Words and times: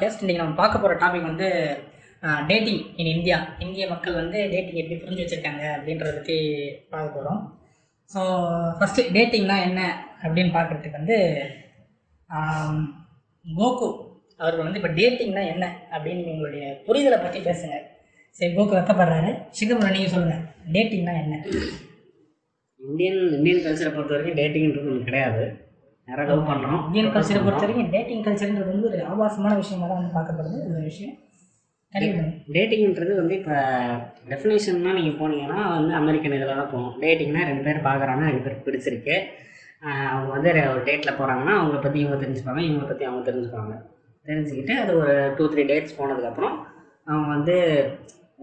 Podcast 0.00 0.22
இன்றைக்கி 0.22 0.40
நம்ம 0.40 0.54
பார்க்க 0.60 0.82
போகிற 0.82 0.94
டாபிக் 1.00 1.26
வந்து 1.30 1.48
டேட்டிங் 2.50 2.78
இன் 3.00 3.10
இந்தியா 3.14 3.36
இந்திய 3.64 3.84
மக்கள் 3.90 4.16
வந்து 4.20 4.38
டேட்டிங் 4.52 4.78
எப்படி 4.82 4.96
புரிஞ்சு 5.00 5.22
வச்சுருக்காங்க 5.22 5.64
அப்படின்றத 5.74 6.12
பற்றி 6.14 6.36
பார்க்க 6.92 7.16
போகிறோம் 7.16 7.40
ஸோ 8.12 8.20
ஃபஸ்ட்டு 8.78 9.04
டேட்டிங்னா 9.16 9.56
என்ன 9.66 9.80
அப்படின்னு 10.22 10.52
பார்க்குறதுக்கு 10.56 11.00
வந்து 11.00 11.18
கோகு 13.44 13.88
அவர்கள் 14.40 14.66
வந்து 14.66 14.80
இப்போ 14.82 14.92
டேட்டிங்னா 15.00 15.42
என்ன 15.52 15.64
அப்படின்னு 15.92 16.32
உங்களுடைய 16.34 16.64
புரிதலை 16.86 17.18
பற்றி 17.20 17.40
பேசுங்க. 17.50 17.76
சரி 18.36 18.52
கோகு 18.54 18.78
வெக்கப்படுறாரு. 18.78 19.30
சிதம்பரம் 19.58 19.96
நீங்கள் 19.96 20.14
சொல்லுங்கள் 20.14 20.44
டேட்டிங்னா 20.76 21.16
என்ன? 21.24 21.36
இந்தியன் 22.80 23.20
இந்தியன் 23.38 23.64
கல்ச்சரை 23.66 23.92
பொறுத்த 23.92 24.14
வரைக்கும் 24.14 24.40
டேட்டிங்ன்றது 24.40 24.92
ஒன்று 24.92 25.08
கிடையாது. 25.10 25.44
யாராவது 26.10 26.30
லவ் 26.32 26.48
பண்ணுறோம் 26.50 26.80
இந்தியன் 26.86 27.12
கல்ச்சரை 27.14 27.40
பொறுத்த 27.46 27.64
வரைக்கும் 27.64 27.90
டேட்டிங் 27.94 28.24
கல்ச்சர்ன்றது 28.26 28.72
வந்து 28.74 28.88
ஒரு 28.92 29.02
ஆபாசமான 29.10 29.52
விஷயமா 29.62 29.84
தான் 29.90 30.00
வந்து 30.00 30.16
பார்க்கப்படுது. 30.16 30.58
ஒரு 30.70 30.82
விஷயம். 30.90 31.16
டேட்டிங்ன்றது 32.54 33.12
வந்து 33.20 33.34
இப்போ 33.38 33.54
டெஃபினேஷன்னா 34.32 34.90
நீங்கள் 34.98 35.16
போனீங்கன்னா 35.20 35.60
வந்து 35.76 35.92
அமெரிக்கன் 36.00 36.36
இதில் 36.36 36.52
தான் 36.52 36.70
போகணும். 36.72 36.96
டேட்டிங்னா 37.04 37.42
ரெண்டு 37.50 37.64
பேர் 37.66 37.86
பார்க்குறாங்க 37.88 38.22
ரெண்டு 38.30 38.44
பேருக்கு 38.44 38.66
பிடிச்சிருக்கு. 38.68 39.16
அவங்க 40.12 40.30
வந்து 40.36 40.50
ஒரு 40.72 40.82
டேட்டில் 40.88 41.16
போகிறாங்கன்னா 41.18 41.54
அவங்கள 41.58 41.78
பற்றி 41.84 41.98
இவங்க 42.02 42.18
தெரிஞ்சுப்பாங்க 42.24 42.60
இவங்களை 42.66 42.88
பற்றி 42.90 43.06
அவங்க 43.08 43.22
தெரிஞ்சுப்பாங்க. 43.30 43.74
தெரிஞ்சுக்கிட்டு 44.26 44.74
அது 44.82 44.92
ஒரு 45.02 45.14
டூ 45.36 45.44
த்ரீ 45.52 45.62
டேட்ஸ் 45.70 45.98
போனதுக்கப்புறம் 45.98 46.56
அவங்க 47.10 47.28
வந்து 47.36 47.56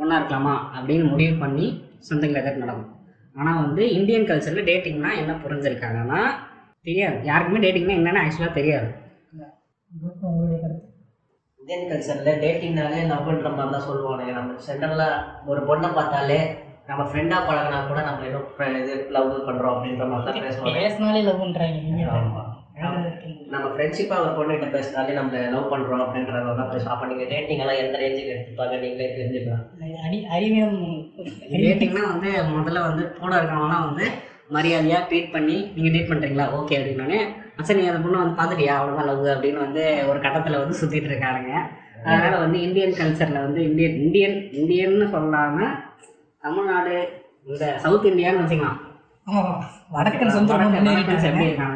ஒன்றா 0.02 0.18
இருக்கலாமா 0.20 0.56
அப்படின்னு 0.78 1.06
முடிவு 1.14 1.36
பண்ணி 1.44 1.68
சொந்தங்களை 2.08 2.42
எதாவது 2.42 2.64
நடக்கும். 2.66 2.92
ஆனால் 3.40 3.62
வந்து 3.66 3.84
இந்தியன் 3.98 4.30
கல்ச்சரில் 4.30 4.68
டேட்டிங்னா 4.70 5.12
என்ன 5.22 5.34
புரிஞ்சிருக்காங்கன்னா 5.46 6.22
தெரியாது. 6.88 7.18
யாருக்குமே 7.30 7.62
டேட்டிங்னா 7.64 7.98
என்னென்னு 8.00 8.24
ஆக்சுவலாக 8.24 8.58
தெரியாது. 8.60 8.88
இந்தியன் 11.60 11.90
கல்ச்சரில் 11.92 12.42
டேட்டிங்னாலே 12.44 13.00
லவ்ன்ற 13.12 13.50
மாதிரி 13.56 13.74
தான் 13.76 13.88
சொல்லுவாங்க 13.88 14.36
நம்ம 14.38 14.60
சென்ட்ரலாக 14.68 15.16
ஒரு 15.52 15.62
பொண்ணை 15.70 15.90
பார்த்தாலே 15.98 16.38
நம்ம 16.90 17.02
ஃப்ரெண்டாக 17.10 17.48
பழகினா 17.48 17.80
கூட 17.88 18.00
நம்ம 18.08 18.28
ஏதோ 18.30 18.40
இது 18.82 18.94
லவ் 19.16 19.32
பண்ணுறோம் 19.48 19.74
அப்படின்ற 19.74 20.06
மாதிரி 20.12 20.28
தான் 20.28 20.46
பேசுவாங்க 20.46 20.78
பேசினாலே 20.80 21.24
லவ்ன்றாங்க. 21.30 21.80
நம்ம 23.54 23.66
ஃப்ரெண்ட்ஷிப்பாக 23.74 24.24
ஒரு 24.24 24.32
பொண்ணுகிட்ட 24.38 24.68
பேசினாலே 24.76 25.18
நம்ம 25.20 25.42
லவ் 25.54 25.72
பண்ணுறோம் 25.74 26.04
அப்படின்ற 26.06 26.32
மாதிரி 26.38 26.58
தான் 26.62 26.72
பேசுவோம் 26.74 26.94
அப்போ 26.96 27.08
நீங்கள் 27.12 27.30
டேட்டிங் 27.34 27.62
எல்லாம் 27.64 27.82
எந்த 27.84 28.00
ரேஞ்சுக்கு 28.04 28.34
எடுத்துப்பாங்க? 28.36 28.76
நீங்களே 28.84 29.10
தெரிஞ்சுக்கலாம். 29.18 29.64
அடி 30.06 30.20
அறிவியம் 30.38 30.78
டேட்டிங்னா 31.66 32.04
வந்து 32.14 32.32
முதல்ல 32.56 32.86
வந்து 32.90 33.06
கூட 33.22 33.32
இருக்கிறவங்கலாம் 33.40 33.88
வந்து 33.90 34.06
மரியாதையாக 34.50 35.06
ட்ரீட் 35.10 35.34
பண்ணி 35.34 35.56
நீங்கள் 35.76 35.94
டேட் 35.96 36.10
பண்ணுறீங்களா 36.12 36.46
ஓகே 36.58 36.78
அப்படின்னோடனே 36.78 37.20
சரி 37.68 37.80
நீ 37.80 37.88
அந்த 37.92 38.02
பொண்ணை 38.04 38.20
வந்து 38.22 38.38
பார்த்துட்டியா? 38.40 38.74
அவ்வளோதான் 38.78 39.10
லவ் 39.10 39.26
அப்படின்னு 39.34 39.60
வந்து 39.66 39.84
ஒரு 40.10 40.20
கட்டத்தில் 40.20 40.62
வந்து 40.62 40.80
சுற்றிட்டு 40.82 41.10
இருக்காருங்க 41.12 41.54
அதனால் 42.06 42.44
வந்து 42.44 42.58
இந்தியன் 42.62 42.98
கல்ச்சரில் 43.00 43.46
வந்து 43.46 43.62
இந்தியன் 43.70 43.98
இந்தியன் 44.04 44.38
இந்தியன்னு 44.60 45.08
சொல்லாமல் 45.16 45.74
தமிழ்நாடு 46.44 46.96
இந்த 47.48 47.66
சவுத் 47.84 48.10
இந்தியான்னு 48.12 48.44
வச்சுக்கலாம். 48.44 48.80
வடக்கன் 49.96 50.36
சொந்த 50.36 50.54
எப்படி 51.30 51.48
இருக்காங்க. 51.48 51.76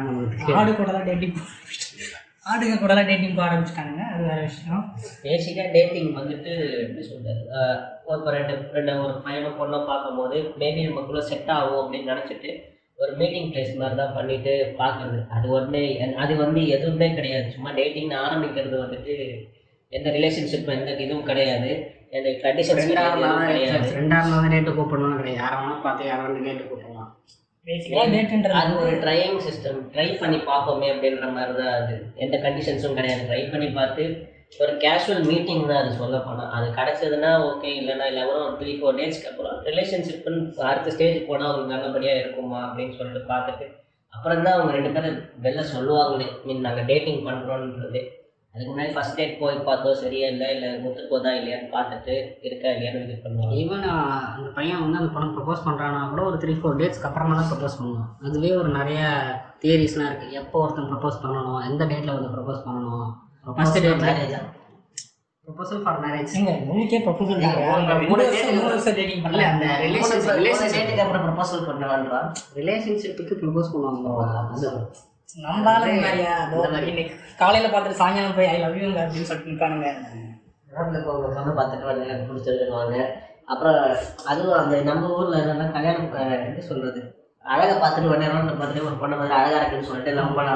ஆடுங்க 2.46 2.78
கூட 2.78 2.94
தான் 2.94 3.06
டேட்டிங் 3.06 3.34
போக 3.34 3.48
ஆரம்பிச்சிட்டாங்க 3.48 4.12
அது 4.12 4.22
வேற 4.22 4.40
விஷயம். 4.40 4.94
பேசிக்காக 5.22 5.72
டேட்டிங் 5.72 6.16
வந்துட்டு 6.16 6.80
எப்படி 6.80 7.06
சொல்றது? 7.06 7.42
ஆஹ் 7.58 7.78
ஒரு 8.04 8.30
ரெண்டு 8.30 8.70
ரெண்டு 8.72 9.04
ஒரு 9.04 9.20
பையனை 9.20 9.50
பொண்ணை 9.50 9.86
பார்க்கும்போது 9.86 10.52
மேபி 10.58 10.88
நமக்குள்ள 10.88 11.20
செட் 11.20 11.48
ஆகும் 11.48 11.80
அப்படின்னு 11.82 12.12
நினச்சிட்டு 12.12 12.70
ஒரு 12.98 13.12
மீட்டிங் 13.16 13.52
பிளேஸ் 13.52 13.76
மாதிரி 13.76 13.96
தான் 13.96 14.14
பண்ணிட்டு 14.14 14.74
பார்க்குறது. 14.78 15.28
அது 15.28 15.48
ஒன்று 15.48 16.12
அது 16.16 16.36
வந்து 16.36 16.68
எதுவுமே 16.68 17.14
கிடையாது. 17.14 17.50
சும்மா 17.50 17.70
டேட்டிங்னு 17.70 18.18
ஆரம்பிக்கிறது 18.26 18.76
வந்துட்டு 18.84 19.44
எந்த 19.88 20.10
ரிலேஷன்ஷிப் 20.10 20.68
எந்த 20.68 20.90
இதுவும் 20.90 21.24
கிடையாது. 21.24 21.70
எந்த 22.10 22.28
கண்டிஷன்ஸ் 22.30 22.84
ஃப்ரெண்டாக 22.84 23.46
கிடையாது. 23.46 23.88
ஃப்ரெண்டாக 23.90 24.20
இருந்தால் 24.20 24.50
டேட்டு 24.50 24.76
கூப்பிடணும் 24.78 25.16
கிடையாது. 25.16 25.42
யாரை 25.42 25.58
வேணால் 25.58 25.82
பார்த்து 25.82 26.06
யாரை 26.06 26.26
வந்து 26.26 26.50
டேட்டு 26.50 26.64
கூப்பிடலாம். 26.64 26.90
பேசிக்கலாக 26.90 26.91
அது 27.66 28.72
ஒரு 28.80 28.92
ட்ரையிங் 29.02 29.40
சிஸ்டம் 29.44 29.80
ட்ரை 29.92 30.06
பண்ணி 30.20 30.38
பார்ப்போமே 30.46 30.86
அப்படின்ற 30.92 31.26
மாதிரி 31.34 31.52
தான் 31.58 31.74
அது. 31.76 31.94
எந்த 32.16 32.36
கண்டிஷன்ஸும் 32.44 32.96
கிடையாது. 32.98 33.22
ட்ரை 33.28 33.42
பண்ணி 33.52 33.68
பார்த்து 33.72 34.04
ஒரு 34.60 34.72
கேஷுவல் 34.82 35.26
மீட்டிங் 35.28 35.68
தான் 35.68 35.80
அது 35.82 35.92
சொல்ல 36.00 36.16
போனால் 36.20 36.50
அது 36.56 36.66
கிடச்சதுன்னா 36.78 37.30
ஓகே 37.46 37.70
இல்லைன்னா 37.76 38.06
இல்லை 38.10 38.24
ஒரு 38.32 38.42
த்ரீ 38.58 38.72
ஃபோர் 38.78 38.98
டேஸ்க்கு 38.98 39.30
அப்புறம் 39.30 39.54
ரிலேஷன்ஷிப்னு 39.68 40.40
அடுத்த 40.70 40.94
ஸ்டேஜ் 40.96 41.20
போனால் 41.28 41.48
அவங்களுக்கு 41.48 41.74
நல்லபடியாக 41.74 42.22
இருக்குமா 42.22 42.58
அப்படின்னு 42.66 42.96
சொல்லிட்டு 42.98 43.30
பார்த்துட்டு 43.30 43.68
அப்புறம் 44.12 44.42
தான் 44.42 44.56
அவங்க 44.56 44.72
ரெண்டு 44.72 44.92
பேரும் 44.96 45.16
வெளில 45.42 45.64
சொல்லுவாங்களே 45.72 46.28
மீன் 46.44 46.66
நாங்கள் 46.66 46.88
டேட்டிங் 46.90 47.24
பண்ணுறோன்றது 47.28 48.02
அதுக்கு 48.54 48.70
முன்னாடி 48.70 48.92
ஃபஸ்ட் 48.94 49.18
டேட் 49.18 49.38
போய் 49.42 49.54
பார்த்தோம் 49.68 50.00
சரியா 50.00 50.26
இல்லை 50.32 50.48
இல்லை 50.54 50.70
ஒத்து 50.86 51.02
போதா 51.12 51.30
இல்லையான்னு 51.38 51.68
பார்த்துட்டு 51.76 52.14
இருக்கா 52.48 52.68
இல்லையான்னு 52.74 53.04
இது 53.06 53.14
பண்ணுவாங்க 53.24 53.54
ஈவன் 53.60 53.86
அந்த 54.36 54.48
பையன் 54.56 54.82
வந்து 54.84 54.98
அந்த 55.00 55.10
பொண்ணை 55.14 55.28
ப்ரப்போஸ் 55.36 55.64
பண்ணுறான்னா 55.66 56.00
கூட 56.10 56.22
ஒரு 56.30 56.38
த்ரீ 56.42 56.54
ஃபோர் 56.58 56.78
டேட்ஸ்க்கு 56.80 57.08
அப்புறமா 57.10 57.36
தான் 57.38 57.48
ப்ரப்போஸ் 57.52 57.78
பண்ணுவான். 57.78 58.08
அதுவே 58.26 58.50
ஒரு 58.62 58.70
நிறைய 58.78 59.00
தியரிஸ்லாம் 59.62 60.10
இருக்குது 60.10 60.36
எப்போ 60.40 60.58
ஒருத்தன் 60.64 60.90
ப்ரப்போஸ் 60.90 61.22
பண்ணணும் 61.22 61.62
எந்த 61.68 61.82
டேட்டில் 61.92 62.16
வந்து 62.16 62.32
ப்ரப்போஸ் 62.34 62.60
பண்ணணும்? 62.66 63.06
ஃபர்ஸ்ட் 63.56 63.76
டேட்டில் 63.76 64.04
மேரேஜ் 64.06 64.34
ப்ரப்போசல் 65.46 65.80
ஃபார் 65.84 66.02
மேரேஜ் 66.02 66.34
உங்களுக்கே 66.40 67.00
ப்ரொபோசல் 67.06 67.40
டேட்டிங் 68.98 69.22
பண்ணல. 69.24 69.46
அந்த 69.52 69.66
ரிலேஷன்ஷிப் 69.86 70.36
ரிலேஷன்ஷிப் 70.40 70.76
டேட்டுக்கு 70.76 71.04
அப்புறம் 71.06 71.24
ப்ரப்போசல் 71.26 71.64
பண்ணுவான்றான் 71.70 72.28
ரிலேஷன்ஷிப்புக்கு 72.60 73.40
ப்ரப்போஸ் 73.42 73.72
பண்ணுவாங்க. 73.72 74.68
நம்ம 75.36 75.70
ஆளுங்க 75.72 76.00
மாதிரியா 76.04 76.32
அதோ 76.42 76.58
இன்னைக்கு 76.90 77.14
காலையில 77.38 77.68
பார்த்துட்டு 77.68 78.00
சாயங்காலம் 78.00 78.36
போய் 78.36 78.46
ஐ 78.46 78.56
லவ் 78.58 78.76
யூங்க 78.80 79.00
அப்படின்னு 79.02 79.28
சொல்லிட்டு 79.30 79.68
பொண்ணு 81.36 81.52
பார்த்துட்டு 81.58 81.88
வந்து 81.88 82.04
எனக்கு 82.06 82.28
பிடிச்சிருக்குவாங்க 82.28 82.96
அப்புறம் 83.48 83.78
அதுவும் 84.24 84.58
அந்த 84.58 84.82
நம்ம 84.82 85.08
ஊர்ல 85.16 85.40
என்னன்னா 85.42 85.66
கல்யாணம் 85.72 86.06
எப்படி 86.38 86.62
சொல்றது? 86.62 87.00
அழகை 87.44 87.74
பார்த்துட்டு 87.76 88.10
உடனே 88.10 88.26
பார்த்துட்டு 88.28 88.86
ஒரு 88.88 88.96
பொண்ணை 89.00 89.16
வந்து 89.18 89.38
அழகா 89.38 89.58
இருக்குன்னு 89.60 89.88
சொல்லிட்டு 89.88 90.16
லவ் 90.18 90.36
பண்ண 90.36 90.50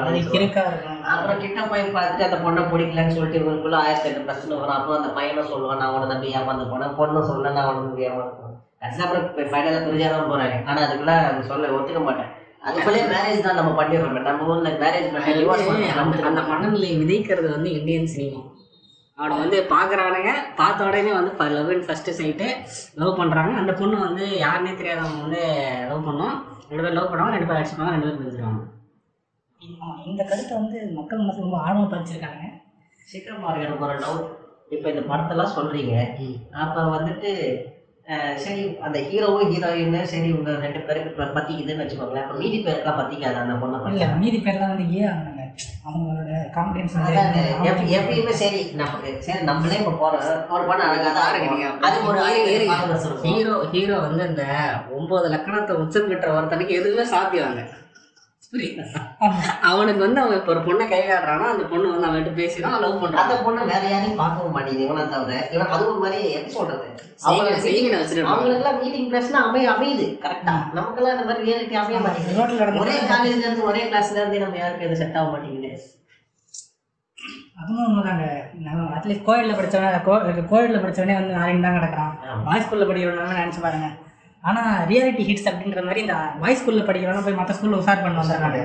அப்புறம் 1.13 1.41
கிட்ட 1.41 1.61
போய் 1.71 1.83
பார்த்துட்டு 1.97 2.27
அந்த 2.29 2.37
பொண்ணை 2.45 2.61
பிடிக்கலன்னு 2.71 3.15
சொல்லிட்டு 3.17 3.39
இவங்களுக்குள்ள 3.39 3.77
ஆயிரத்தி 3.83 4.09
எட்டு 4.09 4.21
பிரச்சனை 4.21 4.57
வரும். 4.59 4.77
அப்புறம் 4.77 4.99
அந்த 5.01 5.09
பையனும் 5.13 5.51
சொல்லுவான் 5.51 5.81
நான் 5.81 5.93
உன 5.95 6.09
நம்பி 6.13 6.33
ஏமாந்து 6.39 6.71
போனேன். 6.71 6.95
பொண்ணும் 6.99 7.29
சொல்ல 7.31 7.51
நான் 7.51 7.69
உன 7.71 7.83
நம்பி 7.83 8.07
ஏமாந்து 8.09 8.37
போனேன். 8.39 8.57
கடைசியில் 8.81 9.05
அப்புறம் 9.07 9.51
ஃபைனலாக 9.51 9.83
பிரிஞ்சாதான் 9.87 10.31
போறாங்க. 10.31 10.57
ஆனா 10.69 10.79
அதுக்குள்ள 10.87 11.13
அவங்க 11.23 11.45
சொல்ல 11.51 11.73
ஒத்துக்க 11.77 12.01
மாட்டேன். 12.09 12.31
அதுக்குள்ளே 12.67 13.01
மேரேஜ் 13.11 13.45
தான் 13.47 13.57
நம்ம 13.59 13.71
பண்ணிடுறோம் 13.79 14.27
நம்ம 14.29 14.47
ஊர்ல 14.51 14.69
மேரேஜ் 14.83 15.09
பண்ணி 15.15 15.87
அந்த 16.03 16.15
அந்த 16.29 16.41
மனநிலை 16.51 16.91
விதைக்கிறது 17.01 17.49
வந்து 17.55 17.71
இந்தியன் 17.77 18.13
சினிமா 18.13 18.41
அவனை 19.17 19.35
வந்து 19.43 19.59
பார்க்குறானுங்க 19.71 20.31
பார்த்த 20.57 20.87
உடனே 20.87 21.13
வந்து 21.17 21.31
love 21.55 21.71
and 21.75 21.87
first 21.87 22.17
sight 22.17 22.47
love 23.01 23.19
பண்ணுறாங்க 23.21 23.53
அந்த 23.61 23.73
பொண்ணு 23.79 23.97
வந்து 24.07 24.25
யாருன்னே 24.43 24.73
தெரியாதவங்க 24.81 25.23
வந்து 25.25 25.43
லவ் 25.91 26.07
பண்ணோம் 26.09 26.35
ரெண்டு 26.69 26.83
பேர் 26.83 26.97
லவ் 26.97 27.09
பண்ணுவாங்க 27.11 27.35
ரெண்டு 27.35 27.49
பேர் 27.49 27.59
அடிச்சுப்பாங்க 27.59 27.93
ரெண்டு 27.95 28.07
பேர் 28.07 28.19
பிரிஞ்சிருவாங்க 28.19 28.63
இந்த 30.09 30.21
கருத்தை 30.23 30.53
வந்து 30.57 30.79
மக்கள் 30.97 31.21
மனசு 31.21 31.45
ரொம்ப 31.45 31.57
ஆழமா 31.65 31.85
பதிச்சிருக்காங்க. 31.93 32.43
சீக்கிரமா 33.07 33.47
இருக்கு 33.49 33.65
எனக்கு 33.67 33.85
ஒரு 33.87 33.95
டவுட் 34.03 34.27
இப்போ 34.75 34.87
இந்த 34.93 35.03
படத்தெல்லாம் 35.11 35.55
சொல்றீங்க. 35.55 35.93
அப்போ 36.63 36.81
வந்துட்டு 36.95 37.31
சரி 38.43 38.61
அந்த 38.85 38.97
ஹீரோவும் 39.07 39.49
ஹீரோயினும் 39.51 40.11
சரி 40.11 40.29
உங்க 40.31 40.51
ரெண்டு 40.61 40.81
பேருக்கு 40.81 41.09
பத்திக்குதுன்னு 41.35 41.83
வச்சுக்கோங்களேன். 41.83 42.25
அப்போ 42.25 42.37
மீதி 42.41 42.59
பேருக்குலாம் 42.59 42.99
பத்திக்காது 43.01 43.41
அந்த 43.41 43.55
பொண்ணை 43.61 43.79
இல்ல 43.91 44.05
மீதி 44.21 44.39
பேர்லாம் 44.45 44.71
வந்து 44.73 44.85
ஏன் 44.99 45.17
அவங்களோட 45.87 46.31
கான்ஃபிடன்ஸ் 46.55 46.95
எப்பயுமே 47.97 48.33
சரி 48.41 48.61
நமக்கு 48.75 49.09
சரி 49.27 49.41
நம்மளே 49.49 49.79
இப்போ 49.81 49.93
போறோம். 50.01 50.23
ஒரு 50.55 50.63
பொண்ணு 50.69 50.85
அழகா 50.87 51.11
தான் 51.17 51.29
இருக்கும். 51.33 51.61
அது 51.87 51.97
ஒரு. 52.07 52.19
ஹீரோ 53.27 53.55
ஹீரோ 53.73 53.97
வந்து 54.05 54.23
இந்த 54.31 54.45
ஒன்பது 54.97 55.27
லக்கணத்தை 55.35 55.75
உச்சம் 55.83 56.09
பெற்ற 56.11 56.29
ஒருத்தனுக்கு 56.37 56.79
எதுவுமே 56.79 57.05
புரியுதா 57.25 57.65
அவனுக்கு 59.69 60.01
வந்து 60.03 60.19
அவன் 60.21 60.37
இப்போ 60.39 60.51
ஒரு 60.53 60.61
பொண்ணை 60.67 60.85
கை 60.91 60.99
அந்த 61.53 61.63
பொண்ணு 61.71 61.87
வந்து 61.93 62.07
அவன்கிட்ட 62.09 62.33
பேசினா 62.39 62.69
லவ் 62.83 62.93
அந்த 62.93 63.01
பண்ணுறான் 63.03 63.43
பொண்ணு 63.47 63.71
வேற 63.71 63.83
யாரையும் 63.93 64.21
பார்க்கவும் 64.21 64.55
மாட்டேங்குது 64.57 64.85
இவனை 64.87 65.03
தவிர. 65.15 65.39
இவன் 65.55 65.73
அது 65.75 65.83
ஒரு 65.91 65.99
மாதிரி 66.03 66.19
எப்படி 66.37 66.55
சொல்றது? 66.59 66.87
செய்யுங்க 67.25 67.57
செய்யுங்க 67.65 67.99
வச்சுருப்பாங்க 67.99 68.33
அவங்களுக்குலாம் 68.35 68.79
மீட்டிங் 68.83 69.09
பிளேஸ்னா 69.11 69.41
அமைய 69.47 69.73
அமையுது 69.75 70.05
கரெக்டா 70.25 70.55
நமக்கெல்லாம் 70.77 71.15
இந்த 71.17 71.27
மாதிரி 71.29 71.45
ரியாலிட்டி 71.49 71.77
அமைய 71.83 71.99
மாட்டேங்குது. 72.05 72.79
ஒரே 72.83 72.97
காலேஜ்ல 73.11 73.45
இருந்து 73.45 73.69
ஒரே 73.71 73.83
கிளாஸ்ல 73.91 74.19
இருந்து 74.21 74.43
நம்ம 74.45 74.59
யாருக்கு 74.63 74.89
இது 74.89 75.01
செட் 75.03 75.19
ஆக 75.21 75.29
மாட்டேங்குது. 75.35 75.71
அதுவும் 77.61 77.85
உண்மைதாங்க 77.89 78.25
நம்ம 78.65 78.89
அட்லீஸ்ட் 78.97 79.27
கோயிலில் 79.29 79.57
படித்தவனே 79.59 80.01
கோ 80.07 80.15
கோயிலில் 80.51 80.83
படித்தவனே 80.83 81.15
வந்து 81.19 81.37
நாளைக்கு 81.39 81.63
தான் 81.65 81.79
கிடக்குறான். 81.79 82.13
பாய்ஸ் 82.47 82.65
ஸ்கூலில் 82.67 82.89
படிக்கிறவங்க 82.89 83.39
நினச்சி 83.41 83.63
பாருங்க. 83.65 83.89
ஆனால் 84.43 84.87
ரியாலிட்டி 84.87 85.23
ஹிட்ஸ் 85.23 85.47
அப்படின்ற 85.47 85.83
மாதிரி 85.83 86.01
இந்த 86.01 86.15
பாய்ஸ் 86.41 86.61
ஸ்கூலில் 86.61 86.87
படிக்கிறவங்க 86.87 87.23
போய் 87.23 87.33
மற்ற 87.33 87.53
ஸ்கூலில் 87.53 87.79
உசார் 87.79 88.03
பண்ண 88.03 88.21
வந்துடுறாங்க 88.21 88.59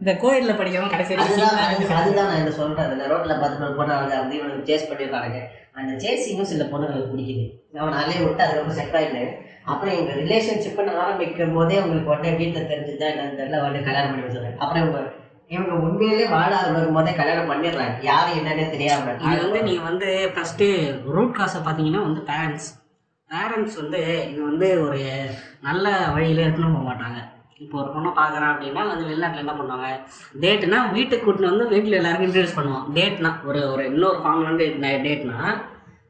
இந்த 0.00 0.16
கோயிலில் 0.16 0.54
படிக்கிறவங்க 0.54 0.90
கடைசி 0.90 1.14
அதுதான் 1.14 1.48
அது- 1.48 2.14
நான் 2.20 2.38
இந்த 2.38 2.50
சொல்றேன். 2.50 2.92
இந்த 2.92 3.06
ரோட்ல 3.06 3.40
பார்த்து 3.40 3.74
பொண்ணு 3.74 3.92
அழகா 3.92 4.14
இருந்து 4.14 4.36
இவனுக்கு 4.36 4.68
சேஸ் 4.70 4.88
பண்ணிடுறாங்க 4.90 5.38
அந்த 5.72 5.92
சேசிங்கும் 6.04 6.42
சில 6.42 6.64
பொண்ணுங்களுக்கு 6.64 7.12
பிடிக்குது. 7.12 7.44
அவன் 7.78 7.92
அலைய 7.92 8.24
விட்டு 8.24 8.42
அதுக்கப்புறம் 8.42 8.78
செட் 8.78 8.94
ஆயிட்டு 8.94 9.22
அப்புறம் 9.64 9.94
எங்க 9.94 10.12
ரிலேஷன்ஷிப்னு 10.12 10.96
ஆரம்பிக்கும் 10.96 11.54
போதே 11.54 11.80
உங்களுக்கு 11.80 12.10
உடனே 12.10 12.30
வீட்டில் 12.32 12.68
தெரிஞ்சுதான் 12.68 13.12
என்னன்னு 13.12 13.38
தெரியல. 13.38 13.60
உடனே 13.60 13.80
கல்யாணம் 13.80 14.10
பண்ணி 14.10 14.26
வச்சுருங்க 14.26 14.56
அப்புறம் 14.56 14.82
இவங்க 14.82 15.02
இவங்க 15.48 15.74
உண்மையிலே 15.74 16.26
வாழ 16.26 16.60
வரும்போதே 16.72 17.14
கல்யாணம் 17.14 17.50
பண்ணிடுறாங்க. 17.50 17.94
யாரு 18.02 18.30
என்னன்னே 18.34 18.70
தெரியாம. 18.70 19.14
இது 19.24 19.42
வந்து 19.42 19.62
நீங்கள் 19.62 19.84
வந்து 19.84 20.08
ஃபஸ்ட்டு 20.34 20.66
ரூட் 21.06 21.34
காசை 21.34 21.60
பார்த்தீங்கன்னா 21.60 22.02
வந்து 22.02 22.22
பேரண்ட்ஸ் 22.26 22.68
பேரண்ட்ஸ் 23.30 23.76
வந்து 23.80 23.98
இது 24.30 24.40
வந்து 24.50 24.68
ஒரு 24.84 25.00
நல்ல 25.66 25.84
வழியில் 26.14 26.42
இருக்குன்னு 26.44 26.74
போக 26.76 26.84
மாட்டாங்க. 26.88 27.18
இப்போ 27.64 27.76
ஒரு 27.82 27.90
பொண்ணை 27.94 28.10
பார்க்குறான் 28.18 28.52
அப்படின்னா 28.52 28.82
வந்து 28.90 29.08
வெளிநாட்டில் 29.08 29.42
என்ன 29.44 29.54
பண்ணுவாங்க? 29.58 29.88
டேட்னா 30.42 30.78
வீட்டுக்கு 30.96 31.24
கூட்டின்னு 31.26 31.52
வந்து 31.52 31.66
வீட்டில் 31.74 31.98
எல்லாருக்கும் 31.98 32.28
இன்ட்ரடியூஸ் 32.28 32.58
பண்ணுவோம் 32.58 32.86
டேட்னா 32.96 33.30
ஒரு 33.48 33.60
ஒரு 33.72 33.82
இன்னொரு 33.92 34.18
ஃபார்ம்லேருந்து 34.22 34.66
டேட்னா 35.06 35.38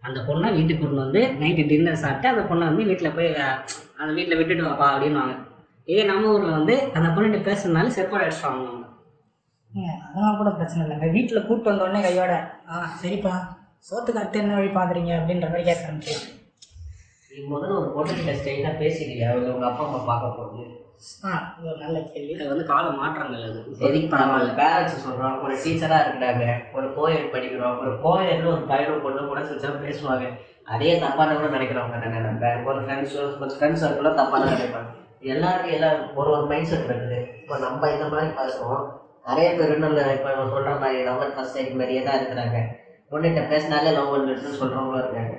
அந்த 0.06 0.18
பொண்ணை 0.28 0.48
வீட்டுக்கு 0.58 0.80
கூட்டின்னு 0.82 1.06
வந்து 1.06 1.22
நைட்டு 1.40 1.68
டின்னர் 1.70 2.02
சாப்பிட்டு 2.04 2.32
அந்த 2.32 2.42
பொண்ணை 2.50 2.64
வந்து 2.70 2.88
வீட்டில் 2.90 3.14
போய் 3.16 3.28
அந்த 4.00 4.10
வீட்டில் 4.18 4.38
விட்டுட்டு 4.40 4.68
வாப்பா 4.68 4.86
அப்படின்னுவாங்க. 4.92 5.34
இதே 5.88 6.02
நம்ம 6.10 6.32
ஊரில் 6.34 6.56
வந்து 6.58 6.74
அந்த 6.96 7.08
பொண்ணுகிட்ட 7.14 7.40
பேசுறதுனால 7.48 7.92
செருப்பாடு 7.96 8.24
அடிச்சுட்டு 8.26 8.50
வாங்குவாங்க 8.50 8.76
அதெல்லாம் 10.04 10.38
கூட 10.40 10.50
பிரச்சனை 10.58 10.82
இல்லைங்க 10.84 11.08
வீட்டில் 11.16 11.46
கூப்பிட்டு 11.46 11.72
வந்தோடனே 11.72 12.00
கையோட 12.06 12.34
ஆ 12.70 12.82
சரிப்பா 13.02 13.34
சோத்துக்கு 13.88 14.20
அடுத்து 14.22 14.40
என்ன 14.42 14.56
வழி 14.58 14.70
பார்க்குறீங்க? 14.72 15.12
அப்படின்ற 15.20 15.46
மாதிரி 15.50 15.68
கேட்க 15.68 15.88
ஆரம்பிச்சிடும் 15.88 16.28
முதல்ல 17.48 17.78
ஒரு 17.80 17.88
பொண்ணுகிட்ட 17.96 18.34
ஸ்ட்ரெயிட்டாக 18.38 18.74
பேசிடுங்க 18.82 19.24
அவங்க 19.30 19.54
உங்க 19.54 19.66
அப்பா 19.66 19.84
அம்மா 19.84 20.00
பார்க்க 20.10 20.38
போகுது 20.38 20.66
ஆ 21.24 21.30
இது 21.58 21.68
ஒரு 21.70 21.78
நல்ல 21.82 21.98
கேள்வி. 22.00 22.32
இது 22.34 22.48
வந்து 22.48 22.64
கால 22.64 22.90
மாற்றங்கள் 22.90 23.44
அது. 23.44 23.60
எதுக்கு 23.78 24.08
பரவாயில்ல 24.14 24.54
பேரண்ட்ஸ் 24.58 25.04
சொல்றோம். 25.04 25.36
ஒரு 25.44 25.54
டீச்சரா 25.64 25.98
இருக்கிறாங்க. 26.02 26.46
ஒரு 26.76 26.94
கோயில் 26.96 27.30
படிக்கிறோம். 27.34 27.78
ஒரு 27.82 27.92
கோயில்னு 28.04 28.50
ஒரு 28.54 28.64
பையனும் 28.70 29.02
பொண்ணு 29.04 29.22
கூட 29.26 29.44
சில 29.44 29.70
பேசுவாங்க. 29.84 30.26
அதே 30.64 30.98
தப்பான 30.98 31.34
கூட 31.34 31.48
நினைக்கிறவங்க 31.56 31.96
என்ன 31.98 32.18
நினைப்பேன் 32.18 32.66
ஒரு 32.66 32.80
ஃப்ரெண்ட்ஸ் 32.80 33.16
ஒரு 33.20 33.52
ஃப்ரெண்ட்ஸ் 33.54 33.84
சர்க்கிளும் 33.84 34.18
தப்பான 34.20 34.50
நினைப்பாங்க. 34.50 34.90
எல்லாருக்கும் 35.20 35.72
எல்லாம் 35.72 35.98
ஒரு 36.14 36.30
ஒரு 36.30 36.46
மைண்ட் 36.46 36.70
செட் 36.72 36.90
இருக்குது. 36.90 37.20
இப்போ 37.42 37.58
நம்ம 37.58 37.90
இந்த 37.90 38.06
மாதிரி 38.08 38.30
பேசுவோம் 38.40 38.84
நிறைய 39.28 39.48
பேர் 39.56 39.84
நல்ல 39.84 40.12
இப்போ 40.12 40.30
சொல்ற 40.54 40.78
மாதிரி 40.82 41.02
லவ் 41.08 41.34
ஃபர்ஸ்ட் 41.36 41.56
டைம் 41.56 41.80
மாதிரியே 41.80 42.02
தான் 42.02 42.18
இருக்கிறாங்க. 42.20 42.58
பொண்ணுகிட்ட 43.12 43.48
பேசினாலே 43.48 43.92
லவ் 43.98 44.12
பண்ணுன்னு 44.12 44.60
சொல்றவங்களும் 44.62 45.02
இருக்காங்க. 45.04 45.34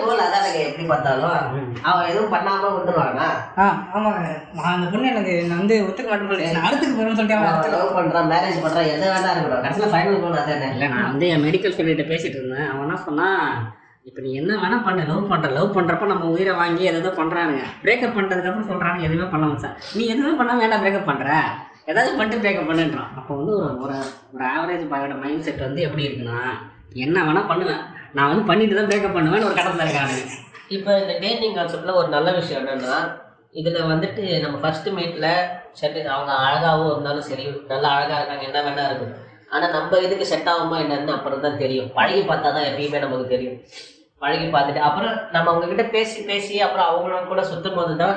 கோல் 0.00 0.22
அதானுங்க 0.24 0.58
எப்படி 0.64 0.84
பார்த்தாலும். 0.86 1.36
அவன் 1.82 2.08
எதுவும் 2.08 2.32
பண்ணாம 2.34 2.70
விட்டுருவானா 2.74 3.26
ஆ 3.58 3.66
ஆமாங்க. 3.94 4.28
அந்த 4.72 4.86
பொண்ணு 4.86 5.08
எனக்கு 5.08 5.34
நான் 5.48 5.58
வந்து 5.58 5.76
ஒத்துக்க 5.86 6.08
மாட்டேன் 6.10 6.66
அடுத்துக்கு 6.66 6.96
போகிறேன்னு 6.96 7.18
சொல்லிட்டு 7.20 7.72
லவ் 7.72 7.96
பண்றான் 7.98 8.30
மேரேஜ் 8.32 8.62
பண்றான் 8.64 8.90
எது 8.90 9.06
வேணா 9.12 9.30
இருக்கட்டும். 9.30 9.62
கடைசியில் 9.62 9.92
ஃபைனல் 9.94 10.20
கோல் 10.20 10.40
அதானே. 10.42 10.68
இல்லை 10.72 10.88
நான் 10.88 11.10
வந்து 11.10 11.28
என் 11.28 11.44
மெடிக்கல் 11.44 11.76
ஃபீல்டிட்ட 11.76 12.06
பேசிட்டு 12.12 12.38
இருந்தேன். 12.40 12.68
அவன் 12.68 12.82
என்ன 12.82 12.98
சொன்னா 13.04 13.28
இப்போ 14.04 14.20
நீ 14.22 14.32
என்ன 14.32 14.52
வேணா 14.54 14.84
பண்ண 14.84 15.00
லவ் 15.04 15.28
பண்ற 15.28 15.48
லவ் 15.48 15.74
பண்றப்ப 15.76 16.06
நம்ம 16.06 16.26
உயிரை 16.26 16.54
வாங்கி 16.54 16.84
எதாவது 16.84 17.10
பண்றானுங்க. 17.22 17.64
பிரேக்கப் 17.82 18.16
பண்ணதுக்கப்புறம் 18.16 18.70
சொல்றாங்க 18.70 19.00
எதுவுமே 19.00 19.28
பண்ண 19.30 19.58
சார் 19.58 19.76
நீ 19.94 20.04
எதுவுமே 20.06 20.34
பண்ணாம 20.38 20.58
வேண்டாம் 20.58 20.84
பிரேக்கப் 20.84 21.04
பண்ற. 21.04 21.26
ஏதாவது 21.88 22.10
பண்ணிட்டு 22.18 22.44
பேக்கப் 22.44 22.68
பண்ணுன்றான். 22.70 23.10
அப்போ 23.18 23.32
வந்து 23.38 23.52
ஒரு 23.58 23.70
ஒரு 23.84 23.96
ஒரு 24.34 24.44
ஆவரேஜ் 24.54 24.84
பாயோட 24.92 25.14
மைண்ட் 25.22 25.46
செட் 25.46 25.66
வந்து 25.66 25.80
எப்படி 25.86 26.06
இருக்குன்னா 26.06 26.40
என்ன 27.04 27.16
வேணால் 27.26 27.50
பண்ணுவேன். 27.50 27.82
நான் 28.16 28.30
வந்து 28.32 28.44
பண்ணிட்டு 28.50 28.78
தான் 28.78 28.90
பேக்கப் 28.92 29.16
பண்ணுவேன்னு 29.16 29.48
ஒரு 29.48 29.58
கடத்தில் 29.58 29.84
இருக்கானு 29.86 30.18
இப்போ 30.76 30.90
இந்த 31.02 31.14
டேட்டிங் 31.24 31.56
கான்செப்டில் 31.58 31.98
ஒரு 32.00 32.08
நல்ல 32.16 32.28
விஷயம் 32.38 32.60
என்னென்னா 32.62 32.98
இதில் 33.60 33.88
வந்துட்டு 33.92 34.24
நம்ம 34.42 34.56
ஃபஸ்ட்டு 34.62 34.94
மீட்டில் 34.96 35.30
செட்டு 35.78 36.00
அவங்க 36.14 36.32
அழகாகவும் 36.46 36.90
இருந்தாலும் 36.92 37.26
சரி 37.28 37.44
நல்லா 37.72 37.88
அழகாக 37.94 38.18
இருக்காங்க 38.20 38.44
என்ன 38.48 38.60
வேணா 38.66 38.84
இருக்கும் 38.88 39.14
ஆனால் 39.54 39.72
நம்ம 39.76 39.98
இதுக்கு 40.06 40.26
செட் 40.32 40.50
ஆகுமா 40.52 40.76
என்னன்னு 40.82 41.16
அப்புறம் 41.16 41.44
தான் 41.46 41.58
தெரியும். 41.62 41.88
பழகி 41.96 42.20
பார்த்தா 42.28 42.52
தான் 42.56 42.68
எப்பயுமே 42.68 43.00
நமக்கு 43.04 43.32
தெரியும். 43.32 43.56
பழகி 44.22 44.46
பார்த்துட்டு 44.54 44.82
அப்புறம் 44.88 45.16
நம்ம 45.34 45.50
அவங்கக்கிட்ட 45.52 45.84
பேசி 45.96 46.18
பேசி 46.30 46.54
அப்புறம் 46.66 46.88
அவங்களோட 46.90 47.22
கூட 47.32 47.42
சுற்றும் 47.50 47.78
போது 47.78 47.94
தான் 48.02 48.16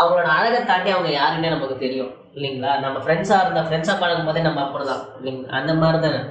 அவங்களோட 0.00 0.28
அழகை 0.36 0.60
தாண்டி 0.70 0.90
அவங்க 0.94 1.10
யாருன்னே 1.18 1.50
நமக்கு 1.56 1.76
தெரியும். 1.84 2.12
இல்லைங்களா? 2.38 2.72
நம்ம 2.86 3.02
ஃப்ரெண்ட்ஸாக 3.04 3.44
இருந்தால் 3.44 3.68
ஃப்ரெண்ட்ஸாக 3.68 3.98
பழகும் 4.04 4.30
போதே 4.30 4.46
நம்ம 4.48 4.64
அப்படிதான். 4.64 5.04
இல்லைங்களா 5.20 5.54
அந்த 5.60 5.74
மாதிரி 5.82 6.00
தானே 6.06 6.22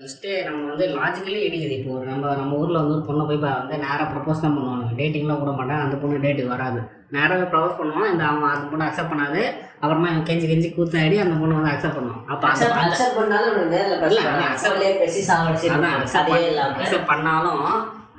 ஃபஸ்ட்டு 0.00 0.30
நம்ம 0.46 0.62
வந்து 0.70 0.86
லாஜிக்கலி 0.96 1.38
இடிக்குது. 1.44 1.74
இப்போ 1.76 1.90
ஒரு 1.98 2.04
நம்ம 2.10 2.32
நம்ம 2.40 2.56
ஊரில் 2.62 2.78
வந்து 2.80 2.94
ஒரு 2.96 3.04
பொண்ணை 3.06 3.22
போய் 3.28 3.38
வந்து 3.44 3.76
நேராக 3.84 4.06
ப்ரப்போஸ் 4.10 4.42
தான் 4.44 4.56
பண்ணுவாங்க. 4.56 4.86
டேட்டிங்லாம் 4.98 5.40
கூட 5.42 5.52
மாட்டாங்க 5.58 5.84
அந்த 5.84 5.96
பொண்ணு 6.02 6.24
டேட்டுக்கு 6.24 6.54
வராது. 6.54 6.80
நேராகவே 7.14 7.46
ப்ரப்போஸ் 7.52 7.78
பண்ணுவான். 7.78 8.10
இந்த 8.12 8.24
அவன் 8.30 8.52
அந்த 8.54 8.66
பொண்ணு 8.72 8.86
அக்செப்ட் 8.88 9.12
பண்ணாது. 9.12 9.40
அப்புறமா 9.82 10.10
இவன் 10.12 10.26
கெஞ்சி 10.28 10.46
கெஞ்சி 10.50 10.68
கூத்தாடி 10.76 11.16
அந்த 11.24 11.34
பொண்ணு 11.40 11.58
வந்து 11.58 11.72
அக்செப்ட் 11.72 11.98
பண்ணுவான். 11.98 12.22
அப்போ 12.32 12.44
அக்செப்ட் 12.50 13.18
பண்ணாலும் 13.20 13.56
accept 16.82 17.08
பண்ணாலும் 17.12 17.64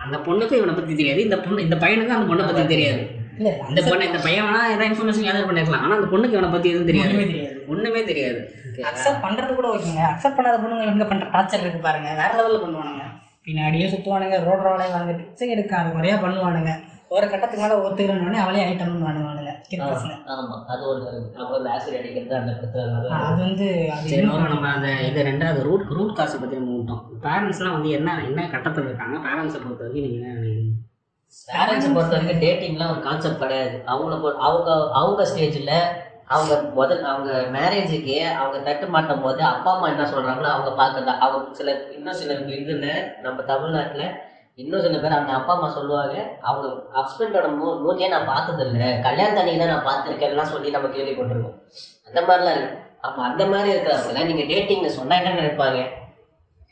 அந்த 0.06 0.18
பொண்ணுக்கு 0.26 0.58
இவனை 0.60 0.74
பற்றி 0.76 0.94
தெரியாது. 1.00 1.22
இந்த 1.28 1.40
பொண்ணு 1.46 1.66
இந்த 1.68 1.78
பையனுக்கு 1.84 2.18
அந்த 2.18 2.28
பொண்ணை 2.32 2.44
பற்றி 2.50 2.66
தெரியாது. 2.74 3.04
இல்லை 3.40 3.52
இந்த 3.72 3.82
பொண்ணு 3.90 4.10
இந்த 4.10 4.20
பையன் 4.26 4.46
வேணா 4.48 4.62
ஏதாவது 4.72 4.90
இன்ஃபர்மேஷன் 4.92 5.28
கேதர் 5.28 5.48
பண்ணிருக்கலாம். 5.50 5.84
ஆனால் 5.86 5.98
அந்த 6.00 6.10
பொண்ணுக்கு 6.14 6.38
இவனை 6.38 6.50
பற்றி 6.56 6.72
எதுவும் 6.74 6.90
தெரியாது. 6.90 7.16
தெரியாது. 7.34 7.60
ஒன்றுமே 7.74 8.02
தெரியாது. 8.12 8.42
அக்செப்ட் 8.90 9.24
பண்ணுறது 9.26 9.54
கூட 9.60 9.70
ஓகேங்க 9.76 10.04
அக்செப்ட் 10.12 10.38
பண்ணாத 10.40 10.60
பொண்ணுங்க 10.64 10.92
எங்கே 10.96 11.08
பண்ணுற 11.12 11.30
டார்ச்சர் 11.36 11.64
இருக்கு 11.66 11.82
பாருங்க. 11.88 12.12
வேற 12.22 12.32
லெவலில் 12.40 12.64
பண்ணுவானுங்க. 12.66 13.06
பின்னாடியே 13.48 13.88
சுற்றுவானுங்க 13.94 14.38
ரோட் 14.48 14.66
ரோலையும் 14.68 14.96
வாங்க 14.98 15.14
பிச்சை 15.20 15.50
எடுக்காது 15.56 15.98
முறையா 15.98 16.16
பண்ணுவானுங்க. 16.26 16.72
ஒரு 17.16 17.26
கட்டத்துக்கு 17.32 17.64
மேலே 17.64 17.76
ஒத்துக்கிறோன்னு 17.84 18.40
அவளே 18.46 18.64
ஐட்டம் 18.70 18.90
பண்ணுவானுங்க 18.94 19.54
கிரிக்கெட்ஸில் 19.68 20.18
ஆமாம் 20.34 20.64
அது 20.72 20.82
ஒரு 20.90 21.02
அப்புறம் 21.42 21.70
ஆசிட் 21.76 21.98
அடிக்கிறது 22.00 22.36
அந்த 22.40 22.52
பிரச்சனை 22.60 22.84
அது 23.20 23.40
வந்து 23.46 23.68
சரி 24.10 24.26
நம்ம 24.54 24.68
அந்த 24.76 24.90
இது 25.08 25.26
ரெண்டாவது 25.30 25.62
ரூட் 25.70 25.94
ரூட் 25.98 26.18
காசை 26.20 26.38
பற்றி 26.42 26.60
நம்ம 26.60 26.76
விட்டோம் 26.80 27.02
பேரண்ட்ஸ்லாம் 27.26 27.78
வந்து 27.78 27.96
என்ன 27.98 28.18
என்ன 28.30 28.48
கட்டத்தில் 28.56 28.90
இருக்காங்க? 28.90 29.18
பேரண்ட்ஸை 29.28 29.60
பொறுத்த 29.64 29.84
வரைக்கும் 29.84 30.06
நீங்கள் 30.06 30.20
என்ன 30.20 30.36
நினைக்கிறீங்க? 30.38 30.76
பேரண்ட்ஸை 31.50 31.90
பொறுத்த 31.94 32.16
வரைக்கும் 32.16 32.44
டேட்டிங்லாம் 32.44 32.92
ஒரு 32.94 33.02
கான்செப்ட் 33.08 33.42
கிடையாது. 33.44 33.76
அவங்கள 33.92 34.34
அவங்க 34.48 34.70
அவங்க 35.00 35.22
ஸ்டேஜில் 35.32 35.74
அவங்க 36.36 36.54
முதல் 36.78 37.04
அவங்க 37.12 37.32
மேரேஜுக்கு 37.56 38.16
அவங்க 38.40 38.58
தட்டு 38.68 38.86
மாட்டும் 38.94 39.22
போது 39.26 39.42
அப்பா 39.52 39.70
அம்மா 39.74 39.88
என்ன 39.94 40.08
சொல்கிறாங்களோ 40.14 40.50
அவங்க 40.54 40.72
பார்க்கறதா. 40.82 41.14
அவங்க 41.26 41.54
சில 41.60 41.76
இன்னும் 41.98 42.18
சில 42.22 42.34
இதில் 42.62 42.90
நம்ம 43.26 43.38
தமிழ்நாட்டில் 43.52 44.08
இன்னும் 44.62 44.84
சில 44.86 44.98
பேர் 45.02 45.18
அந்த 45.20 45.32
அப்பா 45.38 45.54
அம்மா 45.56 45.70
சொல்லுவாங்க 45.78 46.16
அவங்க 46.50 46.68
ஹஸ்பண்டோட 46.98 47.48
மூ 47.60 47.68
மூஞ்சியே 47.86 48.10
நான் 48.16 48.30
பார்த்ததில்ல. 48.34 48.86
கல்யாணம் 49.08 49.40
அன்னைக்கு 49.42 49.62
தான் 49.64 49.74
நான் 49.74 49.88
பார்த்துருக்கேன்லாம் 49.90 50.52
சொல்லி 50.54 50.76
நம்ம 50.76 50.92
கேள்விப்பட்டிருக்கோம். 50.96 51.58
அந்த 52.10 52.20
மாதிரிலாம் 52.28 52.58
இருக்கு. 52.58 52.78
அப்போ 53.06 53.20
அந்த 53.30 53.44
மாதிரி 53.54 53.70
இருக்கிறவங்கள 53.74 54.24
நீங்கள் 54.30 54.52
டேட்டிங்கில் 54.54 54.98
சொன்னால் 55.00 55.20
என்ன 55.22 55.36
நினைப்பாங்க? 55.42 55.82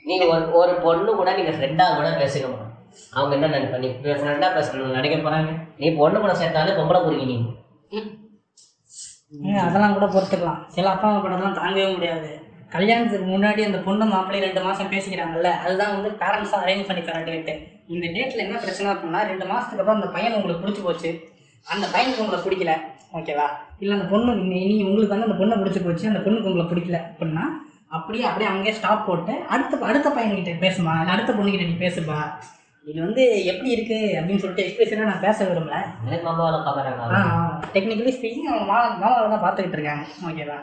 நீங்கள் 0.05 0.31
ஒரு 0.35 0.45
ஒரு 0.61 0.73
பொண்ணு 0.85 1.11
கூட 1.21 1.29
நீங்கள் 1.39 1.57
ஃப்ரெண்டாக 1.59 1.97
கூட 1.99 2.09
பேசிக்க 2.23 2.45
முடியும். 2.47 2.71
அவங்க 3.11 3.35
என்ன 3.35 3.59
நினைப்பா? 3.59 3.77
நீ 3.77 3.87
ஃப்ரெண்டாக 3.87 4.55
பேசணும் 4.57 5.01
நினைக்க 5.01 5.29
போகிறாங்க 5.29 5.59
நீ 5.77 5.91
பொண்ணு 5.91 6.19
கூட 6.19 6.33
சேர்த்தாலே 6.33 6.67
பொம்பளை 6.67 7.03
புரியும் 7.03 7.55
நீ. 9.29 9.53
அதெல்லாம் 9.57 9.99
கூட 9.99 10.05
பொறுத்துக்கலாம். 10.05 10.65
சில 10.67 10.89
அப்பா 10.89 11.13
அம்மா 11.13 11.29
படம்லாம் 11.29 11.53
தாங்கவே 11.53 11.93
முடியாது. 11.93 12.39
கல்யாணத்துக்கு 12.69 13.37
முன்னாடி 13.37 13.65
அந்த 13.65 13.77
பொண்ணு 13.77 14.05
மாப்பிள்ளை 14.05 14.45
ரெண்டு 14.45 14.61
மாசம் 14.61 14.91
பேசிக்கிறாங்கல்ல 14.91 15.43
அதுதான் 15.43 16.01
வந்து 16.01 16.09
பேரண்ட்ஸாக 16.09 16.63
அரேஞ்ச் 16.65 16.85
பண்ணி 16.85 17.01
தர 17.03 17.19
டேட்டு 17.19 17.67
இந்த 17.87 18.07
டேட்ல 18.07 18.35
என்ன 18.35 18.59
பிரச்சனை 18.59 18.91
அப்படின்னா 18.91 19.27
ரெண்டு 19.27 19.45
மாசத்துக்கு 19.45 19.79
அப்புறம் 19.79 19.95
அந்த 19.95 20.07
பையன் 20.07 20.33
உங்களுக்கு 20.33 20.67
பிடிச்சி 20.67 20.83
போச்சு. 20.83 21.19
அந்த 21.65 21.87
பையனுக்கு 21.87 22.19
உங்களை 22.19 22.43
பிடிக்கல. 22.43 22.81
ஓகேவா? 23.13 23.47
இல்லை 23.79 23.97
அந்த 23.97 24.09
பொண்ணு 24.09 24.31
நீ- 24.31 24.65
நீ 24.65 24.83
உங்களுக்கு 24.83 25.17
வந்து 25.17 25.31
அந்த 25.31 25.55
பொண்ணை 25.55 25.59
பிடிச்சி 25.59 25.85
போச்சு 25.85 26.07
அந்த 26.07 26.19
பொண்ணுக்கு 26.19 26.43
உங்களை 26.43 26.65
பிடிக்கல 26.65 27.01
அப்படின்னா 27.17 27.43
அப்படியே 27.87 28.23
அப்படியே 28.23 28.49
அங்கேயே 28.49 28.73
ஸ்டாப் 28.73 29.07
போட்டு 29.07 29.33
அடுத்த 29.49 29.77
அடுத்த 29.77 30.09
பையன்கிட்ட 30.09 30.53
பேசுமா? 30.59 30.99
இல்லை 30.99 31.13
அடுத்த 31.13 31.33
பொண்ணுகிட்ட 31.33 31.77
நீ 31.77 31.87
பேசுப்பா? 31.87 32.19
இது 32.85 32.97
வந்து 33.05 33.23
எப்படி 33.51 33.69
இருக்கு 33.75 33.97
அப்படின்னு 34.17 34.41
சொல்லிட்டு 34.41 34.65
எக்ஸ்பிரஷனாக 34.65 35.09
நான் 35.11 35.23
பேச 35.25 35.37
விரும்பல. 35.49 35.77
எனக்கு 36.07 36.25
மாமாவை 36.27 36.59
பார்க்குறாங்க 36.67 37.21
டெக்னிக்கலி 37.75 38.13
ஸ்பீக்கிங் 38.17 38.49
அவங்க 38.51 38.67
மாமா 38.71 38.87
மாமாவை 39.03 39.27
தான் 39.33 39.43
பார்த்துக்கிட்டு 39.45 39.77
இருக்காங்க. 39.77 40.05
ஓகேவா 40.29 40.57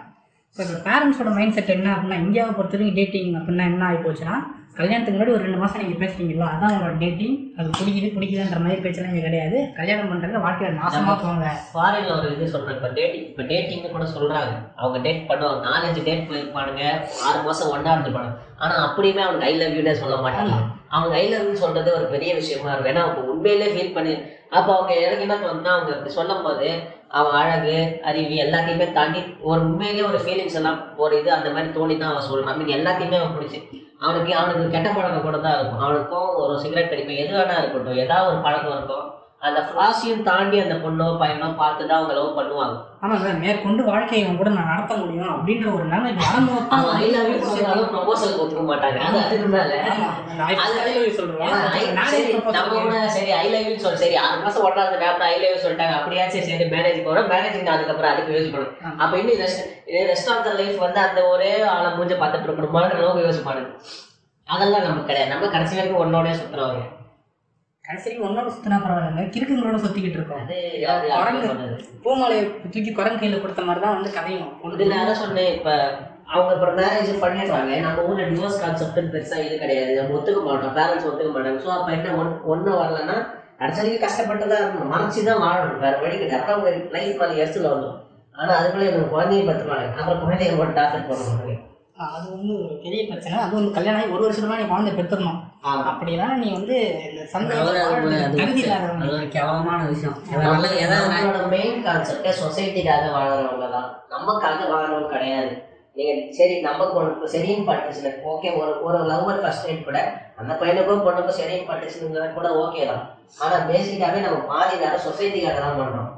ஸோ 0.56 0.60
இப்போ 0.64 0.76
பேரண்ட்ஸோட 0.86 1.30
மைண்ட் 1.36 1.56
செட் 1.56 1.74
என்ன 1.74 1.90
அப்படின்னா 1.94 2.18
இந்தியாவை 2.24 2.52
பொறுத்த 2.56 2.76
வரைக்கும் 2.76 2.98
டேட்டிங் 2.98 3.32
அப்படின்னா 3.38 3.66
என்ன 3.72 3.84
ஆகி 3.88 4.00
போச்சுன்னா 4.06 4.36
கல்யாணத்துக்கு 4.82 5.16
முன்னாடி 5.16 5.34
ஒரு 5.34 5.44
ரெண்டு 5.46 5.60
மாதம் 5.62 5.82
நீங்கள் 5.82 6.00
பேசுறீங்களா 6.02 6.46
அதான் 6.52 6.72
உங்களோட 6.74 6.94
டேட்டிங் 7.02 7.36
அது 7.58 7.68
பிடிக்குது 7.78 8.08
பிடிக்குதுன்ற 8.14 8.58
மாதிரி 8.64 8.82
பேச்செல்லாம் 8.84 9.12
இங்கே 9.12 9.24
கிடையாது. 9.26 9.58
கல்யாணம் 9.78 10.10
பண்ணுறது 10.12 10.42
வாழ்க்கையில் 10.44 10.78
நாசமாக 10.80 11.16
போவாங்க 11.22 11.48
ஃபாரின்ல 11.72 12.12
ஒரு 12.18 12.28
இது 12.34 12.52
சொல்றேன் 12.54 12.76
இப்போ 12.78 12.90
டேட்டிங் 12.98 13.26
இப்போ 13.30 13.44
டேட்டிங்னு 13.50 13.92
கூட 13.94 14.06
சொல்றாங்க. 14.14 14.54
அவங்க 14.80 14.98
டேட் 15.06 15.28
பண்ணுவாங்க 15.30 15.62
நாலஞ்சு 15.68 16.02
டேட் 16.08 16.28
போயிருப்பானுங்க 16.30 16.84
ஆறு 17.28 17.40
மாசம் 17.48 17.72
ஒன்றா 17.74 17.94
இருந்துருப்பாங்க 17.94 18.32
ஆனா 18.62 18.74
அப்படியுமே 18.86 19.24
அவனுக்கு 19.26 19.48
ஐ 19.50 19.54
லவ் 19.60 20.02
சொல்ல 20.02 20.16
மாட்டாங்க. 20.24 20.56
அவங்க 20.96 21.14
ஐ 21.20 21.26
லவ் 21.32 21.62
சொல்றது 21.64 21.90
ஒரு 21.98 22.06
பெரிய 22.14 22.30
விஷயமா 22.40 22.72
இருக்கும். 22.72 22.92
ஏன்னா 22.92 23.04
அவங்க 23.06 23.30
உண்மையிலே 23.32 23.68
ஃபீல் 23.74 23.96
பண்ணி 23.96 24.14
அப்போ 24.58 24.70
அவங்க 24.76 24.92
எனக்கு 25.04 25.24
என்ன 25.26 25.36
அவங்க 25.74 25.92
அப்படி 25.94 26.12
சொல்லும் 26.18 26.44
போது 26.46 26.66
அவன் 27.18 27.38
அழகு 27.40 27.74
அறிவு 28.08 28.36
எல்லாத்தையுமே 28.44 28.86
தாண்டி 28.98 29.20
ஒரு 29.50 29.60
உண்மையிலேயே 29.60 30.04
ஒரு 30.10 30.18
ஃபீலிங்ஸ் 30.24 30.58
எல்லாம் 30.60 30.78
ஒரு 30.96 31.14
இது 31.20 31.30
அந்த 31.32 31.48
மாதிரி 31.54 31.70
தோணி 31.78 31.96
தான் 31.98 32.12
அவன் 32.12 32.28
சொல்கிறான் 32.28 32.58
மீன் 32.58 32.76
எல்லாத்தையுமே 32.78 33.18
அவன் 33.20 33.36
பிடிச்சி. 33.38 33.60
அவனுக்கு 34.04 34.32
அவனுக்கு 34.34 34.72
கெட்ட 34.74 34.88
பழக்கம் 34.90 35.26
கூட 35.26 35.38
தான் 35.38 35.56
இருக்கும். 35.58 35.82
அவனுக்கும் 35.86 36.30
ஒரு 36.42 36.54
சிகரெட் 36.62 36.92
கடிக்கும் 36.92 37.20
எது 37.24 37.32
வேணா 37.38 37.58
இருக்கட்டும் 37.62 38.00
ஏதாவது 38.04 38.30
ஒரு 38.30 38.40
பழக்கம் 38.46 38.76
இருக்கும். 38.78 39.08
அந்த 39.42 39.60
ஃப்ளாஸையும் 39.60 40.22
தாண்டி 40.22 40.60
அந்த 40.60 40.74
பொண்ணோ 40.74 41.06
பையனோ 41.06 41.56
பார்த்து 41.56 41.86
தான் 41.86 42.04
அவங்க 42.04 42.14
லவ் 42.14 42.38
பண்ணுவாங்க. 42.38 42.80
ஆமா 43.02 43.24
சார் 43.24 43.38
மேற்கொண்டு 43.38 43.84
வாழ்க்கையை 43.84 44.36
கூட 44.36 44.48
நான் 44.48 44.66
நடத்த 44.66 44.96
முடியும் 44.96 45.28
அப்படின்ற 45.28 45.74
ஒரு 45.74 45.84
நிலைமை 45.84 46.12
வரும்போது 46.12 46.60
அவன் 46.70 46.94
ஐ 46.94 47.10
லவ் 47.10 47.34
யூ 47.34 47.44
சொன்னாலும் 47.44 47.96
ப்ரொபோசல் 47.96 48.40
ஒத்துக்க 48.40 48.72
மாட்டாங்க. 48.72 48.98
அது 48.98 49.18
அதுக்கு 49.18 49.46
மேல 49.46 49.82
ஆமா, 49.82 50.30
அந்த 50.30 50.42
I- 50.42 50.54
அது- 50.54 50.82
I 50.82 50.94
love 50.94 51.02
you 51.02 51.16
சொல்றோம். 51.16 51.42
ஏன்னா, 51.42 51.70
I- 51.72 51.92
நானே 51.92 52.08
சரி, 52.08 52.36
propose 52.36 52.50
நம்ம. 52.50 52.80
கூட 52.80 53.08
சரி 53.08 53.30
ஐ 53.30 53.48
லவ் 53.48 53.68
யூ 53.68 53.78
சொல் 53.78 53.96
சரி 53.96 54.16
ஆறு 54.16 54.40
மாசம் 54.40 54.62
ஒன்றாவது 54.62 54.98
நேரம் 54.98 55.20
ஐ 55.20 55.40
லவ் 55.40 55.56
யூ 55.56 55.68
சொல்லிட்டாங்க. 55.68 55.90
அப்படியாச்சும் 55.90 56.40
சரி 56.40 56.64
மேரேஜ் 56.64 57.06
போறோம். 57.06 57.34
மேரேஜ் 57.34 57.66
அதுக்கப்புறம் 57.66 58.12
அதுக்கு 58.12 58.48
பண்ணும். 58.52 58.98
அப்ப 58.98 59.18
இன்னும் 59.18 59.46
ரெஸ்ட் 59.86 60.30
ஆஃப் 60.30 60.44
த 60.44 60.52
லைஃப் 60.52 60.78
வந்து 60.78 61.00
அந்த 61.00 61.26
ஒரே 61.26 61.62
ஆளை 61.62 61.90
மூஞ்ச 61.90 62.18
பார்த்துட்டு 62.18 62.50
இருக்கணுமான 62.50 62.94
அளவுக்கு 62.94 63.28
யோசிப்பானுங்க. 63.28 63.74
அதெல்லாம் 64.46 64.82
நமக்கு 64.82 65.04
கிடையாது. 65.04 65.34
நம்ம 65.34 65.46
கடைசி 65.46 65.76
வரைக்கும் 65.76 66.12
ஒன்னோடய 66.12 66.34
சுத்துறவங்க. 66.34 67.00
கடைசி 67.92 68.10
ஒன்னோட 68.26 68.48
சுத்தினா 68.52 68.76
பரவாயில்லைங்க. 68.82 69.22
கிறுக்குங்களோட 69.32 69.78
சுத்திக்கிட்டு 69.82 70.18
இருக்கோம். 70.18 70.44
குரங்கு. 71.16 71.48
பூமாலையை 72.04 72.44
தூக்கி 72.74 72.92
குரங்கு 72.98 73.20
கையில 73.22 73.40
கொடுத்த 73.42 73.62
மாதிரி 73.66 73.82
தான் 73.84 73.96
வந்து 73.96 74.10
கதையும் 74.16 74.46
இதுல 74.76 75.00
அதான் 75.00 75.20
சொன்னேன் 75.22 75.50
இப்ப 75.56 75.70
அவங்க 76.34 76.52
அப்புறம் 76.54 76.76
மேரேஜ் 76.80 77.10
பண்ணிடுறாங்க 77.24 77.72
நம்ம 77.86 78.06
ஊர்ல 78.08 78.28
டிவோர்ஸ் 78.30 78.60
கான்செப்ட் 78.62 79.10
பெருசா 79.14 79.38
இது 79.46 79.56
கிடையாது. 79.64 79.92
நம்ம 79.98 80.16
ஒத்துக்க 80.18 80.42
மாட்டோம். 80.48 80.74
பேரண்ட்ஸ் 80.78 81.08
ஒத்துக்க 81.10 81.32
மாட்டாங்க. 81.34 81.60
ஸோ 81.66 81.70
அப்ப 81.76 81.90
என்ன 81.98 82.14
ஒன் 82.22 82.32
ஒன்றும் 82.54 82.80
வரலன்னா 82.82 83.16
கடைசி 83.60 83.80
வரைக்கும் 83.80 84.04
கஷ்டப்பட்டு 84.06 84.50
தான் 84.52 84.62
இருக்கணும். 84.62 84.92
மறைச்சு 84.94 85.28
தான் 85.30 85.42
வாழணும். 85.46 85.78
வேற 85.84 85.94
வழி 86.04 86.16
கிடையாது. 86.16 86.38
அப்புறம் 86.40 86.56
அவங்க 86.58 86.70
லைஃப் 86.96 87.20
மேலே 87.22 87.40
எரிச்சல் 87.44 87.70
வரணும் 87.70 87.98
ஆனா 88.34 88.52
அதுக்குள்ள 88.58 88.90
எனக்கு 88.90 89.14
குழந்தைய 89.14 89.44
பத்துவாங்க 89.50 90.00
அப்புறம் 90.00 90.22
குழந்தைய 90.24 90.56
போட்டு 90.58 90.78
டார்ச்சர் 90.80 91.08
பண்ண 91.10 91.24
மாட்டாங்க 91.28 91.58
அது 92.14 92.26
வந்து 92.34 92.52
ஒரு 92.62 92.76
பெரிய 92.84 93.00
பிரச்சனை. 93.10 93.34
அது 93.46 93.54
வந்து 93.58 93.76
கல்யாணம் 93.78 94.00
ஆகி 94.02 94.14
ஒரு 94.16 94.24
வருஷத்துல 94.26 94.60
நீ 94.60 94.68
குழந்தை 94.70 94.92
பெற்றுடணும். 94.94 95.40
அப்படின்னா 95.90 96.28
நீ 96.42 96.46
வந்து 96.58 96.76
கேவலமான 99.34 99.80
விஷயம். 99.90 100.16
நம்மளோட 100.46 101.42
மெயின் 101.54 101.78
கான்செப்டே 101.86 102.32
சொசைட்டிக்காக 102.40 103.04
வாழ்றவங்க 103.16 103.68
தான். 103.76 103.88
நமக்காக 104.14 104.66
வாழ்றவங்க 104.72 105.10
கிடையாது. 105.14 105.52
நீங்க 105.96 106.12
சரி 106.38 106.54
நமக்கு 106.66 106.98
ஒன்று 107.00 107.32
சரின்னு 107.34 107.68
பட்டுச்சுன்னு 107.68 108.12
ஓகே 108.32 108.50
ஒரு 108.60 108.72
ஒரு 108.86 108.98
லவ்வர் 109.10 109.42
ஃபர்ஸ்ட் 109.44 109.66
நைட் 109.68 109.88
கூட 109.88 109.98
அந்த 110.40 110.52
பையனுக்கும் 110.60 111.04
பொண்ணுக்கும் 111.06 111.38
சரின்னு 111.40 111.68
பட்டுச்சுன்னு 111.70 112.28
கூட 112.38 112.48
ஓகே 112.64 112.86
தான். 112.90 113.04
ஆனா 113.44 113.56
பேசிக்காவே 113.70 114.24
நம்ம 114.26 114.40
பாதி 114.52 114.82
நேரம் 114.84 115.06
சொசைட்டிக்காக 115.08 115.60
தான் 115.66 115.80
பண்றோம். 115.82 116.11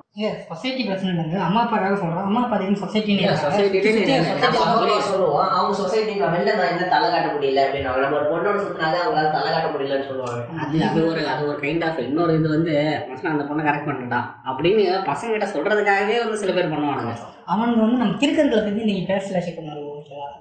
சொசைட்டி 0.49 0.83
பிரச்சனை 0.85 1.11
இல்லைங்க 1.13 1.39
அம்மா 1.45 1.61
அப்பாக்காக 1.63 1.97
சொல்றோம் 2.01 2.27
அம்மா 2.27 2.41
அப்பா 2.43 2.57
அதுன்னு 2.57 2.81
சொசைட்டி 2.83 3.11
இல்ல, 3.15 3.31
society 3.37 3.79
லே 3.85 3.93
இல்ல. 3.93 4.19
நம்ம 4.43 4.61
அவங்க 4.65 4.99
சொல்லுவோம் 5.07 5.49
அவங்க 5.51 5.75
சொசைட்டி 5.75 6.13
வெளில 6.25 6.55
நான் 6.55 6.71
என்ன 6.71 6.85
தலை 6.89 7.11
காட்ட 7.11 7.29
முடியல 7.33 7.65
அப்படின்னு 7.65 7.95
நம்ம 7.97 8.19
ஒரு 8.19 8.29
பொண்ணோட 8.31 8.59
சுத்தினாலே 8.59 9.01
அவங்களால 9.03 9.31
தலை 9.31 9.49
காட்ட 9.53 9.69
முடியலன்னு 9.69 10.07
சொல்லுவாங்க. 10.07 10.43
அது 10.61 10.85
அது 10.85 11.01
ஒரு 11.09 11.29
அது 11.29 11.49
ஒரு 11.49 11.59
கைண்ட் 11.63 11.85
ஆஃப் 11.85 11.99
இன்னொரு 11.99 12.35
இது 12.39 12.49
வந்து 12.49 12.75
மச்சான் 13.09 13.33
அந்த 13.33 13.45
பொண்ணை 13.45 13.65
கரெக்ட் 13.65 13.89
பண்ணிட்டான் 13.89 14.29
அப்படின்னு 14.47 14.85
பசங்க 15.07 15.31
கிட்ட 15.31 15.49
சொல்றதுக்காகவே 15.55 16.19
வந்து 16.19 16.37
சில 16.37 16.53
பேர் 16.53 16.73
பண்ணுவானுங்க. 16.75 17.15
அவனுங்க 17.47 17.81
வந்து 17.81 17.97
நம்ம 17.97 18.17
கிறுக்கர்களை 18.19 18.63
பத்தி 18.63 18.85
நீங்க 18.85 19.15
பேசல 19.15 19.43
சிக்கணும் 19.49 19.91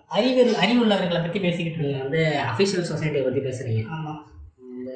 அறிவு 0.09 0.41
அறிவுள்ளவர்களை 0.63 1.21
பத்தி 1.21 1.39
பேசிக்கிட்டு 1.39 1.79
இருக்கோம். 1.79 2.03
வந்து 2.03 2.21
அஃபிஷியல் 2.51 2.89
சொசைட்டியை 2.91 3.23
பத்தி 3.23 3.39
பேசுறீங்க. 3.39 3.81
ஆமா. 3.95 4.13
இந்த 4.13 4.32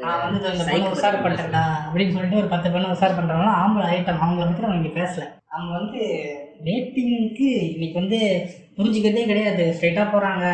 நான் 0.04 0.22
வந்து 0.24 0.40
இந்த 0.52 0.66
பொண்ணு 0.68 0.94
உசார். 0.96 1.24
பண்ணிட்டேன்டா 1.24 1.64
அப்படின்னு 1.86 2.14
சொல்லிட்டு 2.16 2.40
ஒரு 2.42 2.50
பத்து 2.54 2.68
பொண்ணு 2.74 2.94
உசார் 2.94 3.18
பண்றாங்கன்னா 3.18 3.56
ஆம்பளை 3.62 3.88
ஐட்டம் 3.96 4.24
அவங்கள 4.24 4.46
பத்தி 4.48 4.66
நம்ம 4.66 4.80
இங்க 4.80 4.92
பேசல. 5.00 5.26
அவங்க 5.54 5.72
வந்து 5.80 6.00
டேட்டிங்க்கு 6.66 7.48
இன்னைக்கு 7.74 8.00
வந்து 8.02 8.20
புரிஞ்சுக்கிறதே 8.78 9.24
கிடையாது. 9.30 9.64
ஸ்ட்ரைட்டா 9.76 10.04
போறாங்க. 10.14 10.46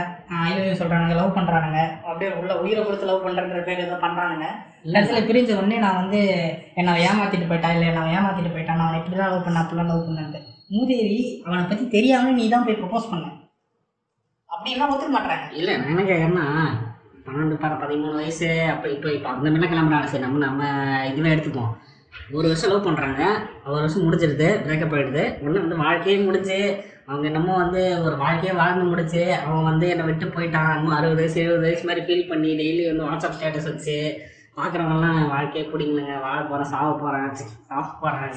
ஐயோ 0.42 0.76
சொல்றாங்க 0.82 1.16
லவ் 1.20 1.38
பண்றானுங்க. 1.38 1.80
அப்படியே 2.10 2.30
உள்ள 2.40 2.54
உயிரை 2.64 2.82
கொடுத்து 2.84 3.10
லவ் 3.10 3.26
பண்றன்ற 3.26 3.62
பேர் 3.68 3.84
ஏதோ 3.88 3.98
பண்றானுங்க. 4.06 4.48
கடைசியில் 4.94 5.28
பிரிஞ்ச 5.30 5.52
உடனே 5.60 5.78
நான் 5.86 6.00
வந்து 6.02 6.22
என்னை 6.80 6.94
ஏமாத்திட்டு 7.08 7.50
போயிட்டா 7.52 7.72
இல்லை 7.76 7.90
நான் 7.98 8.14
ஏமாத்திட்டு 8.16 8.54
போயிட்டான் 8.56 8.80
நான் 8.80 8.88
அவனை 8.88 9.00
இப்படி 9.02 9.18
தான் 9.18 9.32
லவ் 9.34 9.46
பண்ண 9.48 9.64
அப்படிலாம் 9.64 9.92
லவ் 9.92 10.08
பண்ணேன் 10.08 10.50
மூதேவி 10.76 11.20
அவனை 11.46 11.64
பத்தி 11.64 11.86
தெரியாம 11.96 12.32
நீ 12.38 12.46
தான் 12.50 12.66
போய் 12.68 12.80
ப்ரப்போஸ் 12.82 13.12
பண்ண. 13.12 13.26
அப்படின்னா 14.50 14.88
ஒத்துக்க 14.92 15.14
மாட்டாங்க 15.14 15.46
இல்ல 15.60 15.70
நான் 15.78 15.92
என்ன 15.92 16.04
கேட்கறேன்னா 16.10 16.48
பன்னெண்டு 17.25 17.56
ப 17.58 17.68
பதிமூணு 17.82 18.15
வயசு 18.15 18.50
அப்போ 18.72 18.88
இப்போ 18.89 19.10
இப்போ 19.12 19.30
அந்த 19.30 19.46
மாதிரிலாம் 19.46 19.74
கிளம்புறாங்க. 19.74 20.08
சரி 20.08 20.24
நம்ம 20.25 20.42
நம்ம 20.46 20.63
இதுவே 21.10 21.34
எடுத்துப்போம் 21.34 21.72
ஒரு 22.34 22.46
வருஷம் 22.48 22.72
லவ் 22.72 22.88
பண்ணுறாங்க 22.88 23.22
ஒரு 23.65 23.77
வருஷம் 23.77 24.06
முடிஞ்சிருது 24.06 24.48
பிரேக்கப் 24.63 24.94
ஆகிடுது 24.96 25.24
ஒன்று 25.44 25.63
வந்து 25.63 25.77
வாழ்க்கையே 25.84 26.18
முடிஞ்சு 26.25 26.58
அவங்க 27.08 27.25
என்னமோ 27.30 27.53
வந்து 27.62 27.82
ஒரு 28.06 28.15
வாழ்க்கையே 28.18 28.53
வாழ்ந்து 28.60 28.84
முடிச்சு 28.92 29.24
அவன் 29.39 29.68
வந்து 29.70 29.86
என்னை 29.94 30.06
விட்டு 30.08 30.25
போயிட்டான். 30.27 30.70
இன்னும் 30.75 30.98
அறுபது 30.98 31.22
வயசு 31.22 31.42
எழுபது 31.44 31.65
வயசு 31.65 31.88
மாதிரி 31.89 32.03
ஃபீல் 32.06 32.30
பண்ணி 32.30 32.51
டெய்லி 32.60 32.84
வந்து 32.89 33.08
வாட்ஸ்அப் 33.08 33.36
ஸ்டேட்டஸ் 33.38 33.72
வச்சு 33.72 33.98
பார்க்குறவங்கலாம் 34.58 35.20
வாழ்க்கையே 35.34 35.65
பிடிக்கலங்க 35.70 36.15
வாழ 36.25 36.38
போகிறேன் 36.44 36.72
சாவ 36.74 36.88
போகிறேன் 36.96 37.27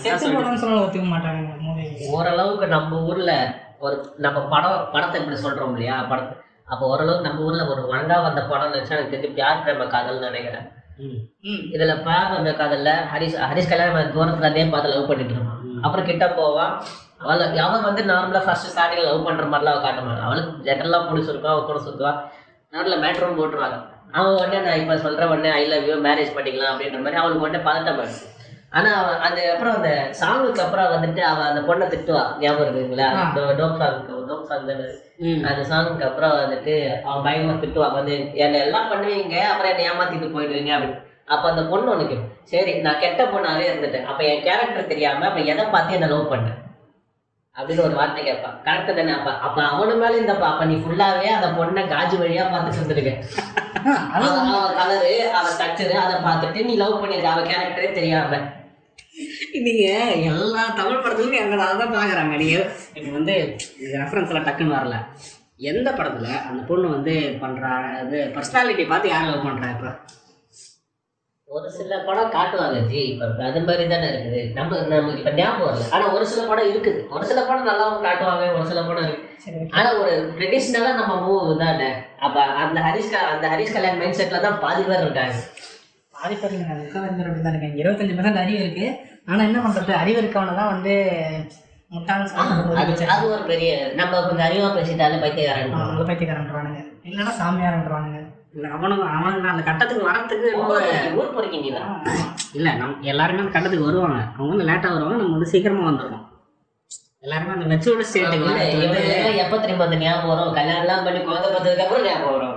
செத்து 0.02 0.30
போகிறேன் 0.30 0.80
ஒத்துக்க 0.80 1.06
மாட்டாங்க 1.08 2.08
ஓரளவுக்கு 2.12 2.68
நம்ம 2.74 3.02
ஊர்ல 3.08 3.32
ஒரு 3.80 3.96
நம்ம 4.18 4.38
படம் 4.52 4.90
படத்தை 4.92 5.16
இப்படி 5.20 5.38
சொல்றோம் 5.40 5.72
இல்லையா? 5.74 5.96
படத்தை 6.10 6.34
அப்போ 6.72 6.84
ஓரளவுக்கு 6.92 7.26
நம்ம 7.26 7.44
ஊர்ல 7.46 7.64
ஒரு 7.72 7.82
ஒழுங்கா 7.90 8.16
வந்த 8.26 8.40
படம் 8.50 8.72
நினைச்சா 8.74 8.94
எனக்கு 8.96 9.12
தெரிஞ்சு 9.12 9.36
பியார் 9.38 9.62
பிரேம 9.64 9.86
காதல்னு 9.94 10.28
நினைக்கிறேன். 10.30 10.66
இதுல 11.74 11.94
பியார் 12.06 12.28
பிரேம 12.30 12.54
காதல்ல 12.60 12.92
ஹரிஷ் 13.12 13.36
ஹரிஷ் 13.50 13.70
கல்யாணம் 13.72 14.14
தூரத்துல 14.16 14.46
இருந்தே 14.46 14.64
பார்த்து 14.74 14.94
லவ் 14.94 15.10
பண்ணிட்டு 15.10 15.34
இருப்பான். 15.36 15.60
அப்புறம் 15.86 16.08
கிட்ட 16.10 16.26
போவான் 16.38 16.72
அவளை 17.24 17.44
அவன் 17.66 17.86
வந்து 17.88 18.02
நார்மலா 18.12 18.40
ஃபர்ஸ்ட் 18.46 18.70
ஸ்டார்டிங்ல 18.72 19.06
லவ் 19.10 19.26
பண்ற 19.28 19.44
மாதிரிலாம் 19.52 19.76
அவ 19.76 19.82
காட்ட 19.84 20.00
மாட்டான் 20.06 20.26
அவளுக்கு 20.28 20.64
ஜென்ரலா 20.68 20.98
பிடிச்சிருக்கும் 21.10 21.52
அவ 21.54 21.62
கூட 21.68 21.78
சுத்துவா 21.86 22.12
நடுவில் 22.72 23.02
மேட்ரும் 23.04 23.38
போட்டுருவாங்க. 23.40 23.78
அவன் 24.16 24.34
உடனே 24.38 24.58
நான் 24.66 24.80
இப்ப 24.82 24.96
சொல்ற 25.04 25.22
உடனே 25.32 25.50
ஐ 25.60 25.62
லவ் 25.72 25.86
யூ 25.90 25.96
மேரேஜ் 26.08 26.34
பண்ணிக்கலாம் 26.36 26.72
அப்படின்ற 26.72 26.98
மாதிரி 27.04 27.20
அவளுக்கு 27.20 27.46
உடனே 27.46 27.60
பதட்டம் 27.68 28.00
ஆயிடுச்சு. 28.02 28.26
ஆனா 28.76 28.90
அவன் 29.00 29.22
அந்த 29.26 29.40
அப்புறம் 29.54 29.76
அந்த 29.78 29.90
சாங்குக்கு 30.20 30.62
அப்புறம் 30.64 30.92
வந்துட்டு 30.94 31.22
அவ 31.30 31.44
அந்த 31.50 31.60
பொண்ணை 31.68 31.86
திட்டுவா. 31.92 32.24
ஞாபகம் 32.42 32.64
இருக்குங்களா. 32.64 33.08
டோப் 33.60 33.80
சாங் 33.82 34.00
டோப் 34.28 34.48
சாங் 34.50 34.68
தானே 34.70 34.86
அந்த 35.48 35.62
சாங்குக்கு 35.70 36.08
அப்புறம் 36.08 36.32
வந்துட்டு 36.32 36.74
அவன் 37.04 37.24
பயங்கரமா 37.26 37.54
திட்டுவாங்க 37.62 37.98
வந்து 38.00 38.16
என்னை 38.34 38.60
எல்லாம் 38.60 38.90
பண்ணுவீங்க 38.92 39.36
அப்புறம் 39.52 39.72
என்னை 39.72 39.84
ஏமாத்திட்டு 39.90 40.34
போயிடுவீங்க 40.36 40.72
அப்படின்னு. 40.76 41.00
அப்ப 41.34 41.44
அந்த 41.50 41.62
பொண்ணு 41.62 41.90
உனக்கு 41.90 42.16
சரி 42.42 42.72
நான் 42.80 43.00
கெட்ட 43.00 43.22
பொண்ணாவே 43.24 43.64
இருந்துட்டேன். 43.70 44.04
அப்ப 44.04 44.24
என் 44.24 44.42
கேரக்டர் 44.42 44.86
தெரியாம 44.86 45.26
அப்ப 45.26 45.40
எதை 45.52 45.64
பார்த்து 45.64 45.94
என்ன 45.94 46.06
லவ் 46.06 46.28
பண்ண? 46.28 46.48
அப்படின்னு 47.56 47.84
ஒரு 47.84 47.94
வார்த்தை 47.94 48.24
கேட்பான். 48.24 48.56
கரெக்ட் 48.64 48.96
தானே? 48.96 49.12
அப்ப 49.12 49.30
அப்ப 49.46 49.62
அவனு 49.62 49.94
மேல 49.96 50.16
இந்த 50.16 50.32
அப்ப 50.32 50.64
நீ 50.64 50.74
ஃபுல்லாவே 50.74 51.28
அந்த 51.36 51.48
பொண்ணை 51.58 51.84
காஜு 51.94 52.16
வழியா 52.22 52.44
பார்த்துட்டு 52.52 52.80
இருந்திருக்க. 52.80 53.12
அவன் 54.12 54.76
கலரு 54.80 55.14
அவன் 55.38 55.52
ஸ்ட்ரக்சரு 55.56 55.96
அதை 56.04 56.16
பார்த்துட்டு 56.26 56.64
நீ 56.64 56.74
லவ் 56.76 57.04
பண்ணிருக்க. 57.04 57.34
அவன் 57.34 57.50
கேரக்டரே 57.52 57.90
தெரியாம. 57.92 58.40
நீங்க 59.66 59.84
எல்லா 60.30 60.62
தமிழ் 60.78 61.02
படத்துலையும் 61.04 61.42
எங்க 61.42 61.56
அதை 61.66 61.76
தான் 61.82 61.94
பாக்குறாங்க? 61.96 62.34
நீங்க 62.42 62.56
இப்போ 62.98 63.10
வந்து 63.18 63.34
ரெஃபரன்ஸ்ல 64.00 64.42
டக்குன்னு 64.48 64.76
வரல. 64.78 64.96
எந்த 65.70 65.90
படத்துல 65.90 66.28
அந்த 66.48 66.60
பொண்ணு 66.70 66.86
வந்து 66.88 67.14
பண்றா? 67.42 67.70
அது 68.00 68.18
பர்சனாலிட்டி 68.34 68.86
பார்த்து 68.88 69.08
யார் 69.08 69.30
லவ் 69.30 69.46
பண்றா 69.46 69.68
இப்போ? 69.76 69.90
ஒரு 71.48 71.68
சில 71.70 71.98
படம் 72.06 72.32
காட்டுவாங்க 72.34 72.78
ஜி. 72.90 73.02
இப்ப 73.12 73.44
அது 73.48 73.60
மாதிரி 73.60 73.84
தானே 73.88 74.06
இருக்குது. 74.12 74.40
நம்ம 74.54 74.80
நமக்கு 74.92 75.20
இப்ப 75.20 75.32
ஞாபகம் 75.32 75.68
வரல. 75.68 75.86
ஆனா 75.90 76.12
ஒரு 76.14 76.26
சில 76.26 76.42
படம் 76.48 76.70
இருக்குது. 76.72 77.00
ஒரு 77.14 77.24
சில 77.30 77.40
படம் 77.42 77.68
நல்லாவும் 77.70 78.04
காட்டுவாங்க 78.06 78.46
ஒரு 78.58 78.66
சில 78.70 78.82
படம் 78.82 79.06
இருக்கு. 79.06 79.28
சரி 79.44 79.60
ஆனா 79.78 79.88
ஒரு 80.02 80.12
ட்ரெடிஷ்னலா 80.36 80.92
நம்ம 81.00 81.14
மூவ் 81.26 81.60
தானே. 81.64 81.90
அப்ப 82.18 82.36
அந்த 82.64 82.80
ஹரிஷ் 82.80 83.14
அந்த 83.34 83.46
ஹரிஷ் 83.54 83.76
கல்யாண் 83.76 84.00
மைண்ட் 84.02 84.18
செட்ல 84.20 84.40
தான் 84.40 84.60
பாதி 84.64 84.82
பேர் 84.82 85.04
இருக்காங்க. 85.06 85.36
இல்லைங்க 86.28 86.74
முக்கால்வாசி 86.78 87.22
அப்படி 87.24 87.42
தான் 87.42 87.54
இருக்காங்க 87.54 87.80
இருபத்தஞ்சு 87.82 88.16
பர்சன்ட் 88.16 88.42
அறிவு 88.42 88.58
இருக்கு. 88.64 88.86
ஆனா 89.30 89.40
என்ன 89.48 89.58
பண்றது? 89.64 89.92
அறிவு 90.02 90.18
இருக்கவனை 90.22 90.54
தான் 90.60 90.72
வந்து 90.74 90.92
முட்டாள்னு 91.90 93.10
அது 93.14 93.26
ஒரு 93.34 93.42
பெரிய 93.50 93.70
நம்ம 94.00 94.20
கொஞ்சம் 94.28 94.46
அறிவா 94.48 94.68
பேசிட்டாலே 94.76 95.20
பைத்தியக்காரன். 95.24 95.74
அவங்கள 95.80 96.06
பைத்தியக்காரன்றானுங்க. 96.10 96.80
இல்லைன்னா 97.08 97.34
சாமியார்ன்றானுங்க. 97.40 98.20
இல்ல 98.56 98.66
அவனுக்கு 98.76 99.06
அவனுக்கு 99.16 99.50
அந்த 99.52 99.62
கட்டத்துக்கு 99.68 100.08
வரத்துக்கு 100.10 100.48
இன்னொரு 100.54 100.86
ஊர் 101.18 101.34
பொறுக்கி 101.36 101.58
நீ 101.64 101.70
தான் 101.70 101.90
இல்ல 102.58 102.68
நம் 102.82 102.96
எல்லாருமே 103.12 103.42
அந்த 103.44 103.54
கட்டத்துக்கு 103.56 103.88
வருவாங்க. 103.88 104.20
அவங்க 104.36 104.52
வந்து 104.54 104.68
லேட்டா 104.70 104.90
வருவாங்க 104.94 105.20
நம்ம 105.22 105.36
வந்து 105.38 105.52
சீக்கிரமா 105.52 105.84
வந்துடுவோம் 105.90 106.24
எல்லாருமே 107.26 107.54
அந்த 107.54 107.66
மெச்சூர்டு 107.70 108.04
ஸ்டேட்டுக்கு 108.04 108.50
எப்ப 109.42 109.56
திரும்ப 109.58 109.84
அந்த 109.86 109.96
ஞாபகம் 110.02 110.30
வரும்? 110.32 110.52
கல்யாணம் 110.54 110.82
எல்லாம் 110.82 111.04
பண்ணி 111.06 111.20
குழந்தை 111.20 111.48
பார்த்ததுக்கு 111.48 111.84
அப்புறம் 111.84 112.06
ஞாபகம் 112.06 112.34
வரும் 112.36 112.52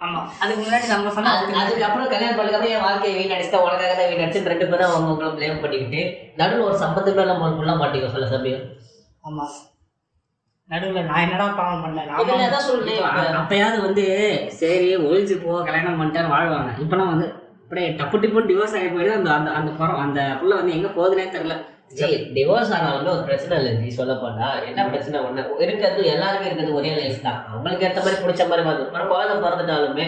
ஆமா 0.00 0.20
அதுக்கு 0.42 0.60
முன்னாடி 0.62 0.86
நம்ம 0.90 1.12
சொன்னா 1.16 1.30
அது- 1.36 1.56
அதுக்கப்புறம் 1.60 2.10
கல்யாணம் 2.12 2.36
பண்ணதுக்கப்புறம் 2.38 2.74
என் 2.74 2.84
வாழ்க்கையை 2.84 3.14
வீணடிச்சுட்டா 3.18 3.60
உனக்காக 3.64 3.92
தான் 3.92 4.10
வீணடிச்சு 4.12 4.42
ரெண்டு 4.44 4.66
பேரும் 4.66 4.88
அவங்க 4.88 5.12
உங்களை 5.12 5.30
ப்ளேம் 5.36 5.62
பண்ணிக்கிட்டு 5.62 6.00
நடுவில் 6.36 6.66
ஒரு 6.68 6.76
சம்பந்தமே 6.78 7.24
ஒரு 7.40 7.56
புள்ள 7.56 7.72
மாட்டிக்கோ 7.78 8.10
சொல்ல 8.10 8.28
சமயம். 8.28 8.64
ஆமா. 9.24 9.46
நடுவுல 10.70 11.02
நான் 11.04 11.22
என்னடா 11.24 11.46
பாவம் 11.58 11.84
தான் 12.48 12.66
சொல்றேன் 12.66 13.00
அப்பயாவது 13.38 13.78
வந்து 13.82 14.04
சரி 14.58 14.88
ஒழிஞ்சு 15.04 15.36
போ 15.42 15.52
கல்யாணம் 15.62 15.98
பண்ணிட்டாரு 16.00 16.28
வாழ்வாங்க. 16.34 16.72
இப்பெல்லாம் 16.78 17.12
வந்து 17.12 17.26
அப்படியே 17.62 17.88
டப்பு 17.98 18.16
டிப்புன்னு 18.18 18.50
டிவோர்ஸ் 18.50 18.76
ஆகி 18.76 18.88
போயிடுது. 18.88 19.16
அந்த 19.16 19.30
அந்த 19.38 19.50
அந்த 19.58 19.70
அந்த 20.02 20.20
புள்ள 20.40 20.54
வந்து 20.56 20.76
எங்க 20.76 20.88
போகுதுனே 20.90 21.26
தெரியல. 21.30 21.56
டிவோர்ஸ் 22.36 22.72
ஆனாலுமே 22.76 23.10
ஒரு 23.16 23.22
பிரச்சனை 23.22 23.58
இல்லை 23.58 23.72
ஜி 23.82 23.90
சொல்ல 23.90 24.14
போனா 24.14 24.48
என்ன 24.60 24.86
பிரச்சனை? 24.86 25.20
ஒண்ணு 25.20 25.42
இருக்கிறது 25.58 26.04
எல்லாருக்கும் 26.14 26.48
இருக்கிறது 26.48 26.74
ஒரே 26.74 26.90
லைஃப் 26.94 27.22
தான். 27.22 27.44
அவங்களுக்கு 27.48 27.86
ஏற்ற 27.86 28.00
மாதிரி 28.00 28.22
பிடிச்ச 28.24 28.48
மாதிரி 28.48 28.66
வந்து 28.68 28.90
நம்ம 28.90 29.14
குழந்தை 29.14 29.36
பிறந்துட்டாலுமே 29.44 30.06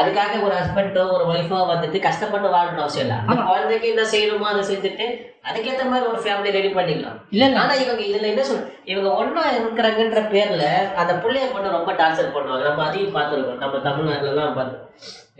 அதுக்காக 0.00 0.42
ஒரு 0.42 0.54
ஹஸ்பண்டோ 0.54 1.04
ஒரு 1.12 1.24
ஒய்ஃபோ 1.24 1.56
வந்துட்டு 1.70 1.98
கஷ்டப்பட்டு 2.00 2.48
வாழணும் 2.48 2.82
அவசியம் 2.82 3.06
இல்லை. 3.06 3.16
அந்த. 3.26 3.42
குழந்தைக்கு 3.42 3.88
என்ன 3.88 4.02
செய்யணுமோ 4.02 4.46
அதை 4.50 4.62
செஞ்சுட்டு 4.68 5.06
அதுக்கேற்ற 5.48 5.84
மாதிரி 5.90 6.10
ஒரு 6.10 6.20
ஃபேமிலி 6.24 6.50
ரெடி 6.58 6.70
பண்ணிக்கலாம். 6.74 7.18
இல்ல 7.30 7.60
ஆனா 7.60 7.74
இவங்க 7.74 8.02
இதுல 8.02 8.22
என்ன 8.22 8.42
சொல் 8.42 8.72
இவங்க 8.84 9.10
ஒண்ணா 9.10 9.44
இருக்கிறாங்கன்ற 9.52 10.22
பேர்ல 10.34 10.66
அந்த 10.94 11.12
பிள்ளைய 11.12 11.52
பொண்ணு 11.52 11.76
ரொம்ப 11.78 11.92
டார்ச்சர் 11.92 12.34
பண்ணுவாங்க. 12.36 12.64
நம்ம 12.68 12.86
அதையும் 12.88 13.16
பார்த்துருக்கோம். 13.16 13.58
நம்ம 13.58 13.78
தமிழ்நாட்டுல 13.78 14.28
எல்லாம் 14.28 14.54
பார்த்து 14.54 14.78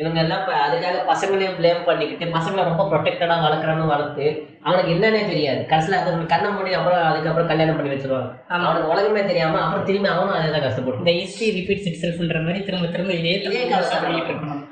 இவங்க 0.01 0.19
எல்லாம் 0.23 0.41
இப்ப 0.43 0.53
அதுக்காக 0.67 1.01
பசங்களையும் 1.11 1.57
ப்ளேம் 1.59 1.83
பண்ணிக்கிட்டு 1.89 2.27
பசங்களை 2.37 2.63
ரொம்ப 2.69 2.85
ப்ரொடெக்டடா 2.91 3.37
வளர்க்குறான்னு 3.47 3.93
வளர்த்து 3.93 4.27
அவனுக்கு 4.67 4.93
என்னன்னே 4.95 5.21
தெரியாது. 5.33 5.61
கடைசியில் 5.71 5.99
அது 5.99 6.27
கண்ணை 6.33 6.49
மூடி 6.55 6.71
அப்புறம் 6.79 7.05
அதுக்கப்புறம் 7.11 7.51
கல்யாணம் 7.51 7.79
பண்ணி 7.79 7.93
வச்சிருவாங்க. 7.93 8.31
அவனுக்கு 8.67 8.91
உலகமே 8.93 9.23
தெரியாம 9.31 9.61
அப்புறம் 9.65 9.87
திரும்பி 9.89 10.11
அவனும் 10.15 10.37
அதே 10.39 10.51
தான் 10.55 10.67
கஷ்டப்படும். 10.67 11.03
இந்த 11.03 11.15
ஹிஸ்டரி 11.19 11.49
ரிப்பீட்ஸ் 11.59 11.89
இட் 11.91 12.01
செல்ஃப்ன்ற 12.03 12.41
மாதிரி 12.47 12.61
திரும்ப 12.69 12.91
திரும்ப 12.95 13.15
இதே 13.21 13.35
இதே 13.47 13.63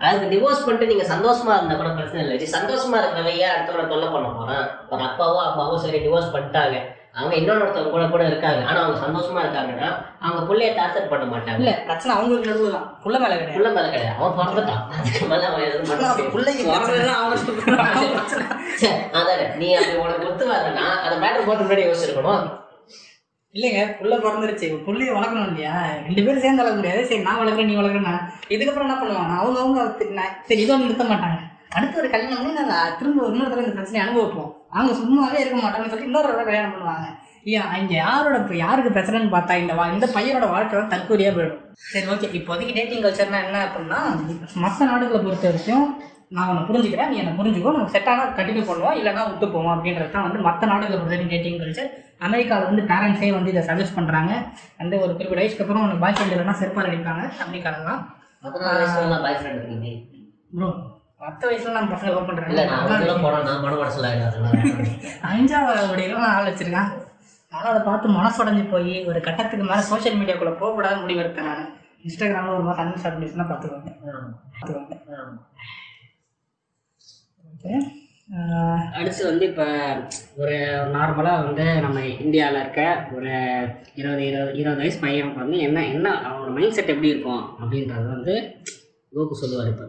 அதுக்கு 0.06 0.32
டிவோர்ஸ் 0.34 0.64
பண்ணிட்டு 0.64 0.90
நீங்க 0.92 1.06
சந்தோஷமா 1.14 1.54
இருந்தா 1.58 1.76
கூட 1.80 1.90
பிரச்சனை 1.98 2.20
இல்லை. 2.24 2.36
சந்தோஷமா 2.58 2.98
இருக்கிறவன் 3.00 3.40
ஏன் 3.44 3.54
அடுத்தவனை 3.54 3.86
தொல்லை 3.92 4.08
பண்ண 4.14 4.28
போறான்? 4.38 4.66
ஒரு 4.92 5.02
அப்பாவோ 5.08 5.40
அம்மாவோ 5.48 5.76
சரி 5.84 6.00
டிவோர்ஸ் 6.04 6.32
பண்ணிட்டாங்க. 6.34 6.78
அவங்க 7.14 7.36
இன்னொருத்தவங்க 7.36 7.90
கூட 7.90 8.08
கூட 8.08 8.26
இருக்காங்க. 8.26 8.64
ஆனா 8.64 8.82
அவங்க 8.82 8.98
சந்தோஷமா 9.04 9.40
இருக்காங்கன்னா 9.44 9.88
அவங்க 10.20 10.54
பிள்ளைய 10.54 10.70
டார்ச்சர் 10.78 11.10
பண்ண 11.12 11.24
மாட்டாங்க. 11.24 11.58
இல்ல 11.58 11.82
பிரச்சனை 11.86 12.16
அவங்களுக்கு 12.16 12.50
நடுவுல 12.50 12.70
தான். 12.70 13.00
புள்ள 13.04 13.18
மேல 13.18 13.36
கிடையாது. 13.36 13.56
புள்ள 13.58 13.74
மேல 13.74 13.90
கிடையாது. 13.90 14.16
அவன் 14.18 14.36
பிறந்துட்டான் 14.40 14.82
அதுக்கு 14.98 15.26
மேல 15.26 15.46
அவன் 15.50 15.66
எதுவும் 15.68 15.88
பண்ண. 15.90 16.30
பிள்ளைக்கு 16.36 16.64
அவங்க 16.70 17.36
அதானே. 19.18 19.46
நீ 19.56 19.74
அப்படி 19.74 19.96
உனக்கு 19.96 20.28
ஒத்து 20.28 20.52
வரலன்னா 20.52 20.86
அந்த 21.04 21.26
மேட்டர் 21.26 21.46
போட்டு 21.46 21.64
முன்னாடி 21.64 21.86
யோசிச்சிருக்கணும். 21.88 22.46
இல்லைங்க 23.54 23.82
புள்ள 23.98 24.14
பிறந்துருச்சு. 24.16 24.66
புள்ளைய 24.86 25.12
வளர்க்கணும் 25.16 25.48
இல்லையா? 25.50 25.74
ரெண்டு 26.06 26.24
பேரும் 26.24 26.42
சேர்ந்து 26.42 26.62
வளர்க்க 26.62 26.80
முடியாது. 26.80 27.06
சரி 27.06 27.22
நான் 27.22 27.40
வளர்க்குறேன் 27.40 27.64
நீ 27.64 27.76
வளர்க்குறேன் 27.76 28.10
நான். 28.10 28.32
இதுக்கப்புறம் 28.48 28.86
என்ன 28.88 28.98
பண்ணுவாங்க 29.02 29.34
அவங்க 29.40 29.60
அவங்க 29.60 29.80
நான் 30.20 30.34
இதோட 30.48 30.76
நிறுத்த 30.76 31.04
மாட்டாங்க. 31.04 31.38
அடுத்த 31.70 31.98
ஒரு 31.98 32.10
கல்யாணம் 32.10 32.58
நாங்கள் 32.60 32.94
திரும்ப 32.98 33.26
இன்னொரு 33.26 33.50
தடவை 33.50 33.64
இந்த 33.64 33.76
பிரச்சனையை 33.76 34.06
அனுபவிப்போம். 34.06 34.52
அவங்க 34.72 34.92
சும்மாவே 35.00 35.38
இருக்க 35.42 35.56
மாட்டாங்கன்னு 35.60 35.92
சொல்லி 35.92 36.08
இன்னொரு 36.08 36.44
கல்யாணம் 36.50 36.74
பண்ணுவாங்க. 36.74 37.06
ஏன் 37.56 37.74
இங்க 37.80 37.94
யாரோட 38.04 38.36
இப்ப 38.42 38.54
யாருக்கு 38.64 38.94
பிரச்சனைன்னு 38.96 39.34
பார்த்தா 39.34 39.54
இந்த 39.62 39.74
வா 39.78 39.84
இந்த 39.94 40.06
பையனோட 40.16 40.46
வாழ்க்கை 40.54 40.74
தான் 40.78 40.92
தற்கொலையா 40.94 41.30
போயிடும். 41.36 41.62
சரி 41.92 42.06
ஓகே 42.14 42.28
இப்போதைக்கு 42.38 42.76
டேட்டிங் 42.78 43.04
கல்ச்சர்னா 43.04 43.40
என்ன 43.46 43.58
அப்படின்னா 43.66 44.00
மற்ற 44.64 44.78
நாடுகளை 44.90 45.20
பொறுத்த 45.26 45.46
வரைக்கும் 45.50 45.86
நான் 46.36 46.48
உன்னை 46.50 46.62
புரிஞ்சுக்கிறேன். 46.68 47.10
நீ 47.12 47.18
என்னை 47.20 47.32
புரிஞ்சுக்கோ. 47.38 47.70
நம்ம 47.76 47.92
செட் 47.94 48.10
ஆனால் 48.12 48.34
கண்டினியூ 48.38 48.64
பண்ணுவோம் 48.70 48.96
இல்லைனா 48.98 49.22
விட்டு 49.30 49.46
போவோம் 49.54 49.74
அப்படின்றது 49.74 50.10
தான் 50.16 50.26
வந்து 50.26 50.46
மற்ற 50.48 50.66
நாடுகளை 50.72 50.96
பொறுத்த 50.96 51.14
வரைக்கும் 51.14 51.32
டேட்டிங் 51.34 51.60
கல்ச்சர் 51.62 51.90
அமெரிக்காவில் 52.26 52.68
வந்து 52.70 52.84
பேரண்ட்ஸே 52.90 53.30
வந்து 53.38 53.52
இதை 53.54 53.62
சஜஸ்ட் 53.70 53.96
பண்ணுறாங்க 53.98 54.32
அந்த 54.82 54.94
ஒரு 55.04 55.10
குறிப்பிட்ட 55.14 55.40
வயசுக்கு 55.42 55.64
அப்புறம் 55.66 55.84
உனக்கு 55.86 56.04
பாய் 56.04 56.14
ஃப்ரெண்ட் 56.16 56.34
இல்லைனா 56.36 56.58
செருப்பால் 56.60 56.90
அடிப்பாங்க. 56.90 57.24
இருக்கீங்க 59.54 59.88
ப்ரோ 60.58 60.68
பத்து 61.20 61.44
வயசுல 61.48 61.74
நம்ம 61.76 61.92
பசங்க 61.92 62.10
லவ் 62.10 62.28
இல்ல 62.46 62.64
நான் 62.64 62.80
அவங்களும் 62.82 63.24
போனோம் 63.24 63.46
நான் 63.46 63.62
மன 63.62 63.78
உடச்சல் 63.78 64.06
ஆயிடும் 64.08 64.46
அஞ்சாவது 65.30 65.80
நான் 66.16 66.34
ஆள் 66.34 66.48
வச்சிருக்கேன். 66.48 66.90
அதனால் 67.52 67.70
அதை 67.70 67.80
பார்த்து 67.82 68.16
மனசுடைஞ்சு 68.16 68.64
போய் 68.70 68.92
ஒரு 69.06 69.20
கட்டத்துக்கு 69.20 69.64
மேலே 69.64 69.84
சோஷியல் 69.88 70.18
மீடியாக்குள்ளே 70.18 70.54
போகக்கூடாது 70.56 71.02
முடிவெடுத்தேன் 71.02 71.48
நான். 71.50 71.64
இன்ஸ்டாகிராமில் 72.04 72.56
ஒரு 72.56 72.64
மாதிரி 72.64 73.00
பார்த்துக்கோங்க 73.44 73.92
பார்த்துக்கோங்க 74.52 74.96
ஓகே. 77.44 77.72
அடுத்து 78.98 79.22
வந்து 79.26 79.44
இப்போ 79.48 79.66
ஒரு 80.38 80.56
நார்மலாக 80.94 81.44
வந்து 81.44 81.66
நம்ம 81.84 81.98
இந்தியாவில் 82.24 82.60
இருக்க 82.60 82.82
ஒரு 83.16 83.30
இருபது 83.94 84.22
இருபது 84.26 84.52
இருபது 84.54 84.80
வயசு 84.82 84.98
பையனுக்கு 85.00 85.44
வந்து 85.44 85.58
என்ன 85.66 85.86
என்ன 85.88 86.08
அவனோட 86.26 86.50
மைண்ட் 86.56 86.76
செட் 86.78 86.92
எப்படி 86.94 87.12
இருக்கும் 87.12 87.44
அப்படின்றது 87.60 88.06
வந்து 88.16 88.34
கோகு 89.12 89.40
சொல்லுவார் 89.42 89.72
இப்போ. 89.72 89.86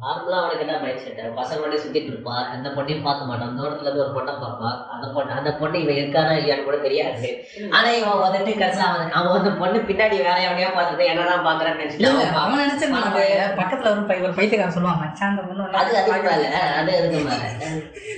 நார்மலா 0.00 0.36
அவனுக்கு 0.36 0.60
என்ன 0.60 0.78
மைண்ட் 0.78 0.98
செட் 0.98 1.18
பசங்களோட 1.36 1.74
சுத்திட்டு 1.76 2.10
இருப்பா. 2.10 2.34
எந்த 2.54 2.68
பொண்ணையும் 2.68 3.02
பார்க்க 3.02 3.24
மாட்டான். 3.24 3.58
தூரத்துல 3.58 3.80
இருந்து 3.80 4.04
ஒரு 4.04 4.12
பொண்ணை 4.14 4.32
பார்ப்பா. 4.36 4.70
அந்த 4.90 5.06
பொண்ணு 5.08 5.32
அந்த 5.32 5.52
பொண்ணு 5.52 5.82
இவன் 5.82 5.94
இருக்கானா 5.94 6.32
இல்லையான்னு 6.34 6.64
கூட 6.64 6.76
தெரியாது. 6.76 7.30
ஆனா 7.70 7.88
இவன் 7.90 8.22
வந்துட்டு 8.22 8.52
கடைசியில் 8.58 8.86
அவன் 8.86 9.10
அவன் 9.10 9.32
வந்து 9.32 9.50
பொண்ணு 9.52 9.78
பின்னாடி 9.80 10.16
வேற 10.20 10.38
எவனையா 10.46 10.70
பார்த்துட்டு 10.76 11.04
என்னதான் 11.06 11.44
பாக்குறான்னு 11.46 11.84
இல்ல, 11.90 12.08
நினைச்சிட்டு 12.08 12.38
அவன் 12.38 12.60
நினைச்சிருந்தான் 12.60 13.58
பக்கத்துல 13.58 13.90
ஒரு 13.90 14.02
பை 14.02 14.20
ஒரு 14.20 14.32
பைத்தியக்காரன் 14.32 14.76
சொல்லுவான் 14.76 15.00
மச்சான் 15.00 15.30
அந்த 15.30 15.42
பொண்ணு 15.42 15.78
அது 15.78 15.96
அதுக்கு 15.96 16.30
மேல 16.30 16.46
அது 16.74 16.96
அதுக்கு 16.96 17.20
மேல 17.20 17.44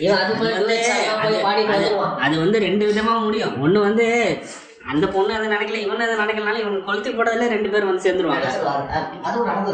இவன் 0.01 0.19
அது 0.19 0.35
அது- 2.27 2.39
வந்து 2.39 2.59
ரெண்டு 2.61 2.93
விதமா 2.93 3.21
முடியும். 3.21 3.57
ஒண்ணு 3.65 3.79
வந்து 3.81 4.07
அந்த 4.85 5.07
பொண்ணு 5.07 5.33
அதை 5.35 5.47
நினைக்கல 5.47 5.81
இவன் 5.83 6.03
அதை 6.05 6.15
நினைக்கலனால 6.17 6.61
இவன் 6.61 6.77
கொளுத்தி 6.85 7.11
போட்டதுல 7.11 7.49
ரெண்டு 7.49 7.69
பேரும் 7.71 7.91
வந்து 7.91 8.05
சேர்ந்துருவாங்க. 8.07 8.47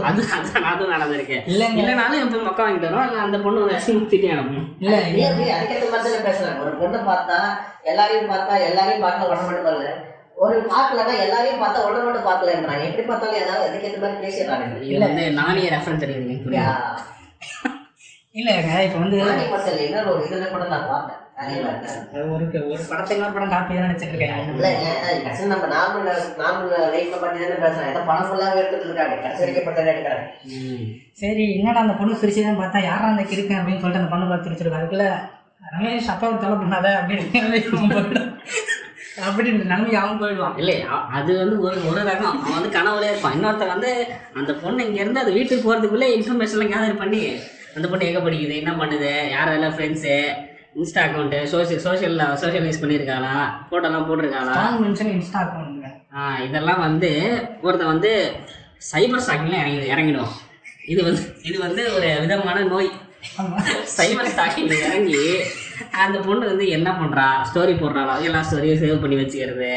அது 0.08 0.22
அது 0.32 0.60
அதுவும் 0.66 0.92
நடந்திருக்கு. 0.94 1.36
இல்லைங்க. 1.46 1.78
இல்லைனாலும் 1.80 2.18
இவன் 2.18 2.32
போய் 2.34 2.48
மக்கா 2.48 2.64
வாங்கிட்டு 2.64 2.88
வரும் 2.88 3.06
இல்ல 3.08 3.22
அந்த 3.22 3.38
பொண்ணு 3.38 3.64
வந்து 3.64 3.78
திட்டி 4.12 4.28
அனுப்பும் 4.34 4.66
இல்ல 4.80 4.92
இல்ல, 5.02 5.22
இல்ல, 5.30 5.54
அதுக்கேத்த 5.56 5.88
மாதிரி 5.90 6.08
தானே 6.08 6.20
பேசுறேன் 6.28 6.60
ஒரு 6.64 6.74
பொண்ணை 6.80 7.00
பார்த்தா 7.08 7.38
எல்லாரையும் 7.84 8.30
பார்த்தா 8.30 8.54
எல்லாரையும் 8.68 9.04
பார்க்கல 9.04 9.28
உடனே 9.30 9.46
மட்டும் 9.48 9.68
வரல 9.70 9.88
ஒரு 10.38 10.56
பார்க்கலன்னா 10.72 11.14
எல்லாரையும் 11.24 11.62
பார்த்தா 11.62 11.84
உடனே 11.86 12.02
மட்டும் 12.04 12.28
பார்க்கலன்றாங்க. 12.28 12.84
எப்படி 12.84 13.06
பார்த்தாலும் 13.06 13.40
ஏதாவது 13.40 13.66
அதுக்கேத்த 13.68 14.02
மாதிரி 14.02 14.24
பேசிடுறாங்க. 14.26 14.66
இது 14.86 15.00
வந்து 15.06 15.24
நானே 15.40 15.64
ரெஃபரன்ஸ் 15.68 16.04
புரியுது. 16.06 16.36
இல்லங்க 18.34 18.72
இப்ப 18.86 18.98
வந்து 18.98 19.18
இல்லை 19.18 19.86
இன்னொரு 19.86 20.10
ஒரு 20.10 20.22
இதுல 20.26 20.48
கூட 20.50 20.64
நான் 20.68 20.90
பார்த்தேன். 20.90 21.22
ஒரு 21.38 22.36
ஒரு 22.68 22.80
படத்துக்கு 22.88 23.24
ஒரு 23.24 23.32
படம் 23.32 23.48
காப்பி 23.48 23.74
தான் 23.74 23.94
கடைசி 25.22 25.46
நம்ம 25.46 25.66
நார்மல் 25.68 26.08
நார்மல் 26.38 26.72
லைஃப்ல 26.94 27.16
பத்தி 27.20 27.38
தானே 27.38 27.56
பேசுறோம். 27.62 27.90
ஏதோ 27.90 28.00
பணம் 28.00 28.28
ஃபுல்லாக 28.28 28.54
எடுத்துட்டு 28.54 28.84
இருக்காங்க 28.84 29.16
கடைசி 29.16 29.42
வரைக்கும் 29.42 29.68
பட்டதை 29.68 29.90
எடுக்கிறாங்க 29.90 30.24
ம். 30.56 30.82
சரி 31.12 31.56
என்னடா 31.58 31.80
அந்த 31.80 31.92
பொண்ணு 31.92 32.14
சிரிச்சுதான் 32.14 32.60
பார்த்தா 32.60 32.82
யாரா 32.84 33.06
அந்த 33.06 33.22
கிருக்கேன் 33.22 33.58
அப்படின்னு 33.58 33.80
சொல்லிட்டு 33.80 34.02
அந்த 34.02 34.10
பொண்ணு 34.10 34.28
பார்த்து 34.28 34.50
சிரிச்சிருக்கா. 34.50 34.80
அதுக்குள்ள 34.80 35.06
ரமேஷ் 35.72 36.08
அப்பா 36.08 36.30
தொலை 36.36 36.56
பண்ணாத 36.56 36.88
அப்படின்னு. 36.98 37.24
அப்படின்னு 39.20 39.64
நம்பி 39.64 39.94
அவன் 39.94 40.20
போயிடுவான். 40.20 40.58
இல்லை 40.58 40.76
அ- 40.84 41.06
அது 41.12 41.38
வந்து 41.38 41.56
ஒரு 41.60 41.88
ஒரு 41.88 42.00
ரகம். 42.02 42.34
அவன் 42.34 42.56
வந்து 42.58 42.76
கனவுலே 42.78 43.10
இருப்பான். 43.10 43.34
இன்னொருத்தன் 43.34 43.66
வந்து 43.66 43.90
அந்த 44.34 44.54
பொண்ணு 44.54 44.86
இங்க 44.86 45.00
இருந்து 45.00 45.20
அது 45.20 45.32
வீட்டுக்கு 45.32 45.64
போறதுக்குள்ளே 45.66 46.08
இன்ஃபர்மேஷன்லாம் 46.16 46.72
கேதர் 46.74 46.96
பண்ணி 46.96 47.22
அந்த 47.76 47.88
பொண்ணு 47.88 48.06
எங்க 48.06 48.20
படிக்குது 48.20 48.54
என்ன 48.56 48.72
பண்ணுது 48.72 49.10
யார் 49.30 49.52
எல்லாம் 49.52 49.74
friends 49.74 50.14
Insta 50.78 51.00
account 51.04 51.38
social 51.52 51.82
socialise 52.36 52.82
பண்ணியிருக்காளா 52.82 53.32
ஃபோட்டோலாம் 53.68 54.06
போட்டிருக்காளா? 54.08 54.56
மென்ஷன் 54.82 55.12
இன்ஸ்டா 55.14 55.40
அக்கௌண்ட் 55.44 55.86
ஆ, 56.14 56.24
இதெல்லாம் 56.44 56.82
வந்து 56.86 57.10
ஒருத்தன் 57.62 57.92
வந்து 57.94 58.10
சைபர் 58.88 59.22
ஸ்டாக்கிங்ல 59.24 59.56
இறங்கி 59.62 59.88
இறங்கிடுவான் 59.92 60.36
இது 60.86 61.00
வந்து 61.02 61.22
இது 61.42 61.56
வந்து 61.64 61.82
ஒரு 61.96 62.08
விதமான 62.22 62.58
நோய். 62.70 62.90
சைபர் 63.96 64.30
ஸ்டாக்கிங்ல 64.32 64.76
இறங்கி 64.84 65.22
அந்த 65.98 66.18
பொண்ணு 66.18 66.44
வந்து 66.46 66.66
என்ன 66.76 66.88
பண்றா? 66.96 67.26
ஸ்டோரி 67.48 67.74
போடுறாளா? 67.76 68.14
எல்லா 68.22 68.40
ஸ்டோரியும் 68.42 68.80
சேவ் 68.82 69.02
பண்ணி 69.02 69.18
வச்சுக்கிறது. 69.18 69.72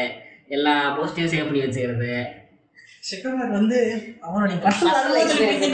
எல்லா 0.50 0.74
போஸ்டையும் 0.96 1.32
சேவ் 1.32 1.48
பண்ணி 1.48 1.64
வச்சுக்கிறது. 1.64 2.14
சிக்கமர் 3.02 3.52
வந்து 3.52 3.78
அவனுடைய 4.22 4.56
பர்சனல் 4.64 5.16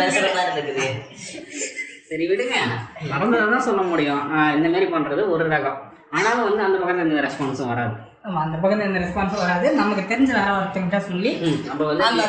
பேசுற 0.01 0.29
மாதிரி 0.37 0.55
இருக்குது. 0.57 0.87
சரி 2.09 2.29
விடுங்க. 2.29 2.55
நடந்ததை 3.09 3.47
தான் 3.49 3.61
சொல்ல 3.61 3.83
முடியும். 3.83 4.23
இந்த 4.57 4.69
மாதிரி 4.69 4.85
பண்றது 4.85 5.29
ஒரு 5.29 5.49
ரகம். 5.49 5.79
ஆனாலும் 6.11 6.57
வந்து 6.57 6.63
அந்த 6.63 6.79
பக்கத்துல 6.79 7.09
எந்த 7.11 7.21
ரெஸ்பான்ஸும் 7.21 7.69
வராது. 7.69 7.93
ஆமா 8.25 8.37
அந்த 8.37 8.69
பக்கத்துல 8.69 8.83
எந்த 8.83 8.99
ரெஸ்பான்ஸும் 8.99 9.37
வராது. 9.37 9.75
நமக்கு 9.75 10.15
தெரிஞ்ச 10.15 10.27
வேற 10.27 10.45
ஒருத்தங்கிட்ட 10.45 10.99
சொல்லி 10.99 11.61
நம்ம 11.67 11.85
வந்து 11.85 12.05
அந்த 12.05 12.23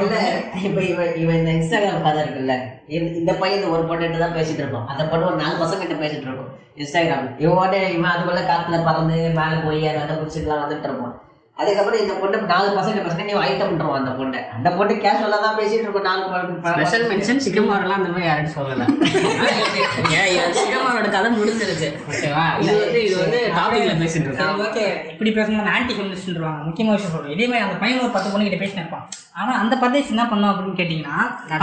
இல்ல 0.00 0.42
இப்ப 0.62 0.82
இவன் 0.82 1.14
இவன் 1.14 1.46
இந்த 1.46 1.50
இன்ஸ்டாகிராம் 1.50 2.02
கதை 2.02 2.22
இருக்குல்ல. 2.22 2.60
இந்த- 2.88 3.18
இந்த 3.18 3.32
பையன் 3.34 3.62
இந்த 3.62 3.78
ஒரு 3.78 3.86
பொண்ணு 3.86 4.18
தான் 4.18 4.34
பேசிட்டு 4.34 4.54
இருப்பான் 4.54 4.86
அந்த 4.86 5.08
பொண்ணு 5.08 5.26
ஒரு 5.26 5.36
நாலு 5.36 5.64
பசங்க 5.64 5.78
கிட்ட 5.78 5.94
பேசிட்டு 5.94 6.20
இருக்கும். 6.20 6.48
இன்ஸ்டாகிராம் 6.76 7.40
இவன் 7.40 7.72
இவன் 7.72 8.10
அதுக்குள்ள 8.10 8.40
காத்துல 8.40 8.84
பறந்து 8.84 9.14
மேல 9.14 9.60
போய் 9.64 9.88
அதை 9.88 10.16
குடிச்சிட்டுலாம் 10.16 10.62
வந்துட்டு 10.64 10.82
இருப்பான். 10.82 11.20
அதுக்கப்புறம் 11.58 12.00
இந்த 12.00 12.14
பொண்ணு 12.14 12.38
நாலு 12.50 12.66
பசங்க 12.78 13.02
பசங்க 13.04 13.24
நீ 13.24 13.34
ஐட்டம்ன்றவான் 13.44 14.00
அந்த 14.00 14.10
பொண்ணு. 14.10 14.40
அந்த 14.56 14.70
பொண்ணு 14.70 14.94
கேஷுவலா 14.94 15.38
தான் 15.44 15.56
பேசிட்டு 15.58 15.84
இருக்கும். 15.86 16.02
நாலு 16.02 16.56
ஸ்பெஷல் 16.74 17.06
மென்ஷன் 17.10 17.40
சிக்கமாரெல்லாம் 17.44 17.98
அந்த 18.00 18.08
மாதிரி 18.08 18.26
யாரும் 18.26 18.52
சொல்லல. 18.56 18.84
சிக்கமாரோட 20.58 21.10
கதை 21.10 21.30
முடிஞ்சிருச்சு. 21.36 21.88
ஓகேவா? 22.10 22.60
இது 22.62 22.74
வந்து 22.82 23.04
இது 23.04 23.16
வந்து 23.16 23.52
டாபிக்ல 23.58 23.94
பேசிட்டு 24.02 24.28
இருக்கோம். 24.28 24.60
ஓகே. 24.66 24.84
இப்படி 25.12 25.30
பேசணும் 25.30 25.72
ஆன்டி 25.76 25.94
ஃபெமினிஸ்ட்ருவாங்க 25.94 26.62
முக்கியமான 26.64 26.96
விஷயம் 26.96 27.14
சொல்றேன் 27.16 27.34
இதே 27.36 27.46
மாதிரி 27.46 27.66
அந்த 27.68 27.78
பையன் 27.78 28.00
ஒரு 28.00 28.10
பத்து 28.10 28.30
பொண்ணு 28.30 28.50
கிட்ட 28.50 28.64
பேசினு 28.64 28.82
இருப்பான். 28.84 29.06
ஆனா 29.32 29.52
அந்த 29.58 29.76
பர்தேஸ் 29.76 30.12
என்ன 30.14 30.24
பண்ணோம் 30.24 30.52
அப்படின்னு 30.52 30.80
கேட்டீங்கன்னா 30.82 31.18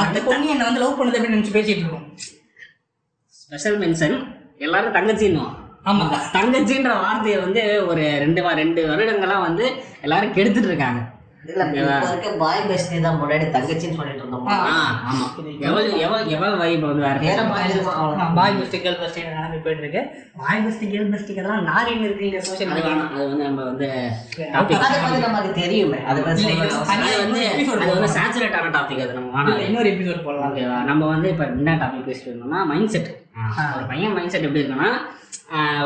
அந்த 0.06 0.19
பொண்ணு 0.19 0.47
என்ன 0.47 0.63
வந்து 0.63 0.79
லவ் 0.79 0.99
பண்ணுது 1.01 1.19
அப்படின்னு 1.19 1.39
நினைச்சு 1.39 1.58
பேசிட்டு 1.60 1.84
இருக்கோம். 1.84 2.08
ஸ்பெஷல் 3.41 3.79
மென்ஷன் 3.79 4.17
எல்லாரும் 4.58 4.95
தங்கச்சின்னுவோம் 4.95 5.56
ஆமா 5.86 6.06
தங்கச்சின்ற 6.34 6.91
வார்த்தையை 7.00 7.38
வந்து 7.39 7.62
ஒரு 7.88 8.04
ரெண்டு 8.19 8.41
ரெண்டு 8.54 8.82
வருடங்களா 8.89 9.38
வந்து 9.39 9.65
எல்லாரும் 10.02 10.36
கெடுத்துட்டு 10.36 10.69
இருக்காங்க. 10.69 11.02
பாய் 12.41 12.62
பெஸ்டி 12.67 12.97
தான் 13.06 13.17
முன்னாடி 13.21 13.45
தங்கச்சின்னு 13.56 13.97
சொல்லிட்டு 13.99 14.21
இருந்தோம். 14.23 14.45
ஆமா. 14.53 14.75
எவ்வளவு 15.67 15.89
எவ்வளவு 16.06 16.32
எவ்வளவு 16.36 16.60
வைப் 16.62 16.86
வந்து 16.89 17.03
வேற 17.06 17.17
வேற 17.23 17.39
அவ்வளவுதான். 17.43 18.32
பாய் 18.38 18.56
பெஸ்ட் 18.60 18.77
கேர்ள் 18.84 18.99
பெஸ்ட் 19.01 19.19
போயிட்டு 19.65 19.84
இருக்கு 19.84 20.01
பாய் 20.43 20.62
பெஸ்ட் 20.65 20.86
கேர்ள் 20.93 21.12
பெஸ்ட் 21.13 21.32
அதெல்லாம் 21.34 21.67
நாரின்னு 21.71 22.06
இருக்கு 22.08 22.29
இந்த 22.29 22.41
சோஷியல் 22.49 22.71
அது 22.71 22.77
மீடியா 22.77 22.93
வேணாம் 22.93 23.12
அது 23.17 23.27
வந்து 23.32 23.45
நம்ம 23.49 23.63
வந்து 23.69 23.89
டாபிக் 24.56 24.86
அது 24.88 25.01
வந்து 25.06 25.21
நமக்கு 25.27 25.51
தெரியுமே. 25.62 25.99
அது 26.12 26.21
வந்து 26.29 26.53
அது 27.82 27.91
வந்து 27.95 28.12
சேச்சுரேட் 28.17 28.58
ஆன 28.60 28.71
டாபிக் 28.77 29.03
அது 29.06 29.17
நம்ம 29.19 29.32
வேணாம் 29.38 29.65
இன்னொரு 29.67 29.91
எபிசோட் 29.93 30.25
போடலாம். 30.27 30.47
ஓகேவா 30.49 30.79
நம்ம 30.91 31.10
வந்து 31.13 31.29
இப்போ 31.34 31.45
என்ன 31.51 31.75
டாபிக் 31.84 32.08
பேசிட்டு 32.10 32.32
இருந்தோம்னா 32.32 32.62
மைண்ட் 32.71 32.93
செட் 32.95 33.12
ஒரு 33.77 33.86
பையன் 33.91 34.15
மைண்ட் 34.17 34.34
செட் 34.36 34.47
எப்படி 34.49 34.63
இருக்குன்னா 34.63 34.91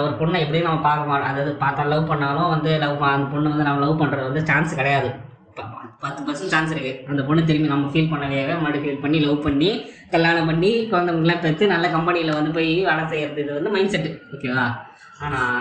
ஒரு 0.04 0.14
பொண்ணை 0.20 0.38
எப்படி 0.44 0.60
நம்ம 0.66 0.82
பார்க்க 0.90 1.10
மாட்டோம். 1.12 1.32
அதாவது 1.32 1.52
பார்த்தா 1.64 1.84
லவ் 1.94 2.10
பண்ணாலும் 2.12 2.52
வந்து 2.56 2.72
லவ் 2.84 3.02
அந்த 3.14 3.28
பொண்ணு 3.34 3.52
வந்து 3.54 3.68
நம்ம 3.70 3.82
லவ் 3.86 4.02
பண்ணுறது 4.02 4.30
வந்து 4.30 4.44
சான்ஸ் 4.50 4.80
கிடையாது. 4.82 5.10
பத்து 6.02 6.20
பர்சன்ட் 6.26 6.54
சான்ஸ் 6.54 6.74
இருக்கு. 6.74 6.92
அந்த 7.10 7.22
பொண்ணு 7.28 7.42
திரும்பி 7.46 7.72
நம்ம 7.72 7.90
ஃபீல் 7.92 8.12
பண்ணவே 8.12 8.40
மறுபடியும் 8.56 8.86
ஃபீல் 8.86 9.04
பண்ணி 9.04 9.20
லவ் 9.24 9.46
பண்ணி 9.46 9.70
கல்யாணம் 10.14 10.50
பண்ணி 10.50 10.72
குழந்தைங்களாம் 10.92 11.44
பெற்று 11.44 11.74
நல்ல 11.74 11.86
கம்பெனியில் 11.96 12.38
வந்து 12.38 12.52
போய் 12.58 12.72
வேலை 12.88 13.04
செய்யறது 13.12 13.42
இது 13.44 13.58
வந்து 13.58 13.74
மைண்ட் 13.76 13.94
செட்டு 13.94 14.12
ஓகேவா 14.34 14.66
ஆனால் 15.20 15.60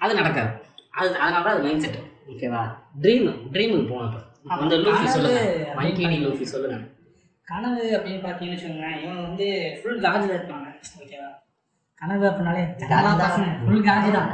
அது 0.00 0.12
நடக்காது. 0.20 0.50
அது 0.94 1.08
அதனால 1.16 1.42
தான் 1.42 1.54
அது 1.54 1.64
மைண்ட் 1.66 1.84
செட்டு 1.84 2.00
ஓகேவா 2.32 2.62
ட்ரீம் 3.02 3.26
ட்ரீமுக்கு 3.54 3.90
போகணும் 3.90 4.14
இப்போ. 4.40 4.56
வந்து 4.62 4.76
லூஃபி 4.82 5.06
சொல்லுங்க 5.14 5.40
மைக்கினி 5.78 6.18
லூஃபி 6.24 6.46
சொல்லுங்க 6.52 6.78
கனவு 7.46 7.82
அப்படின்னு 7.96 8.22
பார்த்தீங்கன்னு 8.22 8.54
வச்சுக்கோங்களேன் 8.54 8.98
இவங்க 9.02 9.20
வந்து 9.26 9.46
ஃபுல் 9.78 10.00
காஜில் 10.04 10.36
இருப்பாங்க 10.36 10.68
ஓகேவா 11.00 11.28
கனவு 12.02 12.24
அப்படின்னாலே 12.28 12.62
பசங்க. 13.20 13.46
ஃபுல் 13.60 13.84
காஜி 13.84 14.08
தான். 14.10 14.26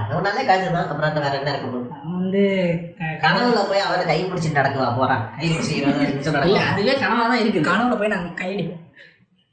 காசு 0.47 0.65
தான். 0.69 0.87
அப்புறம் 0.87 1.13
வேற 1.19 1.35
என்ன 1.39 1.51
இருக்க 1.53 1.67
அவன் 1.97 2.17
வந்து 2.17 2.43
கனவுல 3.23 3.61
போய் 3.69 3.85
அவரை 3.87 4.03
கை 4.05 4.19
பிடிச்சிட்டு 4.23 4.59
நடக்குவா? 4.59 4.89
போறான் 4.97 5.23
கை 5.37 5.49
பிடிச்சி 5.49 5.75
இல்ல 5.77 6.61
அதுவே 6.71 6.95
கனவா 7.03 7.25
தான் 7.25 7.43
கனவுல 7.69 7.99
போய் 8.01 8.15
நாங்கள் 8.15 8.39
கையடிப்போம் 8.41 8.83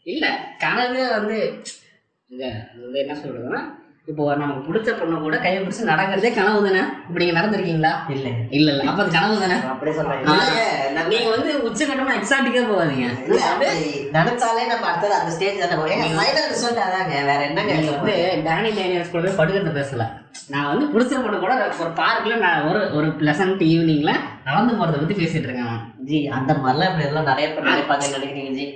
இல்ல 0.05 0.25
கனவே 0.59 1.03
வந்து 1.11 1.37
என்ன 2.95 3.15
சொல்றதுன்னா 3.19 3.61
இப்போ 4.09 4.23
நமக்கு 4.35 4.61
பிடிச்ச 4.67 4.89
பொண்ணு 4.99 5.15
கூட 5.19 5.37
கையை 5.37 5.57
பிடிச்சி 5.59 5.83
நடக்கிறதே 5.89 6.29
கனவு 6.33 6.61
தானே? 6.67 6.79
இப்படி 7.07 7.25
நீங்க 7.25 7.35
நடந்திருக்கீங்களா? 7.39 7.91
இல்ல. 8.09 8.27
இல்ல 8.49 8.69
இல்ல. 8.71 8.83
அப்ப 8.83 9.01
அது 9.03 9.11
கனவு 9.11 9.35
தானே? 9.39 9.57
அப்படியே. 9.73 9.95
சொல்றாங்க 9.97 11.03
நீங்க 11.11 11.27
வந்து 11.29 11.51
உச்சகட்டமா 11.67 12.15
எக்ஸாட்டிக்கா 12.19 12.63
அப்படி 12.63 13.69
நினைச்சாலே 14.17 14.63
நம்ம 14.67 14.87
அடுத்தது 14.91 15.13
அந்த 15.13 15.31
ஸ்டேஜ் 15.31 15.61
தானே 15.63 15.75
போவோம். 15.75 16.01
அதாங்க. 16.87 17.13
வேற 17.29 17.39
என்னங்க 17.43 17.75
வந்து 17.91 18.15
டேனி 18.47 18.71
டேனியல்ஸ் 18.79 19.13
கூட 19.15 19.35
படுக்கிறத 19.39 19.73
பேசல. 19.79 20.05
நான் 20.49 20.69
வந்து 20.71 20.85
பிடிச்ச 20.93 21.21
பொண்ணு 21.23 21.39
கூட 21.39 21.53
ஒரு 21.79 21.91
பார்க்ல 22.01 22.35
நான் 22.37 22.67
ஒரு 22.69 22.81
ஒரு 22.93 23.07
பிளசன்ட் 23.21 23.63
ஈவினிங்ல 23.71 24.11
நடந்து 24.45 24.73
போறத 24.73 24.99
பத்தி 24.99 25.17
பேசிட்டு 25.23 25.47
இருக்கேன். 25.49 25.79
ஜி 26.09 26.19
அந்த 26.37 26.53
மாதிரிலாம் 26.63 26.91
இப்படி 26.91 27.07
எல்லாம் 27.07 27.25
நிறைய 27.25 27.47
பேர் 27.49 27.69
நினைப்பாங்க 27.69 28.05
நினைக்கிறீங்க 28.17 28.53
ஜி. 28.59 28.67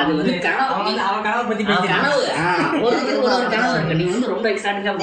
அது 0.00 0.12
வந்து 0.18 0.34
கனவு. 0.46 0.70
அவன் 1.08 1.24
கனவை 1.26 1.64
கனவு 1.90 2.20
ஒருத்தருக்கு 2.84 3.24
ஒரு 3.24 3.34
ஒரு 3.38 3.48
கனவு 3.54 3.74
இருக்கு. 3.76 3.98
நீங்க 3.98 4.12
வந்து 4.14 4.32
ரொம்ப 4.34 4.46
எக்ஸாட்டிக்கா 4.52 4.94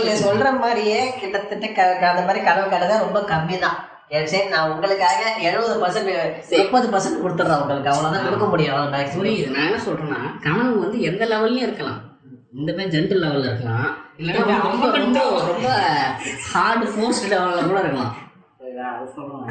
நீங்க 0.00 0.16
சொல்ற 0.26 0.50
மாதிரியே 0.64 1.00
கிட்டத்தட்ட 1.20 1.86
அந்த 2.10 2.22
மாதிரி 2.28 2.42
கனவு 2.50 2.68
கண்டதா 2.74 2.98
ரொம்ப 3.06 3.20
கம்மி 3.32 3.58
தான் 3.64 3.78
சரி 4.30 4.48
நான் 4.52 4.70
உங்களுக்காக 4.72 5.20
எழுபது 5.48 5.74
பர்சன்ட் 5.82 6.10
முப்பது 6.62 6.86
பர்சன்ட் 6.94 7.22
கொடுத்துட்றேன் 7.22 7.60
உங்களுக்கு. 7.62 7.90
அவ்வளவுதான் 7.92 8.26
கொடுக்க 8.26 8.46
முடியும் 8.54 8.90
மேக்ஸிமம் 8.94 9.22
புரியுது. 9.22 9.52
நான் 9.54 9.68
என்ன 9.68 9.78
சொல்றேன்னா 9.86 10.18
கனவு 10.46 10.74
வந்து 10.84 10.98
எந்த 11.10 11.22
லெவல்லயும் 11.32 11.66
இருக்கலாம். 11.68 12.00
இந்த 12.60 12.70
மாதிரி 12.76 12.92
ஜென்டல் 12.96 13.22
லெவல்ல 13.24 13.50
இருக்கலாம். 13.50 13.86
இல்லைன்னா 14.20 14.58
ரொம்ப 14.66 14.90
ரொம்ப 14.98 15.20
ரொம்ப 15.52 15.68
ஹார்ட் 16.52 16.84
ஃபோர்ஸ் 16.94 17.22
லெவல்ல 17.32 17.62
கூட 17.70 17.78
இருக்கலாம். 17.84 18.12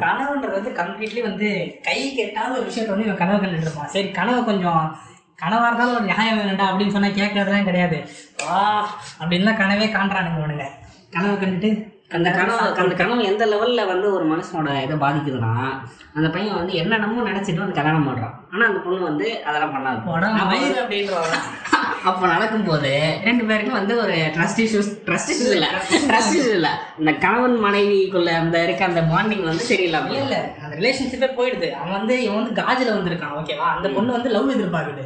கனவுன்றது 0.02 0.52
வந்து 0.52 0.70
கம்ப்ளீட்லி 0.70 1.22
வந்து 1.22 1.78
கை 1.82 1.98
கெட்டாத 2.18 2.50
ஒரு 2.50 2.66
விஷயத்த 2.70 2.88
வந்து 2.88 3.04
இவன் 3.04 3.16
கனவு 3.16 3.46
கண்டுட்டு 3.46 3.60
இருப்பான். 3.60 3.88
சரி 3.88 4.10
கனவு 4.10 4.44
கொஞ்சம் 4.44 4.98
கனவா 5.42 5.66
இருந்தாலும் 5.66 5.94
ஒரு 5.94 6.04
நியாயம் 6.04 6.38
வேணும்டா 6.38 6.66
அப்படின்னு 6.70 6.90
சொன்னா 6.90 7.08
கேட்கறதுலாம் 7.08 7.64
கிடையாது. 7.64 8.08
வா 8.46 8.88
அப்படின்லாம் 9.20 9.60
கனவே 9.62 9.86
காண்றானுங்க 9.92 10.40
இவனுங்க. 10.42 10.66
கனவு 11.10 11.34
கண்டுட்டு 11.34 11.70
அந்த 12.12 12.30
கனவு 12.30 12.58
அந்த 12.82 12.94
கனவு 12.94 13.22
எந்த 13.24 13.44
லெவல்ல 13.46 13.86
வந்து 13.86 14.06
ஒரு 14.12 14.24
மனுஷனோட 14.32 14.70
இதை 14.82 14.96
பாதிக்குதுன்னா 14.96 15.52
அந்த 16.14 16.28
பையன் 16.28 16.54
வந்து 16.54 16.72
என்னென்னமோ 16.74 17.30
நினைச்சிட்டு 17.30 17.62
வந்து 17.64 17.78
கல்யாணம் 17.78 18.06
பண்றான். 18.08 18.34
ஆனா 18.52 18.66
அந்த 18.66 18.78
பொண்ணு 18.78 19.00
வந்து 19.00 19.44
அதெல்லாம் 19.44 19.74
பண்ணாது. 19.76 20.00
போடா 20.06 20.28
அப்ப 22.10 22.26
நடக்கும்போது 22.26 22.90
ரெண்டு 23.24 23.44
பேருக்கும் 23.44 23.76
வந்து 23.78 23.94
ஒரு 24.00 24.14
ட்ரஸ்ட் 24.36 24.60
இஷ்யூஸ் 24.62 24.88
ட்ரஸ்ட் 25.06 25.32
இஷ்யூஸ் 25.32 25.52
இல்லை. 25.52 25.68
ட்ரஸ்ட் 26.08 26.32
இஷ்யூஸ் 26.32 26.54
இல்லை. 26.54 26.70
இந்த 26.98 27.12
கணவன் 27.12 27.54
மனைவிக்குள்ள 27.64 28.30
அந்த 28.40 28.64
இருக்க 28.64 28.84
அந்த 28.84 29.00
பாண்டிங் 29.00 29.44
வந்து 29.44 29.64
சரியில்லாம 29.70 30.10
இல்ல 30.22 30.54
அந்த 30.62 30.74
ரிலேஷன்ஷிப்பே 30.76 31.28
போயிடுது. 31.38 31.70
அவன் 31.70 31.96
வந்து 31.98 32.22
இவன் 32.22 32.40
வந்து 32.42 32.62
காஜில் 32.62 32.92
வந்திருக்கான் 32.92 33.36
ஓகேவா 33.40 33.68
அந்த 33.76 33.88
பொண்ணு 33.88 34.12
வந்து 34.12 34.30
லவ் 34.30 34.50
எதிர்பார்க்குது. 34.50 35.04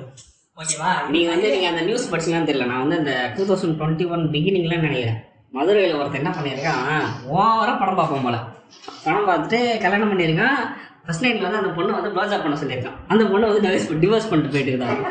ஓகேவா 0.56 0.90
நீங்க 1.08 1.28
வந்து 1.30 1.50
நீங்க 1.50 1.68
அந்த 1.68 1.80
நியூஸ் 1.80 2.10
படிச்சீங்கன்னு 2.12 2.50
தெரியல. 2.50 2.66
நான் 2.66 2.84
வந்து 2.88 2.98
இந்த 2.98 3.14
டூ 3.36 3.44
தௌசண்ட் 3.50 3.78
டுவெண்ட்டி 3.80 4.08
ஒன் 4.08 4.24
பிகினிங்ல 4.30 4.78
நினைக்கிறேன். 4.80 5.20
மதுரையில் 5.56 5.98
ஒருத்தன் 5.98 6.20
என்ன 6.22 6.32
பண்ணியிருக்கான்? 6.36 7.04
ஓவரா 7.36 7.74
படம் 7.82 7.98
பார்ப்போம் 8.00 8.26
போல. 8.26 8.38
படம் 9.04 9.28
பார்த்துட்டு 9.28 9.60
கல்யாணம் 9.84 10.10
பண்ணியிருக்கான். 10.12 10.58
ஃபர்ஸ்ட் 11.04 11.24
நைட்ல 11.24 11.46
வந்து 11.46 11.60
அந்த 11.62 11.70
பொண்ணு 11.76 11.98
வந்து 11.98 12.12
ப்ளோஜா 12.14 12.38
பண்ண 12.44 12.56
சொல்லியிருக்கான். 12.62 12.98
அந்த 13.12 13.22
பொண்ணு 13.32 13.48
வந்து 13.50 13.64
டிவைஸ் 13.66 13.86
டிவோர்ஸ் 14.04 14.28
பண்ணிட்டு 14.30 14.52
போயிட்டு 14.54 14.72
இருக்காங்க 14.72 15.04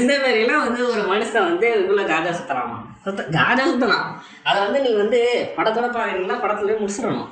இந்த 0.00 0.12
மாதிரிலாம் 0.22 0.64
வந்து 0.66 0.80
ஒரு 0.92 1.02
மனுஷன் 1.10 1.48
வந்து 1.50 1.66
இதுக்குள்ள 1.74 2.02
காஜா 2.12 2.32
சுத்தலாமா 2.38 2.78
சுத்த 3.04 3.22
காஜா 3.36 3.64
சுத்தலாம். 3.70 4.08
அதை 4.48 4.58
வந்து 4.64 4.82
நீங்க 4.84 4.98
வந்து 5.04 5.20
படத்தோட 5.56 5.86
பாக்குறீங்கன்னா 5.96 6.38
படத்துலயே 6.44 6.78
முடிச்சிடணும். 6.82 7.30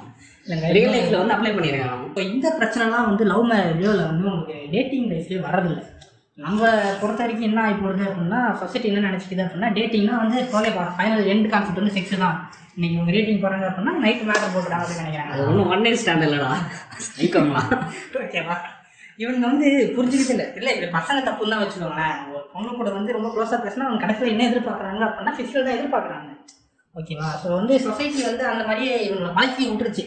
ரியல் 0.76 0.94
லைஃப்ல 0.94 1.20
வந்து 1.20 1.34
அப்ளை 1.34 1.50
பண்ணியிருக்காங்க 1.56 2.06
இப்போ 2.08 2.22
இந்த 2.32 2.46
பிரச்சனைலாம் 2.58 3.08
வந்து 3.10 3.24
லவ் 3.32 3.46
மேரேஜோ 3.50 3.90
இல்லை 3.94 4.06
வந்து 4.10 4.26
உங்களுக்கு 4.30 4.56
டேட்டிங் 4.74 5.08
லைஃப்லேயோ 5.12 5.42
வரதில்லை 5.48 5.82
நம்ம 6.44 6.66
பொறுத்த 7.00 7.20
வரைக்கும் 7.22 7.46
என்ன 7.48 7.60
ஆகி 7.62 7.74
போடுது 7.82 8.02
அப்படின்னா 8.08 8.40
சொசைட்டி 8.60 8.88
என்ன 8.90 9.04
நினச்சிக்குது 9.06 9.42
அப்படின்னா 9.44 9.68
டேட்டிங்னா 9.76 10.16
வந்து 10.22 10.38
ஓகே 10.58 10.70
ஃபைனல் 10.98 11.28
எண்ட் 11.32 11.48
கான்செப்ட் 11.52 11.80
வந்து 11.80 11.94
செக்ஸ் 11.96 12.22
தான். 12.24 12.36
இன்னைக்கு 12.76 12.96
இவங்க 12.96 13.12
ரேட்டிங் 13.16 13.40
போகிறாங்க 13.44 13.66
அப்படின்னா 13.68 13.94
நைட் 14.04 14.22
மேட்டர் 14.28 14.52
போட்டுறாங்க 14.56 14.98
நினைக்கிறாங்க. 15.00 15.32
அது 15.34 15.46
ஒன்றும் 15.48 15.70
ஒன் 15.74 15.82
நைட் 15.86 16.00
ஸ்டாண்ட் 16.02 16.26
இல்லடா. 16.26 16.50
ஓகேவா 18.22 18.56
இவனுங்க 19.22 19.46
வந்து 19.52 19.68
புரிஞ்சுக்கிட்டு 19.96 20.34
இல்லை. 20.34 20.46
இல்லை 20.58 20.72
இது 20.78 20.88
பசங்க 20.98 21.18
தப்புன்னு 21.28 21.54
தான் 21.54 21.62
வச்சுக்கோங்களேன். 21.62 22.18
ஒரு 22.34 22.44
பொண்ணு 22.52 22.70
கூட 22.80 22.90
வந்து 22.98 23.16
ரொம்ப 23.16 23.30
க்ளோஸாக 23.34 23.60
பேசினா 23.64 23.88
அவங்க 23.88 24.02
கடைசியில் 24.04 24.32
என்ன 24.34 24.46
எதிர்பார்க்குறாங்க 24.50 25.02
அப்படின்னா 25.08 25.34
ஃபிஃப்டில் 25.38 25.66
தான் 25.68 25.78
எதிர்பார்க்குறாங்க. 25.78 26.30
ஓகேவா 26.96 27.30
ஸோ 27.42 27.48
வந்து 27.58 27.74
சொசைட்டி 27.86 28.22
வந்து 28.30 28.44
அந்த 28.52 28.62
மாதிரியே 28.68 28.94
இவங்களை 29.08 29.32
பழக்கி 29.38 29.62
விட்டுருச்சு. 29.70 30.04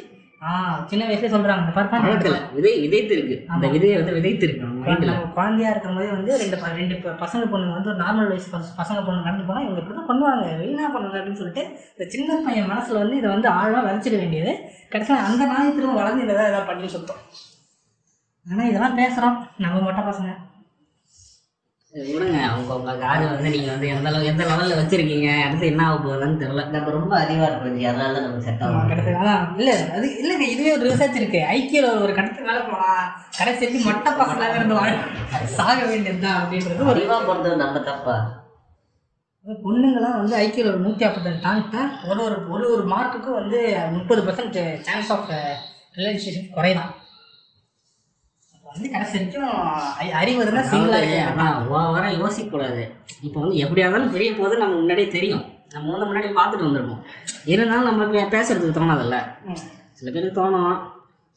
சின்ன 0.88 1.04
வயசுலேயே 1.08 1.32
சொல்கிறாங்க 1.34 1.63
பழக்கல 1.69 1.97
பார்ப்பேன் 1.97 2.45
விதை 2.56 2.71
விதைத்து 2.84 3.13
இருக்கு 3.15 3.36
அந்த 3.47 3.65
விதையை 3.73 3.95
வந்து 3.97 4.15
விதைத்து 4.15 4.47
நம்ம 4.62 4.86
குழந்தையா 5.36 5.71
இருக்கும் 5.71 5.97
போதே 5.97 6.08
வந்து 6.12 6.32
ரெண்டு 6.41 6.58
ப- 6.58 6.71
ரெண்டு 6.75 6.95
பசங்க 7.21 7.43
பொண்ணுங்க 7.51 7.75
வந்து 7.75 7.91
ஒரு 7.91 7.99
நார்மல் 8.01 8.30
வயசு 8.30 8.49
பச- 8.54 8.73
பசங்க 8.80 9.01
பொண்ணு 9.06 9.21
நடந்து 9.21 9.45
போனால் 9.45 9.65
இவங்க 9.65 9.82
இப்படி 9.82 9.95
தான் 9.95 10.10
பண்ணுவாங்க. 10.10 10.45
வீணா 10.62 10.88
பண்ணுவாங்க 10.88 11.19
அப்படின்னு 11.19 11.41
சொல்லிட்டு 11.41 11.63
இந்த 11.91 12.08
சின்ன 12.13 12.39
பையன் 12.47 12.71
மனசுல 12.71 13.01
வந்து 13.01 13.17
இதை 13.17 13.30
வந்து 13.30 13.49
ஆழமாக 13.58 13.86
விதைச்சிட 13.88 14.17
வேண்டியது. 14.17 14.54
கடைசியில் 14.91 15.25
அந்த 15.27 15.43
நாய் 15.51 15.75
திரும்ப 15.75 15.99
வளர்ந்து 15.99 16.25
இதை 16.25 16.36
தான் 16.36 16.49
ஏதாவது 16.49 16.69
பண்ணி 16.69 16.89
சுத்தம் 16.89 17.21
ஆனால் 18.45 18.69
இதெல்லாம் 18.69 18.97
பேசுகிறோம் 18.97 19.36
நம்ம 19.58 19.82
மொட்டை 19.82 20.04
பசங்க. 20.04 20.32
விடுங்க 21.93 22.38
அவங்க 22.49 22.75
உங்க 22.75 22.91
காது 22.97 23.23
வந்து 23.30 23.49
நீங்க 23.49 23.69
வந்து 23.71 23.88
எந்த 23.93 24.08
அளவு 24.10 24.27
எந்த 24.30 24.43
லெவல்ல 24.43 24.77
வச்சிருக்கீங்க? 24.77 25.30
அடுத்து 25.45 25.71
என்ன 25.71 25.82
ஆக 25.88 25.95
போகுதுன்னு 25.97 26.39
தெரியல. 26.41 26.63
நம்ம 26.75 26.91
ரொம்ப 26.95 27.13
அறிவா 27.21 27.47
இருக்கோம் 27.47 27.75
ஜி 27.77 27.86
அதனால 27.86 28.13
தான் 28.13 28.25
நமக்கு 28.25 28.45
செட் 28.45 28.63
ஆகும். 28.65 28.91
கடைசி 28.91 29.12
அதான் 29.13 29.43
இல்லை 29.60 29.73
அது 29.97 30.08
இல்லைங்க. 30.21 30.45
இதுவே 30.54 30.75
ஒரு 30.77 30.86
ரிசர்ச் 30.89 31.19
இருக்கு. 31.21 31.41
ஐக்கியில் 31.56 31.89
ஒரு 32.04 32.13
கடத்துக்கு 32.13 32.47
மேலே 32.49 32.62
போனால் 32.69 33.10
கடைசி 33.39 33.62
வரைக்கும் 33.62 33.88
மொட்டை 33.89 34.13
பசங்களாக 34.13 34.56
இருந்து 34.56 34.77
வாழ 34.80 34.93
சாக 35.58 35.80
வேண்டியது 35.86 36.23
தான் 36.25 36.39
அப்படின்றது 36.41 36.86
ஒரு 36.86 36.95
அறிவா 36.95 37.17
பிறந்தது 37.27 37.56
நம்ம 37.56 37.84
தப்பா? 37.89 38.15
பொண்ணுங்களாம் 39.45 40.17
வந்து 40.17 40.36
ஐக்கியில் 40.41 40.71
ஒரு 40.71 40.80
நூற்றி 40.80 41.06
ஐம்பத்தஞ்சு 41.06 41.45
தாண்டிட்டா 41.45 41.84
ஒரு 42.10 42.19
ஒரு 42.25 42.36
ஒரு 42.49 42.65
ஒரு 42.73 42.84
மார்க்குக்கும் 42.88 43.39
வந்து 43.41 43.60
முப்பது 43.91 44.21
பர்சன்ட் 44.21 44.60
சான்ஸ் 44.88 45.12
ஆஃப் 45.12 45.30
ரிலேஷன்ஷிப் 45.97 46.51
குறைதான். 46.58 46.91
வந்து 48.73 48.89
கடைசி 48.89 49.17
வரைக்கும் 49.17 49.49
அறிவு 50.19 50.41
இருந்தால் 50.41 50.69
சிங்கிளாக 50.71 50.99
அதாவது, 50.99 51.17
அதான் 51.29 51.55
ஓவரா 51.77 52.19
யோசிக்க 52.19 52.49
கூடாது 52.49 52.84
இப்போ 53.21 53.38
வந்து 53.39 53.55
எப்படியா 53.63 53.86
இருந்தாலும் 53.86 54.12
பெரிய 54.12 54.36
போது 54.36 54.57
நம்ம 54.57 54.75
முன்னாடியே 54.75 55.07
தெரியும். 55.07 55.43
நம்ம 55.73 55.91
வந்து 55.91 56.07
முன்னாடி 56.10 56.29
பார்த்துட்டு 56.38 56.67
வந்திருப்போம். 56.67 57.03
இருந்தாலும் 57.45 57.88
நம்ம 57.89 58.23
பேசுறதுக்கு 58.36 58.77
தோணாதுல்ல. 58.79 59.17
சில 59.93 60.12
பேருக்கு 60.12 60.39
தோணும். 60.41 60.75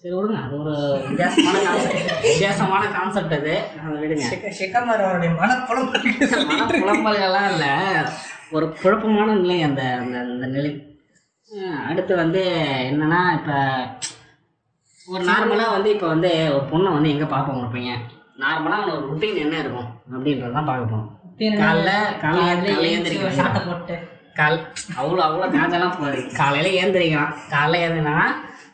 சரி 0.02 0.14
விடுங்க 0.14 0.40
அது 0.42 0.54
ஒரு 0.58 0.72
வித்தியாசமான 1.04 1.58
கான்செப்ட் 1.66 2.24
வித்தியாசமான 2.24 2.82
கான்செப்ட் 2.86 3.32
அது. 3.32 3.54
அதை 3.82 3.94
விடுங்க. 4.02 4.24
ஷிகமர் 4.58 5.04
அவருடைய 5.04 5.30
மனப்புலம் 5.40 5.88
மனக்குழம்பல்கள்லாம் 6.50 7.48
இல்லை. 7.52 7.70
ஒரு 8.50 8.66
குழப்பமான 8.82 9.34
நிலை 9.34 9.62
அந்த 9.62 9.82
அந்த 10.00 10.18
அந்த 10.26 10.46
நிலை. 10.46 10.72
அடுத்து 11.88 12.16
வந்து 12.16 12.42
என்னன்னா 12.90 13.20
இப்போ 13.38 13.56
ஒரு 15.08 15.22
நார்மலாக 15.30 15.74
வந்து 15.76 15.88
இப்போ 15.94 16.06
வந்து 16.12 16.30
ஒரு 16.54 16.64
பொண்ணை 16.70 16.90
வந்து 16.94 17.10
எங்கே 17.14 17.26
பார்ப்போம் 17.32 17.58
ஒரு 17.62 17.70
பையன் 17.74 18.02
நார்மலாக 18.42 18.78
அவனோட 18.78 18.94
ஒரு 18.98 19.06
ருட்டீன் 19.10 19.42
என்ன 19.42 19.54
இருக்கும் 19.62 19.88
அப்படின்றது 20.14 20.56
தான் 20.56 20.68
பார்க்க 20.70 20.92
போகிறோம் 20.92 21.10
காலைல 21.62 21.90
காலையில 22.22 22.54
காலையில 22.68 22.92
ஏந்திரிக்க 22.94 23.30
சாட்டை 23.40 23.60
போட்டு. 23.68 23.94
கால் 24.38 24.56
அவ்வளோ 25.00 25.20
அவ்வளோ 25.26 25.46
காஜெல்லாம் 25.56 25.96
போகுது. 25.98 26.20
காலையில் 26.38 26.76
ஏந்திரிக்கிறான். 26.80 27.32
காலையில் 27.54 27.84
ஏந்தினா 27.86 28.14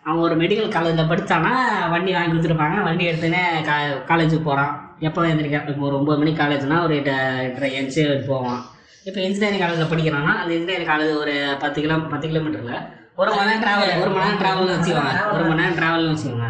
அவன் 0.05 0.23
ஒரு 0.27 0.35
மெடிக்கல் 0.43 0.75
காலேஜில் 0.77 1.11
படித்தானா 1.11 1.53
வண்டி 1.95 2.13
வாங்கி 2.15 2.33
கொடுத்துருப்பாங்க. 2.33 2.77
வண்டி 2.89 3.05
எடுத்துன்னு 3.11 3.43
கா 3.69 3.77
காலேஜுக்கு 4.11 4.49
போகிறான் 4.49 4.73
எப்போ 5.09 5.27
எழுந்திரிக்க 5.31 5.73
இப்போ 5.73 5.87
ஒரு 5.91 5.99
ஒம்பது 6.01 6.21
மணிக்கு 6.21 6.43
காலேஜ்னா 6.43 6.79
ஒரு 6.87 6.95
எட்டு 7.01 7.15
எட்டரை 7.49 7.71
எஞ்சி 7.81 8.05
போவான். 8.31 8.61
இப்போ 9.09 9.21
இன்ஜினியரிங் 9.27 9.63
காலேஜில் 9.65 9.93
படிக்கிறான்னா 9.93 10.35
அந்த 10.41 10.53
இன்ஜினியரிங் 10.59 10.91
காலேஜ் 10.93 11.13
ஒரு 11.25 11.35
பத்து 11.65 11.79
கிலோ 11.85 11.99
பத்து 12.15 12.27
கிலோமீட்டரில் 12.31 12.81
ஒரு 13.21 13.31
மணி 13.37 13.49
நேரம் 13.49 13.63
ட்ராவல் 13.65 13.93
ஒரு 14.03 14.11
மணி 14.15 14.25
நேரம் 14.25 14.41
ட்ராவல்னு 14.43 14.75
வச்சுக்கோங்க. 14.77 15.15
ஒரு 15.35 15.45
மணி 15.49 15.61
நேரம் 15.61 15.79
ட்ராவல்னு 15.79 16.13
வச்சுக்கோங்க. 16.13 16.49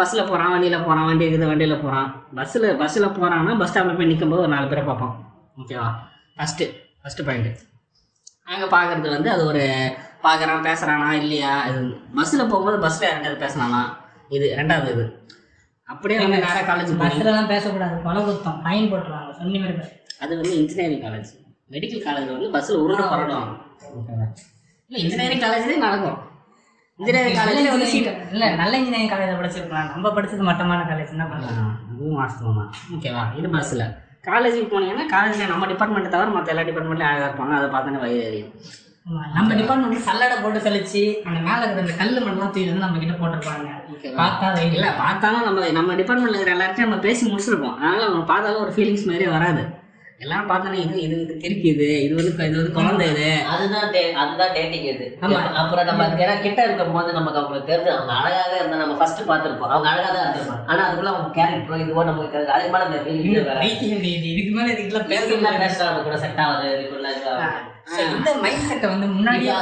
பஸ்ஸில் 0.00 0.28
போகிறான் 0.30 0.52
வண்டியில் 0.54 0.84
போகிறான் 0.86 1.06
வண்டி 1.08 1.24
இருக்குது 1.26 1.50
வண்டியில் 1.50 1.80
போகிறான் 1.84 2.08
பஸ்ஸில் 2.38 2.66
பஸ்ஸில் 2.80 3.06
போகிறான்னா 3.16 3.52
பஸ் 3.60 3.70
ஸ்டாப்பில் 3.70 3.98
போய் 3.98 4.10
நிற்கும்போது 4.10 4.44
ஒரு 4.44 4.52
நாலு 4.54 4.66
பேரை 4.72 4.82
பார்ப்போம் 4.88 5.14
ஓகேவா 5.60 5.88
ஃபஸ்ட்டு 6.36 6.66
ஃபஸ்ட்டு 7.02 7.26
பாயிண்ட்டு 7.28 7.52
அங்கே 8.52 8.68
பார்க்குறது 8.74 9.08
வந்து 9.16 9.28
அது 9.34 9.42
ஒரு 9.50 9.64
பார்க்குறான் 10.24 10.66
பேசுகிறானா 10.68 11.08
இல்லையா? 11.22 11.52
இது 11.68 11.80
பஸ்ஸில் 12.18 12.48
போகும்போது 12.52 12.78
பஸ்ஸில் 12.84 13.12
ரெண்டாவது 13.14 13.38
பேசுனானா? 13.44 13.82
இது 14.36 14.46
ரெண்டாவது 14.60 14.90
இது. 14.94 15.04
அப்படியே 15.88 16.18
வந்து 16.20 16.36
நேராக 16.36 16.62
காலேஜ் 16.70 16.92
பஸ்லலாம் 17.02 17.50
பேசக்கூடாது. 17.54 17.96
கொலை 18.06 18.20
குத்தம். 18.28 18.60
ஃபைன் 18.64 18.88
போட்டுருவாங்க. 18.92 19.32
சொன்ன 19.40 19.58
மாதிரி 19.64 19.88
அது 20.22 20.32
வந்து 20.40 20.54
இன்ஜினியரிங் 20.60 21.04
காலேஜ் 21.06 21.30
மெடிக்கல் 21.70 22.04
காலேஜில் 22.06 22.34
வந்து 22.36 22.50
பஸ்ஸில் 22.56 22.82
உருண்டு 22.84 23.04
பரடுவாங்க. 23.12 23.52
ஓகேவா 23.98 24.28
இன்ஜினியரிங் 25.00 25.42
காலேஜ்லேயே 25.44 25.78
நடக்கும். 25.86 26.18
இன்ஜினியரிங் 26.98 27.38
காலேஜில் 27.38 27.72
வந்து 27.74 27.88
சீட் 27.92 28.10
இல்ல 28.34 28.44
நல்ல 28.60 28.72
இன்ஜினியரிங் 28.80 29.12
காலேஜ் 29.12 29.40
படிச்சிருக்கலாம். 29.40 29.90
நம்ம 29.94 30.12
படிச்சது 30.16 30.48
மட்டமான 30.48 30.86
காலேஜ் 30.90 31.14
என்ன 31.16 31.26
பண்ணலாம் 31.32 31.72
அதுவும் 31.90 32.18
வாஸ்தவம் 32.20 32.58
தான். 32.60 32.70
ஓகேவா 32.96 33.24
இது 33.40 33.50
பஸ்ஸில் 33.54 33.84
காலேஜுக்கு 34.28 34.68
போனீங்கன்னா 34.72 35.06
காலேஜில் 35.14 35.52
நம்ம 35.52 35.66
டிபார்ட்மெண்ட்டை 35.72 36.12
தவிர 36.14 36.30
மற்ற 36.36 36.52
எல்லா 36.54 36.64
டிபார்ட்மெண்ட்லையும் 36.68 37.12
அழகாக 37.12 37.28
இருப்பாங்க. 37.30 37.54
அதை 37.58 37.68
பார்த்தோன்னே 37.74 38.02
வயிறு 38.04 38.24
எரியும். 38.30 38.52
நம்ம 39.36 39.54
டிபார்ட்மெண்ட் 39.60 40.06
சல்லடை 40.08 40.36
போட்டு 40.42 40.58
சலிச்சு 40.66 41.00
அந்த 41.28 41.38
மேல 41.46 41.60
இருக்கிற 41.64 41.84
அந்த 41.84 41.94
கல்லு 42.00 42.18
மட்டும் 42.24 42.42
தூக்கி 42.42 42.68
வந்து 42.68 42.84
நம்ம 42.86 42.98
கிட்ட 43.02 43.14
போட்டிருப்பாங்க. 43.22 43.68
பார்த்தா 44.20 44.48
இல்லை 44.76 44.90
பார்த்தாலும் 45.00 45.46
நம்ம 45.48 45.70
நம்ம 45.78 45.96
டிபார்ட்மெண்ட்ல 46.00 46.36
இருக்கிற 46.36 46.54
எல்லார்ட்டையும் 46.56 46.88
நம்ம 46.88 47.04
பேசி 47.06 47.22
முடிச்சிருப்போம். 47.30 47.74
அதனால 47.78 48.04
நம்ம 48.10 48.26
பார்த்தாலும் 48.32 48.64
ஒரு 48.66 48.74
ஃபீலிங்ஸ் 48.76 49.08
மாதிரியே 49.08 49.30
வராது. 49.36 49.64
எல்லாரும் 50.22 50.50
பார்த்தோன்னே 50.50 50.80
இது 50.82 50.96
இது 51.00 51.36
கிறுக்கிது 51.38 51.86
இது 51.98 52.14
வந்து 52.14 52.32
இது 52.44 52.56
வந்து 52.56 52.72
குழந்தை 52.72 53.06
இது. 53.10 53.28
அதுதான் 53.46 53.92
டே- 53.92 54.12
அதுதான் 54.14 54.52
டேட்டிங் 54.52 54.86
இது. 54.86 55.06
அப்புறம் 55.56 55.84
நம்ம 55.84 56.06
ஏன்னா 56.18 56.40
கிட்ட 56.40 56.64
இருக்கும் 56.64 56.92
போது 56.92 57.12
நமக்கு 57.12 57.38
அவங்களுக்கு 57.38 57.72
தெரிஞ்சு 57.72 57.90
அவங்க 57.90 58.12
அழகாக 58.18 58.56
இருந்தா 58.56 58.76
நம்ம 58.76 58.94
ஃபர்ஸ்ட் 58.94 59.22
பார்த்திருப்போம். 59.22 59.72
அவங்க 59.72 59.88
அழகா 59.88 60.10
தான் 60.10 60.24
இருந்திருப்பாங்க. 60.24 60.64
ஆனா 60.66 60.82
அதுக்குள்ள 60.86 61.10
அவங்க 61.12 61.30
கேரக்டரோ 61.32 61.78
இதுவோ 61.80 62.04
நமக்கு 62.04 62.36
தெரிஞ்சு 62.36 62.54
அதுக்கு 62.54 62.72
மேல 62.72 62.84
அந்த. 62.84 62.98
இதுக்கு 64.30 64.52
மேல 64.52 64.68
இதுக்குலாம் 64.74 65.06
பேச 65.06 65.24
பேசலாம் 65.28 65.62
பேசுறாங்க 65.62 66.02
கூட 66.02 66.18
செட் 66.18 66.40
ஆகுது 66.40 66.68
இதுக்குள்ள 66.76 67.08
இந்த 68.06 68.32
மைண்ட் 68.40 68.66
செட்டை 68.66 68.88
வந்து 68.88 69.06
முன்னாடியே 69.06 69.54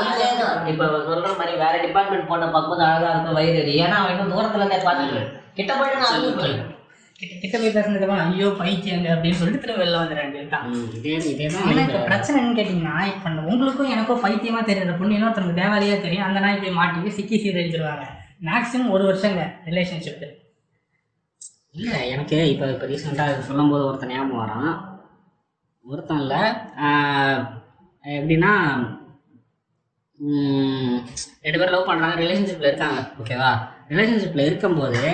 இப்ப 0.66 0.84
சொல்ற 1.06 1.30
மாதிரி 1.38 1.56
வேற 1.56 1.74
டிபார்ட்மெண்ட் 1.80 2.28
போன 2.28 2.48
பார்க்கும்போது 2.48 2.84
அழகா 2.84 3.10
இருக்கும் 3.10 3.34
வயிறு. 3.34 3.62
ஏன்னா 3.78 3.96
அவன் 4.00 4.12
இன்னும் 4.12 4.34
தூரத்துல 4.34 4.62
இருந்தே 4.62 4.80
பார்த்துட்டு 4.84 5.22
கிட்ட 5.54 5.72
போயிட்டு 5.74 6.02
நான் 6.02 6.79
போய் 7.20 7.72
பேசுனதுக்கு 7.74 8.18
ஐயோ 8.24 8.46
பைத்தியங்க 8.60 9.08
அப்படின்னு 9.14 9.38
சொல்லிட்டு 9.38 9.62
திரும்ப 9.62 9.80
வெளில 9.82 9.98
வந்துடுறேன் 10.00 10.52
தான். 10.52 10.64
ம், 10.68 10.86
இதே 10.98 11.14
இதே 11.30 11.46
ஏன்னா 11.46 11.62
தான் 11.68 11.82
இப்போ 11.84 12.00
பிரச்சனை 12.06 12.36
என்னன்னு 12.38 12.58
கேட்டிங்கன்னா 12.58 12.96
இப்போ 13.10 13.30
உங்களுக்கும் 13.50 13.92
எனக்கும் 13.94 14.22
பைத்தியமா 14.24 14.60
தெரியுற 14.68 14.94
பொண்ணு 14.98 15.16
இன்னொருத்தவங்க 15.16 15.56
தேவாலியா 15.60 15.96
தெரியும். 16.00 16.26
அந்த 16.28 16.40
நாய் 16.44 16.62
போய் 16.62 16.78
மாட்டி 16.78 17.12
சிக்கி 17.18 17.38
சீரழிச்சிருவாங்க 17.42 18.06
மேக்ஸிமம் 18.48 18.94
ஒரு 18.96 19.04
வருஷங்க 19.08 19.42
ரிலேஷன்ஷிப் 19.68 20.24
இல்லை 21.78 21.98
எனக்கு 22.12 22.38
இப்போ 22.52 22.66
இப்போ 22.70 22.86
ரீசெண்டாக 22.86 23.42
சொல்லும்போது 23.48 23.84
ஒருத்தன் 23.88 24.12
ஞாபகம் 24.12 24.40
வரான். 24.42 24.72
ஒருத்தன் 25.86 26.22
இல்லை. 26.22 26.40
எப்படின்னா 28.04 28.52
ரெண்டு 31.44 31.58
பேரும் 31.58 31.74
லவ் 31.74 31.88
பண்ணுறாங்க 31.90 32.16
ரிலேஷன்ஷிப்பில் 32.22 32.70
இருக்காங்க. 32.70 33.00
ஓகேவா 33.20 33.52
ரிலேஷன்ஷிப்பில் 33.92 34.48
இருக்கும்போது 34.48 35.04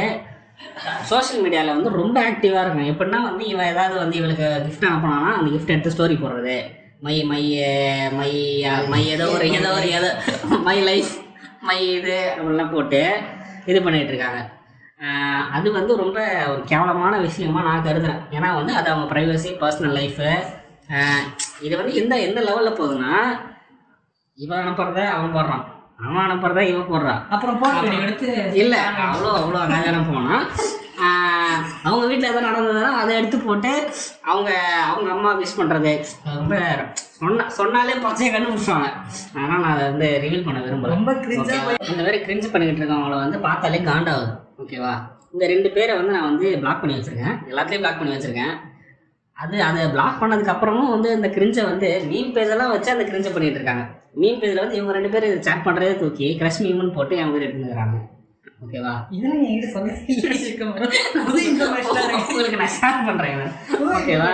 சோஷியல் 1.10 1.42
மீடியாவில் 1.44 1.76
வந்து 1.76 1.90
ரொம்ப 2.00 2.16
ஆக்டிவாக 2.30 2.62
இருக்கும் 2.64 2.90
எப்படின்னா 2.92 3.20
வந்து 3.28 3.44
இவன் 3.52 3.70
ஏதாவது 3.72 3.94
வந்து 4.02 4.18
இவளுக்கு 4.20 4.46
கிஃப்ட் 4.66 4.88
அனுப்பினானா 4.88 5.30
அந்த 5.36 5.48
கிஃப்ட் 5.54 5.72
எடுத்து 5.74 5.94
ஸ்டோரி 5.94 6.16
போடுறது. 6.22 6.56
மை 7.06 7.16
மை 7.30 7.44
மை 8.18 8.32
மை 8.92 9.00
ஏதோ 9.14 9.26
ஒரு 9.36 9.46
ஏதோ 9.58 9.70
ஒரு 9.78 9.88
ஏதோ 9.98 10.10
மை 10.68 10.76
லைஃப் 10.90 11.12
மை 11.68 11.80
இது 11.96 12.18
அப்படிலாம் 12.36 12.74
போட்டு 12.74 13.02
இது 13.70 13.78
பண்ணிகிட்ருக்காங்க 13.86 14.40
இருக்காங்க. 14.40 14.42
அது 15.56 15.68
வந்து 15.78 15.92
ரொம்ப 16.02 16.18
ஒரு 16.52 16.60
கேவலமான 16.70 17.14
விஷயமா 17.26 17.60
நான் 17.68 17.86
கருதுறேன். 17.86 18.22
ஏன்னா 18.36 18.50
வந்து 18.58 18.72
அது 18.78 18.88
அவங்க 18.92 19.06
ப்ரைவசி 19.12 19.50
பர்சனல் 19.62 19.96
லைஃபு 20.00 20.28
இது 21.66 21.74
வந்து 21.80 21.94
எந்த 22.00 22.14
எந்த 22.26 22.40
லெவலில் 22.48 22.78
போகுதுன்னா 22.78 23.14
இவன் 24.38 24.62
அனுப்புறத 24.62 25.00
அவன் 25.16 25.34
போடுறான். 25.36 25.64
அவன் 25.98 26.24
அனுப்புறத 26.24 26.62
இவன் 26.70 26.90
போடுறான். 26.90 27.20
அப்புறம் 27.34 27.60
வீடியோ 27.62 28.00
எடுத்து 28.06 28.28
இல்லை 28.62 28.80
அவ்வளோ 29.10 29.30
அவ்வளோ 29.42 29.60
அனாச்சாரம் 29.66 30.10
போனால் 30.10 30.44
அவங்க 31.86 32.04
வீட்டில் 32.10 32.28
எதாவது 32.28 32.46
நடந்ததுன்னா 32.48 32.90
அதை 33.00 33.10
எடுத்து 33.18 33.38
போட்டு 33.46 33.70
அவங்க 34.30 34.50
அவங்க 34.90 35.08
அம்மா 35.14 35.30
விஷ் 35.40 35.58
பண்ணுறது 35.58 35.92
ரொம்ப 36.38 36.54
சொன்ன 37.18 37.46
சொன்னாலே 37.58 37.96
பச்சையை 38.04 38.30
கண்டுபிடிச்சிடுவாங்க 38.32 38.88
ஆனால் 39.40 39.60
நான் 39.64 39.72
அதை 39.74 39.84
வந்து 39.90 40.08
ரிவீல் 40.24 40.46
பண்ண 40.46 40.58
விரும்பல. 40.64 40.94
ரொம்ப 40.94 41.12
கிரிஞ்சா 41.24 41.56
ஓகேவா? 41.58 41.74
இந்த 41.92 42.02
மாதிரி 42.06 42.18
கிரிஞ்சு 42.26 42.48
பண்ணிக்கிட்டு 42.52 42.82
இருக்கவங்கள 42.82 43.18
வந்து 43.24 43.38
பார்த்தாலே 43.46 43.80
காண்டாகுது. 43.90 44.32
ஓகேவா? 44.62 44.94
இந்த 45.34 45.44
ரெண்டு 45.52 45.68
பேரை 45.76 45.92
வந்து 46.00 46.14
நான் 46.16 46.28
வந்து 46.30 46.48
பிளாக் 46.62 46.82
பண்ணி 46.82 46.96
வச்சிருக்கேன். 46.98 47.36
எல்லாத்தையும் 47.50 47.82
பிளாக் 47.84 48.00
பண்ணி 48.00 48.14
வச்சிருக்கேன். 48.16 48.54
அது 49.36 49.56
அதை 49.68 49.88
பிளாக் 49.94 50.20
பண்ணதுக்கு 50.22 50.54
அப்புறமும் 50.54 50.92
வந்து 50.94 51.08
இந்த 51.18 51.30
கிரிஞ்சை 51.36 51.64
வந்து 51.70 51.88
மீன் 52.10 52.34
பேஜெல்லாம் 52.36 52.74
வச்சு 52.74 52.94
அந்த 52.96 53.06
கிரிஞ்சை 53.10 53.32
பண்ணிட்டு 53.32 53.58
இருக்காங்க. 53.60 53.84
மீன் 54.16 54.38
பேஜில் 54.40 54.62
வந்து 54.62 54.76
இவங்க 54.76 54.92
ரெண்டு 54.92 55.10
பேரும் 55.10 55.46
சேட் 55.46 55.64
பண்ணுறதே 55.64 55.94
தூக்கி 55.98 56.28
கிரஷ் 56.38 56.60
மீம்னு 56.64 56.94
போட்டு 56.94 57.16
வீடு 57.32 57.46
எடுத்துக்கிறாங்க 57.46 57.96
ஓகேவா 58.64 58.92
இதெல்லாம் 59.14 59.42
என்கிட்ட 59.44 59.68
சொல்ல 59.72 59.90
உங்களுக்கு 62.28 62.60
நான் 62.60 62.72
ஷேர் 62.76 63.02
பண்ணுறேன் 63.08 63.42
ஓகேவா 63.96 64.30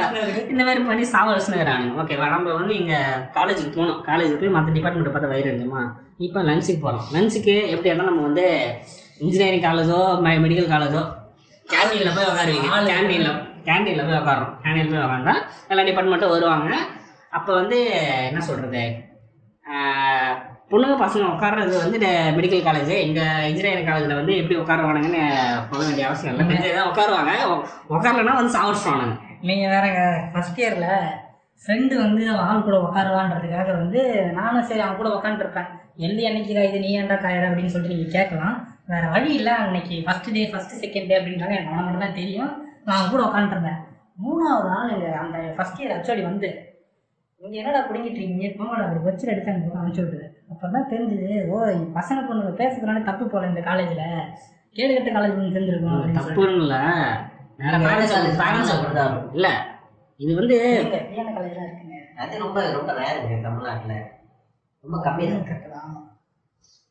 இந்த 0.52 0.62
மாதிரி 0.64 0.80
பண்ணி 0.84 1.04
சாவடிச்சுனுறாங்க 1.12 1.88
ஓகேவா 2.00 2.26
நம்ம 2.30 2.54
வந்து 2.54 2.74
இங்கே 2.74 3.00
காலேஜுக்கு 3.34 3.72
போகணும் 3.72 3.98
காலேஜுக்கு 4.02 4.40
போய் 4.42 4.54
மற்ற 4.56 4.72
டிபார்ட்மெண்ட்டை 4.72 5.12
பார்த்தா 5.12 5.32
வயிறு 5.32 5.50
இருக்குமா 5.50 5.82
இப்போ 6.20 6.42
லஞ்சுக்கு 6.42 6.80
போகிறோம் 6.80 7.06
லஞ்சுக்கு 7.12 7.56
எப்படி 7.72 7.90
இருந்தாலும் 7.90 8.12
நம்ம 8.12 8.26
வந்து 8.28 8.46
இன்ஜினியரிங் 9.20 9.66
காலேஜோ 9.66 10.00
மெடிக்கல் 10.44 10.72
காலேஜோ 10.72 11.02
கேண்டீனில் 11.66 12.16
போய் 12.16 12.30
உட்காருவீங்க 12.30 12.68
கேண்டீனில் 12.90 13.38
கேண்டீனில் 13.66 14.08
போய் 14.08 14.20
உட்காரோம் 14.22 14.52
கேண்டீனில் 14.64 14.92
போய் 14.92 15.04
உட்காந்தா 15.04 15.34
எல்லா 15.68 15.84
டிபார்ட்மெண்ட்டும் 15.84 16.34
வருவாங்க. 16.34 16.70
அப்போ 17.32 17.50
வந்து 17.54 17.78
என்ன 18.28 18.40
சொல்கிறது 18.40 18.84
பொண்ணுங்க 20.70 20.94
பசங்க 21.02 21.24
உட்கார்றது 21.32 21.74
வந்து 21.82 21.98
மெடிக்கல் 22.36 22.64
காலேஜ் 22.66 22.92
எங்கள் 23.06 23.48
இன்ஜினியரிங் 23.48 23.88
காலேஜில் 23.88 24.18
வந்து 24.20 24.34
எப்படி 24.40 24.56
உட்காருவானுங்கன்னு 24.60 25.24
சொல்ல 25.70 25.82
வேண்டிய 25.86 26.06
அவசியம் 26.08 26.32
இல்லை. 26.32 26.72
தான் 26.76 26.90
உட்காருவாங்க. 26.92 27.32
உட்காரலைன்னா 27.94 28.38
வந்து 28.38 28.56
சாவடிச்சிடுவானுங்க 28.56 29.16
நீங்க 29.48 29.66
வேறங்க 29.74 30.00
ஃபர்ஸ்ட் 30.32 30.60
இயர்ல 30.62 30.88
ஃப்ரெண்டு 31.62 31.94
வந்து 32.04 32.22
அவன் 32.32 32.46
ஆள் 32.48 32.66
கூட 32.68 32.76
உட்காருவான்றதுக்காக 32.86 33.70
வந்து 33.82 34.00
நானும் 34.38 34.66
சரி 34.68 34.82
அவன் 34.84 35.00
கூட 35.00 35.10
உட்காந்துருப்பேன் 35.18 35.70
எழுதி 36.04 36.22
அன்னைக்கு 36.28 36.52
இது 36.68 36.82
நீ 36.84 36.90
ஏன்டா 37.00 37.16
காயடா 37.24 37.48
அப்படின்னு 37.50 37.72
சொல்லிட்டு 37.74 37.94
நீங்கள் 37.94 38.16
கேட்கலாம். 38.18 38.56
வேற 38.92 39.04
வழி 39.14 39.30
இல்லை 39.38 39.54
அன்னைக்கு 39.64 39.96
first 40.06 40.32
day 40.36 40.42
first 40.52 40.76
second 40.84 41.08
day 41.10 41.18
அப்படின்றாங்க. 41.18 41.56
எனக்கு 41.58 41.72
அவனை 41.72 41.84
மட்டும் 41.86 42.06
தான் 42.06 42.18
தெரியும். 42.20 42.52
நான் 42.86 42.96
அவன் 42.98 43.12
கூட 43.14 43.22
உட்காந்துருந்தேன் 43.28 43.80
மூணாவது 44.24 44.68
நாள் 44.72 44.92
அந்த 45.22 45.38
ஃபர்ஸ்ட் 45.56 45.80
இயர் 45.80 45.94
அச்சோடி 45.96 46.22
வந்து 46.30 46.48
இங்கே 47.42 47.58
என்னடா 47.60 47.80
பிடிங்கிட்டு 47.88 48.18
இருக்கீங்க? 48.20 48.48
போங்கடா 48.58 48.84
அப்படி 48.86 49.00
வச்சு 49.06 49.30
அனுப்பி 49.32 49.50
அனுப்பிச்சு 49.52 50.02
விட்டுது 50.04 50.26
அப்போ 50.52 50.66
தான் 50.74 50.88
தெரிஞ்சுது 50.92 51.30
ஓ 51.52 51.58
பசங்க 51.98 52.20
பொண்ணுங்க 52.28 52.52
பேசுறதுனால 52.60 53.02
தப்பு 53.08 53.24
போல 53.32 53.48
இந்த 53.52 53.62
காலேஜில். 53.68 54.04
கேடு 54.76 54.92
கட்ட 54.96 55.10
காலேஜ் 55.16 55.34
தெரிஞ்சிருக்கும் 55.56 55.94
அப்படின்னு 55.94 56.18
சொல்லிட்டு. 56.18 56.36
தப்புன்னு 56.36 56.60
இல்லை 56.64 56.80
வேற 57.62 57.74
பேரண்ட்ஸ் 57.86 58.14
பேரண்ட்ஸ் 58.42 58.72
அப்படிதான் 58.74 59.08
இருக்கும். 59.10 59.34
இல்லை 59.38 59.52
இது 60.20 60.32
வந்து 60.40 60.56
ஃப்ரீயான 61.08 61.32
காலேஜ்லாம் 61.36 61.68
இருக்குங்க. 61.68 61.98
அது 62.22 62.42
ரொம்ப 62.44 62.58
ரொம்ப 62.76 62.90
ரேருங்க 63.00 63.38
தமிழ்நாட்டுல. 63.48 63.94
ரொம்ப 64.84 64.96
கம்மி 65.06 65.26
தான் 65.32 65.44
கரெக்ட் 65.50 65.74
தான். 65.76 65.92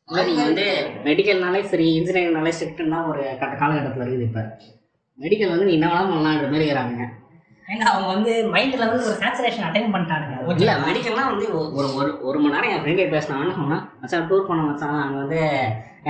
இல்லை 0.08 0.22
நீங்கள் 0.28 0.48
வந்து 0.48 0.66
மெடிக்கல்னாலே 1.08 1.62
சரி 1.72 1.86
இன்ஜினியரிங்னாலே 1.98 2.54
ஸ்ட்ரிக்ட்னா 2.58 3.00
ஒரு 3.10 3.22
கட்ட 3.42 3.54
காலகட்டத்தில் 3.62 4.04
இருக்குது 4.04 4.28
இப்போ. 4.30 4.44
மெடிக்கல் 5.18 5.52
வந்து 5.54 5.68
நீ 5.68 5.74
என்ன 5.78 5.88
வேணாலும் 5.92 6.12
பண்ணலான்ற 6.14 6.46
மாதிரி 6.52 6.66
இருக்கிறாங்க. 6.66 7.02
ஏங்க 7.68 7.84
அவங்க 7.90 8.06
வந்து 8.14 8.32
மைண்ட் 8.54 8.78
லெவலுக்கு 8.80 9.10
ஒரு 9.10 9.20
சேச்சுரேஷன் 9.22 9.66
அட்டைன் 9.66 9.92
பண்ணிட்டானுங்க. 9.94 10.36
இல்லை 10.62 10.74
மெடிக்கல்லாம் 10.86 11.30
வந்து 11.32 11.46
ஒரு 11.78 11.88
ஒரு 11.98 12.10
ஒரு 12.28 12.38
மணி 12.42 12.54
நேரம் 12.54 12.72
என் 12.72 12.82
ஃப்ரெண்டே 12.82 13.06
பேசினான்னு 13.14 13.56
சொன்னான் 13.58 13.84
மச்சான் 14.00 14.28
டூர் 14.30 14.48
போன 14.48 14.64
மச்சான். 14.68 15.00
அங்கே 15.04 15.18
வந்து 15.22 15.40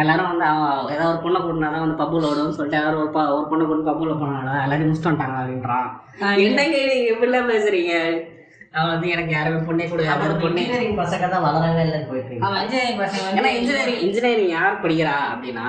எல்லாரும் 0.00 0.30
வந்து 0.32 0.44
அவன் 0.50 0.92
ஏதாவது 0.94 1.10
ஒரு 1.12 1.22
பொண்ணை 1.24 1.38
கூட்டினா 1.40 1.70
தான் 1.72 1.84
வந்து 1.84 2.00
பப்புல 2.02 2.28
விடுவோம்னு 2.28 2.56
சொல்லிட்டு 2.58 2.78
யாரும் 2.78 3.00
ஒரு 3.02 3.10
ஒரு 3.38 3.46
பொண்ணை 3.50 3.64
கூட்டு 3.64 3.88
பப்புல 3.90 4.14
போனாங்களா? 4.20 4.54
எல்லாரையும் 4.64 4.88
முடிச்சுட்டு 4.90 5.10
வந்துட்டாங்க 5.10 5.40
அப்படின்றான். 5.40 5.88
என்னங்க 6.46 6.78
நீங்க 6.90 7.08
இப்படிலாம் 7.14 7.50
பேசுறீங்க? 7.52 7.94
அவன் 8.74 8.92
வந்து 8.92 9.08
எனக்கு 9.14 9.32
யாருமே 9.34 9.58
பொண்ணே 9.66 9.86
கொடுக்காத 9.88 10.26
ஒரு 10.26 10.36
பொண்ணு. 10.42 10.60
இன்ஜினியரிங் 10.60 11.00
பசங்க 11.00 11.24
தான் 11.32 11.44
வளராங்க 11.46 11.80
இல்லைன்னு 11.86 12.44
அவன் 12.46 12.60
இன்ஜினியரிங் 12.62 13.00
பசங்க 13.02 13.34
ஏன்னா 13.38 13.50
இன்ஜினியரிங் 13.58 14.00
இன்ஜினியரிங் 14.06 14.54
யார் 14.54 14.80
படிக்கிறா 14.84 15.16
அப்படின்னா 15.32 15.66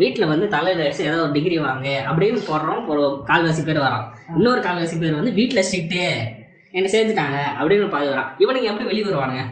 வீட்டில் 0.00 0.30
வந்து 0.32 0.46
தலையில் 0.54 0.84
அடிச்சு 0.84 1.08
ஏதோ 1.10 1.18
ஒரு 1.24 1.34
டிகிரி 1.36 1.58
வாங்க 1.64 1.88
அப்படின்னு 2.10 2.40
போடுறோம். 2.50 2.82
ஒரு 2.92 3.02
கால்வாசி 3.30 3.64
பேர் 3.68 3.84
வரான் 3.86 4.06
இன்னொரு 4.38 4.62
கால்வாசி 4.66 4.98
பேர் 5.02 5.18
வந்து 5.20 5.36
வீட்டில் 5.40 5.66
ஸ்ட்ரிக்ட்டு 5.68 6.06
என்ன 6.78 6.88
சேர்த்துட்டாங்க 6.92 7.38
அப்படின்னு 7.58 7.90
பாதி 7.90 8.08
வரான் 8.12 8.30
இவனுக்கு 8.42 8.70
எப்படி 8.70 8.88
வெளியே 8.90 9.04
வருவானுங்க? 9.08 9.42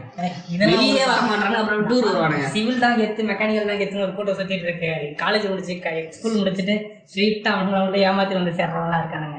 வெளியே 0.62 1.05
வர 1.11 1.19
மாட்டானுங்க 1.29 1.61
அப்புறம் 1.61 1.85
டூர் 1.91 2.09
வருவானுங்க. 2.09 2.47
சிவில் 2.55 2.83
தான் 2.85 2.97
கெத்து 3.01 3.29
மெக்கானிக்கல் 3.29 3.71
தான் 3.71 3.81
கெத்துன்னு 3.81 4.07
ஒரு 4.07 4.15
கூட்டம் 4.17 4.38
சுத்திட்டு 4.41 4.67
இருக்கு. 4.69 4.91
காலேஜ் 5.23 5.51
முடிச்சு 5.51 5.77
ஸ்கூல் 6.17 6.38
முடிச்சுட்டு 6.41 6.77
ஸ்ட்ரீட்டா 7.11 7.53
அவங்கள 7.57 7.85
வந்து 7.85 8.05
ஏமாத்தி 8.09 8.37
வந்து 8.41 8.59
சேர்றவங்களா 8.61 9.01
இருக்கானுங்க. 9.03 9.38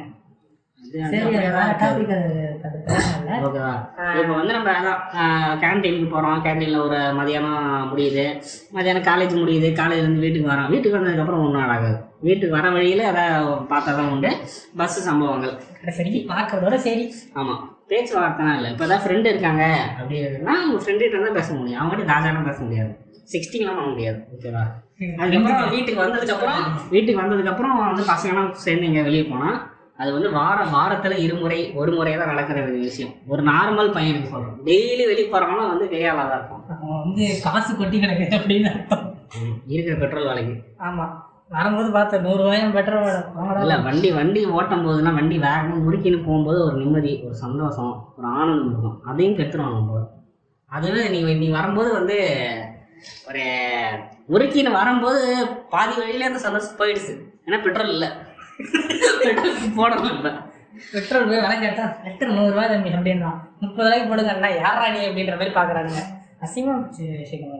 டாபிக் 2.63 2.89
அது 2.89 2.97
அது 2.97 3.05
தேவையில்ல 3.05 3.39
ஓகேவா 3.47 3.73
இப்போ 4.19 4.33
வந்து 4.39 4.53
நம்ம 4.57 4.69
அதான் 4.79 5.01
கேன்டீனுக்கு 5.63 6.07
போகிறோம் 6.13 6.39
கேன்டீனில் 6.45 6.83
ஒரு 6.85 6.99
மதியானம் 7.19 7.59
முடியுது. 7.91 8.25
மதியானம் 8.77 9.07
காலேஜ் 9.09 9.35
முடியுது. 9.41 9.69
காலேஜ்லேருந்து 9.79 10.25
வீட்டுக்கு 10.25 10.51
வரோம். 10.53 10.69
வீட்டுக்கு 10.73 10.97
வந்ததுக்கப்புறம் 10.97 11.43
ஒன்றும் 11.45 11.63
ஆகாது. 11.65 11.91
வீட்டுக்கு 12.27 12.57
வர 12.57 12.67
வழியில் 12.75 13.09
எதாவது 13.11 13.53
பார்த்தா 13.71 13.93
தான் 13.99 14.11
உண்டு. 14.13 14.31
பஸ்ஸு 14.81 15.07
சம்பவங்கள். 15.09 15.55
சரி 15.99 16.13
பார்க்கறதோட 16.33 16.77
சரி. 16.87 17.05
ஆமாம் 17.39 17.61
பேச்சுவார்த்தைலாம் 17.91 18.57
இல்லை. 18.57 18.69
இப்போ 18.73 18.85
தான் 18.91 19.03
ஃப்ரெண்டு 19.05 19.31
இருக்காங்க 19.33 19.63
அப்படின்னா 19.99 20.55
உங்கள் 20.65 20.83
ஃப்ரெண்டுகிட்ட 20.83 21.25
தான் 21.25 21.37
பேச 21.39 21.49
முடியும். 21.59 21.79
அவங்ககிட்ட 21.81 22.07
தாஜாலாம் 22.13 22.49
பேச 22.49 22.59
முடியாது. 22.67 22.93
சிக்ஸ்டின்லாம் 23.33 23.77
பண்ண 23.79 23.89
முடியாது. 23.91 24.19
ஓகேவா? 24.35 24.63
அதுக்கப்புறம் 25.21 25.73
வீட்டுக்கு 25.75 26.01
வந்ததுக்கப்புறம் 26.05 26.59
வீட்டுக்கு 26.93 27.21
வந்ததுக்கப்புறம் 27.21 27.77
வந்து 27.83 28.03
பசங்கலாம் 28.11 28.51
சேர்ந்து 28.65 28.87
இங்கே 28.89 29.03
வெளியே 29.07 29.25
போனால் 29.31 29.57
அது 30.03 30.11
வந்து 30.15 30.29
வார 30.37 30.59
வாரத்தில் 30.71 31.23
இருமுறை 31.25 31.59
ஒரு 31.75 31.91
முறை 31.97 32.13
தான் 32.13 32.31
நடக்கிற 32.31 32.57
ஒரு 32.63 32.77
விஷயம். 32.85 33.11
ஒரு 33.27 33.41
நார்மல் 33.49 33.93
பையனுக்கு 33.97 34.31
சொல்கிறோம் 34.31 34.57
டெய்லி 34.67 35.03
வெளியே 35.09 35.27
போகிறவங்களும் 35.27 35.73
வந்து 35.73 35.85
கையால் 35.91 36.21
தான் 36.21 36.39
இருக்கும் 36.39 36.63
அவன் 36.75 37.03
வந்து 37.03 37.25
காசு 37.45 37.71
கொட்டி 37.73 37.97
கிடக்கு 37.99 38.25
அப்படின்னு 38.37 38.71
அர்த்தம். 38.71 39.05
இருக்கிற 39.73 39.95
பெட்ரோல் 40.01 40.27
விலைக்கு. 40.29 40.55
ஆமா. 40.87 41.05
வரும்போது 41.55 41.89
பார்த்தேன் 41.91 42.23
நூறுரூவாயும் 42.25 42.75
பெட்ரோல் 42.75 43.09
இல்லை 43.63 43.75
வண்டி 43.87 44.09
வண்டி 44.11 44.41
ஓட்டும் 44.57 44.85
போதுலாம் 44.85 45.17
வண்டி 45.19 45.37
வேகமாக 45.45 45.81
முறுக்கின்னு 45.85 46.19
போகும்போது 46.27 46.59
ஒரு 46.67 46.75
நிம்மதி 46.77 47.11
ஒரு 47.27 47.35
சந்தோஷம் 47.43 47.91
ஒரு 48.17 48.27
ஆனந்தம் 48.35 48.69
இருக்கும். 48.69 48.97
அதையும் 49.05 49.37
கெடுத்துருவாங்க 49.37 49.79
நம்ம 49.79 50.01
அதுவே 50.71 51.01
நீ 51.13 51.19
நீ 51.41 51.49
வரும்போது 51.49 51.89
வந்து 51.93 52.17
ஒரு 53.29 53.43
முறுக்கின்னு 54.31 54.71
வரும்போது 54.79 55.21
பாதி 55.69 55.95
வழியில 55.99 56.29
அந்த 56.29 56.41
சந்தோஷம் 56.45 56.79
போயிடுச்சு. 56.79 57.13
ஏன்னா 57.47 57.57
பெட்ரோல் 57.63 57.93
இல்லை. 57.95 58.09
போடணும் 59.77 60.25
பெட்ரோல் 60.93 61.27
போய் 61.29 61.41
விலை 61.41 61.55
கேட்டா 61.59 61.85
லிட்டர் 62.05 62.35
நூறுரூவா 62.35 62.63
தம்பி 62.67 62.91
அப்படின்றான் 62.93 63.39
முப்பது 63.59 63.85
ரூபாய்க்கு 63.85 64.09
போடுங்க 64.09 64.33
அண்ணா 64.33 64.49
யாரா 64.57 64.85
நீ 64.93 65.01
அப்படின்ற 65.07 65.35
மாதிரி 65.35 65.53
பார்க்குறாங்க 65.55 65.95
அசிங்கமா 66.41 66.75
போச்சு 66.79 67.05
விஷயம் 67.17 67.59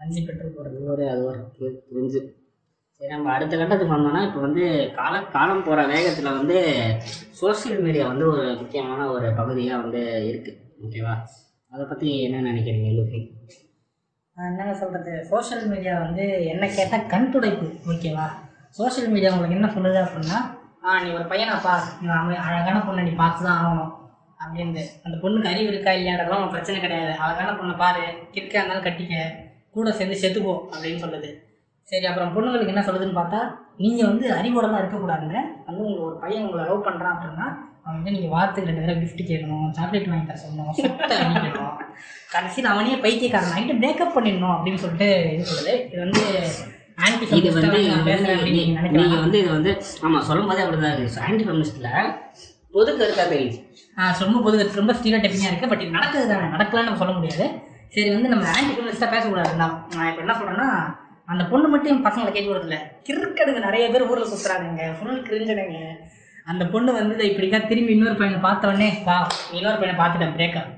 அஞ்சு 0.00 0.20
பெட்ரோல் 0.22 0.54
போடுறது. 0.56 0.76
அது 0.76 0.90
ஒரு 0.94 1.04
அது 1.10 1.22
ஒரு 1.26 1.38
புரிஞ்சு 1.86 2.20
சரி 3.00 3.10
நம்ம 3.10 3.32
அடுத்த 3.32 3.54
கட்டத்துக்கு 3.56 3.94
வந்தோம்னா 3.94 4.22
இப்போ 4.26 4.40
வந்து 4.40 4.62
கால 4.96 5.14
காலம் 5.32 5.64
போகிற 5.64 5.80
வேகத்தில் 5.86 6.36
வந்து 6.36 6.56
சோஷியல் 7.40 7.82
மீடியா 7.82 8.04
வந்து 8.06 8.26
ஒரு 8.32 8.44
முக்கியமான 8.60 9.08
ஒரு 9.10 9.28
பகுதியாக 9.36 9.82
வந்து 9.82 10.02
இருக்குது 10.22 10.56
ஓகேவா 10.84 11.14
அதை 11.72 11.84
பற்றி 11.84 12.08
என்ன 12.22 12.42
நினைக்கிறீங்க 12.46 12.92
லூஃபி 12.96 13.20
என்னங்க 14.36 14.74
சொல்கிறது 14.74 15.12
சோஷியல் 15.28 15.66
மீடியா 15.68 15.94
வந்து 16.00 16.24
என்ன 16.52 16.64
கேட்டால் 16.70 17.06
கண் 17.06 17.30
துடைப்பு 17.34 17.68
ஓகேவா 17.88 18.26
சோஷியல் 18.78 19.12
மீடியா 19.14 19.32
உங்களுக்கு 19.34 19.58
என்ன 19.58 19.70
சொல்லுது 19.76 19.98
அப்படின்னா 20.04 20.38
ஆ 20.86 20.98
நீ 21.04 21.08
ஒரு 21.18 21.24
பையனாப்பா 21.30 21.74
நீ 22.00 22.36
அழகான 22.48 22.76
பொண்ணை 22.86 23.02
நீ 23.06 23.12
பார்த்து 23.20 23.46
தான் 23.46 23.58
ஆகணும். 23.60 23.92
அப்படின்னு 24.42 24.82
அந்த 25.06 25.16
பொண்ணுக்கு 25.22 25.50
அறிவு 25.52 25.70
இருக்கா 25.72 25.92
இல்லையான்றதுலாம் 25.96 26.40
உனக்கு 26.40 26.56
பிரச்சனை 26.56 26.78
கிடையாது. 26.84 27.12
அழகான 27.24 27.54
பொண்ணை 27.58 27.74
பாரு. 27.82 28.04
கிற்கா 28.34 28.58
இருந்தாலும் 28.60 28.86
கட்டிக்க. 28.86 29.14
கூட 29.76 29.90
சேர்ந்து 29.98 30.20
செத்துப்போ 30.22 30.54
அப்படின்னு 30.72 31.02
சொல்லுது. 31.04 31.30
சரி 31.88 32.06
அப்புறம் 32.10 32.32
பொண்ணுங்களுக்கு 32.34 32.74
என்ன 32.74 32.84
சொல்லுதுன்னு 32.86 33.18
பார்த்தா 33.18 33.40
நீங்கள் 33.82 34.08
வந்து 34.10 34.26
அறிவோட 34.36 34.66
தான் 34.70 34.82
இருக்கக்கூடாதுங்க 34.82 35.38
வந்து 35.66 35.82
உங்களுக்கு 35.84 36.06
ஒரு 36.10 36.16
பையன் 36.22 36.46
உங்களை 36.46 36.62
லவ் 36.68 36.86
பண்ணுறான் 36.86 37.14
அப்படின்னா 37.16 37.48
அவன் 37.84 37.98
வந்து 37.98 38.14
நீங்கள் 38.14 38.34
வார்த்தைக்கு 38.36 38.70
ரெண்டு 38.70 38.84
தடவை 38.84 38.96
கிஃப்ட் 39.02 39.28
கேட்கணும். 39.32 39.66
சாக்லேட் 39.76 40.08
வாங்கி 40.12 40.26
தர 40.30 40.38
சொல்லணும். 40.44 40.72
சொத்தை 40.78 41.16
அடிக்கணும் 41.18 41.76
கடைசியில் 42.34 42.72
அவனையே 42.72 42.96
பைத்தியக்காரன் 43.04 43.54
ஆகிட்டு 43.56 43.82
மேக்கப் 43.84 44.16
பண்ணிடணும் 44.16 44.54
அப்படின்னு 44.56 44.82
சொல்லிட்டு 44.84 45.10
இது 45.34 45.50
சொல்லுது. 45.52 45.74
இது 45.92 46.00
வந்து 46.06 46.24
இது 47.38 47.50
வந்து 47.56 47.78
நீங்கள் 48.96 49.22
வந்து 49.24 49.38
இது 49.42 49.50
வந்து 49.56 49.70
ஆமாம் 50.06 50.26
சொல்லும் 50.28 50.48
போதே 50.50 50.62
அப்படி 50.64 50.78
தான் 50.80 50.94
இருக்குது 50.94 51.22
ஆன்டி 51.26 51.44
ஃபெமினிஸ்டில் 51.46 51.88
பொது 52.74 52.90
கருத்தாக 53.00 53.28
தெரியுது. 53.32 53.58
ரொம்ப 54.24 54.38
பொது 54.46 54.64
ரொம்ப 54.80 54.92
ஸ்டீரியோ 54.98 55.20
டைப்பிங்காக 55.22 55.50
இருக்குது 55.50 55.70
பட் 55.72 55.82
இது 55.84 55.96
நடக்குது 55.98 56.24
தானே 56.32 56.48
நடக்கலாம்னு 56.54 56.88
நம்ம 56.88 57.00
சொல்ல 57.02 57.14
முடியாது. 57.18 57.46
சரி 57.94 58.08
வந்து 58.16 58.30
நம்ம 58.32 58.46
ஆன்டி 58.56 58.72
ஃபெமினிஸ்ட்டாக 58.74 59.10
பேசக்கூடாது. 59.14 59.52
நான் 59.60 60.08
இப்போ 60.10 60.22
என்ன 60.24 60.36
சொல்கிறேன்னா 60.40 60.68
அந்த 61.32 61.42
பொண்ணு 61.52 61.66
மட்டும் 61.72 61.92
என் 61.92 62.06
பசங்களை 62.08 62.30
கேட்க 62.32 62.48
விடுறதில்ல. 62.50 62.78
கிறுக்கடுங்க 63.06 63.60
நிறைய 63.68 63.86
பேர் 63.92 64.08
ஊரில் 64.10 64.30
சுற்றுறாங்க 64.32 64.90
ஃபுல் 64.98 65.24
கிரிஞ்சனுங்க 65.28 65.78
அந்த 66.52 66.64
பொண்ணு 66.72 66.90
வந்து 67.00 67.24
இப்படிக்கா 67.30 67.58
திரும்பி 67.70 67.94
இன்னொரு 67.94 68.18
பையனை 68.18 68.40
பார்த்த 68.46 68.70
உடனே 68.70 68.88
வா 69.08 69.16
இன்னொரு 69.58 69.78
பையனை 69.80 69.96
பார்த்துட்டேன் 70.00 70.36
பிரேக்கப் 70.36 70.70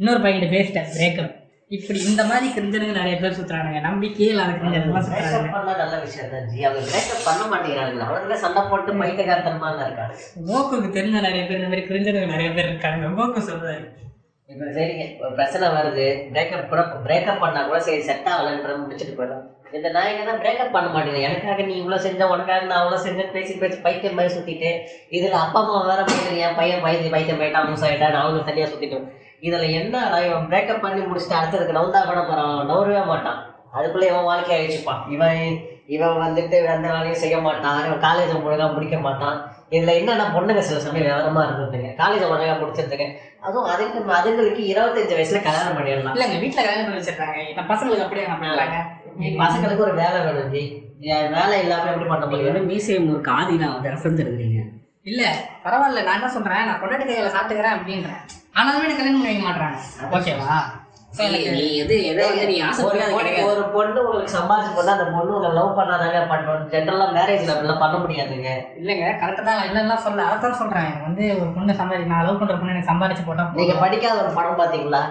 இன்னொரு 0.00 0.20
பையன்கிட்ட 0.22 0.50
பேசிட்டேன் 0.56 0.90
பிரேக்கப் 0.96 1.32
இப்படி 1.74 1.98
இந்த 2.08 2.22
மாதிரி 2.30 2.46
கிரிஞ்சனுங்க 2.54 2.94
நிறைய 2.98 3.16
பேர் 3.18 3.36
சுற்றுறானுங்க 3.36 3.80
நம்பிக்கையே 3.86 4.30
இல்லாத 4.32 4.54
கிரிஞ்சனுங்களாம் 4.58 5.54
பண்ணா 5.56 5.74
நல்ல 5.82 5.96
விஷயம் 6.04 6.32
தான் 6.32 6.48
ஜி 6.50 6.66
அவங்க 6.68 6.84
பிரேக்கப் 6.90 7.26
பண்ண 7.28 7.42
மாட்டேங்கிறாங்க 7.52 8.06
அவனுங்களே 8.08 8.38
சண்டை 8.44 8.62
போட்டு 8.70 8.98
பைத்தியகாரத்தனமா 9.00 9.70
தான் 9.72 9.88
இருக்காங்க 9.88 10.14
கோகுக்கு 10.50 10.90
தெரிஞ்ச 10.96 11.20
நிறைய 11.28 11.42
பேர் 11.48 11.60
இந்த 11.60 11.70
மாதிரி 11.70 11.86
கிரிஞ்சனுங்க 11.88 12.34
நிறைய 12.34 12.50
பேர் 12.56 12.70
இருக்காங்க. 12.70 13.12
கோகு 13.18 13.42
சொல்றாரு. 13.50 13.84
இப்போ 14.48 14.66
சரிங்க 14.76 15.04
ஒரு 15.22 15.32
பிரச்சனை 15.38 15.66
வருது. 15.74 16.06
பிரேக்கப் 16.32 16.70
கூட 16.72 16.82
பிரேக்கப் 17.06 17.42
பண்ணா 17.44 17.60
கூட 17.68 17.78
சரி 17.86 18.02
செட் 18.08 18.30
ஆகலன்ற 18.32 18.72
முடிச்சுட்டு 18.80 19.14
போயிடும். 19.18 19.44
இந்த 19.76 19.88
நாயங்க 19.96 20.24
தான் 20.28 20.40
பிரேக்கப் 20.42 20.74
பண்ண 20.74 20.88
மாட்டேங்குது. 20.94 21.26
எனக்காக 21.28 21.62
நீ 21.68 21.74
இவ்வளோ 21.80 21.98
செஞ்ச 22.06 22.28
உனக்காக 22.34 22.68
நான் 22.70 22.82
அவ்வளோ 22.82 22.98
செஞ்சேன் 23.06 23.34
பேசி 23.36 23.54
பேசி 23.62 23.78
பைத்தியம் 23.86 24.18
மாதிரி 24.18 24.34
சுற்றிட்டு 24.36 24.70
இதில் 25.16 25.42
அப்பா 25.44 25.60
அம்மா 25.62 25.80
வேற 25.90 26.00
போயிட்டு 26.08 26.42
என் 26.46 26.58
பையன் 26.60 26.84
பைத்தியம் 26.86 27.14
பைத்தியம் 27.16 27.40
போயிட்டான் 27.42 27.68
மூஸ் 27.70 27.86
ஆகிட்டான் 27.88 28.22
அவனுக்கு 28.22 28.48
தனியாக 28.50 28.70
சுற்றிட்டோம் 28.72 29.08
இதில் 29.46 29.74
என்ன 29.80 29.96
இவன் 30.26 30.48
பிரேக்கப் 30.50 30.84
பண்ணி 30.84 31.00
முடிச்சுட்டு 31.06 31.38
அடுத்ததுக்கு 31.40 31.78
நவுந்தா 31.78 32.00
கூட 32.08 32.20
போகிறான் 32.20 32.58
நவரவே 32.70 33.02
மாட்டான். 33.12 33.38
அதுக்குள்ளே 33.76 34.08
இவன் 34.10 34.28
வாழ்க்கையை 34.30 34.58
அழிச்சுப்பான். 34.60 35.02
இவன் 35.14 35.40
இவன் 35.94 36.20
வந்துட்டு 36.24 36.56
எந்த 36.74 36.86
வேலையும் 36.92 37.20
செய்ய 37.22 37.36
மாட்டான். 37.46 37.80
இவன் 37.86 38.04
காலேஜை 38.04 38.36
ஒழுங்கா 38.46 38.66
முடிக்க 38.74 38.96
மாட்டான். 39.06 39.36
இதில் 39.74 39.96
என்னென்ன 39.98 40.26
பொண்ணுங்க 40.34 40.62
சில 40.68 40.78
சமயம் 40.84 41.06
விவரமாக 41.08 41.46
இருந்ததுங்க? 41.46 41.88
காலேஜை 42.00 42.26
ஒழுங்கா 42.32 42.54
முடிச்சிருந்துங்க 42.60 43.06
அதுவும் 43.46 43.68
அதுக்கு 43.72 43.98
அதுங்களுக்கு 44.18 44.62
இருபத்தஞ்சு 44.72 45.16
வயசுல 45.18 45.40
கல்யாணம் 45.46 45.76
பண்ணிடலாம். 45.78 46.14
இல்லைங்க 46.16 46.38
வீட்டில் 46.44 46.66
கல்யாணம் 46.66 46.86
பண்ணி 46.86 47.00
வச்சிருக்காங்க. 47.00 47.40
நம்ம 47.56 47.68
பசங்களுக்கு 47.72 48.06
அப்படியே 48.06 48.26
என்ன 48.26 48.38
பண்ணுறாங்க 48.42 48.78
பசங்களுக்கு 49.42 49.86
ஒரு 49.88 49.96
வேலை 50.02 50.20
வேணும் 50.26 50.52
ஜி. 50.54 50.62
வேலை 51.36 51.56
இல்லாம 51.64 51.90
எப்படி 51.92 52.08
பண்ண 52.12 52.24
முடியும்? 52.30 52.70
மீசையம் 52.70 53.10
ஒரு 53.14 53.20
காதி 53.30 53.56
நான் 53.62 53.74
வந்து 53.76 53.92
ரெஃபரன்ஸ் 53.94 54.22
எடுக்கிறீங்க 54.24 54.62
இல்லை 55.10 55.28
பரவாயில்ல 55.66 56.06
நான் 56.06 56.18
என்ன 56.18 56.32
சொல்கிறேன் 56.36 56.66
நான் 56.68 56.80
பொண்டாட்டி 56.82 57.06
கையில் 57.10 57.34
சாப்பிட்டுக்கிறேன் 57.34 57.76
அப்படின்றேன். 57.76 58.22
ஆனாலுமே 58.54 58.84
எனக்கு 58.84 58.96
கல்யாணம் 58.96 59.18
பண்ணி 59.18 59.32
வைக்க 59.32 59.44
மாட்டாங்க 59.44 59.76
ஓகேவா? 60.16 60.56
ஒரு 63.44 63.62
பொண்ணு- 63.68 64.04
உங்களுக்கு 64.04 64.32
சம்பாதிச்சு 64.34 64.70
போனா 64.74 64.92
அந்த 64.92 65.04
பொண்ணு 65.08 65.34
உங்களை 65.34 65.52
லவ் 65.52 65.76
பண்ணாதாங்க 65.78 66.20
பண்ணணும் 66.30 66.64
ஜென்ரலா 66.68 67.06
மேரேஜ்ல 67.14 67.52
அப்படிலாம் 67.52 67.78
பண்ண 67.78 67.96
முடியாதுங்க. 67.98 68.48
இல்லைங்க 68.78 69.04
கரெக்டாக 69.20 69.42
தான். 69.42 69.62
இல்லைன்னா 69.64 69.96
சொல்ல 69.98 70.24
அதைத்தான் 70.24 70.54
சொல்கிறேன் 70.54 70.86
எனக்கு 70.86 71.04
வந்து 71.04 71.26
ஒரு 71.36 71.50
பொண்ணு 71.50 71.72
சம்பாதி 71.72 72.06
நான் 72.06 72.26
லவ் 72.26 72.40
பண்ணுற 72.40 72.56
பொண்ணு 72.56 72.72
எனக்கு 72.72 72.90
சம்பாதிச்சு 72.92 73.26
போட்டால் 73.26 73.52
நீங்க. 73.54 73.76
படிக்காத 73.80 74.22
ஒரு 74.22 74.32
படம் 74.32 74.58
பாத்தீங்களா? 74.58 75.02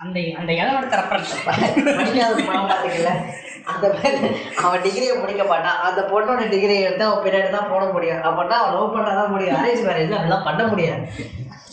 அந்த 0.00 0.16
அந்த 0.38 0.52
இடம் 0.52 0.76
எடுத்த 0.76 0.96
ரெஃபரன்ஸ் 0.96 1.34
படிக்காத 1.90 2.32
ஒரு 2.32 2.44
படம் 2.44 2.70
பாத்தீங்களா? 2.70 3.14
அந்த 3.66 3.86
அவன் 4.62 4.80
டிகிரியை 4.80 5.20
முடிக்க 5.20 5.44
மாட்டான் 5.44 5.78
அந்த 5.80 6.00
பொண்ணோட 6.10 6.42
டிகிரியை 6.46 6.80
எடுத்து 6.80 7.04
அவன் 7.04 7.24
பின்னாடி 7.24 7.50
தான் 7.50 7.70
போட 7.70 7.84
முடியும். 7.86 8.20
அப்படின்னா 8.20 8.56
அவன் 8.58 8.74
லவ் 8.74 8.94
பண்ணாதான் 8.96 9.28
முடியும். 9.28 9.56
அரேஞ்ச் 9.56 9.86
மேரேஜ்ல 9.86 10.16
அப்படிலாம் 10.16 10.44
பண்ண 10.44 10.66
முடியாது. 10.66 11.02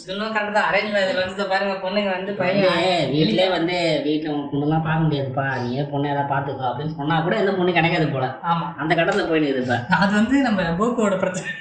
இதெல்லாம் 0.04 0.34
கரெக்ட் 0.36 0.58
தான் 0.58 0.68
அரேஞ்ச் 0.70 0.94
மேரேஜில் 0.94 1.22
வந்து 1.24 1.46
பாருங்க 1.52 1.76
பொண்ணுங்க 1.84 2.10
வந்து 2.16 2.32
பையன் 2.40 3.12
வீட்டிலே 3.14 3.46
வந்து 3.56 3.76
வீட்டில் 4.08 4.34
உன் 4.34 4.50
பொண்ணுலாம் 4.52 4.86
பார்க்க 4.88 5.06
முடியாதுப்பா. 5.06 5.46
நீயே 5.64 5.84
பொண்ணை 5.92 6.10
ஏதாவது 6.14 6.32
பார்த்துக்கோ 6.34 6.66
அப்படின்னு 6.70 6.98
சொன்னா 7.00 7.18
கூட 7.26 7.36
எந்த 7.42 7.52
பொண்ணு 7.58 7.78
கிடைக்காது 7.78 8.08
போல. 8.16 8.28
ஆமாம் 8.52 8.74
அந்த 8.82 8.92
கட்டத்தில் 9.00 9.30
போயிடுது 9.32 9.62
இப்போ 9.64 9.78
அது 10.02 10.12
வந்து 10.20 10.36
நம்ம 10.48 10.68
கோகுவோட 10.82 11.18
பிரச்சனை. 11.24 11.52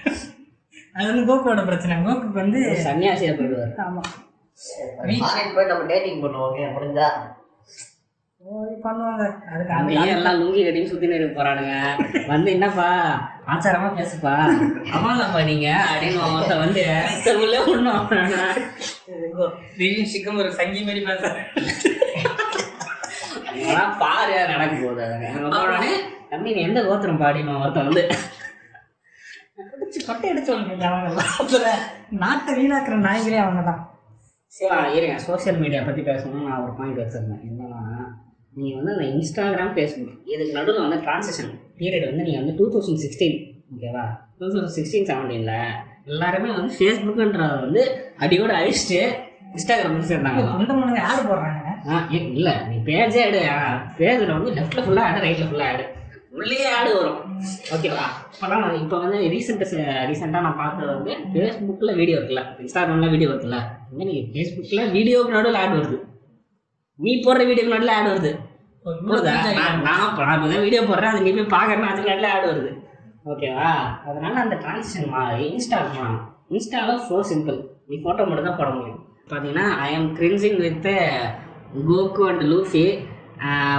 அது 0.97 1.07
வந்து 1.11 1.27
கோகுவோட 1.31 1.63
பிரச்சனை. 1.71 2.01
கோகுக்கு 2.09 2.43
வந்து 2.43 2.61
சன்னியாசியாக 2.87 3.37
போயிடுவார். 3.39 3.73
ஆமாம் 3.87 4.11
ஃபாரின் 5.21 5.55
போய் 5.57 5.71
நம்ம 5.71 5.87
டேட்டிங் 5.93 6.23
பண்ணுவோங்க 6.25 6.67
முடிஞ்சா? 6.75 7.09
பண்ணுவாங்க. 8.87 9.25
அதுக்கு 9.53 9.95
ஏன் 10.01 10.15
எல்லாம் 10.17 10.39
லுங்கி 10.41 10.63
கட்டின்னு 10.65 10.91
சுற்றி 10.93 11.11
நிறுத்தி 11.13 11.35
போகிறானுங்க 11.37 11.75
வந்து 12.33 12.49
என்னப்பா? 12.57 12.89
ஆச்சாரமா 13.51 13.89
பேசுப்பா. 13.99 14.33
அம்மாதாப்பா 14.97 15.41
நீங்க 15.51 15.69
அப்படின்னு 15.91 16.21
ஒருத்தன் 16.35 16.63
வந்து 16.65 16.83
உள்ளே 17.45 17.59
திடீர்னு 19.77 20.13
சிக்கம் 20.13 20.41
ஒரு 20.43 20.51
சங்கி 20.59 20.83
மாதிரி 20.89 21.03
பேசுறேன். 21.09 21.49
பாரு 24.03 24.37
நடக்க 24.53 24.75
போகுது 24.83 25.07
போனோடனே 25.57 25.93
தம்பி 26.31 26.55
நீ 26.57 26.63
எந்த 26.69 26.81
கோத்திரம் 26.89 27.23
பாடினோம் 27.25 27.63
ஒருத்தன் 27.65 27.89
வந்து 27.91 28.05
கொட்டை 30.07 30.29
ஒன்று 30.55 30.87
அவங்க 30.91 31.73
நாட்டை 32.23 32.53
வீணாக்குற 32.61 32.95
நாய்களே 33.09 33.41
அவங்க 33.43 33.63
தான். 33.71 33.83
சரி 34.53 34.97
இருங்க. 34.97 35.17
சோஷியல் 35.27 35.61
மீடியா 35.63 35.81
பற்றி 35.89 36.03
பேசணும்னு 36.09 36.49
நான் 36.49 36.63
ஒரு 36.65 36.73
பாயிண்ட் 36.79 37.01
வச்சுருந்தேன். 37.03 37.43
நீங்கள் 38.59 38.79
வந்து 38.79 38.93
அந்த 38.95 39.07
இன்ஸ்டாகிராம் 39.17 39.73
ஃபேஸ்புக் 39.77 40.13
இதுக்கு 40.33 40.57
நடுவில் 40.59 40.85
வந்து 40.85 40.99
ட்ரான்சாக்ஷன் 41.07 41.53
பீரியட் 41.81 42.09
வந்து 42.11 42.25
நீங்கள் 42.27 42.43
வந்து 42.43 42.57
டூ 42.61 42.67
தௌசண்ட் 42.75 43.03
சிக்ஸ்டீன் 43.05 43.39
ஓகேவா 43.75 44.05
டூ 44.39 44.45
தௌசண்ட் 44.47 44.77
சிக்ஸ்டீன் 44.79 45.09
செவன்டீனில் 45.11 45.57
எல்லாருமே 46.13 46.51
வந்து 46.57 46.73
ஃபேஸ்புக்குன்றத 46.79 47.55
வந்து 47.67 47.83
அடியோட 48.25 48.53
அழிச்சிட்டு 48.61 49.01
இன்ஸ்டாகிராம் 49.55 49.95
வந்து 49.95 50.11
சேர்ந்தாங்க. 50.11 50.43
இந்த 50.63 50.75
மூணுங்க 50.77 51.01
ஆடு 51.09 51.23
போடுறாங்க? 51.31 51.73
ஆ 51.91 51.97
இல்ல 52.19 52.51
நீ 52.69 52.77
பேஜே 52.87 53.25
ஆடு 53.25 53.41
பேஜில் 53.99 54.37
வந்து 54.37 54.53
லெஃப்ட்ல 54.59 54.85
ஃபுல்லாக 54.87 55.09
ஆடு 55.09 55.25
ரைட்ல 55.27 55.49
ஃபுல்லாக 55.51 55.73
ஆடு 55.73 55.85
உள்ளே 56.39 56.61
ஆடு 56.77 56.91
வரும். 56.99 57.19
ஓகேவா 57.75 58.05
இப்போலாம் 58.33 58.63
இப்போ 58.83 58.99
வந்து 59.05 59.19
ரீசெண்ட் 59.35 59.65
ரீசெண்டாக 60.11 60.45
நான் 60.47 60.61
பார்த்தது 60.63 60.91
வந்து 60.99 61.13
ஃபேஸ்புக்கில் 61.33 61.99
வீடியோ 62.01 62.17
இருக்குல்ல. 62.19 62.45
இன்ஸ்டாகிராமில் 62.63 63.13
வீடியோ 63.15 63.31
இருக்குல்ல. 63.33 63.59
இந்த 63.93 64.05
நீ 64.11 64.17
ஃபேஸ்புக்கில் 64.35 64.91
வீடியோக்கு 64.97 65.37
நடுவில் 65.37 65.61
ஆட் 65.63 65.77
வருது. 65.79 65.99
நீ 66.99 67.13
போடுற 67.25 67.43
வீடியோக்கு 67.49 67.75
நடுவில் 67.75 67.95
ஆட் 67.97 68.09
வருது. 68.11 68.33
புரியுதா 68.85 69.33
நான் 69.59 69.83
நான் 69.89 70.05
இப்போ 70.07 70.59
வீடியோ 70.65 70.81
போடுறேன் 70.91 71.13
அது 71.13 71.25
நீ 71.27 71.33
போய் 71.39 71.55
பார்க்குறேன் 71.57 71.91
அதுக்கு 71.91 72.11
நடுவில் 72.13 72.33
ஆட் 72.35 72.49
வருது. 72.51 72.71
ஓகேவா 73.33 73.71
அதனால 74.09 74.35
அந்த 74.45 74.57
டிரான்சிஷன் 74.63 75.11
மாறி 75.15 75.45
இன்ஸ்டா 75.55 75.79
இன்ஸ்டாவில் 76.57 77.03
ஸோ 77.09 77.19
சிம்பிள் 77.31 77.59
நீ 77.89 77.97
ஃபோட்டோ 78.03 78.23
மட்டும் 78.29 78.49
தான் 78.49 78.59
போட 78.61 78.71
முடியும். 78.77 79.01
பார்த்தீங்கன்னா 79.31 79.67
I 79.85 79.89
am 79.97 80.09
cringing 80.19 80.59
with 80.65 80.89
Goku 81.89 82.23
and 82.31 82.45
Luffy 82.53 82.85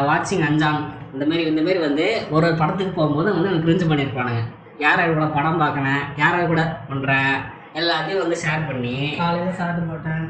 வாட்சிங் 0.07 0.45
அஞ்சாம் 0.47 0.79
இந்த 1.13 1.23
மாதிரி 1.29 1.43
இந்த 1.51 1.61
மாதிரி 1.65 1.79
வந்து 1.87 2.05
ஒரு 2.33 2.45
ஒரு 2.47 2.55
படத்துக்கு 2.61 2.93
போகும்போது 2.99 3.29
வந்து 3.33 3.49
எனக்கு 3.49 3.65
கிரிஞ்சு 3.67 3.89
பண்ணியிருப்பானுங்க 3.89 4.41
யார் 4.83 5.01
யார் 5.01 5.13
கூட 5.13 5.27
படம் 5.35 5.61
பார்க்கணும்? 5.63 6.03
யார் 6.21 6.37
யார் 6.37 6.51
கூட 6.53 6.63
பண்ணுறேன் 6.89 7.33
எல்லாத்தையும் 7.81 8.23
வந்து 8.23 8.37
ஷேர் 8.43 8.67
பண்ணி 8.69 8.95
காலையில 9.21 9.51
சாப்பிட்டு 9.59 9.89
போட்டேன் 9.91 10.23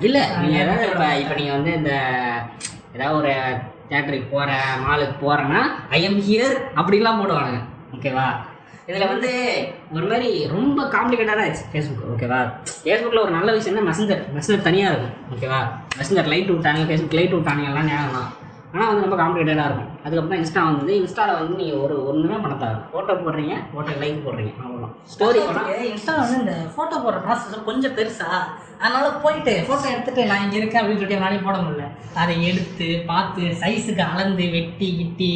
இல்ல 0.00 0.18
நீங்க 0.40 0.56
ஏதாவது 0.58 0.84
இப்ப 0.88 1.06
இப்ப 1.16 1.34
நீங்க 1.34 1.52
வந்து 1.52 1.72
இந்த 1.74 1.92
ஏதாவது 2.94 3.16
ஒரு 3.16 3.32
தேட்டருக்கு 3.90 4.28
போகிற 4.28 4.50
மாலுக்கு 4.84 5.16
போறேன்னா 5.24 5.60
ஐ 5.90 6.02
எம் 6.02 6.20
ஹியர் 6.20 6.54
அப்படிலாம் 6.76 7.20
போடுவானுங்க. 7.20 7.60
ஓகேவா? 7.96 8.26
இதில் 8.88 9.10
வந்து 9.10 9.30
ஒரு 9.92 10.06
மாதிரி 10.06 10.28
ரொம்ப 10.48 10.84
காம்ப்ளிகேட்டடாக 10.94 11.46
ஆச்சு 11.46 11.64
ஃபேஸ்புக் 11.72 12.06
ஓகேவா? 12.12 12.40
ஃபேஸ்புக்கில் 12.76 13.24
ஒரு 13.24 13.30
நல்ல 13.30 13.50
விஷயம்னா 13.58 13.84
மெசஞ்சர் 13.90 14.22
மெசஞ்சர் 14.34 14.66
தனியாக 14.68 14.92
இருக்கும் 14.92 15.16
ஓகேவா? 15.34 15.60
மெசஞ்சர் 15.98 16.30
லைட் 16.32 16.50
விட்டானுங்க 16.50 16.88
ஃபேஸ்புக் 16.90 17.18
லைட் 17.20 17.36
விட்டானுங்கலாம் 17.36 17.74
எல்லாம் 17.74 17.90
ஞாபகம் 17.92 18.16
தான் 18.18 18.30
ஆனால் 18.72 18.88
வந்து 18.90 19.04
ரொம்ப 19.04 19.16
காம்ப்ளிகேட்டடாக 19.20 19.68
இருக்கும். 19.68 19.88
அதுக்கப்புறம் 20.04 20.40
இன்ஸ்டா 20.42 20.60
வந்தது. 20.68 20.92
இன்ஸ்டாவில் 21.00 21.38
வந்து 21.40 21.56
நீங்கள் 21.60 21.80
ஒரு 21.84 21.94
ஒன்றுமே 22.10 22.36
பண்ண 22.44 22.54
தேவை 22.62 22.78
ஃபோட்டோ 22.92 23.14
போடுறீங்க 23.24 23.54
ஃபோட்டோ 23.72 23.94
லைக் 24.02 24.22
போடுறீங்க. 24.26 24.52
அவ்வளோதான் 24.64 24.94
ஸ்டோரி 25.14 25.40
போனால் 25.48 25.88
இன்ஸ்டா 25.90 26.14
வந்து 26.20 26.38
இந்த 26.42 26.54
ஃபோட்டோ 26.74 26.96
போடுற 27.04 27.18
ப்ராசஸ் 27.26 27.68
கொஞ்சம் 27.70 27.96
பெருசா. 27.98 28.30
அதனால 28.84 29.08
போயிட்டு 29.24 29.54
ஃபோட்டோ 29.66 29.86
எடுத்துட்டு 29.94 30.22
நான் 30.30 30.44
இங்கே 30.44 30.58
இருக்கேன் 30.60 30.80
அப்படின்னு 30.82 31.02
சொல்லிட்டு 31.02 31.24
நாளைக்கு 31.24 31.48
போட 31.48 31.58
முடியல. 31.66 31.88
அதை 32.22 32.34
எடுத்து 32.50 32.88
பார்த்து 33.10 33.42
சைஸுக்கு 33.62 34.04
அளந்து 34.12 34.46
வெட்டி 34.56 34.88
கிட்டி 35.00 35.32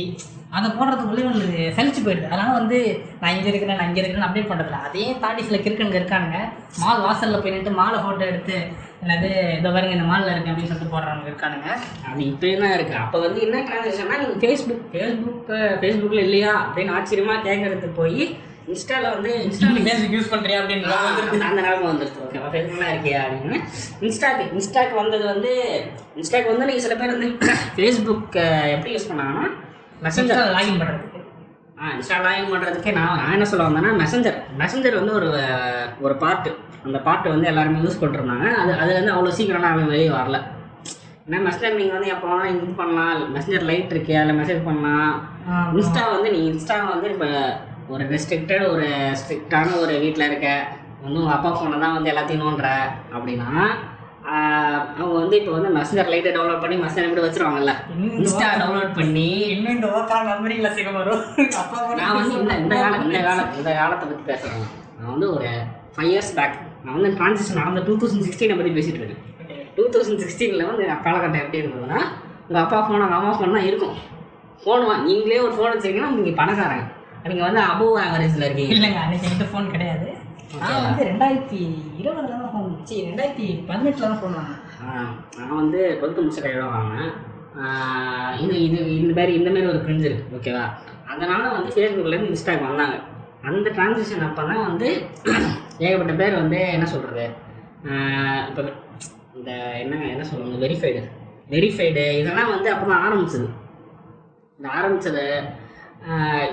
அதை 0.57 0.68
போடுறதுக்குள்ளே 0.76 1.24
உங்களுக்கு 1.28 1.62
சலிச்சு 1.76 2.01
போயிடுது. 2.05 2.28
அதனால 2.30 2.51
வந்து 2.59 2.78
நான் 3.20 3.34
இங்கே 3.36 3.51
இருக்கிறேன் 3.53 3.78
நான் 3.78 3.88
இங்கே 3.90 4.01
இருக்கிறேன்னு 4.03 4.28
அப்டேட் 4.28 4.51
பண்ணுறதில்ல 4.51 4.80
அதையும் 4.86 5.20
தாண்டி 5.24 5.42
சில 5.49 5.59
கிறுக்கனுங்க 5.64 6.01
இருக்கானுங்க. 6.01 6.38
மால் 6.82 7.05
வாசலில் 7.07 7.42
போய் 7.44 7.55
நின்று 7.55 7.72
மாலை 7.80 7.99
ஃபோட்டோ 8.05 8.24
எடுத்து 8.32 8.57
என்னது 9.03 9.28
இதை 9.59 9.70
பாருங்க 9.74 9.97
இந்த 9.97 10.07
மாலில் 10.11 10.32
இருக்கேன் 10.34 10.53
அப்படின்னு 10.53 10.72
சொல்லிட்டு 10.72 10.94
போடுறவங்க 10.94 11.30
இருக்கானுங்க. 11.32 11.68
அது 12.11 12.22
இப்போ 12.32 12.47
என்ன 12.55 12.72
இருக்குது 12.76 13.01
அப்போ 13.05 13.18
வந்து 13.26 13.40
என்ன 13.47 13.62
ட்ரான்சாக்ஷன்னா 13.68 14.18
நீங்கள் 14.22 14.40
ஃபேஸ்புக் 14.44 14.86
ஃபேஸ்புக் 14.94 15.51
ஃபேஸ்புக்கில் 15.82 16.26
இல்லையா 16.26 16.53
அப்படின்னு 16.66 16.94
ஆச்சரியமாக 16.99 17.44
கேட்கறதுக்கு 17.49 17.90
போய் 18.01 18.22
இன்ஸ்டாவில் 18.72 19.12
வந்து 19.16 19.32
இன்ஸ்டாவில் 19.49 19.84
ஃபேஸ்புக் 19.88 20.16
யூஸ் 20.16 20.32
பண்ணுறியா 20.32 20.61
அப்படின்னு 20.62 21.44
அந்த 21.51 21.61
நிலமை 21.66 21.86
வந்துருச்சு. 21.90 22.24
ஓகேவா 22.26 22.49
ஃபேஸ்புக்கில் 22.55 22.92
இருக்கியா 22.94 23.20
அப்படின்னு. 23.26 23.59
இன்ஸ்டாக்கு 24.07 24.49
இன்ஸ்டாக்கு 24.57 24.97
வந்தது 25.03 25.24
வந்து 25.34 25.53
இன்ஸ்டாக்கு 26.20 26.51
வந்து 26.53 26.68
நீங்கள் 26.70 26.86
சில 26.88 26.97
பேர் 27.03 27.14
வந்து 27.16 27.30
ஃபேஸ்புக் 27.76 28.36
எப்படி 28.74 28.94
யூஸ் 28.97 29.11
பண்ணாங்கன்னா 29.12 29.44
மெசஞ்சர் 30.05 30.55
லாகின் 30.57 30.80
பண்ணுறதுக்கு 30.80 31.20
ஆ 31.80 31.90
இன்ஸ்டா 31.97 32.18
லாகின் 32.26 32.53
பண்ணுறதுக்கே 32.53 32.92
நான் 32.99 33.18
நான் 33.20 33.34
என்ன 33.36 33.47
சொல்ல 33.51 33.66
வந்தேன்னா 33.68 33.92
மெசஞ்சர் 34.03 34.38
மெசஞ்சர் 34.61 34.99
வந்து 35.01 35.14
ஒரு 35.18 35.28
ஒரு 36.07 36.14
பார்ட்டு 36.22 36.51
அந்த 36.86 36.99
பார்ட்டு 37.07 37.32
வந்து 37.34 37.49
எல்லாருமே 37.51 37.82
யூஸ் 37.84 38.01
பண்ணிருந்தாங்க. 38.03 38.49
அது 38.62 38.72
அது 38.82 38.90
வந்து 38.99 39.12
அவ்வளோ 39.14 39.32
சீக்கிரம்லாம் 39.38 39.74
அவன் 39.74 39.92
வெளியே 39.92 40.11
வரல. 40.18 40.38
ஏன்னா 41.26 41.38
மெசஞ்சர் 41.47 41.78
நீங்கள் 41.78 41.97
வந்து 41.97 42.12
எப்போ 42.14 42.26
வேணாலும் 42.30 42.53
இது 42.57 42.74
பண்ணலாம். 42.80 43.22
மெசஞ்சர் 43.36 43.68
லைட் 43.70 43.94
இருக்கு 43.94 44.12
அதில் 44.18 44.38
மெசேஜ் 44.40 44.66
பண்ணலாம். 44.68 45.14
இன்ஸ்டா 45.78 46.05
வந்து 46.14 46.28
நீ 46.34 46.40
இன்ஸ்டா 46.51 46.76
வந்து 46.92 47.09
இப்போ 47.14 47.30
ஒரு 47.94 48.05
ரெஸ்ட்ரிக்டட் 48.12 48.64
ஒரு 48.74 48.86
ஸ்ட்ரிக்டான 49.20 49.74
ஒரு 49.84 49.94
வீட்டில் 50.05 50.28
இருக்க. 50.28 50.49
வந்து 51.05 51.20
உங்கள் 51.22 51.36
அப்பா 51.36 51.51
ஃபோனை 51.57 51.76
தான் 51.84 51.97
வந்து 51.97 52.12
எல்லாத்தையும் 52.12 52.44
நோண்டுற. 52.44 52.70
அப்படின்னா 53.16 53.51
அவங்க 54.28 55.14
வந்து 55.20 55.36
இப்போ 55.40 55.52
வந்து 55.56 55.70
மெசஞ்சர் 55.76 56.10
லைட்டை 56.12 56.30
டவுன்லோட் 56.36 56.62
பண்ணி 56.62 56.76
மெசஞ்சர் 56.84 57.06
எப்படி 57.08 57.24
வச்சிருவாங்கல்ல. 57.24 57.72
இன்ஸ்டா 58.20 58.48
டவுன்லோட் 58.62 58.96
பண்ணி 58.98 59.26
நம்புறீங்களா 60.30 60.70
சிகமரும் 60.78 61.22
அப்பா 61.62 61.78
நான் 62.00 62.16
வந்து 62.18 62.34
இந்த 62.40 62.54
இந்த 62.64 62.76
காலம் 62.84 63.04
இந்த 63.06 63.20
காலம் 63.28 63.52
இந்த 63.58 63.70
காலத்தை 63.80 64.06
பற்றி 64.08 64.24
பேசுகிறேன் 64.30 64.66
நான் 64.98 65.12
வந்து 65.12 65.28
ஒரு 65.36 65.50
ஃபைவ் 65.96 66.10
இயர்ஸ் 66.12 66.34
பேக் 66.38 66.56
நான் 66.84 66.96
வந்து 66.98 67.10
ட்ரான்சிஷன் 67.18 67.60
நடந்த 67.60 67.82
டூ 67.88 67.94
தௌசண்ட் 68.02 68.26
சிக்ஸ்டீனை 68.28 68.56
பற்றி 68.58 68.72
பேசிகிட்டு 68.78 69.00
இருக்கேன். 69.02 69.22
டூ 69.76 69.84
தௌசண்ட் 69.94 70.22
சிக்ஸ்டீனில் 70.24 70.68
வந்து 70.70 70.84
காலகட்டம் 71.06 71.42
எப்படி 71.44 71.62
இருந்ததுன்னா 71.62 72.00
உங்கள் 72.48 72.62
அப்பா 72.64 72.78
ஃபோன் 72.86 73.02
உங்கள் 73.04 73.18
அம்மா 73.20 73.32
ஃபோன் 73.38 73.56
தான் 73.56 73.68
இருக்கும். 73.70 73.96
ஃபோன் 74.62 74.84
வா 74.88 74.94
நீங்களே 75.08 75.40
ஒரு 75.46 75.54
ஃபோன் 75.56 75.72
வச்சிருக்கீங்கன்னா 75.72 76.12
நீங்கள் 76.18 76.38
பணக்காரங்க. 76.42 76.84
நீங்கள் 77.30 77.48
வந்து 77.48 77.62
அபோவ் 77.70 77.96
ஆவரேஜில் 78.04 78.46
இருக்கீங்க. 78.48 78.74
இல்லைங்க 78.76 79.00
அன்னைக்கு 79.04 79.26
என்கிட்ட 79.28 79.48
ஃபோன் 79.52 79.72
கிடையாது. 79.74 80.08
நான் 80.61 80.84
வந்து 80.86 81.03
ரெண்டாயிரத்தி 81.09 81.61
இருபதுல 82.01 82.36
தான் 82.42 82.53
ஃபோன் 82.53 82.68
சரி 82.88 83.01
ரெண்டாயிரத்தி 83.09 83.47
பதினெட்டில் 83.68 84.07
தான் 84.07 84.20
ஃபோன் 84.20 84.36
வாங்கினேன். 84.38 85.11
நான் 85.38 85.59
வந்து 85.61 85.80
டுவெல்த்து 85.99 86.22
முடிச்ச 86.24 86.42
கையோட 86.44 86.66
வாங்கினேன். 86.74 87.11
இது 88.44 88.55
இது 88.66 88.78
இந்த 89.03 89.12
மாதிரி 89.18 89.32
இந்த 89.40 89.51
மாதிரி 89.55 89.70
ஒரு 89.72 89.80
பிரிஞ்சு 89.86 90.09
இருக்குது 90.09 90.36
ஓகேவா 90.38 90.64
அதனால் 91.12 91.55
வந்து 91.57 91.72
ஃபேஸ்புக்லேருந்து 91.74 92.30
இன்ஸ்டாக்கு 92.32 92.68
வந்தாங்க. 92.70 92.97
அந்த 93.49 93.66
டிரான்சிஷன் 93.76 94.26
அப்போ 94.28 94.42
தான் 94.51 94.64
வந்து 94.68 94.88
ஏகப்பட்ட 95.84 96.14
பேர் 96.22 96.40
வந்து 96.42 96.61
என்ன 96.76 96.86
சொல்கிறது 96.94 97.26
இப்போ 98.49 98.62
இந்த 99.38 99.51
என்ன 99.82 100.03
என்ன 100.14 100.24
சொல்லுவாங்க 100.30 100.59
வெரிஃபைடு 100.64 101.03
வெரிஃபைடு 101.55 102.05
இதெல்லாம் 102.20 102.53
வந்து 102.55 102.68
அப்போ 102.74 102.86
தான் 102.92 103.05
ஆரம்பிச்சது. 103.07 103.49
இந்த 104.59 104.68
ஆரம்பித்தது 104.78 105.24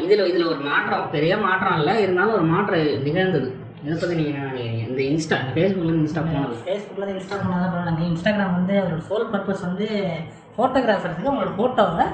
இதில் 0.05 0.29
இதில் 0.31 0.49
ஒரு 0.51 0.61
மாற்றம் 0.69 1.09
பெரிய 1.15 1.33
மாற்றம் 1.47 1.77
இல்லை 1.79 1.93
இருந்தாலும் 2.05 2.37
ஒரு 2.37 2.45
மாற்றம் 2.53 2.85
நிகழ்ந்தது. 3.07 3.49
இதை 3.83 3.95
பற்றி 3.95 4.15
நீங்கள் 4.15 4.33
என்ன 4.33 4.43
நினைக்கிறீங்க? 4.43 4.83
இந்த 4.87 5.01
இன்ஸ்டா 5.09 5.37
ஃபேஸ்புக்லேருந்து 5.47 6.03
இன்ஸ்டா 6.03 6.21
போனது. 6.27 6.57
ஃபேஸ்புக்கில் 6.61 7.13
இன்ஸ்டா 7.13 7.37
பண்ணால் 7.37 7.63
தான் 7.63 7.71
பரவாயில்லைங்க 7.73 8.05
இன்ஸ்டாகிராம் 8.09 8.57
வந்து 8.57 8.75
அவரோட 8.81 9.01
சோல் 9.09 9.31
பர்பஸ் 9.31 9.65
வந்து 9.67 9.87
ஃபோட்டோகிராஃபர்ஸுக்கு 10.55 11.29
அவங்களோட 11.29 11.53
ஃபோட்டோவை 11.57 12.05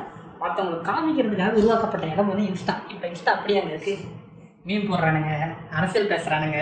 மற்றவங்களுக்கு 0.42 0.88
காமிக்கிறதுக்காக 0.90 1.60
உருவாக்கப்பட்ட 1.60 2.06
இடம் 2.12 2.32
வந்து 2.32 2.46
இன்ஸ்டா 2.50 2.76
இப்போ 2.94 3.06
இன்ஸ்டா 3.08 3.34
அப்படியே 3.36 3.60
அங்கே 3.62 3.74
இருக்குது 3.74 4.06
மீன் 4.66 4.88
போடுறானுங்க 4.90 5.34
அரசியல் 5.78 6.12
பேசுகிறானுங்க 6.12 6.60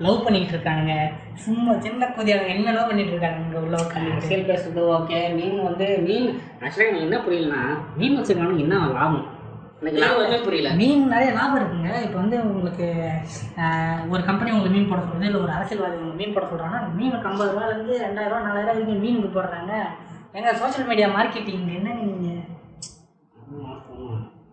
லவ் 0.00 0.24
பண்ணிட்டு 0.24 0.52
இருக்கானுங்க 0.54 0.94
சும்மா 1.42 1.72
சின்ன 1.84 2.08
குதியானுங்க 2.14 2.54
என்னென்னோ 2.54 2.82
பண்ணிட்டு 2.88 3.12
இருக்காங்க 3.14 3.38
இங்கே 3.44 3.60
உள்ள 3.60 3.76
உட்காந்து 3.82 4.14
அரசியல் 4.14 4.48
பேசுறது 4.48 4.82
ஓகே 4.94 5.20
மீன் 5.36 5.60
வந்து 5.68 5.86
மீன் 6.06 6.28
ஆக்சுவலாக 6.60 6.88
எனக்கு 6.88 7.06
என்ன 7.06 7.18
புரியலனா 7.24 7.62
மீன் 7.98 8.16
வச்சுருக்கானுங்க 8.18 8.64
என்ன 8.66 8.80
லாபம்? 8.94 9.22
மீன் 10.80 11.12
நிறைய 11.12 11.30
லாபம் 11.38 11.58
இருக்குங்க. 11.60 11.90
இப்போ 12.06 12.18
வந்து 12.22 12.36
உங்களுக்கு 12.48 12.86
ஒரு 14.12 14.22
கம்பெனி 14.28 14.52
உங்களுக்கு 14.54 14.74
மீன் 14.76 14.90
போட 14.90 15.00
சொல்லுது 15.02 15.28
இல்லை 15.28 15.40
ஒரு 15.44 15.52
அரசியல்வாதி 15.56 15.98
உங்களுக்கு 16.00 16.20
மீன் 16.22 16.34
போட 16.36 16.46
சொல்கிறாங்கன்னா 16.50 16.82
மீனுக்கு 16.98 17.28
ஐம்பது 17.30 17.52
ரூபாலேருந்து 17.52 17.94
ரெண்டாயிரம் 18.04 18.32
ரூபா 18.32 18.46
நாலாயிரம் 18.48 18.74
வரைக்கும் 18.74 19.02
மீனுக்கு 19.04 19.30
போடுறாங்க. 19.36 19.72
எங்க 20.38 20.52
சோஷியல் 20.60 20.88
மீடியா 20.90 21.08
மார்க்கெட்டிங் 21.16 21.66
என்னங்க 21.78 22.04
நீங்கள் 22.12 22.42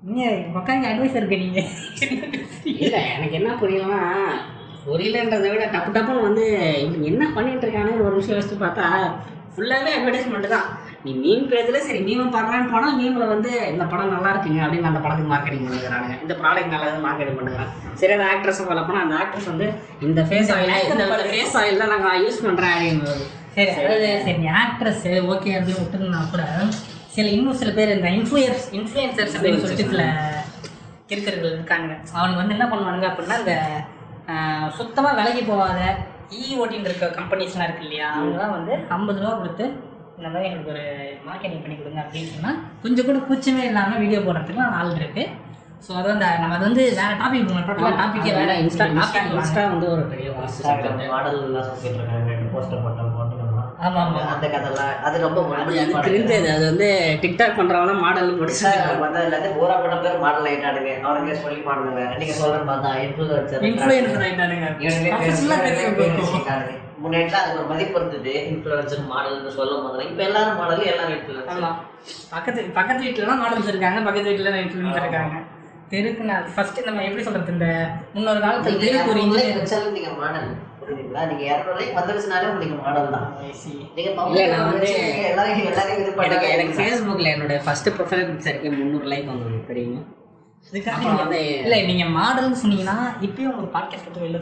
நீங்கள் 0.07 0.37
உட்காந்து 0.59 0.89
அட்வைஸ் 0.89 1.17
இருக்கு 1.17 1.43
நீங்கள் 1.43 1.69
இல்ல 2.85 2.97
எனக்கு 3.15 3.37
என்ன 3.39 3.55
புரியலன்னா 3.61 4.01
புரியலன்றதை 4.85 5.49
விட 5.51 5.65
டப்பு 5.73 5.91
டப்புன்னு 5.95 6.27
வந்து 6.27 6.45
என்ன 7.11 7.23
பண்ணிட்டு 7.35 7.65
இருக்கானு 7.65 7.99
ஒரு 8.05 8.13
நிமிஷம் 8.13 8.35
யோசிச்சு 8.35 8.57
பார்த்தா 8.63 8.87
ஃபுல்லாகவே 9.53 9.91
அட்வர்டைஸ்மெண்ட் 9.95 10.53
தான். 10.53 10.67
நீ 11.03 11.11
மீன் 11.17 11.45
பேஜில் 11.49 11.85
சரி 11.85 11.99
மீன் 12.03 12.33
பார்க்கலான்னு 12.33 12.71
போனால் 12.71 12.95
மீனில் 12.97 13.31
வந்து 13.31 13.51
இந்த 13.71 13.83
படம் 13.85 14.13
நல்லா 14.13 14.31
இருக்குங்க 14.33 14.61
அப்படின்னு 14.65 14.89
அந்த 14.89 15.01
படத்துக்கு 15.03 15.31
மார்க்கெட்டிங் 15.31 15.65
பண்ணுறாங்க 15.67 16.11
இந்த 16.23 16.33
ப்ராடக்ட் 16.41 16.73
நல்லா 16.73 16.89
மார்க்கெட்டிங் 17.05 17.39
பண்ணுறாங்க 17.39 17.65
சரி 18.01 18.15
அந்த 18.17 18.27
ஆக்ட்ரஸ் 18.31 18.61
ஃபாலோ 18.61 18.83
பண்ணால் 18.87 19.05
அந்த 19.05 19.17
ஆக்ட்ரஸ் 19.17 19.49
வந்து 19.53 19.67
இந்த 20.01 20.23
ஃபேஸ் 20.29 20.51
ஆயில் 20.55 20.73
இந்த 20.87 21.05
ஃபேஸ் 21.25 21.55
ஆயில் 21.61 21.81
தான் 21.83 21.93
நாங்கள் 21.95 22.21
யூஸ் 22.23 22.39
பண்ணுறேன் 22.45 22.75
அப்படிங்கிறது 22.75 23.25
சரி 23.55 23.71
அதாவது 23.77 24.09
சரி 24.27 24.45
ஆக்ட்ரஸ் 24.61 25.05
ஓகே 25.31 25.53
அப்படின்னு 25.55 25.81
விட்டுருந்தா 25.81 26.21
கூட 26.29 26.43
சில 27.15 27.27
இன்னும் 27.29 27.59
சில 27.61 27.71
பேர் 27.73 27.95
இந்த 27.95 28.11
இன்ஃப்ளூயர்ஸ் 28.17 28.67
இன்ஃப்ளூயன்சர்ஸ் 28.77 29.35
அப்படின்னு 29.37 29.63
சொல்லிட்டு 29.63 29.89
சில 29.89 30.05
இருக்காங்க 31.49 31.89
அவனுக்கு 32.13 32.41
வந்து 32.41 32.55
என்ன 32.57 32.67
பண்ணுவானுங்க 32.67 33.07
அப்படின்னா 33.09 33.37
இந்த 33.41 33.55
சுத்தமாக 34.77 35.17
விலைக்கு 35.17 35.43
போகாத 35.47 35.79
இ 36.31 36.43
ஓட்டின்னு 36.59 36.89
இருக்க 36.89 37.07
கம்பெனிஸ்லாம் 37.17 37.67
இருக்கு 37.67 37.85
இல்லையா 37.85 38.07
அவங்கலாம் 38.15 38.55
வந்து 38.57 38.73
ஐம்பது 38.95 39.21
ரூபா 39.21 39.33
கொடுத்து 39.37 39.65
இந்த 40.17 40.29
மாதிரி 40.29 40.47
எங்களுக்கு 40.47 40.73
ஒரு 40.73 40.83
மார்க்கெட்டிங் 41.27 41.63
பண்ணி 41.63 41.77
கொடுங்க 41.77 42.01
அப்படின்னு 42.03 42.33
சொன்னால் 42.33 42.59
கொஞ்சம் 42.83 43.07
கூட 43.07 43.19
கூச்சமே 43.29 43.63
இல்லாமல் 43.69 44.01
வீடியோ 44.03 44.19
போடுறதுக்கு 44.19 44.67
ஆள் 44.79 44.97
இருக்கு. 44.99 45.23
ஸோ 45.85 45.91
அது 45.99 46.07
வந்து 46.09 46.25
நம்ம 46.41 46.55
அது 46.57 46.65
வந்து 46.69 46.83
வேற 46.99 47.11
டாபிக் 47.21 47.47
டோட்டலாக 47.49 47.95
டாப்பிக்கே 48.01 48.33
வேற 48.39 48.51
இன்ஸ்டா 48.63 48.85
இன்ஸ்டா 49.35 49.63
வந்து 49.71 49.87
ஒரு 49.93 50.03
பெரிய 50.11 50.29
வாஸ்து 50.35 50.65
மாடல் 51.13 51.39
எல்லாம் 51.45 51.67
சுற்றிட்டு 51.69 51.99
இருக்காங்க 51.99 52.35
போஸ்டர் 52.53 52.83
போட்டோம். 52.85 53.10
போட்டுக்கலாம் 53.83 53.87
ஆமா 53.87 54.01
ஆமா 54.05 54.21
அந்த 54.33 54.47
கதைலாம். 54.47 54.95
அது 55.07 55.15
ரொம்ப 55.19 55.39
அது 55.61 55.75
தெரிஞ்சது 56.07 56.49
அது 56.55 56.65
வந்து 56.69 56.87
டிக்டாக் 57.23 57.57
பண்றவங்க 57.59 57.93
மாடல் 58.03 58.31
முடிச்சு 58.39 58.65
இல்லாத 59.21 59.47
ஊரா 59.61 59.75
கூட 59.77 59.95
பேர் 60.03 60.23
மாடல் 60.25 60.47
ஆயிட்டானுங்க. 60.49 60.91
அவனுங்க 61.05 61.35
சொல்லி 61.43 61.61
மாடல 61.67 62.05
நீங்க 62.21 62.35
சொல்ற 62.41 62.61
மாதிரி 62.63 62.83
தான். 62.85 62.99
இன்ஃப்ளூயன்சர் 63.63 64.21
முன்னாடிலாம் 67.03 67.43
அதுக்கு 67.43 67.59
ஒரு 67.59 67.69
மதிப்பு 67.69 67.97
இருந்தது. 67.99 68.33
இன்ஃபுளுசர் 68.49 69.07
மாடல்னு 69.11 69.51
சொல்லும் 69.55 69.85
போது 69.85 70.03
இப்போ 70.09 70.23
எல்லாரும் 70.27 70.59
மாடல் 70.59 70.83
எல்லாரும் 70.91 71.15
இன்ஃபுளுசர் 71.15 71.49
ஆமா. 71.53 71.69
பக்கத்து 72.33 72.61
பக்கத்து 72.75 73.01
வீட்டுலலாம் 73.05 73.41
மாடல்ஸ் 73.43 73.71
இருக்காங்க. 73.71 73.99
பக்கத்து 74.07 74.29
வீட்டுல 74.31 74.51
இன்ஃப்ளூயன்சர் 74.63 75.05
இருக்காங்க. 75.05 75.37
தெருக்கு 75.91 76.27
நான் 76.27 76.45
ஃபர்ஸ்ட் 76.53 76.85
நம்ம 76.85 77.03
எப்படி 77.07 77.23
சொல்றது? 77.23 77.53
இந்த 77.55 77.67
முன்னொரு 78.13 78.39
காலத்துல 78.43 78.77
தெருக்கு 78.83 79.11
ஒரு 79.13 79.21
இன்ஜினியர் 79.23 79.95
நீங்க 79.97 80.11
மாடல் 80.21 80.49
புரியுதுங்களா? 80.81 81.23
நீங்க 81.29 81.43
இரநூறுவாய்க்கு 81.49 81.97
வந்துருச்சுனாலே 81.99 82.47
உங்களுக்கு 82.51 82.77
மாடல் 82.81 83.13
தான். 83.15 83.27
நீங்க 83.95 84.01
இல்ல, 84.03 84.13
public 84.19 84.45
நான் 84.53 84.65
வந்து 84.67 84.85
வச்சு 84.85 85.01
எல்லாரையும் 85.31 85.67
எல்லாரையும் 85.71 85.99
இது 85.99 86.05
எனக்கு 86.05 86.19
பண்ணாங்க 86.21 86.49
எனக்கு 86.55 86.77
ஃபேஸ்புக்கில் 86.79 87.31
என்னோட 87.33 87.55
ஃபர்ஸ்ட் 87.65 87.89
ப்ரொஃபைல் 87.97 88.25
பிக்சர் 88.29 88.53
இருக்கு 88.53 88.71
முந்நூறு 88.77 89.09
லைக் 89.13 89.29
வந்தது 89.31 89.59
தெரியுமா? 89.69 90.01
அதுக்காக 90.67 91.11
வந்து 91.21 91.39
இல்ல 91.65 91.77
நீங்க 91.89 92.05
மாடல்னு 92.17 92.61
சொன்னீங்கன்னா 92.63 92.97
இப்பயும் 93.27 93.51
உங்களுக்கு 93.51 93.75
பாட்காஸ்ட் 93.77 94.07
எடுத்து 94.07 94.25
வெளில 94.25 94.39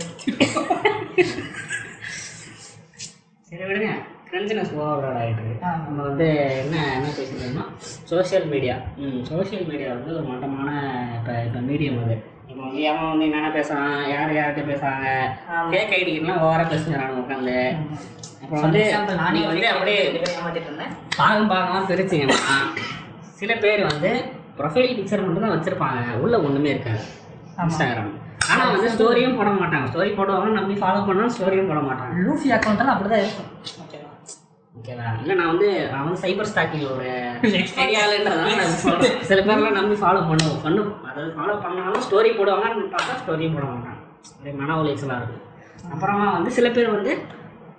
சரி 3.49 3.63
விடுங்க. 3.69 3.91
கிரன்ச்சினஸ் 4.29 4.73
ஓவர்லோட் 4.79 5.19
ஆகிட்டு. 5.21 5.45
நம்ம 5.85 6.01
வந்து 6.07 6.25
என்ன 6.61 6.75
என்ன 6.95 7.07
பேசுகிறோம்னா 7.15 7.63
சோஷியல் 8.11 8.45
மீடியா 8.51 8.75
ம் 9.03 9.21
சோஷியல் 9.29 9.65
மீடியா 9.71 9.89
வந்து 9.95 10.11
ஒரு 10.17 10.25
மட்டமான 10.31 10.69
இப்போ 11.15 11.33
இப்போ 11.47 11.61
மீடியம் 11.69 11.97
அது. 12.03 12.17
இப்போ 12.49 12.61
வந்து 12.65 12.83
அவன் 12.91 13.09
வந்து 13.11 13.25
என்னென்ன 13.27 13.49
பேசுகிறான் 13.55 13.95
யார் 14.13 14.31
யார்கிட்ட 14.37 14.61
பேசுகிறாங்க 14.69 15.07
ஆமா. 15.51 15.65
கேக் 15.73 15.93
ஐடிக்கலாம் 15.97 16.41
ஓவராக 16.45 16.67
பேசுகிறாங்க 16.71 17.19
உட்காந்து. 17.23 17.57
அப்புறம் 18.43 18.63
வந்து 18.65 18.81
நானே 19.19 19.33
நீ 19.35 19.41
வந்து 19.51 19.67
அப்படியே 19.73 19.99
பாகம் 21.19 21.51
பாகமாக 21.53 21.83
பிரிச்சிங்கன்னா 21.89 22.37
சில 23.39 23.53
பேர் 23.63 23.83
வந்து 23.91 24.11
ப்ரொஃபைல் 24.59 24.95
பிக்சர் 24.97 25.25
மட்டும் 25.25 25.45
தான் 25.45 25.55
வச்சுருப்பாங்க. 25.55 25.99
உள்ள 26.23 26.35
ஒன்றுமே 26.47 26.71
இருக்காது. 26.73 27.03
இன்ஸ்டாகிராம் 27.63 28.11
ஆனால் 28.51 28.71
வந்து 28.73 28.89
ஸ்டோரியும் 28.93 29.37
போட 29.39 29.49
மாட்டாங்க. 29.61 29.87
ஸ்டோரி 29.91 30.11
போடுவாங்க 30.17 30.57
நம்பி 30.59 30.75
ஃபாலோ 30.81 31.01
பண்ணால் 31.07 31.33
ஸ்டோரியும் 31.35 31.69
போட 31.71 31.81
மாட்டாங்க. 31.87 32.13
லூஃபி 32.25 32.49
அக்கௌண்ட்லாம் 32.57 32.93
அப்படிதான் 32.93 33.23
இருக்கும். 33.25 33.49
ஓகேவா? 34.79 35.07
இல்லை 35.21 35.33
நான் 35.35 35.51
வந்து 35.51 35.69
நான் 35.89 36.03
வந்து 36.03 36.19
சைபர் 36.21 36.49
நான் 38.59 38.75
சொல்றேன். 38.83 39.15
சில 39.29 39.39
பேர்லாம் 39.43 39.77
நம்பி 39.77 39.95
ஃபாலோ 40.01 40.21
பண்ணுவோம் 40.25 40.61
பண்ணு 40.63 40.81
அதாவது 41.05 41.31
ஃபாலோ 41.35 41.55
பண்ணாலும் 41.63 42.05
ஸ்டோரி 42.05 42.29
போடுவாங்கன்னு 42.37 42.85
பார்த்தா 42.93 43.17
ஸ்டோரியும் 43.21 43.55
போட 43.55 43.65
மாட்டாங்க 43.69 43.97
மன 44.59 44.77
உளைச்சலாக 44.79 45.19
இருக்கும் 45.21 45.45
அப்புறமா 45.91 46.25
வந்து 46.35 46.51
சில 46.57 46.67
பேர் 46.71 46.95
வந்து 46.95 47.11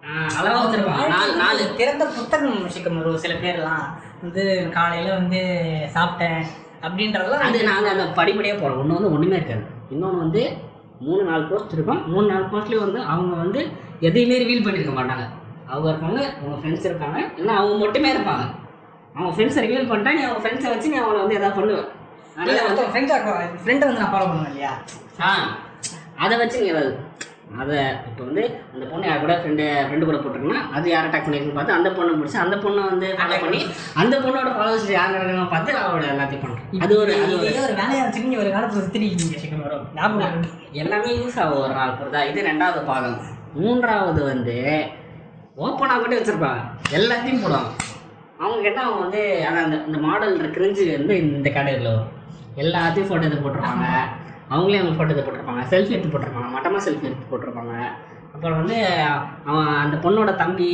ஆஹ், 0.05 0.31
அளவா 0.39 0.59
வச்சிருப்பாங்க. 0.61 1.07
நாலு 1.15 1.33
நாலு. 1.41 1.63
திறந்த 1.79 2.05
புத்தகம் 2.15 2.63
வச்சுக்கணும் 2.63 3.01
ஒரு 3.05 3.19
சில 3.25 3.35
பேர்லாம் 3.43 3.83
வந்து 4.23 4.43
காலையில 4.75 5.11
வந்து 5.19 5.41
சாப்பிட்டேன் 5.95 6.41
அப்படின்றதெல்லாம் 6.83 7.45
அது 7.47 7.59
நாங்கள் 7.69 7.93
அந்த 7.95 8.07
படிப்படியாக 8.19 8.59
போகிறோம் 8.59 8.81
ஒன்று 8.83 8.97
வந்து 8.99 9.13
ஒன்றுமே 9.15 9.37
இருக்காது. 9.37 9.65
இன்னொன்று 9.91 10.23
வந்து 10.25 10.43
மூணு 11.01 11.23
நாலு 11.25 11.45
போஸ்ட் 11.51 11.75
இருக்கும். 11.77 12.01
மூணு 12.09 12.27
நாலு 12.33 12.47
போஸ்ட்லேயும் 12.51 12.87
வந்து 12.87 13.01
அவங்க 13.11 13.35
வந்து 13.39 13.61
எதையுமே 14.03 14.39
ரிவீல் 14.43 14.65
பண்ணியிருக்க 14.65 14.95
மாட்டாங்க. 14.95 15.27
அவங்க 15.71 15.89
இருப்பாங்க 15.91 16.21
அவங்க 16.35 16.57
ஃப்ரெண்ட்ஸ் 16.61 16.89
இருப்பாங்க 16.89 17.19
இல்லை 17.39 17.53
அவங்க 17.57 17.77
மட்டுமே 17.83 18.11
இருப்பாங்க. 18.15 18.45
அவங்க 19.15 19.31
ஃப்ரெண்ட்ஸை 19.35 19.63
ரிவீல் 19.65 19.91
பண்ணிட்டா 19.91 20.15
நீ 20.17 20.23
அவங்க 20.25 20.43
ஃப்ரெண்ட்ஸை 20.43 20.71
வச்சு 20.73 20.93
நீ 20.93 20.99
அவங்கள 21.01 21.23
வந்து 21.23 21.39
எதாவது 21.39 21.59
பண்ணுவேன் 21.59 21.89
அதனால 22.35 22.67
வந்து 22.69 22.83
ஃப்ரெண்ட் 22.91 23.13
ஃப்ரெண்டை 23.63 23.87
வந்து 23.87 24.03
நான் 24.03 24.13
ஃபாலோ 24.13 24.29
பண்ணுவேன் 24.29 24.51
இல்லையா? 24.53 24.73
ஆ 25.21 25.31
அதை 26.19 26.35
வச்சு 26.41 26.61
நீ 26.63 26.69
ஏதாவது 26.73 26.93
அதை 27.61 27.77
இப்போ 28.09 28.23
வந்து 28.27 28.43
அந்த 28.75 28.85
பொண்ணு 28.91 29.07
யார் 29.07 29.23
கூட 29.23 29.35
ஃப்ரெண்டு 29.39 29.65
ஃப்ரெண்டு 29.87 30.09
கூட 30.09 30.19
போட்டிருக்குன்னா 30.19 30.61
அது 30.77 30.87
யார் 30.91 31.07
அட்டாக் 31.07 31.25
பண்ணியிருக்குன்னு 31.25 31.59
பார்த்து 31.59 31.77
அந்த 31.77 31.89
பொண்ணை 31.97 32.13
பிடிச்சி 32.19 32.39
அந்த 32.43 32.57
பொண்ணை 32.65 32.83
வந்து 32.85 33.09
ஃபாலோ 33.19 33.39
பண்ணி 33.41 33.61
அந்த 33.97 34.15
பொண்ணோட 34.25 34.51
ஃபாலோவர்ஸ் 34.55 34.93
யார் 34.93 35.17
பார்த்து 35.53 35.73
அவளோட 35.81 36.05
எல்லாத்தையும் 36.13 36.45
பண்ணுறேன் 36.45 36.85
அது 36.85 36.95
ஒரு 37.01 37.15
அது 37.17 37.33
ஒரு 37.39 37.49
இதே 37.49 37.63
ஒரு 37.65 37.75
வேலையை 37.81 38.03
வச்சுக்கி 38.05 38.39
ஒரு 38.43 38.53
காலத்துல 38.55 38.79
சுத்திரிக்கீங்க 38.79 39.41
சிக்கன் 39.43 39.65
வரும். 39.67 39.85
ஞாபகம். 39.97 40.47
எல்லாமே 40.83 41.11
யூஸ் 41.19 41.41
ஆகும் 41.43 41.63
ஒரு 41.65 41.75
நாள் 41.75 41.99
பொறுத்தா 41.99 42.23
இது 42.31 42.49
ரெண்டாவது 42.49 42.83
பாகம். 42.85 43.19
மூன்றாவது 43.57 44.21
வந்து 44.25 44.57
ஓப்பனாக 45.57 46.01
கூட 46.03 46.13
வச்சுருப்பாங்க 46.17 46.61
எல்லாத்தையும் 46.99 47.43
போடுவாங்க 47.45 47.71
அவங்க 48.43 48.61
கேட்டால் 48.65 48.87
அவங்க 48.87 49.03
வந்து 49.07 49.23
அதான் 49.47 49.65
அந்த 49.67 49.77
இந்த 49.89 49.99
மாடல் 50.07 50.37
கிரிஞ்சு 50.57 50.85
வந்து 50.99 51.15
இந்த 51.23 51.51
வரும் 51.89 52.09
எல்லாத்தையும் 52.63 53.09
ஃபோட்டோ 53.09 53.27
எடுத்து 53.27 53.43
போட்டிருப்பாங்க. 53.45 53.87
அவங்களே 54.53 54.79
அவங்க 54.81 54.95
ஃபோட்டோ 54.97 55.13
எடுத்து 55.13 55.27
போட்டிருப்பாங்க. 55.27 55.65
செல்ஃபி 55.73 55.95
எடுத்து 55.97 56.13
போட்டிருப்பாங்க. 56.13 56.49
மட்டமாக 56.55 56.83
செல்ஃபி 56.87 57.09
எடுத்து 57.09 57.31
போட்டிருப்பாங்க. 57.33 57.75
அப்புறம் 58.35 58.59
வந்து 58.61 58.79
அவன் 59.49 59.69
அந்த 59.85 59.97
பொண்ணோட 60.05 60.31
தம்பி 60.43 60.71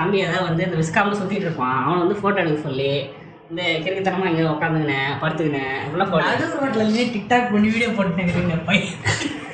தம்பி 0.00 0.18
ஏதாவது 0.26 0.48
வந்து 0.48 0.66
இந்த 0.66 0.78
விஸ்காமல் 0.82 1.18
சுற்றிட்டு 1.20 1.48
இருப்பான். 1.48 1.78
அவனை 1.84 1.98
வந்து 2.04 2.20
ஃபோட்டோ 2.20 2.42
எடுக்க 2.42 2.68
சொல்லி 2.68 2.92
இந்த 3.50 3.62
கிறுக்குத்தனமாக 3.84 4.30
இங்கே 4.32 4.46
உட்காந்துக்கினேன் 4.54 5.12
படுத்துக்கினேன் 5.22 5.76
அப்படிலாம் 5.82 6.12
ஃபோட்டோ 6.12 6.48
ரோட்ல 6.62 6.84
இருந்து 6.84 7.04
டிக்டாக் 7.16 7.52
பண்ணி 7.52 7.68
வீடியோ 7.74 7.92
போட்டுருக்கீங்க 7.98 8.58
பையன். 8.70 9.46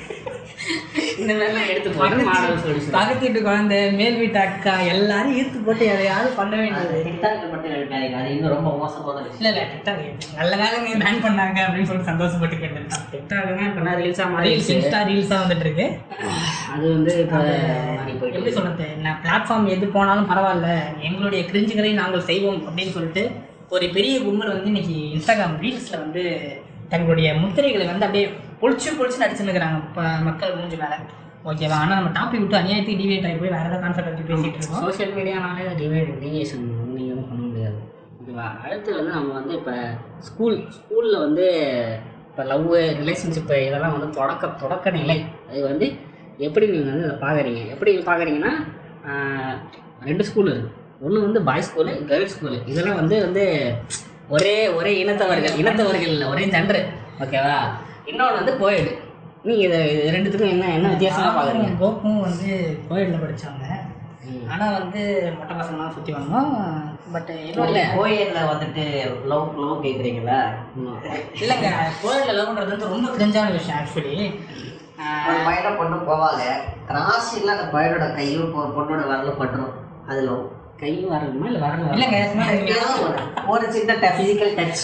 இந்த 1.25 1.35
மாதிரிலாம் 1.35 1.69
எடுத்து 1.71 1.91
போட்டு 1.93 2.25
மாடல் 2.29 2.57
பக்கத்து 2.95 3.23
வீட்டு 3.25 3.41
குழந்தை 3.43 3.79
மேல் 3.93 4.19
வீட்டு 4.19 4.39
அக்கா 4.43 4.75
எல்லாரும் 4.93 5.37
ஈர்த்து 5.37 5.59
போட்டு 5.67 5.85
எதையாவது 5.93 6.31
பண்ண 6.39 6.55
வேண்டியது. 6.57 6.97
டிக்டாக்ல 7.07 7.47
மட்டும் 7.53 7.75
இருக்காங்க 7.75 8.19
அது 8.19 8.33
இன்னும் 8.35 8.55
ரொம்ப 8.55 8.71
மோசமான 8.79 9.23
இல்ல 9.33 9.49
இல்ல 9.51 9.63
டிக்டாக் 9.73 10.03
நல்ல 10.39 10.53
வேலை 10.63 10.77
நீங்க 10.85 10.99
பேன் 11.05 11.23
பண்ணாங்க 11.25 11.59
அப்படின்னு 11.67 11.91
சொல்லி 11.91 12.11
சந்தோஷப்பட்டு 12.11 12.59
கேட்டுருக்கான் 12.59 13.07
டிக்டாக்னா 13.13 13.67
இப்போ 13.71 13.85
நான் 13.87 13.99
ரீல்ஸாக 14.01 14.29
ரீல்ஸ் 14.29 14.35
மாறிடுச்சு 14.37 14.75
இன்ஸ்டா 14.77 15.01
ரீல்ஸா 15.11 15.39
வந்துட்டு 15.43 15.67
இருக்கு. 15.67 15.87
அது 16.75 16.85
வந்து 16.95 17.15
இப்போ 17.25 17.41
எப்படி 18.29 18.53
சொல்றது? 18.53 18.87
நான் 19.05 19.21
பிளாட்ஃபார்ம் 19.25 19.73
எது 19.75 19.87
போனாலும் 19.97 20.31
பரவாயில்ல. 20.31 20.69
எங்களுடைய 21.09 21.43
கிரிஞ்சுகளை 21.51 21.93
நாங்கள் 21.95 22.29
செய்வோம் 22.31 22.63
அப்படின்னு 22.67 22.97
சொல்லிட்டு 22.97 23.25
ஒரு 23.71 23.87
பெரிய 23.93 24.15
கும்பல் 24.23 24.53
வந்து 24.53 24.71
இன்னைக்கு 24.73 24.97
இன்ஸ்டாகிராம் 25.15 25.57
ரீல்ஸ்ல 25.63 25.97
வந்து 26.03 26.23
தங்களுடைய 26.95 27.29
முத்திரைகளை 27.43 27.87
வந்து 27.93 28.07
அப்படியே 28.09 28.27
பொழிச்சு 28.63 28.99
பொழிச்சு 29.01 29.23
நடிச்சுருக்கிறாங்க 29.25 29.79
இப்போ 29.89 30.03
மக்கள் 30.29 30.57
மூஞ்சி 30.59 30.79
மேலே. 30.83 30.99
ஓகேவா 31.51 31.79
ஆனால் 31.83 31.99
நம்ம 31.99 32.11
டாபிக் 32.19 32.43
விட்டு 32.43 32.61
அநியாயத்துக்கு 32.61 33.01
டிவேட் 33.01 33.27
ஆகி 33.29 33.39
போய் 33.41 33.53
வேறு 33.55 33.67
ஏதாவது 33.69 33.83
கான்செப்ட் 33.85 34.11
பற்றி 34.11 34.25
பேசிகிட்டு 34.29 34.61
இருக்கோம். 34.61 34.85
சோஷியல் 34.85 35.13
மீடியானாலே 35.17 35.65
டிவேட் 35.81 36.13
டிவியேஷன் 36.23 36.65
நீங்கள் 36.95 37.27
பண்ண 37.31 37.41
முடியாது. 37.49 37.79
ஓகேவா 38.21 38.47
அடுத்து 38.65 38.91
வந்து 38.99 39.13
நம்ம 39.17 39.33
வந்து 39.41 39.55
இப்போ 39.61 39.75
ஸ்கூல் 40.29 40.57
ஸ்கூலில் 40.77 41.19
வந்து 41.25 41.47
இப்போ 42.29 42.45
லவ் 42.53 42.71
ரிலேஷன்ஷிப்பு 43.01 43.57
இதெல்லாம் 43.67 43.95
வந்து 43.97 44.09
தொடக்க 44.21 44.47
தொடக்க 44.63 44.97
நிலை. 45.01 45.19
அது 45.51 45.61
வந்து 45.71 45.89
எப்படி 46.47 46.67
நீங்கள் 46.73 46.93
வந்து 46.95 47.09
அதை 47.09 47.19
பார்க்குறீங்க 47.27 47.61
எப்படி 47.75 47.93
பார்க்குறீங்கன்னா 48.09 48.55
ரெண்டு 50.11 50.27
ஸ்கூல் 50.31 50.51
இருக்குது 50.53 50.81
ஒன்று 51.05 51.27
வந்து 51.27 51.41
பாய்ஸ் 51.49 51.69
ஸ்கூலு 51.71 51.93
கேர்ள்ஸ் 52.11 52.35
ஸ்கூலு 52.35 52.59
இதெல்லாம் 52.73 52.99
வந்து 53.01 53.17
வந்து 53.27 53.45
ஒரே 54.29 54.69
ஒரே 54.69 55.05
இனத்தவர்கள் 55.05 55.57
இனத்தவர்கள் 55.57 56.01
இல்லை 56.01 56.27
ஒரே 56.29 56.45
ஜென்ரு 56.47 56.87
ஓகேவா 57.19 57.59
இன்னொன்று 58.05 58.35
வந்து 58.35 58.53
கோயடு 58.53 59.03
நீங்கள் 59.43 59.67
இதை 59.67 59.91
இது 59.91 60.11
ரெண்டுத்துக்கும் 60.11 60.49
என்ன 60.49 60.73
என்ன 60.73 60.89
வித்தியாசமாக 60.89 61.41
பார்க்குறீங்க 61.41 61.77
கோப்பும் 61.81 62.21
வந்து 62.21 62.79
கோயிலில் 62.89 63.21
படிச்சாங்க. 63.21 63.67
ம். 64.25 64.51
ஆனா 64.51 64.71
வந்து 64.71 65.33
மொட்டை 65.39 65.57
பசங்களாம் 65.57 65.93
சுற்றி 65.93 66.13
வந்தோம். 66.13 66.53
பட் 67.13 67.29
இல்ல. 67.45 67.95
கோயில்ல 67.97 68.37
வந்துட்டு 68.55 69.07
லவ் 69.27 69.59
லவ் 69.59 69.85
கேக்குறீங்களா? 69.85 70.49
ஆமா. 70.79 70.95
இல்லைங்க 71.41 71.73
கோயிலில் 72.03 72.39
லவ்ன்றது 72.39 72.69
வந்து 72.69 72.89
ரொம்ப 72.89 73.11
கிரிஞ்சான 73.11 73.51
விஷயம் 73.51 73.79
ஆக்சுவலி 73.79 74.41
பையனை 75.45 75.71
பொண்ணு 75.71 75.97
போவாங்க. 75.97 76.41
கிராசில் 76.87 77.49
அந்த 77.49 77.79
பையனோட 77.79 78.15
கையும் 78.15 78.57
பொ- 78.57 78.79
பொண்ணோட 78.79 79.03
வரலும் 79.03 79.41
பட்டுரும். 79.41 79.73
அது 80.09 80.23
லவ். 80.23 80.54
கை 80.81 80.93
வரணுமா 81.11 81.47
இல்லை 81.49 81.61
வரணும் 81.65 81.91
இல்லைங்க 81.95 82.19
சும்மா 82.31 82.47
ஒரு 83.53 83.65
சின்ன 83.75 83.95
ஃபிசிக்கல் 84.15 84.55
டச் 84.59 84.83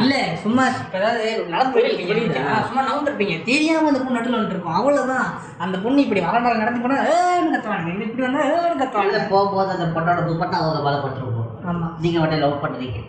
இல்ல 0.00 0.14
சும்மா 0.42 0.64
இப்ப 0.76 0.98
ஏதாவது 1.00 1.22
நடந்து 1.52 2.40
சும்மா 2.66 2.82
நவுந்திருப்பீங்க. 2.88 3.36
தெரியாம 3.44 3.88
அந்த 3.90 4.00
பொண்ணு 4.00 4.18
நடுவில் 4.18 4.38
வந்துருக்கும் 4.38 4.76
அவ்வளவுதான். 4.78 5.28
அந்த 5.64 5.76
பொண்ணு 5.78 6.04
இப்படி 6.04 6.22
வர 6.26 6.40
நேரம் 6.40 6.62
நடந்து 6.62 6.82
போனா 6.84 6.98
ஏன்னு 7.14 7.54
கத்துவாங்க 7.54 8.04
இப்படி 8.06 8.26
வந்தா 8.26 8.42
ஏன்னு 8.50 8.80
கத்துவாங்க 8.82 9.22
போகும்போது 9.32 9.74
அந்த 9.76 9.88
பொண்ணோட 9.96 10.20
துப்பட்டா 10.28 10.58
அவங்க 10.60 10.82
மேல 10.86 10.98
பட்டுருக்கும் 11.04 11.48
ஆமா. 11.70 11.88
நீங்க 12.04 12.18
உடனே 12.20 12.38
லவ் 12.38 12.62
பண்ணுறீங்க 12.64 13.00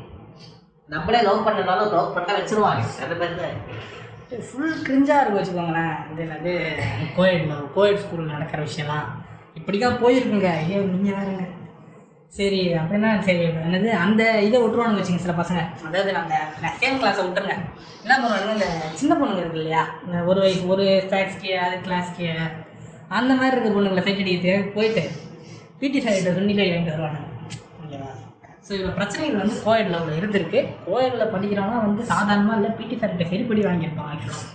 நம்மளே 0.89 1.21
லவ் 1.21 1.45
பண்ணனாலும் 1.45 1.93
லவ் 1.93 2.13
பண்ண 2.15 2.29
வச்சிருவாங்க. 2.37 2.83
அந்த 3.03 3.15
மாதிரி 3.15 3.35
தான் 3.37 4.43
ஃபுல் 4.47 4.83
கிரிஞ்சா 4.85 5.15
இருக்கு 5.19 5.39
வச்சுக்கோங்களேன். 5.39 5.95
இது 6.11 6.21
என்னது 6.25 6.51
கோயட்ல 7.17 7.55
கோயட் 7.75 8.03
ஸ்கூல்ல 8.03 8.35
நடக்கிற 8.35 8.61
விஷயம்லாம். 8.67 9.07
இப்படிதான் 9.59 9.99
போயிருக்குங்க. 10.01 10.49
ஐயோ 10.61 10.81
நீங்க 10.91 11.11
வேறுங்க 11.17 11.45
சரி 12.37 12.59
அப்படின்னா 12.79 13.09
சரி 13.27 13.45
என்னது 13.67 13.89
அந்த 14.03 14.21
இதை 14.47 14.57
விட்டுருவானு 14.61 14.99
வச்சுங்க 14.99 15.23
சில 15.23 15.33
பசங்க. 15.39 15.61
அதாவது 15.87 16.11
அந்த 16.19 16.35
சேம் 16.81 16.99
கிளாஸை 17.01 17.23
விட்டுருங்க. 17.25 17.55
என்ன 18.03 18.13
பண்ணுவாங்க 18.21 18.53
இந்த 18.57 18.67
சின்ன 19.01 19.13
பொண்ணுங்க 19.19 19.41
இருக்கு 19.43 19.59
இல்லையா? 19.61 19.81
இந்த 20.05 20.17
ஒரு 20.29 20.39
வயசு 20.43 20.61
ஒரு 20.75 20.85
ஸ்டாட்ஸ்க்கு 21.05 21.51
அது 21.65 21.75
கிளாஸ்க்கு 21.87 22.27
அந்த 23.17 23.31
மாதிரி 23.39 23.53
இருக்க 23.55 23.71
பொண்ணுங்களை 23.75 24.03
சைட் 24.05 24.23
அடிக்கிறதுக்காக 24.23 24.71
போயிட்டு 24.77 25.03
பிடி 25.81 25.99
சார்கிட்ட 26.05 26.35
சொன்னிலே 26.37 26.69
வாங்கிட்டு 26.71 26.95
வருவானுங்க. 26.95 27.27
ஓகேவா? 27.83 28.09
ஸோ 28.65 28.71
இவ்வளோ 28.77 28.95
பிரச்சனைகள் 28.99 29.41
வந்து 29.43 29.57
கோயடில் 29.65 29.99
அவ்வளோ 29.99 30.17
இருந்திருக்கு 30.21 30.59
கோயடில் 30.87 31.31
படிக்கிறவங்க 31.35 31.83
வந்து 31.87 32.03
சாதாரணமாக 32.13 32.59
இல்லை 32.59 32.71
பிடி 32.79 32.97
சார்கிட்ட 33.01 33.27
சரிப்படி 33.33 33.63
வாங்கியிருப்பாங்க 33.69 34.13
ஆக்சுவலாக 34.15 34.47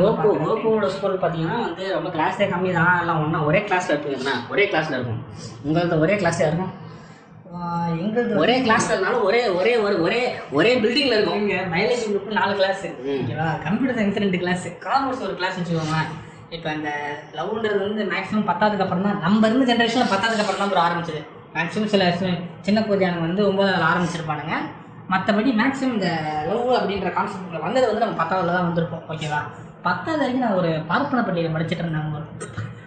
கோகு? 0.00 0.30
கோகுவோட 0.46 0.86
ஸ்கூல் 0.94 1.14
பார்த்தீங்கன்னா 1.22 1.58
வந்து 1.66 1.84
ரொம்ப 1.94 2.08
கிளாஸே 2.16 2.46
கம்மி 2.52 2.70
தான். 2.78 2.98
எல்லாம் 3.02 3.20
ஒன்றா 3.24 3.38
ஒரே 3.50 3.60
கிளாஸில் 3.68 3.94
இருப்பீங்கன்னா 3.94 4.34
ஒரே 4.52 4.64
கிளாஸில் 4.72 4.96
இருக்கும். 4.98 5.22
உங்களது 5.66 6.02
ஒரே 6.04 6.16
கிளாஸில் 6.22 6.48
இருக்கும்? 6.48 6.72
எங்களது 8.02 8.32
ஒரே 8.42 8.54
கிளாஸ்ல 8.64 8.92
இருந்தாலும் 8.94 9.22
ஒரே 9.28 9.40
ஒரே 9.58 9.72
ஒரு 9.84 9.94
ஒரே 10.06 10.18
ஒரே 10.58 10.72
பில்டிங்ல 10.82 11.14
இருக்கும். 11.16 11.40
இங்க 11.44 11.56
பயாலஜி 11.74 12.04
குரூப் 12.08 12.34
நாலு 12.38 12.52
கிளாஸ். 12.58 12.84
ஓகேவா? 13.14 13.46
கம்ப்யூட்டர் 13.66 13.98
சயின்ஸ் 13.98 14.20
ரெண்டு 14.24 14.40
கிளாஸ் 14.42 14.66
காமர்ஸ் 14.86 15.24
ஒரு 15.28 15.34
கிளாஸ் 15.38 15.56
வச்சுக்கோங்க 15.58 16.00
இப்போ 16.56 16.68
இந்த 16.78 16.90
லவ்ன்றது 17.38 17.80
வந்து 17.86 18.04
மேக்ஸிமம் 18.12 18.46
பத்தாவதுக்கு 18.50 18.84
அப்புறம் 18.86 19.06
தான். 19.06 19.18
நம்ம 19.24 19.48
இருந்த 19.48 19.66
ஜென்ரேஷனில் 19.70 20.12
பத்தாவதுக்கு 20.12 20.44
அப்புறம் 20.44 20.62
தான் 20.62 20.72
ப்ரோ 20.74 20.82
ஆரம்பிச்சது. 20.86 21.22
மேக்ஸிமம் 21.56 21.92
சில 21.94 22.04
சின்ன 22.66 22.78
பூஜானங்க 22.88 23.24
வந்து 23.28 23.42
ஒன்பதாவது 23.48 23.88
ஆரம்பிச்சிருப்பானுங்க. 23.90 24.54
மற்றபடி 25.12 25.50
மேக்ஸிமம் 25.60 25.94
இந்த 25.96 26.08
லவ் 26.48 26.70
அப்படின்ற 26.78 27.10
கான்செப்ட் 27.18 27.66
வந்தது 27.66 27.86
வந்து 27.88 28.04
நம்ம 28.04 28.18
பத்தாவதுல 28.22 28.54
தான் 28.56 28.66
வந்திருப்போம் 28.68 29.04
ஓகேவா 29.12 29.40
பத்தாவது 29.86 30.22
வரைக்கும் 30.22 30.44
நான் 30.44 30.58
ஒரு 30.60 30.70
பார்ப்பன 30.90 31.22
பள்ளியில் 31.26 31.54
படிச்சுட்டு 31.54 31.84
இருந்தேன் 31.84 32.26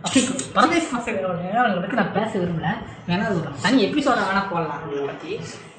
அப்படி 0.03 0.21
பரதேஷ் 0.55 0.91
பசங்களோட 0.93 1.39
அவங்களை 1.61 1.81
பற்றி 1.81 1.99
நான் 1.99 2.15
பேச 2.17 2.31
விரும்பல. 2.41 2.69
வேணா 3.07 3.25
அது 3.29 3.39
ஒரு 3.41 3.51
தனி 3.63 3.77
எபிசோட 3.87 4.19
வேணா 4.29 4.41
போடலாம் 4.51 4.81
அதை 4.85 5.01
பற்றி 5.09 5.31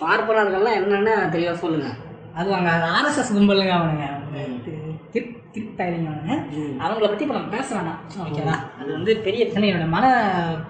பார்ப்பனர்கள்லாம் 0.03 0.79
என்னன்னு 0.81 1.15
தெளிவாக 1.35 1.57
சொல்லுங்க? 1.65 1.89
அது 2.39 2.55
அங்கே 2.59 2.73
ஆர்எஸ்எஸ் 2.97 3.35
கும்பலுங்க 3.37 3.75
அவனுங்க. 3.79 4.07
அவங்கள 6.85 7.07
பற்றி 7.09 7.25
இப்போ 7.27 7.37
நம்ம 7.39 7.51
பேச 7.57 7.69
வேணாம். 7.79 7.99
ஓகேவா 8.27 8.55
அது 8.81 8.89
வந்து 8.99 9.13
பெரிய 9.27 9.43
பிரச்சனை 9.45 9.71
என்னோட 9.73 9.89
மன 9.97 10.05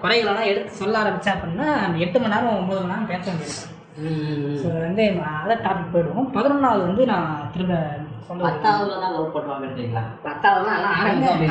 குறைகளெல்லாம் 0.01 0.49
எடுத்து 0.51 0.81
சொல்ல 0.81 0.97
ஆரம்பிச்சா 1.03 1.35
அப்படின்னா 1.35 1.67
எட்டு 2.05 2.17
மணி 2.23 2.35
நேரம் 2.35 2.57
ஒம்பது 2.61 2.81
மணி 2.81 2.93
நேரம் 2.93 3.11
பேச 3.13 3.25
வேண்டியது. 3.29 3.61
ஸோ 4.61 4.67
வந்து 4.85 5.03
அதர் 5.39 5.63
டாபிக் 5.65 5.93
போயிடுவோம். 5.93 6.29
பதினொன்றாவது 6.35 6.83
வந்து 6.89 7.03
நான் 7.11 7.29
திரும்ப 7.53 7.75
பத்தாவதுல 8.43 8.99
தான் 9.03 9.13
லவ் 9.15 9.33
பண்ணுவாங்கன்றீங்களா 9.35 10.03
பத்தாவது 10.25 10.67
தான் 10.67 10.83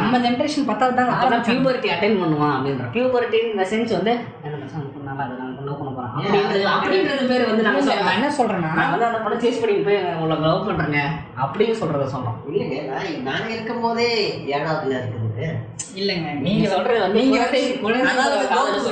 நம்ம 0.00 0.18
ஜென்ரேஷன் 0.24 0.68
பத்தாவது 0.70 1.02
ஆரம்பிச்சாங்க. 1.16 1.48
பியூபரிட்டி 1.48 1.88
அட்டைன் 1.94 2.20
பண்ணுவான் 2.22 2.54
அப்படின்ற. 2.56 2.86
பியூபரிட்டி 2.94 3.38
இந்த 3.50 3.66
சென்ஸ் 3.72 3.92
வந்து 3.98 4.14
உனக்கு 4.46 5.06
நல்லா 5.08 5.26
இது 5.26 5.36
நான் 5.42 5.52
லவ் 5.68 5.78
பண்ண 5.80 5.90
போறேன் 5.90 5.91
அப்படின்றது 6.14 6.62
அப்படின்றது 6.72 7.22
பேர் 7.28 7.44
வந்து 7.48 7.64
சொல்றேன் 7.86 8.16
என்ன 8.16 8.30
சொல்றேன்னா 8.38 8.70
நான் 8.78 8.92
வந்து 8.92 9.06
அந்த 9.08 9.38
சேஸ் 9.44 9.60
பண்ணி 9.60 9.74
போய் 9.86 9.98
உங்களை 10.14 10.36
லவ் 10.44 10.66
பண்றேங்க. 10.66 11.00
அப்படின்னு 11.42 11.74
சொல்றத 11.78 12.06
சொல்றோம் 12.12 12.38
இல்லைங்க 12.50 12.78
நான் 12.88 13.22
நாங்க 13.28 13.48
இருக்கும் 13.54 13.84
போதே 13.84 14.08
ஏழாவதுல 14.52 14.96
இருக்குது 15.00 15.46
இல்லைங்க 16.00 16.28
நீங்க 16.34 16.44
நீங்க 16.48 16.66
சொல்றது 16.72 16.98
வந்து 17.00 17.20
நீங்க 17.20 17.38
வந்து 17.40 17.60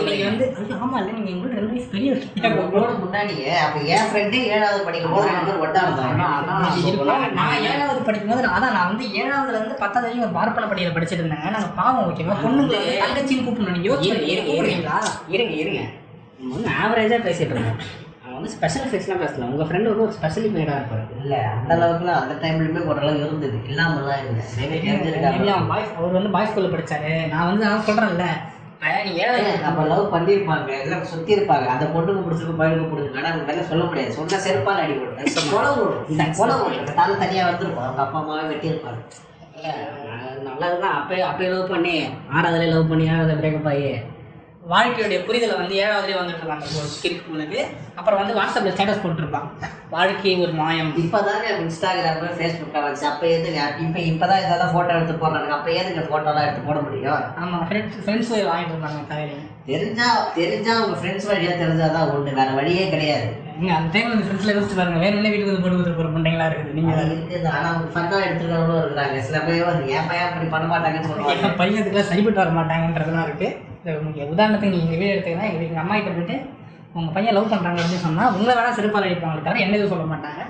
நீங்க. 0.06 0.24
வந்து 0.28 0.46
ஆமா 0.78 0.96
இல்லை 1.00 1.12
நீங்க 1.16 1.30
எங்களோட 1.32 1.52
ரெண்டு 1.56 1.72
வயசு 1.72 1.90
பெரிய 1.92 2.10
உங்களோட 2.58 2.90
முன்னாடியே 3.02 3.52
அப்ப 3.60 3.78
என் 3.94 4.08
ஃப்ரெண்டே 4.10 4.40
ஏழாவது 4.54 4.80
படிக்கும் 4.88 5.14
போது 5.14 5.28
ரெண்டு 5.28 5.46
பேரும் 5.48 5.64
ஒட்டா 5.66 5.82
இருந்தாங்க 5.86 6.24
அதான் 6.32 6.66
இருக்கும். 6.82 7.38
நான் 7.40 7.64
ஏழாவது 7.70 8.02
படிக்கும்போது 8.02 8.44
நான் 8.46 8.56
அதான் 8.58 8.76
நான் 8.76 8.90
வந்து 8.90 9.06
ஏழாவதுல 9.20 9.58
இருந்து 9.58 9.80
பத்தாவது 9.82 10.06
வரைக்கும் 10.06 10.26
ஒரு 10.26 10.36
பார்ப்பன 10.38 10.68
படியில 10.72 10.94
படிச்சிட்டு 10.96 11.22
இருந்தேங்க 11.22 11.54
நாங்க 11.56 11.70
பாவம் 11.78 12.04
ஓகேவா? 12.06 12.36
பொண்ணுங்களை 12.44 12.80
வந்து 12.80 13.00
தங்கச்சின்னு 13.04 13.46
கூப்பிடணும் 13.46 13.76
நீங்க 13.78 13.90
யோசிச்சு 13.90 14.10
இருங்க, 14.32 14.92
இருங்க 15.30 15.56
இருங்க. 15.62 15.82
நம்ம 16.40 16.54
வந்து 16.54 16.70
ஆவரேஜாக 16.82 17.20
பேசிட்டு 17.20 17.52
இருக்கோம் 17.52 17.78
அவன் 18.22 18.34
வந்து 18.34 18.50
ஸ்பெஷல் 18.50 18.82
எஃபெக்ட்ஸ்லாம் 18.82 19.22
பேசல. 19.22 19.44
உங்க 19.44 19.64
ஃப்ரெண்டு 19.64 19.88
வந்து 19.90 20.02
ஒரு 20.02 20.12
ஸ்பெஷலி 20.22 20.50
மேடாக 20.50 20.78
இருப்பாரு. 20.78 21.20
இல்ல 21.20 21.36
அந்த 21.38 21.76
அளவுக்குலாம் 21.76 22.20
அந்த 22.22 22.34
டைம்லயுமே 22.42 22.84
ஓரளவு 22.84 23.18
இருந்தது. 23.18 23.58
இல்லாமலாம் 23.68 24.20
இல்லை. 24.28 24.44
நிறைய 24.58 24.92
தெரிஞ்சிருக்காங்க. 24.92 25.34
இல்ல, 25.34 25.52
அவன் 25.52 25.68
பாய்ஸ் 25.68 25.94
அவர் 25.96 26.10
வந்து 26.10 26.30
பாய்ஸ் 26.30 26.50
ஸ்கூல்ல 26.50 26.70
படிச்சாரு. 26.74 27.28
நான் 27.28 27.46
வந்து 27.46 27.64
நான் 27.64 29.06
ஏழாவது 29.14 29.58
நம்ம 29.58 29.86
லவ் 29.86 30.14
பண்ணியிருப்பாங்க. 30.14 30.80
எல்லாம் 30.80 31.04
சுத்தி 31.04 31.36
இருப்பாங்க 31.36 31.66
அந்த 31.66 31.84
பொண்ணுக்கு 31.84 32.22
பிடிச்சிருக்கு 32.26 32.60
பையனுக்கு 32.60 32.92
பிடிச்சிருக்கு 32.92 33.16
ஆனா 33.16 33.30
நம்ம 33.30 33.62
சொல்ல 33.62 33.84
முடியாது. 33.84 34.12
சொன்னா 34.12 34.38
செருப்பால் 34.44 34.80
அடி 34.82 34.92
இந்த 34.92 35.40
கொலை 35.50 35.70
விடும் 35.74 36.08
இந்த 36.08 36.24
கொலை 36.36 36.54
விடும் 36.56 36.78
இந்த 36.78 36.92
தலை 36.92 37.16
தனியா 37.18 37.46
வந்திருக்கும். 37.46 37.84
அவங்க 37.84 38.02
அப்பா 38.02 38.18
அம்மாவே 38.18 38.54
வெட்டியிருப்பாங்க. 38.54 39.02
நல்லது 40.44 40.80
தான் 40.80 40.96
அப்பயே 41.00 41.22
அப்பயே 41.30 41.48
லவ் 41.48 41.68
பண்ணி 41.68 42.08
ஆறாவதுல 42.34 42.68
லவ் 42.68 42.88
பண்ணி 42.88 43.08
ஆறாவது 43.08 43.34
பிரேக்கப் 43.34 43.68
ஆகி 43.68 43.90
வாழ்க்கையுடைய 44.62 45.18
புரிதலை 45.26 45.54
வந்து 45.60 45.74
ஏழாவதுலேயே 45.82 46.16
இருக்காங்க 46.32 46.66
ஒரு 46.78 46.88
கிரிக்கு 47.02 47.30
உள்ளது 47.34 47.60
அப்புறம் 47.98 48.18
வந்து 48.20 48.34
வாட்ஸ்அப்ல 48.38 48.72
ஸ்டேட்டஸ் 48.74 49.02
போட்டுருப்பான் 49.04 49.46
வாழ்க்கை 49.94 50.32
ஒரு 50.44 50.52
மாயம். 50.58 50.90
இப்பதாங்க 51.02 51.46
இன்ஸ்டாகிராம் 51.62 52.18
ஃபேஸ்புக்கில் 52.38 52.84
வந்துச்சு. 52.84 53.06
அப்போ 53.12 53.24
எதுங்க? 53.36 53.60
இப்போ 53.84 54.00
இப்பதான் 54.10 54.42
இதெல்லாம் 54.42 54.74
போட்டோ 54.74 54.92
எடுத்து 54.96 55.14
போடுறாங்க 55.22 55.54
அப்போ 55.58 55.70
எதுங்க 55.80 56.02
போட்டோலாம் 56.10 56.46
எடுத்து 56.46 56.68
போட 56.68 56.80
முடியும்? 56.86 57.22
ஆமா 57.42 57.58
ஃப்ரெண்ட்ஸ் 57.70 58.02
ஃப்ரெண்ட்ஸ் 58.04 58.32
வாங்கிட்டு 58.50 58.74
இருந்தாங்க 58.74 59.00
காலையில 59.12 59.38
தெரிஞ்சா 59.70 60.08
தெரிஞ்சா 60.38 60.74
உங்க 60.84 60.98
ஃப்ரெண்ட்ஸ் 61.00 61.30
வழியா 61.30 61.54
தெரிஞ்சாதான் 61.62 62.12
உண்டு. 62.16 62.36
வேற 62.40 62.50
வழியே 62.60 62.84
கிடையாது. 62.94 63.26
நீங்க 63.60 63.72
அந்த 63.78 63.90
டைம்ல 63.94 64.14
அந்த 64.16 64.26
ஃப்ரெண்ட்ஸ்ல 64.26 64.54
யோசிச்சு 64.56 64.78
பாருங்க. 64.78 65.00
வேற 65.04 65.12
என்ன 65.18 65.30
வீட்டுக்கு 65.32 65.52
வந்து 65.52 65.64
போட்டு 65.64 65.78
கொடுத்து 65.78 65.98
போற 66.00 66.10
பண்றீங்களா 66.16 66.46
இருக்குது? 66.50 66.76
நீங்க 66.78 66.92
அது 66.96 67.12
இருக்குது. 67.16 67.48
ஆனா 67.56 67.66
அவங்க 67.72 67.90
ஃபன்னா 67.96 68.20
எடுத்துக்கிறவங்களும் 68.28 68.82
இருக்கிறாங்க 68.84 69.24
சில 69.28 69.40
பேர் 69.48 69.68
வந்து 69.70 69.92
ஏன் 69.96 70.08
பையன் 70.10 70.28
அப்படி 70.28 70.52
பண்ண 70.54 70.68
மாட்டாங்கன்னு 70.74 71.10
சொல்லுவாங்க. 71.10 71.52
பையன் 71.62 71.80
இதுக்கெல்லாம் 71.82 72.10
சரிப்பட்டு 72.12 72.42
வர 72.44 72.52
மாட்டாங்கன்றதுலாம் 72.60 73.28
இருக்கு. 73.28 73.50
இது 73.82 73.98
உங்களுக்கு 73.98 74.32
உதாரணத்துக்கு 74.34 74.74
நீங்கள் 74.76 74.98
வீடு 75.00 75.12
எடுத்தீங்கன்னா 75.14 75.48
எங்கள் 75.50 75.66
எங்க 75.68 75.80
அம்மா 75.82 75.94
கிட்ட 75.98 76.12
போயிட்டு 76.16 76.36
உங்கள் 76.96 77.14
பையன் 77.16 77.36
லவ் 77.36 77.52
பண்ணுறாங்க 77.52 77.80
அப்படின்னு 77.82 78.06
சொன்னால் 78.06 78.32
உங்களை 78.36 78.54
வேணால் 78.58 78.76
சிறப்பாக 78.78 79.02
அழைப்பாங்க 79.02 79.44
தவிர 79.46 79.64
என்ன 79.66 79.76
எதுவும் 79.78 79.92
சொல்ல 79.94 80.06
மாட்டாங்க. 80.12 80.40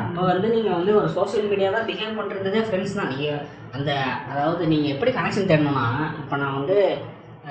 அப்போ 0.00 0.20
வந்து 0.30 0.46
நீங்கள் 0.54 0.76
வந்து 0.78 0.92
ஒரு 1.00 1.08
சோஷியல் 1.16 1.48
மீடியா 1.50 1.68
தான் 1.76 1.86
பிஹேவ் 1.88 2.18
பண்ணுறதுக்கே 2.18 2.62
ஃப்ரெண்ட்ஸ் 2.66 2.96
தான். 2.98 3.10
நீங்கள் 3.12 3.40
அந்த 3.76 3.90
அதாவது 4.32 4.62
நீங்கள் 4.72 4.92
எப்படி 4.94 5.10
கனெக்ஷன் 5.18 5.50
தேடணும்னா 5.50 5.86
இப்போ 6.22 6.36
நான் 6.42 6.58
வந்து 6.58 6.76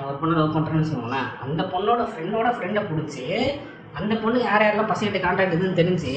ஒரு 0.08 0.16
பொண்ணை 0.22 0.36
லவ் 0.40 0.56
பண்ணுறேன்னு 0.56 0.92
சொல்லுவேன் 0.94 1.28
அந்த 1.46 1.62
பொண்ணோட 1.74 2.02
ஃப்ரெண்டோட 2.10 2.50
ஃப்ரெண்டை 2.56 2.82
பிடிச்சி 2.90 3.26
அந்த 4.00 4.14
பொண்ணுக்கு 4.24 4.48
யார் 4.48 4.64
யாரெல்லாம் 4.66 4.92
பசங்கிட்ட 4.92 5.20
கான்டாக்ட் 5.24 5.54
இருக்குன்னு 5.54 5.80
தெரிஞ்சு 5.80 6.12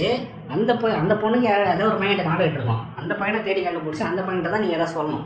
அந்த 0.54 0.70
பொ 0.80 0.86
அந்த 1.02 1.14
பொண்ணுக்கு 1.22 1.48
யார் 1.50 1.62
ஏதோ 1.74 1.86
ஒரு 1.90 2.00
பையன்கிட்ட 2.00 2.26
கான்டாக்ட் 2.28 2.58
இருக்கும் 2.58 2.82
அந்த 3.00 3.12
பையனை 3.20 3.38
தேடி 3.46 3.60
கண்டுபிடிச்சி 3.66 4.04
அந்த 4.10 4.20
பையன்கிட்ட 4.24 4.52
தான் 4.54 4.64
நீங்கள் 4.64 4.78
எதாவது 4.78 4.96
சொல்லணும். 4.98 5.24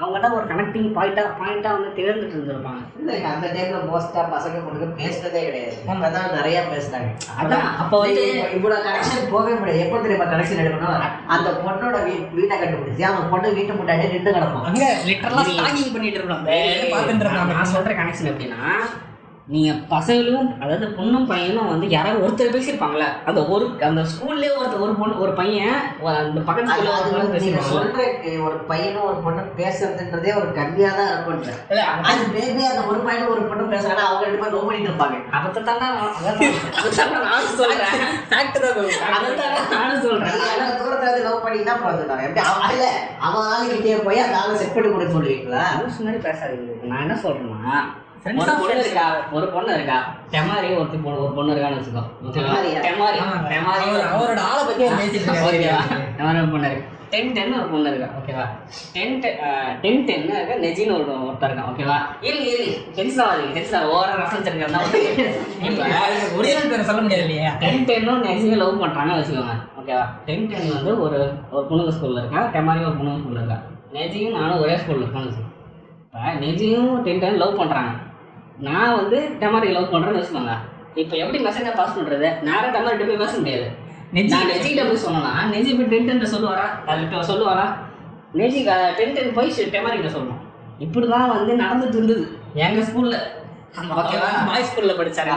அவங்க 0.00 0.18
தான் 0.22 0.34
ஒரு 0.38 0.46
கனெக்டிங் 0.50 0.90
பாயிண்ட்டாக 0.96 1.30
பாயிண்ட்டாக 1.38 1.76
வந்து 1.76 1.90
தேர்ந்துட்டு 1.96 2.36
இருந்திருப்பாங்க. 2.36 2.82
இல்லைங்க 3.00 3.28
அந்த 3.34 3.46
டைம்ல 3.54 3.78
மோஸ்டா 3.88 4.22
பசங்க 4.34 4.58
பொண்ணுங்க 4.64 4.88
பேசுனதே 5.00 5.40
கிடையாது. 5.46 5.74
இப்பதான் 5.78 6.36
நிறைய 6.36 6.58
பேசுறாங்க. 6.72 7.08
அதான் 7.40 7.66
அப்போ 7.82 7.98
வந்து 8.04 8.24
இவ்வளவு 8.58 8.84
கனெக்ஷன் 8.86 9.32
போகவே 9.32 9.56
முடியாது. 9.60 9.82
எப்போ 9.86 10.02
தெரியுமா 10.04 10.28
கனெக்ஷன் 10.34 10.62
எடுக்கணும் 10.64 11.08
அந்த 11.36 11.48
பொண்ணோட 11.64 11.96
வீ 12.06 12.14
வீட்டை 12.38 12.54
கண்டுபிடிச்சு. 12.62 13.04
அவன் 13.10 13.30
பொண்ணு 13.34 13.56
வீட்டு 13.58 13.80
முன்னாடி 13.80 14.12
நின்று 14.14 14.36
கிடக்கும் 14.38 14.68
அங்க 14.70 14.86
லிட்டரலா 15.10 15.44
ஸ்டாகிங் 15.50 15.94
பண்ணிட்டு 15.96 16.20
இருக்கோம் 16.20 16.48
நான் 17.58 17.74
சொல்ற 17.76 17.92
கனெக்ஷன் 18.00 18.32
எப்படின்னா 18.32 18.62
நீங்க 19.48 19.70
பசங்களும் 19.90 20.48
அதாவது 20.58 20.86
பொண்ணும் 20.96 21.28
பையனும் 21.28 21.70
வந்து 21.70 21.86
யாராவது 21.92 22.22
ஒருத்தர் 22.24 22.54
பேசியிருப்பாங்கல்ல 22.54 23.06
அந்த 23.24 23.40
ஒரு 23.48 23.66
அந்த 23.86 24.02
ஸ்கூல்லே 24.10 24.48
ஒருத்தர் 24.56 24.82
ஒரு 24.86 24.94
பொண்ணு 24.98 25.22
ஒரு 25.24 25.32
பையன் 25.38 25.76
அந்த 26.22 26.40
பக்கத்து 26.48 26.72
அது 26.72 26.80
ஸ்கூல்ல 26.80 26.96
அது 26.98 27.14
வந்து 27.14 27.34
பேசியிருப்பாங்க 27.36 28.42
ஒரு 28.46 28.58
பையனும் 28.68 29.06
ஒரு 29.08 29.18
பொண்ணும் 29.24 29.48
பேசுறதுன்றதே 29.58 30.32
ஒரு 30.40 30.48
கம்மியா 30.58 30.90
தான் 30.98 31.10
இருக்கும்ன்ற 31.12 31.54
இல்ல, 31.70 31.80
அது 32.08 32.26
மேபி 32.34 32.64
அந்த 32.70 32.82
ஒரு 32.90 33.00
பையனும் 33.06 33.32
ஒரு 33.34 33.44
பொண்ணும் 33.48 33.72
பேசுறாங்க 33.74 34.02
அவங்க 34.06 34.26
ரெண்டு 34.26 34.40
பேரும் 34.40 34.56
லவ் 34.56 34.66
பண்ணிட்டு 34.68 34.90
இருப்பாங்க. 34.90 35.16
அதைத்தான் 35.38 35.80
நான் 35.82 35.96
அதைத்தான் 36.80 37.24
நானும் 37.26 37.54
தான் 37.54 38.72
அது. 38.72 38.84
அதைத்தான் 39.16 39.54
நானும் 39.74 40.02
நீங்க 40.02 40.76
தூரத்துல 40.80 41.06
இருந்து 41.06 41.26
லவ் 41.28 41.44
பண்ணி 41.44 41.62
தான் 41.64 41.80
பிறந்துட்டாங்க 41.82 42.26
எப்படி 42.28 42.44
இல்ல 42.74 42.88
அவன் 43.22 43.48
ஆளுகிட்டே 43.50 43.96
போய் 44.04 44.24
அந்த 44.24 44.36
ஆளை 44.42 44.58
செட் 44.60 44.76
பண்ணி 44.76 44.90
கொடுக்க 44.90 45.16
சொல்லுவீங்களா? 45.16 45.64
மாதிரி 46.02 46.20
பேசாதீங்க. 46.26 46.90
நான் 46.90 47.04
என்ன 47.06 47.16
Friends 47.18 48.07
ஒரு 48.26 48.34
பொண்ணு. 48.60 48.82
இருக்கா? 48.84 49.06
ஒரு 49.36 49.46
பொண்ணு 49.54 49.70
இருக்கா? 49.78 49.98
டெமாரி 50.34 50.68
பொண்ணு 51.04 51.18
ஒரு 51.24 51.32
பொண்ணு 51.36 51.52
இருக்கான்னு 51.54 51.80
வச்சுக்கோ? 51.80 52.04
டெமாரி 52.36 53.88
அவரோட 54.12 54.40
ஆளை 54.50 54.62
பத்தி 54.68 54.84
ஓகேவா? 54.84 55.82
டெமாரி 56.18 56.38
ஒரு 56.44 56.52
பொண்ணு 56.54 56.70
இருக்கு. 56.70 56.86
டென் 57.12 57.30
டென் 57.36 57.54
ஒரு 57.58 57.68
பொண்ணு 57.72 57.90
இருக்கா? 57.90 58.08
ஓகேவா? 58.18 58.46
டென் 58.94 59.14
டென் 59.84 60.02
டென் 60.08 60.26
இருக்க. 60.32 60.56
நெஜின்னு 60.64 60.96
ஒரு 60.96 61.04
ஒருத்தர் 61.28 61.50
இருக்கான். 61.50 61.70
ஓகேவா? 61.72 61.96
இருங்க 62.26 62.48
இருங்க 62.54 62.74
டென்ஷன் 62.96 63.22
ஆகாதீங்க 63.26 63.54
டென்ஷன் 63.58 63.86
ஓவரா 63.92 64.16
ரெஃபரன்ஸ் 64.20 64.48
எடுக்கிறதா 64.50 64.80
ஒரிஜினல் 66.38 66.70
பேரை 66.72 66.84
சொல்ல 66.90 67.00
முடியாது 67.00 67.24
இல்லையா? 67.26 67.52
டென் 67.62 67.86
டென்னும் 67.90 68.24
நெஜியும் 68.26 68.60
லவ் 68.62 68.82
பண்ணுறாங்கன்னு 68.82 69.20
வச்சுக்கோங்க. 69.20 69.56
ஓகேவா? 69.80 70.04
டென் 70.26 70.48
டென் 70.52 70.74
வந்து 70.76 70.92
ஒரு 71.06 71.20
ஒரு 71.52 71.64
பொண்ணுங்க 71.70 71.94
ஸ்கூலில் 71.98 72.22
இருக்கா? 72.22 72.42
டெமாரி 72.56 72.82
ஒரு 72.90 72.98
பொண்ணுங்க 73.00 73.20
ஸ்கூலில் 73.22 73.40
இருக்கா? 73.42 73.58
நெஜியும் 73.96 74.36
நானும் 74.38 74.60
ஒரே 74.64 74.76
ஸ்கூலில் 74.82 75.04
இருக்கோம்னு 75.04 75.28
வச்சுக்கோங்க 75.28 75.54
இப்போ 76.04 76.30
நெஜியும் 76.42 76.92
டென் 77.06 77.22
டென் 77.24 77.40
லவ் 77.42 77.58
பண்ணுறாங்க 77.60 77.90
நான் 78.66 78.96
வந்து 78.98 79.18
டெமாரி 79.42 79.68
லவ் 79.74 79.92
பண்ணுறேன்னு 79.92 80.20
வச்சுக்கோங்க. 80.20 80.54
இப்போ 81.02 81.14
எப்படி 81.22 81.38
மெசேஜை 81.46 81.72
பாஸ் 81.80 81.96
பண்ணுறது 81.96 82.28
நேராக 82.46 82.70
டெமாரிட்ட 82.76 83.04
போய் 83.10 83.22
பேச 83.24 83.34
முடியாது. 83.40 83.66
நெஜி 84.16 84.32
நான் 84.34 84.50
நெஜிகிட்ட 84.52 84.84
போய் 84.88 85.04
சொன்னா 85.06 85.32
நெஜி 85.54 85.72
போய் 85.78 85.90
டென் 85.92 86.08
டென் 86.08 86.32
சொல்லுவாரா? 86.34 86.66
அதுகிட்ட 86.90 87.24
சொல்லுவாரா? 87.30 87.66
நெஜி 88.40 88.60
டென் 88.98 89.14
டென் 89.16 89.34
போய் 89.38 89.52
டெமாரிக்கிட்ட 89.74 90.12
சொல்லணும். 90.16 90.42
இப்படி 90.86 91.06
தான் 91.14 91.30
வந்து 91.34 91.52
நடந்துட்டு 91.64 91.98
இருந்தது. 91.98 92.24
எங்கள் 92.64 92.86
ஸ்கூலில் 92.88 93.20
பாய்ஸ் 94.48 94.68
ஸ்கூல்ல 94.68 94.92
படிச்சாரு 94.98 95.30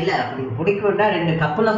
இல்ல 0.00 0.12
அப்படி 0.22 0.42
பிடிக்கும்னா 0.58 1.06
ரெண்டு 1.14 1.32
கப்புல 1.42 1.72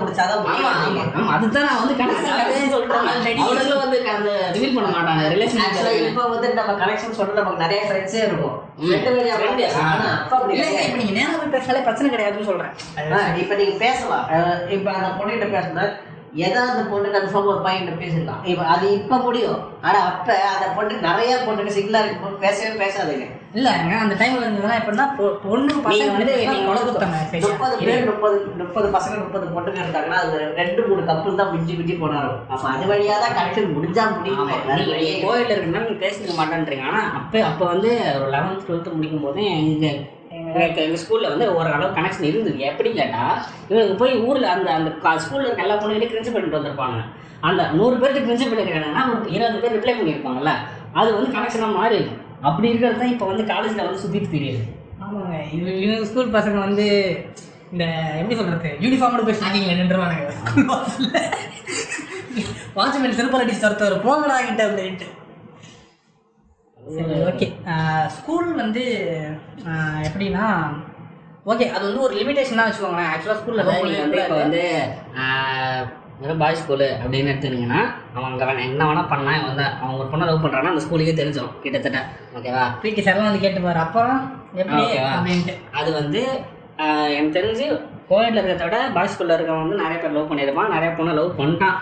ஆமா 1.19 1.33
அதுதான் 1.37 1.67
நான் 1.69 1.81
வந்து 1.83 1.97
கடைசி 2.01 2.71
சொல்றேன். 2.75 3.05
அவனுங்களும் 3.45 3.83
வந்து 3.85 3.99
அந்த 4.15 4.31
ரிவீல் 4.55 4.75
பண்ண 4.77 4.89
மாட்டாங்க. 4.97 5.23
ரிலேஷன் 5.35 5.63
இப்ப 6.11 6.27
வந்து 6.35 6.49
நம்ம 6.59 6.75
கனெக்ஷன் 6.83 7.17
சொல்ல 7.21 7.39
நமக்கு 7.41 7.65
நிறைய 7.65 7.81
ஃப்ரெண்ட்ஸே 7.89 8.21
இருக்கும். 8.29 8.57
பேசினாலே 11.57 11.85
பிரச்சனை 11.89 12.11
கிடையாதுன்னு 12.15 12.51
சொல்றேன். 12.51 12.73
இப்ப 13.43 13.55
நீங்க 13.61 13.77
பேசலாம். 13.87 14.27
இப்ப 14.77 14.93
அந்த 14.99 15.11
பொண்ணுகிட்ட 15.19 15.49
பேசினா 15.57 15.87
ஏதோ 16.47 16.61
அந்த 16.71 16.83
பொண்ணு 16.93 17.09
கன்ஃபார்ம் 17.13 17.51
ஒரு 17.53 17.61
பையன் 17.67 18.01
பேசிருக்கான் 18.01 18.43
இப்போ 18.53 18.65
அது 18.73 18.87
இப்போ 18.97 19.17
முடியும். 19.27 19.61
ஆனா 19.87 19.99
அப்ப 20.11 20.29
அந்த 20.55 20.67
பொண்ணு 20.79 21.07
நிறைய 21.09 21.35
பொண்ணுங்க 21.47 21.73
சிங்கிளா 21.77 22.03
இருக்கும்போது 22.05 22.43
பேசவே 22.47 22.73
பேசாதுங்க. 22.85 23.29
இல்லைங்க 23.55 23.95
அந்த 23.99 24.15
டைம்ல 24.15 24.41
இருந்ததுலாம் 24.41 24.79
எப்படின்னா 24.79 25.05
பொ- 25.15 25.37
பொண்ணு 25.43 25.75
பசங்க 25.85 26.09
வந்து 26.15 26.33
முப்பது 27.45 27.77
பேர் 27.87 28.03
முப்பது 28.09 28.35
முப்பது 28.59 28.89
பசங்க 28.95 29.15
முப்பது 29.23 29.47
பொண்ணுங்க 29.55 29.81
இருக்காங்கன்னா 29.85 30.19
அது 30.23 30.33
ரெண்டு 30.59 30.81
மூணு 30.87 31.03
கப்பல் 31.07 31.39
தான் 31.41 31.53
மிஞ்சி 31.55 31.75
மிஞ்சி 31.75 31.95
போனாரு 31.97 32.33
அப்ப 32.49 32.65
அது 32.73 32.85
வழியா 32.91 33.17
தான் 33.19 33.37
கனெக்ஷன் 33.39 33.73
முடிஞ்சா 33.77 34.05
முடியும்? 34.13 34.51
கோயில்ல 35.25 35.55
இருக்குன்னா 35.55 35.83
நீங்க 35.85 35.99
பேசிக்க 36.03 36.37
மாட்டேன்றீங்க. 36.39 36.85
ஆனா 36.91 37.03
அப்ப 37.19 37.43
அப்ப 37.49 37.63
வந்து 37.67 37.91
ஒரு 38.17 38.29
லெவன்த் 38.35 38.67
டுவெல்த் 38.67 38.95
முடிக்கும் 38.95 39.25
போது 39.25 39.41
எங்க 39.55 39.87
எங்க 40.39 40.81
எங்க 40.83 40.99
ஸ்கூல்ல 40.99 41.31
வந்து 41.31 41.47
ஒரு 41.55 41.69
அளவு 41.71 41.97
கனெக்ஷன் 41.97 42.29
இருந்தது. 42.29 42.59
எப்படி 42.69 42.91
கேட்டா 42.95 43.25
இவங்க 43.71 43.97
போய் 43.97 44.15
ஊர்ல 44.27 44.47
அந்த 44.55 44.69
அந்த 44.75 44.91
ஸ்கூல்ல 45.23 45.47
இருக்க 45.47 45.67
எல்லா 45.67 45.79
பொண்ணுகிட்டையும் 45.79 46.15
கிரிஞ்சு 46.15 46.33
பண்ணிட்டு 46.33 46.59
வந்திருப்பாங்க. 46.59 46.99
அந்த 47.43 47.63
நூறு 47.73 47.97
பேருக்கு 47.97 48.27
கிரிஞ்சு 48.27 48.47
பண்ணிருக்காங்கன்னா 48.47 49.05
ஒரு 49.11 49.25
இருபது 49.31 49.61
பேர் 49.61 49.77
ரிப்ளை 49.77 49.95
பண்ணியிருப்பாங்கல்ல. 49.97 50.53
அது 50.95 51.09
வந்து 51.15 51.35
கனெக்ஷனாக 51.35 51.77
மாறி 51.77 51.97
இருக்கும் 51.99 52.25
அப்படி 52.47 52.67
இருக்கிறது 52.71 53.01
தான் 53.03 53.13
இப்போ 53.15 53.27
வந்து 53.31 53.45
காலேஜில் 53.53 53.87
வந்து 53.87 54.03
சுற்றிட்டு 54.03 54.35
தெரியுது. 54.37 54.63
ஆமாங்க. 55.05 55.37
இது 55.57 55.71
இவங்க 55.85 56.07
ஸ்கூல் 56.11 56.35
பசங்க 56.37 56.59
வந்து 56.67 56.87
இந்த 57.73 57.85
எப்படி 58.21 58.37
சொல்றது? 58.41 58.71
யூனிஃபார்மோட 58.85 59.23
போய் 59.27 59.39
ஸ்டார்டிங்ல 59.39 59.79
நின்றுவானுங்க 59.79 60.35
ஸ்கூல் 60.41 60.69
வாசல்ல 60.73 61.17
வாட்ச்மேன் 62.77 63.17
செருப்பால் 63.19 63.45
அடிச்சு 63.45 63.65
தரத்தவர் 63.65 64.05
போங்கடா 64.07 64.37
கிட்ட 64.49 64.63
அப்படின்ட்டு. 64.69 65.09
சரி 66.79 67.17
ஓகே 67.31 67.47
ஸ்கூல் 68.17 68.51
வந்து 68.63 68.85
எப்படின்னா 70.09 70.47
ஓகே 71.53 71.67
அது 71.75 71.85
வந்து 71.89 72.05
ஒரு 72.07 72.15
லிமிடேஷன் 72.21 72.59
தான் 72.61 72.69
வச்சுக்கோங்களேன். 72.69 73.11
ஆக்சுவலாக 73.13 73.43
நீங்க 73.87 74.01
வந்து 74.05 74.19
இப்போ 74.19 74.25
ஸ்கூலில் 74.25 74.43
வந்து 74.45 74.65
வெறும் 76.23 76.41
பாய்ஸ் 76.43 76.61
ஸ்கூலு 76.61 76.87
அப்படின்னு 77.03 77.31
எடுத்துக்கிட்டிங்கன்னா 77.33 77.81
அவன் 78.15 78.29
அங்கே 78.31 78.47
வேணா 78.49 78.63
என்ன 78.69 78.87
வேணா 78.89 79.03
பண்ணலாம் 79.11 79.37
இவன் 79.39 79.51
வந்து 79.51 79.67
அவன் 79.81 79.99
ஒரு 79.99 80.09
பொண்ணை 80.13 80.25
லவ் 80.29 80.43
பண்ணுறான்னா 80.45 80.73
அந்த 80.73 80.83
ஸ்கூலுக்கே 80.85 81.15
தெரிஞ்சிடும் 81.21 81.53
கிட்டத்தட்ட. 81.65 82.01
ஓகேவா 82.39 82.65
பிடி 82.83 83.03
சார்லாம் 83.07 83.29
வந்து 83.29 83.45
கேட்டுப்பாரு. 83.45 83.81
அப்புறம் 83.85 84.19
எப்படி 84.61 84.81
ஓகேவா. 84.87 85.13
அப்படின்ட்டு 85.19 85.55
அது 85.81 85.91
வந்து 86.01 86.23
எனக்கு 87.17 87.37
தெரிஞ்சு 87.39 87.67
கோயிலில் 88.11 88.41
இருக்கிறத 88.41 88.67
விட 88.67 88.81
பாய்ஸ் 88.97 89.15
ஸ்கூலில் 89.15 89.37
இருக்கவன் 89.37 89.65
வந்து 89.65 89.83
நிறைய 89.85 89.99
பேர் 90.03 90.17
லவ் 90.17 90.29
பண்ணியிருப்பான் 90.33 90.75
நிறைய 90.77 90.91
பொண்ணை 90.99 91.15
லவ் 91.21 91.39
பண்ணிட்டான். 91.41 91.79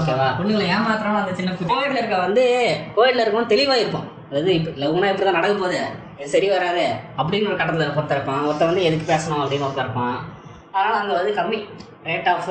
ஓகேவா 0.00 0.28
பொண்ணுங்களை 0.40 0.66
ஏமாத்துறாலும் 0.74 1.22
அந்த 1.22 1.34
சின்ன 1.38 1.50
குட்டி. 1.52 1.72
கோயிலில் 1.74 2.00
இருக்க 2.00 2.16
வந்து 2.26 2.44
கோயிலில் 2.96 3.22
இருக்கவன் 3.24 3.52
தெளிவாக 3.54 3.82
இருப்பான் 3.84 4.08
அதாவது 4.30 4.50
இப்போ 4.58 4.70
லவ்னா 4.82 5.08
இப்படி 5.12 5.26
தான் 5.28 5.40
நடக்க 5.40 5.54
போகுது. 5.62 5.80
சரி 6.32 6.48
வராது. 6.56 6.84
அப்படின்னு 7.20 7.48
ஒரு 7.50 7.58
கட்டத்தில் 7.60 7.96
ஒருத்தர் 7.98 8.18
இருப்பான். 8.18 8.42
ஒருத்தர் 8.48 8.70
வந்து 8.72 8.86
எதுக்கு 8.88 9.06
பேசணும் 9.12 9.42
அப்படின்னு 9.42 9.66
ஒருத்தர் 9.68 9.88
இருப்பான். 9.88 10.18
அதனால் 10.74 10.98
அங்கே 11.00 11.14
வந்து 11.18 11.32
கம்மி. 11.38 11.58
ரேட் 12.08 12.28
ஆஃப் 12.32 12.46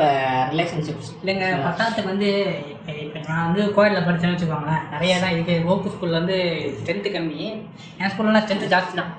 ரிலேஷன்ஷிப்ஸ் 0.51 1.11
இல்லைங்க 1.21 1.45
பத்தாத்துக்கு 1.65 2.11
வந்து 2.11 2.27
இப்போ 2.73 2.91
இப்போ 3.05 3.19
நான் 3.29 3.45
வந்து 3.47 3.61
கோயிலில் 3.77 4.05
படித்தேன்னு 4.07 4.35
வச்சுக்கோங்களேன். 4.35 4.83
நிறைய 4.93 5.13
தான் 5.23 5.33
இதுக்கு 5.35 5.55
ஓப்பு 5.73 5.91
ஸ்கூலில் 5.93 6.19
வந்து 6.19 6.37
ஸ்ட்ரென்த்து 6.79 7.09
கம்மி. 7.15 7.39
என் 7.99 8.11
ஸ்கூல்லலாம் 8.13 8.43
ஸ்ட்ரென்த்து 8.43 8.73
ஜாஸ்தி 8.73 8.99
தான். 8.99 9.11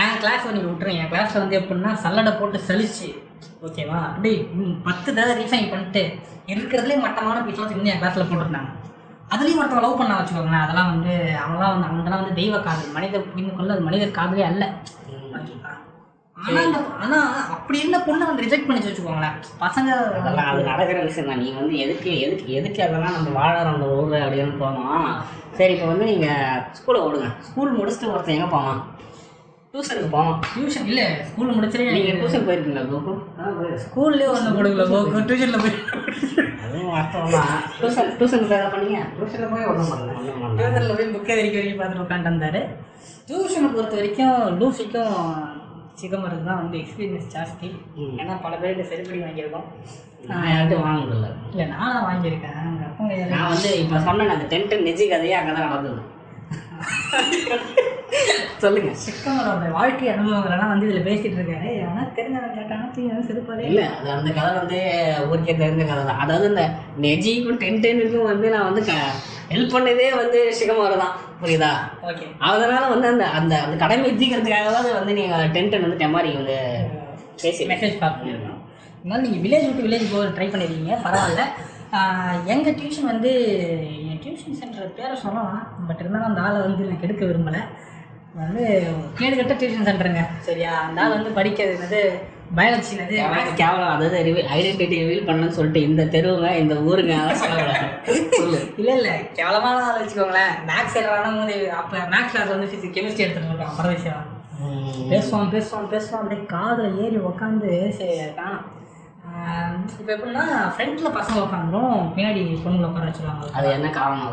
என் 0.00 0.18
கிளாஸ் 0.22 0.46
நீங்கள் 0.48 0.70
விட்டுருங்க. 0.70 1.02
என் 1.02 1.12
கிளாஸில் 1.12 1.42
வந்து 1.44 1.58
எப்படின்னா 1.60 1.92
சல்லடை 2.04 2.32
போட்டு 2.38 2.60
சலிச்சு. 2.68 3.08
ஓகேவா 3.66 3.98
அப்படியே 4.08 4.36
ம், 4.58 4.76
பத்து 4.86 5.08
தடவை 5.16 5.34
ரீஃபைன் 5.40 5.70
பண்ணிட்டு 5.72 6.02
இருக்கிறதுலே 6.52 6.96
மட்டமான 7.04 7.42
பீஸ்லாம் 7.48 7.74
வந்து 7.74 7.92
என் 7.94 8.02
கிளாஸில் 8.02 8.28
போட்டிருந்தாங்க. 8.30 8.70
அதுலேயும் 9.34 9.60
ஒருத்தவங்க 9.60 9.84
லவ் 9.86 10.00
பண்ண 10.00 10.14
வச்சுக்கோங்களேன். 10.16 10.64
அதெல்லாம் 10.64 10.90
வந்து 10.94 11.12
அவங்களாம் 11.42 11.74
வந்து 11.74 11.88
அவங்களாம் 11.90 12.22
வந்து 12.22 12.38
தெய்வ 12.40 12.56
காதல் 12.66 12.96
மனிதர் 12.96 13.30
புரிந்து 13.30 13.54
கொள்ள 13.58 13.74
அது 13.76 13.88
மனிதர் 13.88 14.18
காதலே 14.18 14.44
அல்ல. 14.50 14.64
ஆனா 16.44 16.60
அந்த 16.66 16.78
ஆனா 17.04 17.18
அப்படி 17.54 17.76
என்ன 17.86 17.96
பொண்ணை 18.06 18.24
வந்து 18.28 18.44
ரிஜெக்ட் 18.44 18.68
பண்ணி 18.68 18.86
வச்சுக்கோங்களேன். 18.86 19.36
பசங்க 19.64 19.88
அதெல்லாம் 20.18 20.48
அது 20.52 20.62
நடக்கிற 20.70 20.98
விஷயம் 21.08 21.28
தான். 21.30 21.42
நீங்கள் 21.42 21.60
வந்து 21.62 21.76
எதுக்கு 21.84 22.10
எதுக்கு 22.26 22.46
எதுக்கு 22.60 22.80
அதெல்லாம் 22.86 23.16
நம்ம 23.16 23.34
வாழறோம் 23.40 23.74
அந்த 23.74 23.88
ஊரில் 23.96 24.24
அப்படின்னு 24.24 24.56
போனோம் 24.62 25.06
சரி 25.58 25.72
இப்போ 25.76 25.86
வந்து 25.90 26.08
நீங்கள் 26.12 26.60
ஸ்கூலை 26.78 27.00
விடுங்க 27.04 27.28
ஸ்கூல் 27.48 27.78
முடிச்சுட்டு 27.78 28.12
ஒருத்தன் 28.12 28.36
எங்கே 28.36 28.50
போவான்? 28.56 28.80
டியூஷனுக்கு 29.74 30.10
போவான். 30.14 30.38
டியூஷன் 30.54 30.88
இல்ல 30.90 31.02
ஸ்கூல் 31.28 31.54
முடிச்சுட்டு 31.56 31.94
நீங்கள் 31.96 32.18
டியூஷன் 32.20 32.46
போயிருக்கீங்களா 32.48 32.84
கோகு 32.90 33.12
ஸ்கூல்லே 33.84 34.26
ஒன்றும் 34.32 34.58
கொடுக்கல 34.58 34.86
போ 34.90 34.98
டியூஷனில் 35.30 35.62
போய் 35.64 35.76
அதுவும் 36.64 36.90
வாஸ்தவம் 36.94 37.32
தான் 37.36 37.52
டியூஷன் 37.78 38.10
டியூஷன் 38.18 38.46
போய் 38.50 38.58
எதாவது 38.58 38.74
பண்ணீங்க 38.74 39.00
டியூஷன்ல 39.16 39.48
போய் 39.54 39.68
ஒன்றும் 39.70 39.90
பண்ணல. 39.92 40.12
ஒன்றும் 40.18 40.58
டியூஷனில் 40.60 40.96
போய் 40.98 41.12
புக்கை 41.14 41.34
வரைக்கும் 41.36 41.60
வரைக்கும் 41.60 41.80
பார்த்துட்டு 41.80 42.06
உட்காந்து 42.06 42.30
வந்தாரு. 42.32 42.62
டியூஷனை 43.28 43.68
பொறுத்த 43.74 43.96
வரைக்கும் 44.00 44.38
லூசிக்கும் 44.60 45.16
சிகமருக்கு 46.00 46.48
தான் 46.48 46.60
வந்து 46.62 46.76
எக்ஸ்பீரியன்ஸ் 46.82 47.32
ஜாஸ்தி. 47.34 47.68
ஏன்னா 48.20 48.34
பல 48.44 48.54
பேருக்கு 48.62 48.88
செருப்படி 48.90 49.20
வாங்கியிருக்கோம். 49.24 49.66
நான் 50.30 50.50
யார்ட்டும் 50.52 50.84
வாங்கினதில்ல 50.86 51.28
இல்லை 51.52 51.66
நானும் 51.74 52.08
வாங்கியிருக்கேன். 52.08 52.58
எங்கள் 52.70 52.88
அப்பா 52.88 53.04
நான் 53.34 53.50
வந்து 53.52 53.70
இப்போ 53.82 53.98
சொன்னேன் 54.08 54.34
அந்த 54.34 54.46
டென்ட் 54.54 54.74
நிஜி 54.88 55.06
கதையே 55.12 55.36
அங்கே 55.38 55.54
தான் 55.58 55.68
நடந்தது. 55.68 56.02
சொல்லுங்க. 58.62 58.90
சிக்கமரோட 59.04 59.68
வாழ்க்கை 59.76 60.08
அனுபவங்களெல்லாம் 60.12 60.72
வந்து 60.72 60.86
இதில் 60.88 61.06
பேசிட்டு 61.08 61.38
இருக்காரு. 61.38 61.70
ஆனால் 61.88 62.12
தெரிஞ்சவங்க 62.16 62.52
கேட்டாங்கன்னா 62.58 62.92
தூங்கி 62.94 63.68
இல்லை 63.70 63.86
அது 63.98 64.08
அந்த 64.16 64.30
கதை 64.38 64.50
வந்து 64.60 64.80
ஊருக்கே 65.30 65.54
தெரிஞ்ச 65.62 65.84
கதை 65.90 66.02
தான். 66.10 66.22
அதாவது 66.24 66.46
இந்த 66.52 66.64
நெஜிக்கும் 67.04 67.60
டென்டெனுக்கும் 67.64 68.30
வந்து 68.32 68.48
நான் 68.54 68.68
வந்து 68.70 68.84
ஹெல்ப் 69.54 69.74
பண்ணதே 69.74 70.08
வந்து 70.20 70.38
சிகமாரி 70.58 70.96
தான். 71.02 71.14
புரியுதா? 71.42 71.72
ஓகே 72.08 72.26
அதனால 72.50 72.82
வந்து 72.94 73.08
அந்த 73.12 73.24
அந்த 73.38 73.54
அந்த 73.66 73.76
கடமை 73.82 74.08
எத்திக்கிறதுக்காகவாது 74.12 74.90
வந்து 74.98 75.12
நீங்கள் 75.20 75.50
டென்டன் 75.56 75.86
வந்து 75.86 76.00
டெமாரி 76.04 76.32
வந்து 76.40 76.56
பேசி 77.44 77.62
மெசேஜ் 77.72 78.02
பார்க்கணும் 78.02 78.32
இருந்தாலும் 78.34 79.24
நீங்கள் 79.26 79.42
வில்லேஜ் 79.44 79.68
விட்டு 79.68 79.86
வில்லேஜ் 79.86 80.12
போக 80.14 80.26
ட்ரை 80.36 80.48
பண்ணிருக்கீங்க 80.50 80.96
பரவாயில்ல. 81.06 81.44
எங்கள் 82.52 82.76
டியூஷன் 82.80 83.10
வந்து 83.12 83.30
என் 84.10 84.20
டியூஷன் 84.24 84.58
சென்டர் 84.60 84.94
பேரை 84.98 85.16
சொல்லலாம் 85.24 85.64
பட் 85.88 86.02
இருந்தாலும் 86.02 86.28
அந்த 86.28 86.44
ஆளை 86.46 86.58
வந்து 86.66 86.86
நான் 86.90 87.02
கெடுக்க 87.02 87.22
விரும்பலை. 87.30 87.62
வந்து 88.42 88.62
கேடு 89.18 89.34
கட்ட 89.38 89.54
டியூஷன் 89.60 89.88
சென்டருங்க 89.88 90.22
சரியா? 90.46 90.74
அந்த 90.86 91.02
ஆள் 91.02 91.16
வந்து 91.16 91.32
படிக்கிறது 91.38 91.74
வந்து 91.82 92.00
பயாலஜி 92.56 92.94
வந்து 92.96 93.18
கேவலம். 93.60 93.92
அதாவது 93.94 94.16
ஐடென்டிட்டி 94.56 94.96
ரிவீல் 95.02 95.26
பண்ணணும்னு 95.28 95.56
சொல்லிட்டு 95.58 95.82
இந்த 95.88 96.02
தெருவுங்க 96.14 96.48
இந்த 96.62 96.74
ஊருங்க 96.88 97.14
சொல்லக்கூடாது 97.42 97.86
சொல்லு. 98.34 98.58
இல்லை 98.80 98.94
இல்லை. 98.98 99.14
கேவலமான 99.38 99.84
ஆள் 99.86 100.00
வச்சுக்கோங்களேன். 100.00 100.52
மேக்ஸ் 100.70 100.98
எழுதுறான 101.00 101.32
போது 101.38 101.56
அப்போ 101.78 101.96
மேக்ஸ் 102.12 102.34
கிளாஸ் 102.34 102.52
வந்து 102.54 102.68
ஃபிசிக்ஸ் 102.70 102.96
கெமிஸ்ட்ரி 102.96 103.24
எடுத்துட்டு 103.24 103.50
இருக்கான் 103.52 103.78
பரதேசியம் 103.78 104.28
பேசுவான் 105.12 105.52
பேசுவான் 105.54 105.88
பேசுவான் 105.92 106.20
அப்படியே 106.20 106.42
காதில் 106.52 106.98
ஏறி 107.04 107.18
உக்காந்து 107.30 107.70
சரி 107.98 108.16
காணும் 108.36 108.68
இப்போ 109.92 110.10
எப்படின்னா 110.14 110.44
ஃப்ரண்ட்டில் 110.74 111.16
பசங்க 111.16 111.38
உட்காந்துரும் 111.44 111.96
பின்னாடி 112.14 112.40
பொண்ணுங்களை 112.64 112.88
உட்கார 112.88 113.06
வச்சுருவாங்க. 113.08 113.48
அது 113.58 113.68
என்ன 113.76 113.88
காரணம் 113.98 114.28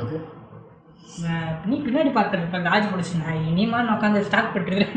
ஆஹ் 1.29 1.53
நீ 1.69 1.75
பின்னாடி 1.85 2.11
பார்த்துருப்ப 2.15 2.59
காஜ் 2.67 2.89
பிடிச்சிருந்தா. 2.91 3.31
இனிமா 3.49 3.77
நான் 3.81 3.95
உட்காந்து 3.97 4.27
ஸ்டார்ட் 4.27 4.51
பண்ணிருக்கேன் 4.53 4.93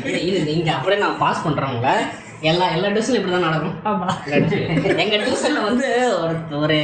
இல்ல, 0.00 0.18
இது 0.28 0.54
இங்க 0.54 0.70
அப்படியே 0.76 1.00
நான் 1.02 1.20
பாஸ் 1.22 1.44
பண்றவங்க 1.46 1.90
எல்லா 2.50 2.64
எல்லா 2.74 2.88
டியூஷன்லையும் 2.94 3.20
இப்படி 3.20 3.34
தான் 3.34 3.46
நடக்கும் 3.48 3.76
ஆமாம் 3.90 4.16
எங்க 5.02 5.16
டியூஷன்ல 5.22 5.60
வந்து 5.68 5.86
ஒரு 6.22 6.34
ஒரு 6.62 6.78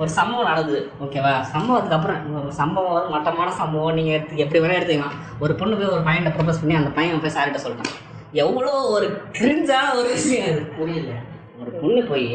ஒரு 0.00 0.10
சம்பவம் 0.16 0.48
நடக்குது 0.50 0.80
ஓகேவா? 1.04 1.32
சம்பவத்துக்கு 1.54 1.96
அப்புறம் 1.98 2.18
ஒரு 2.42 2.52
சம்பவம் 2.60 2.94
வந்து 2.96 3.14
மட்டமான 3.14 3.54
சம்பவம். 3.60 3.96
நீங்க 3.98 4.10
எடுத்து 4.16 4.42
எப்படி 4.44 4.60
வேணா 4.62 4.78
எடுத்துக்கலாம். 4.78 5.16
ஒரு 5.44 5.54
பொண்ணு 5.60 5.76
போய் 5.76 5.94
ஒரு 5.96 6.04
பையனை 6.08 6.32
ப்ரப்போஸ் 6.36 6.60
பண்ணி 6.62 6.76
அந்த 6.80 6.90
பையன் 6.98 7.22
போய் 7.24 7.34
சார்கிட்ட 7.36 7.60
சொல்லிட்டான். 7.64 7.96
எவ்வளோ 8.44 8.72
ஒரு 8.96 9.06
கிரிஞ்சான 9.38 9.86
ஒரு 10.00 10.08
விஷயம் 10.16 10.48
அது 10.50 10.62
புரியல. 10.78 11.14
ஒரு 11.60 11.70
பொண்ணு 11.82 12.02
போய் 12.10 12.28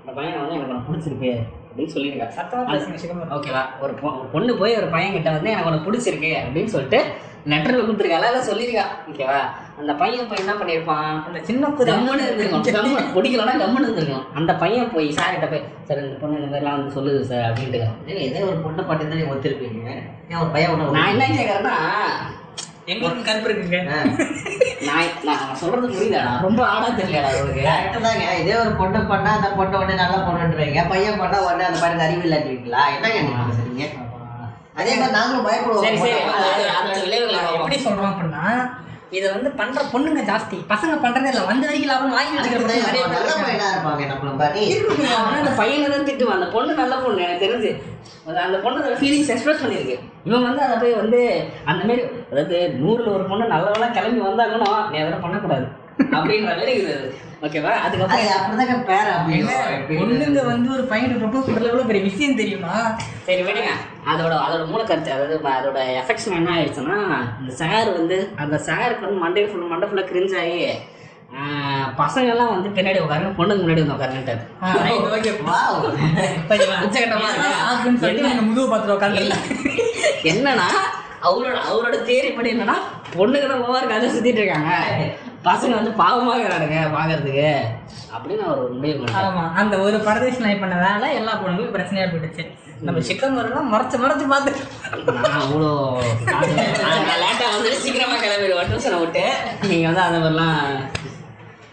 அந்த 0.00 0.12
பையனை 0.18 0.38
வந்து 0.42 0.56
எனக்கு 0.58 0.88
பிடிச்சிருக்கு. 0.88 1.32
அப்படின்னு 1.76 1.94
சொல்லியிருக்கா 1.94 2.26
சத்தமாக 2.34 3.36
ஓகேவா 3.36 3.62
ஒரு 3.84 3.92
பொண்ணு 4.32 4.52
போய் 4.60 4.78
ஒரு 4.78 4.88
பையன் 4.92 5.16
கிட்ட 5.16 5.30
வந்து 5.32 5.52
எனக்கு 5.52 5.70
உனக்கு 5.70 5.86
பிடிச்சிருக்கு 5.86 6.30
அப்படின்னு 6.40 6.74
சொல்லிட்டு 6.74 7.00
லெட்டரில் 7.50 7.82
கொடுத்துருக்கால 7.82 8.28
இல்லை 8.28 8.40
சொல்லியிருக்கா 8.46 8.84
ஓகேவா 9.10 9.40
அந்த 9.80 9.92
பையன் 10.00 10.28
போய் 10.30 10.42
என்ன 10.42 10.54
பண்ணியிருப்பான்? 10.54 11.10
அந்த 11.26 11.38
சின்ன 11.48 11.68
புது 11.72 11.88
கம்முன்னு 11.90 12.24
இருந்திருக்கணும் 12.24 12.76
கம்முன்னு 12.76 13.04
பிடிக்கலன்னா 13.16 13.54
கம்முன்னு 13.60 13.86
இருந்திருக்கணும் 13.88 14.26
அந்த 14.38 14.52
பையன் 14.54 14.90
போய் 14.94 15.08
சார்கிட்ட 15.18 15.48
போய் 15.52 15.62
சார் 15.88 16.02
இந்த 16.02 16.16
பொண்ணு 16.22 16.40
இந்த 16.40 16.48
மாதிரிலாம் 16.48 16.78
வந்து 16.78 16.96
சொல்லுது 16.96 17.20
சார் 17.30 17.46
அப்படின்ட்டு 17.48 17.82
இதே 18.24 18.42
ஒரு 18.48 18.58
பொண்ணை 18.64 18.84
பாட்டு 18.88 19.10
தான் 19.12 19.32
ஒத்துருப்பீங்க? 19.34 19.92
ஏன் 20.30 20.40
ஒரு 20.42 20.50
பையன் 20.54 20.82
நான் 20.96 21.12
என்ன 21.14 21.28
கேட்குறேன்னா 21.32 21.76
எங்களுக்கு 22.92 23.22
கருப்பு 23.28 23.48
இருக்குங்க. 23.50 23.78
நான் 24.88 25.14
நான் 25.28 25.56
சொல்றது 25.60 25.86
புரியுதாடா? 25.94 26.32
ரொம்ப 26.46 26.60
ஆடா 26.72 26.88
தெரியலடா 26.98 27.30
உனக்கு 27.40 27.62
கரெக்டு 27.68 28.00
தாங்க. 28.06 28.26
இதே 28.42 28.54
ஒரு 28.62 28.72
பொண்ணு 28.80 29.00
பண்ணா 29.12 29.30
அந்த 29.38 29.48
பொண்ணு 29.58 29.78
உடனே 29.80 29.96
நல்லா 30.02 30.18
பொண்ணுன்றீங்க. 30.26 30.82
பையன் 30.92 31.20
பண்ணா 31.22 31.38
உடனே 31.46 31.66
அந்த 31.68 31.80
பையனுக்கு 31.82 32.06
அறிவு 32.08 32.26
இல்லாட்டிருக்கீங்களா 32.28 32.82
என்னங்க 32.96 33.20
நீங்க 33.26 33.44
பேசுறீங்க 33.50 33.84
அதே 34.80 34.92
மாதிரி 35.00 35.14
நாங்களும் 35.18 35.46
பயப்படுவோம். 35.48 35.84
சரி 35.86 36.00
சரி. 36.00 36.16
எப்படி 37.58 37.78
சொல்றோம் 37.86 38.10
அப்படின்னா 38.12 38.44
இதை 39.16 39.26
வந்து 39.34 39.50
பண்ற 39.58 39.80
பொண்ணுங்க 39.92 40.20
ஜாஸ்தி. 40.30 40.56
பசங்க 40.70 40.94
பண்றதே 41.02 41.28
இல்லை. 41.32 41.42
வந்த 41.50 41.64
வரைக்கும் 41.66 41.90
லாபம் 41.90 42.14
வாங்கி 42.16 42.36
வச்சுக்கிற 42.36 42.62
பசங்க 42.62 42.86
நிறைய 42.86 43.02
பேர் 43.04 43.14
நல்ல 43.16 43.28
இருக்காங்க. 43.28 43.46
பையனா 43.48 43.68
இருப்பாங்க 43.74 44.02
நம்மள 44.12 44.32
பாட்டி. 44.40 44.62
ஆனா 45.18 45.36
அந்த 45.42 45.52
பையனை 45.60 45.86
தான் 45.94 46.06
திட்டுவான். 46.08 46.38
அந்த 46.38 46.48
பொண்ணு 46.54 46.80
நல்ல 46.82 46.96
பொண்ணு 47.04 47.26
எனக்கு 47.26 47.44
தெரிஞ்சு. 47.46 47.72
அந்த 48.46 48.58
பொண்ணு 48.64 48.98
ஃபீலிங்ஸ் 49.00 49.32
எக்ஸ்பிரஸ் 49.34 49.62
பண்ணியிருக்கு. 49.62 49.96
இவன் 50.28 50.46
வந்து 50.48 50.62
அதை 50.66 50.76
போய் 50.82 51.00
வந்து 51.02 51.20
அந்த 51.70 51.82
மாதிரி 51.88 52.04
அதாவது 52.32 52.58
நூறுல 52.82 53.08
ஒரு 53.16 53.26
பொண்ணு 53.32 53.52
நல்லவெல்லாம் 53.54 53.96
கிளம்பி 53.98 54.22
வந்தாங்கன்னு 54.28 54.70
நீ 54.92 54.98
அதெல்லாம் 55.02 55.24
பண்ணக்கூடாது. 55.26 55.66
அப்படின்ற 56.16 56.48
மாதிரி 56.48 56.72
இருக்குது. 56.76 57.12
ஓகேவா? 57.46 57.72
அதுக்கப்புறம் 57.84 58.22
பொண்ணுங்க 60.00 60.40
வந்து 60.48 60.68
ஒரு 60.74 60.84
பையனுக்கு 60.90 61.20
பண்றது 61.38 61.68
எவ்வளவு 61.68 61.88
பெரிய 61.90 62.02
விஷயம் 62.06 62.40
தெரியுமா? 62.40 62.74
சரி 63.26 63.42
விடுங்க. 63.42 63.72
அதோட 64.06 64.32
அதோட 64.44 64.62
மூல 64.68 64.82
கருத்து 64.84 65.14
அதாவது 65.14 65.36
அதோட 65.54 65.78
எஃபெக்ஷன் 66.00 66.36
என்ன 66.38 66.50
ஆயிடுச்சுன்னா 66.54 66.98
இந்த 67.40 67.52
சார் 67.60 67.88
வந்து 67.96 68.16
அந்த 68.38 68.58
சாருக்கு 68.66 69.06
வந்து 69.06 69.22
மண்டே 69.24 69.44
ஃபுல் 69.48 69.72
மண்டை 69.72 69.88
ஃபுல்லாக 69.88 70.10
கிரிஞ்ச் 70.10 70.36
ஆகி 70.42 70.60
ஆஹ், 71.36 71.86
பசங்கெல்லாம் 71.98 72.52
வந்து 72.52 72.68
பின்னாடி 72.74 72.98
உட்காருங்க 73.00 73.32
பொண்ணுங்க 73.38 73.62
முன்னாடி 73.62 73.82
வந்து 73.82 73.94
உட்காருன்ட்டாரு 73.94 74.42
முதுகு 78.46 78.68
பார்த்துட்டு 78.68 78.96
உட்காந்துருக்கேன் 78.96 79.44
என்னன்னா 80.30 80.68
அவரோட 81.22 81.56
அவரோட 81.66 81.96
தேரி 82.06 82.30
படி 82.32 82.52
என்னன்னா 82.54 82.76
பொண்ணுங்க 83.12 83.46
தான் 83.46 83.64
ஓவர் 83.64 83.90
கதை 83.90 84.08
சுத்திட்டு 84.10 84.40
இருக்காங்க. 84.42 84.70
பசங்க 85.48 85.72
வந்து 85.78 85.92
பாவமாக 86.02 86.36
இருக்கிறானுங்க 86.36 86.78
பாக்குறதுக்கு. 86.94 87.50
அப்படின்னு 88.16 88.44
அவர் 88.46 88.62
ஒரு 88.64 88.74
முடிவு 88.76 88.96
பண்ணாரு 89.00 89.26
ஆமா 89.28 89.44
அந்த 89.60 89.74
ஒரு 89.86 89.96
பரதேசி 90.06 90.40
நாய் 90.44 90.62
பண்ண 90.62 90.76
வேலை? 90.84 91.08
எல்லா 91.18 91.32
பொண்ணுங்களுக்கும் 91.40 91.76
பிரச்சனையா 91.76 92.06
போயிடுச்சு. 92.12 92.44
நம்ம 92.86 93.02
சிக்கன் 93.08 93.38
வரலாம் 93.40 93.70
மறைச்சு 93.74 93.96
மறைச்சு 94.04 94.26
பார்த்துட்டு 94.32 94.62
நான் 95.24 95.42
அவ்வளோ 95.44 95.70
லேட்டாக 97.22 97.52
வந்து 97.54 97.70
சீக்கிரமாக 97.84 98.20
கிளம்பிடுவேன். 98.24 98.70
டியூஷனை 98.72 98.98
விட்டு. 99.02 99.24
நீங்கள் 99.70 99.90
வந்து 99.90 100.06
அந்த 100.08 100.18
மாதிரிலாம் 100.24 100.60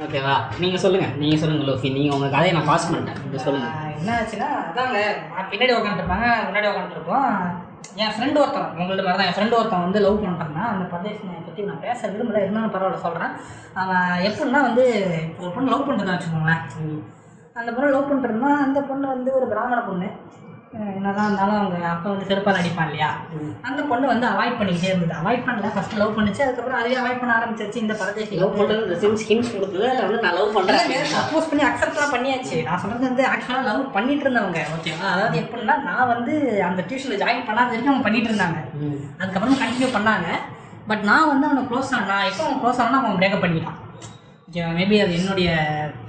ஓகேவா 0.05 0.35
நீங்கள் 0.61 0.81
சொல்லுங்கள் 0.83 1.13
நீங்கள் 1.23 1.41
சொல்லுங்கள் 1.41 1.67
லோஃபி. 1.69 1.89
நீங்கள் 1.97 2.15
உங்கள் 2.17 2.33
கதையை 2.35 2.53
நான் 2.55 2.69
பாஸ் 2.71 2.87
பண்ணிட்டேன். 2.89 3.43
சொல்லுங்கள் 3.47 3.91
என்ன 3.99 4.15
ஆச்சுன்னா 4.19 4.49
அதாங்க. 4.69 4.97
பின்னாடி 5.51 5.75
உட்காந்துருப்பாங்க 5.79 6.27
முன்னாடி 6.47 6.67
உட்காந்துருப்போம் 6.71 7.29
என் 8.03 8.13
ஃப்ரெண்டு 8.15 8.37
ஒருத்தன் 8.43 8.69
உங்கள்ட்ட 8.81 9.03
மாதிரி 9.05 9.19
தான் 9.19 9.29
என் 9.29 9.35
ஃப்ரெண்டு 9.37 9.57
ஒருத்தன் 9.57 9.85
வந்து 9.85 10.03
லவ் 10.05 10.21
பண்ணிட்டான்னா 10.23 10.63
அந்த 10.73 10.85
பரதேசி 10.93 11.27
நாயை 11.27 11.41
பற்றி 11.47 11.67
நான் 11.69 11.83
பேச 11.85 11.99
விரும்பல. 12.13 12.43
இருந்தாலும் 12.43 12.73
பரவாயில்ல 12.75 13.05
சொல்கிறேன் 13.05 13.33
அவன் 13.81 14.23
எப்படின்னா 14.27 14.61
வந்து 14.67 14.85
இப்போ 15.27 15.43
ஒரு 15.45 15.53
பொண்ணு 15.55 15.73
லவ் 15.73 15.87
பண்ணுறதா 15.89 16.15
வச்சுக்கோங்களேன். 16.15 16.63
அந்த 17.61 17.69
பொண்ணு 17.75 17.93
லவ் 17.95 18.09
பண்ணுறதுனா 18.11 18.51
அந்த 18.65 18.79
பொண்ணு 18.89 19.07
வந்து 19.15 19.31
ஒரு 19.39 19.47
பிராமண 19.53 19.79
பொண்ணு. 19.89 20.09
என்னதான் 20.73 21.27
இருந்தாலும் 21.27 21.57
அவங்க 21.57 21.77
அப்பா 21.91 22.07
வந்து 22.11 22.27
செருப்பால் 22.29 22.57
அடிப்பான் 22.59 22.87
இல்லையா? 22.89 23.09
அந்த 23.67 23.81
பொண்ணு 23.89 24.05
வந்து 24.11 24.25
அவாய்ட் 24.29 24.57
பண்ணிக்கிட்டே 24.59 24.89
இருந்தது. 24.91 25.13
அவாய்ட் 25.19 25.43
பண்ணல. 25.47 25.69
ஃபர்ஸ்ட் 25.73 25.97
லவ் 26.01 26.15
பண்ணுச்சு. 26.17 26.41
அதுக்கப்புறம் 26.45 26.79
அதுவே 26.79 26.95
அவாய்ட் 27.01 27.19
பண்ண 27.21 27.33
ஆரம்பிச்சிருச்சு 27.39 27.81
இந்த 27.83 27.95
பரதேசி 27.99 28.39
லவ் 28.43 28.57
பண்ணுறது 28.59 28.97
சின்ஸ் 29.03 29.25
ஹின்ஸ் 29.29 29.51
கொடுத்தது. 29.55 29.85
அதில் 29.89 30.05
வந்து 30.07 30.23
நான் 30.25 30.37
லவ் 30.39 30.55
பண்ணுறேன் 30.55 31.11
சப்போஸ் 31.17 31.49
பண்ணி 31.51 31.65
அக்செப்ட்லாம் 31.69 32.13
பண்ணியாச்சு. 32.15 32.57
நான் 32.69 32.81
சொல்றது 32.83 33.05
வந்து 33.09 33.25
ஆக்சுவலாக 33.33 33.67
லவ் 33.69 33.83
பண்ணிட்டு 33.97 34.25
இருந்தவங்க 34.27 34.61
ஓகேவா 34.77 35.07
அதாவது 35.13 35.37
எப்படின்னா 35.43 35.75
நான் 35.89 36.11
வந்து 36.13 36.33
அந்த 36.69 36.83
டியூஷனில் 36.89 37.21
ஜாயின் 37.23 37.47
பண்ணாத 37.49 37.71
வரைக்கும் 37.73 37.93
அவங்க 37.93 38.07
பண்ணிட்டு 38.07 38.31
இருந்தாங்க. 38.31 38.59
அதுக்கப்புறம் 39.21 39.61
கண்டினியூ 39.63 39.89
பண்ணாங்க. 39.97 40.29
பட் 40.91 41.03
நான் 41.09 41.29
வந்து 41.31 41.47
அவனை 41.49 41.63
க்ளோஸ் 41.71 41.93
ஆன 41.97 42.07
நான் 42.13 42.29
எப்போ 42.31 42.45
அவன் 42.47 42.61
க்ளோஸ் 42.63 42.81
ஆனா 42.85 42.97
அவன் 43.01 43.19
பிரேக்கப் 43.21 43.45
பண்ணிட்டான். 43.45 43.79
மேபி 44.79 44.95
அது 45.03 45.13
என்னுடைய 45.19 45.51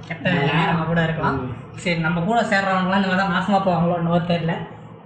கெட்ட 0.07 0.25
நேரமாக 0.49 0.87
கூட 0.89 1.01
இருக்கலாம். 1.07 1.37
சரி 1.83 1.99
நம்ம 2.05 2.21
கூட 2.27 2.39
சேர்றவங்களாம் 2.51 2.99
இந்த 2.99 3.09
மாதிரி 3.09 3.21
தான் 3.21 3.33
மாசமாக 3.35 3.61
போவாங்களோ 3.65 3.97
என்னவோ 4.01 4.19
தெரியல. 4.31 4.53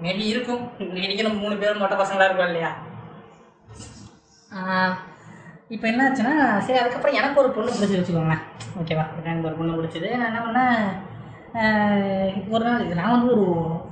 மேபி 0.04 0.24
இருக்கும். 0.34 0.64
இன்னைக்கு 0.98 1.26
நம்ம 1.28 1.40
மூணு 1.44 1.56
பேரும் 1.62 1.82
மொட்டை 1.84 1.96
பசங்களாக 2.02 2.28
இருக்கோம் 2.30 2.50
இல்லையா? 2.52 2.72
இப்போ 5.76 5.86
என்ன 5.92 6.04
ஆச்சுன்னா 6.06 6.36
சரி 6.66 6.80
அதுக்கப்புறம் 6.82 7.18
எனக்கு 7.20 7.42
ஒரு 7.42 7.50
பொண்ணு 7.56 7.76
பிடிச்சி 7.78 7.98
வச்சுக்கோங்களேன். 7.98 8.44
ஓகேவா 8.82 9.06
எனக்கு 9.26 9.50
ஒரு 9.50 9.58
பொண்ணு 9.60 9.78
பிடிச்சது. 9.80 10.10
நான் 10.20 10.30
என்ன 10.32 10.42
பண்ணேன்? 10.48 10.80
ஒரு 12.54 12.64
நாள் 12.68 12.82
நான் 13.00 13.14
வந்து 13.16 13.30
ஒரு 13.36 13.46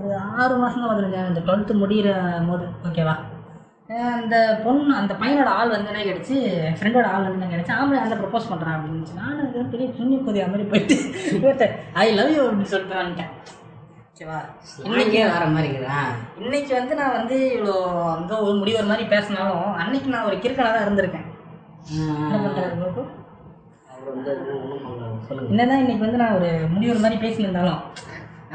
ஒரு 0.04 0.16
ஆறு 0.40 0.56
மாதம் 0.62 0.82
தான் 0.82 0.92
வந்துருங்க 0.92 1.20
இந்த 1.30 1.42
டுவெல்த்து 1.48 1.82
முடிகிற 1.84 2.10
போது 2.50 2.66
ஓகேவா 2.88 3.16
அந்த 3.90 4.36
பொண்ணு 4.64 4.94
அந்த 5.00 5.14
பையனோட 5.20 5.50
ஆள் 5.60 5.74
வந்து 5.74 5.92
என்ன 5.92 6.02
கிடச்சி 6.08 6.38
ஃப்ரெண்டோட 6.78 7.06
ஆள் 7.12 7.26
வந்து 7.26 7.38
என்ன 7.40 7.52
கிடச்சி 7.54 7.74
ஆம்பளை 7.76 8.00
அந்த 8.06 8.16
ப்ரப்போஸ் 8.22 8.50
பண்ணுறான் 8.50 8.76
அப்படின்னு 8.78 9.20
நானும் 9.20 9.46
இது 9.50 9.64
பெரிய 9.74 9.88
புண்ணிய 9.98 10.20
கொதியா 10.26 10.48
மாதிரி 10.54 10.66
போயிட்டு 10.72 11.68
ஐ 12.04 12.08
லவ் 12.18 12.34
யூ 12.38 12.42
அப்படின்னு 12.48 12.72
சொல்லிட்டு 12.74 13.00
வந்துட்டேன். 13.02 13.32
ஓகேவா 14.10 14.40
இன்னைக்கே 14.88 15.24
வர 15.34 15.46
மாதிரி 15.56 15.68
இருக்குதா? 15.70 16.00
இன்னைக்கு 16.44 16.74
வந்து 16.80 16.94
நான் 17.00 17.16
வந்து 17.20 17.38
இவ்வளோ 17.56 17.76
வந்து 18.14 18.34
ஒரு 18.46 18.56
முடிவு 18.62 18.82
மாதிரி 18.92 19.06
பேசினாலும் 19.14 19.76
அன்னைக்கு 19.82 20.14
நான் 20.16 20.28
ஒரு 20.30 20.38
கிறுக்கனாக 20.44 20.74
தான் 20.76 20.86
இருந்திருக்கேன். 20.86 21.28
என்னதான் 25.52 25.82
இன்னைக்கு 25.84 26.06
வந்து 26.06 26.22
நான் 26.24 26.38
ஒரு 26.40 26.50
முடிவு 26.74 26.96
மாதிரி 27.06 27.20
பேசியிருந்தாலும் 27.26 27.82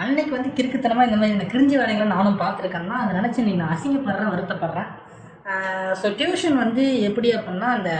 அன்னைக்கு 0.02 0.32
வந்து 0.36 0.50
கிறுக்குத்தனமாக 0.58 1.08
இந்த 1.08 1.18
மாதிரி 1.20 1.36
இந்த 1.36 1.46
கிரிஞ்சி 1.52 1.76
வேலைகளை 1.80 2.08
நானும் 2.16 2.42
பார்த்துருக்கேன்னா 2.42 2.98
அதை 3.02 3.12
நினச்சி 3.20 3.40
இன்னைக்கு 3.42 3.62
நான் 3.62 3.74
அசிங்கப்படுறேன் 3.76 4.34
வருத்தப்படுறேன். 4.34 4.90
ஸோ 6.00 6.06
டியூஷன் 6.18 6.58
வந்து 6.60 6.82
எப்படி 7.08 7.28
அப்படின்னா 7.36 7.68
அந்த 7.76 7.92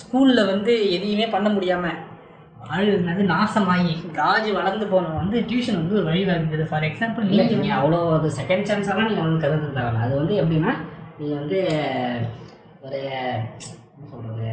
ஸ்கூலில் 0.00 0.48
வந்து 0.50 0.72
எதையுமே 0.96 1.26
பண்ண 1.34 1.48
முடியாமல் 1.50 1.98
அழுது 2.70 2.96
நாசமாகி 3.30 3.92
காஜி 4.16 4.50
வளர்ந்து 4.56 4.86
போனவன் 4.90 5.22
வந்து 5.22 5.38
டியூஷன் 5.48 5.78
வந்து 5.78 5.96
ஒரு 5.96 6.08
வழி 6.08 6.22
வகுக்குது 6.26 6.64
ஃபார் 6.70 6.86
எக்ஸாம்பிள் 6.88 7.24
இல்லை 7.26 7.44
நீங்கள் 7.44 7.62
நீங்கள் 7.62 7.78
அவ்வளோ 7.78 8.00
அது 8.16 8.28
செகண்ட் 8.38 8.68
சான்ஸ் 8.68 8.90
எல்லாம் 8.92 9.08
நீங்கள் 9.08 9.26
வந்து 9.26 9.44
கருது 9.44 9.70
தேவையில்ல 9.76 10.04
அது 10.06 10.14
வந்து 10.20 10.34
எப்படின்னா 10.42 10.72
நீங்கள் 11.18 11.40
வந்து 11.40 11.58
ஒரு 12.80 12.98
என்ன 13.06 14.10
சொல்கிறது 14.12 14.50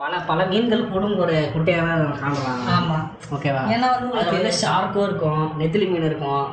பல 0.00 0.18
பல 0.28 0.40
மீன்கள் 0.50 0.90
கூடும் 0.90 1.16
ஒரு 1.22 1.36
குட்டையாக 1.54 1.86
தான் 1.94 2.20
காணலாம் 2.20 2.60
ஆமாம் 2.74 3.06
ஓகேவா? 3.34 3.62
ஏன்னா 3.72 3.88
வந்து 3.90 4.06
உங்களுக்கு 4.08 4.36
வந்து 4.38 4.52
ஷார்க்கும் 4.60 5.06
இருக்கும் 5.08 5.42
நெத்திலி 5.58 5.86
மீன் 5.90 6.06
இருக்கும் 6.06 6.44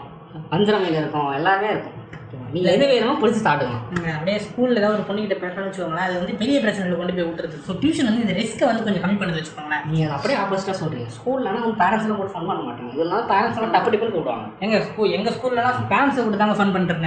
வஞ்சர 0.51 0.75
மீன் 0.79 0.99
இருக்கும் 1.01 1.29
எல்லாமே 1.37 1.67
இருக்கும். 1.71 1.93
நீங்கள் 2.53 2.73
எது 2.75 2.85
வேணுமோ 2.91 3.13
பிடிச்சி 3.21 3.41
சாப்பிடுக்கலாம் 3.45 3.83
நீங்க 3.93 4.09
அப்படியே 4.17 4.37
ஸ்கூலில் 4.45 4.79
ஏதாவது 4.81 4.97
ஒரு 4.97 5.05
பொண்ணுகிட்ட 5.07 5.35
பேசணும்னு 5.43 5.69
வச்சுக்கோங்களேன் 5.69 6.07
அது 6.07 6.15
வந்து 6.19 6.37
பெரிய 6.41 6.57
பிரச்சனைகளை 6.63 6.97
கொண்டு 6.99 7.15
போய் 7.17 7.27
விட்டுருது. 7.27 7.57
ஸோ 7.67 7.73
டியூஷன் 7.81 8.09
வந்து 8.09 8.23
இந்த 8.25 8.35
ரிஸ்க்கை 8.39 8.67
வந்து 8.69 8.85
கொஞ்சம் 8.87 9.03
கம்மி 9.05 9.19
பண்ணி 9.21 9.37
வச்சுக்கோங்களேன். 9.39 9.83
நீங்கள் 9.91 10.15
அப்படியே 10.17 10.39
ஆப்போசிட்டாக 10.43 10.77
சொல்கிறீங்க 10.81 11.09
ஸ்கூல்லனா 11.17 11.61
வந்து 11.65 11.81
பேரண்ட்ஸ்லாம் 11.83 12.21
கூட 12.23 12.31
ஃபன் 12.35 12.49
பண்ண 12.49 12.59
மாட்டாங்க. 12.67 12.91
இதெல்லாம் 12.97 13.29
பேரண்ட்ஸ் 13.33 13.59
எல்லாம் 13.59 13.75
டப்பு 13.75 13.91
டிப்புன்னு 13.93 14.15
கூப்பிடுவாங்க. 14.15 14.47
எங்கள் 14.67 14.85
ஸ்கூல் 14.89 15.15
எங்கள் 15.19 15.35
ஸ்கூல்லலாம் 15.37 15.79
பேரண்ட்ஸை 15.93 16.23
விட்டு 16.23 16.41
தாங்க 16.43 16.57
ஃபன் 16.59 16.73
பண்ணிட்டு 16.75 16.97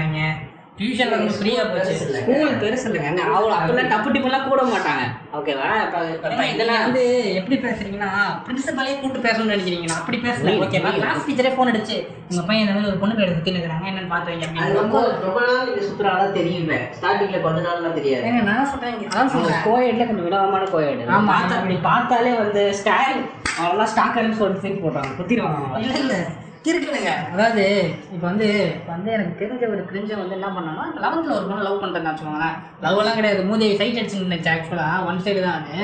டியூஷனில் 0.80 1.16
வந்து 1.16 1.34
ஃப்ரீயாக 1.38 1.64
போச்சு. 1.70 1.94
ஸ்கூல் 2.18 2.52
பெருசு 2.60 2.86
இல்லைங்க. 2.88 3.24
அவ்வளோ 3.32 3.54
அப்பெல்லாம் 3.56 3.90
டப்பு 3.92 4.12
டிப்புலாம் 4.14 4.46
கூட 4.50 4.62
மாட்டாங்க. 4.70 5.02
ஓகேவா 5.38 5.66
இப்போ 6.14 6.44
இதெல்லாம் 6.52 6.80
வந்து 6.84 7.02
எப்படி 7.40 7.56
பேசுறீங்கன்னா 7.64 8.10
பிரின்சிபலே 8.46 8.94
கூப்பிட்டு 9.00 9.26
பேசணும்னு 9.26 9.54
நினைக்கிறீங்க. 9.54 9.86
நான் 9.90 10.00
அப்படி 10.02 10.18
பேசல. 10.26 10.54
ஓகேவா. 10.66 10.92
கிளாஸ் 10.98 11.26
டீச்சரே 11.28 11.52
ஃபோன் 11.56 11.70
அடிச்சு 11.72 11.98
உங்க 12.30 12.42
பையன் 12.48 12.64
இந்த 12.64 12.74
மாதிரி 12.76 12.90
ஒரு 12.92 13.00
பொண்ணு 13.02 13.18
பேர் 13.20 13.36
சுற்றி 13.36 13.54
நிற்கிறாங்க 13.56 13.90
என்னன்னு 13.92 14.12
பார்த்து 14.14 14.32
வைங்க. 14.32 14.66
ரொம்ப 14.80 14.96
ரொம்ப 15.26 15.38
நாள் 15.48 15.64
நீங்க 15.68 15.84
சுத்துறாங்களா 15.88 16.28
தெரியுமே 16.38 16.78
ஸ்டார்டிங்ல 16.98 17.40
கொஞ்ச 17.46 17.60
நாள்லாம் 17.68 17.98
தெரியாது. 18.00 18.26
ஏங்க 18.30 18.42
நான் 18.50 18.70
சொல்றேன் 18.72 18.98
அதான் 19.12 19.32
சொல்றேன். 19.36 19.62
கோயட்ல 19.68 20.06
கொஞ்சம் 20.10 20.28
வினோதமான 20.30 20.68
கோயட். 20.74 21.04
ஆமா. 21.16 21.32
பார்த்தா 21.34 21.58
அப்படி 21.60 21.78
பார்த்தாலே 21.90 22.34
வந்து 22.42 22.62
ஸ்டாரிங் 22.82 23.24
அவங்களாம் 23.60 23.92
ஸ்டாக்கர்னு 23.94 24.40
சொல்லிட்டு 24.42 24.84
போட்டாங்க. 24.86 25.12
குத்திடுவாங்க. 25.20 25.80
இல்ல 25.86 25.96
இல்ல. 26.04 26.16
இருக்குதுங்க 26.64 27.12
அதாவது 27.30 27.64
இப்போ 28.10 28.24
வந்து 28.26 28.46
இப்போ 28.72 28.90
வந்து 28.92 29.10
எனக்கு 29.12 29.38
தெரிஞ்ச 29.40 29.62
ஒரு 29.68 29.82
கிரிஞ்ச 29.90 30.10
வந்து 30.18 30.36
என்ன 30.38 30.48
பண்ணான்னா 30.56 30.84
லெவன்த்தில் 31.02 31.36
ஒரு 31.36 31.46
பொண்ணு 31.48 31.66
லவ் 31.66 31.82
பண்ணுறேன்னு 31.82 32.10
வச்சுக்கோங்களேன் 32.10 32.56
லவ் 32.82 33.00
எல்லாம் 33.02 33.18
கிடையாது 33.18 33.42
மூதேவி 33.50 33.78
சைட் 33.78 34.00
அடிச்சு 34.00 34.24
நினைச்சு 34.24 34.52
ஆக்சுவலாக 34.52 35.06
ஒன் 35.08 35.24
சைடு 35.26 35.42
தான் 35.42 35.58
அது 35.60 35.76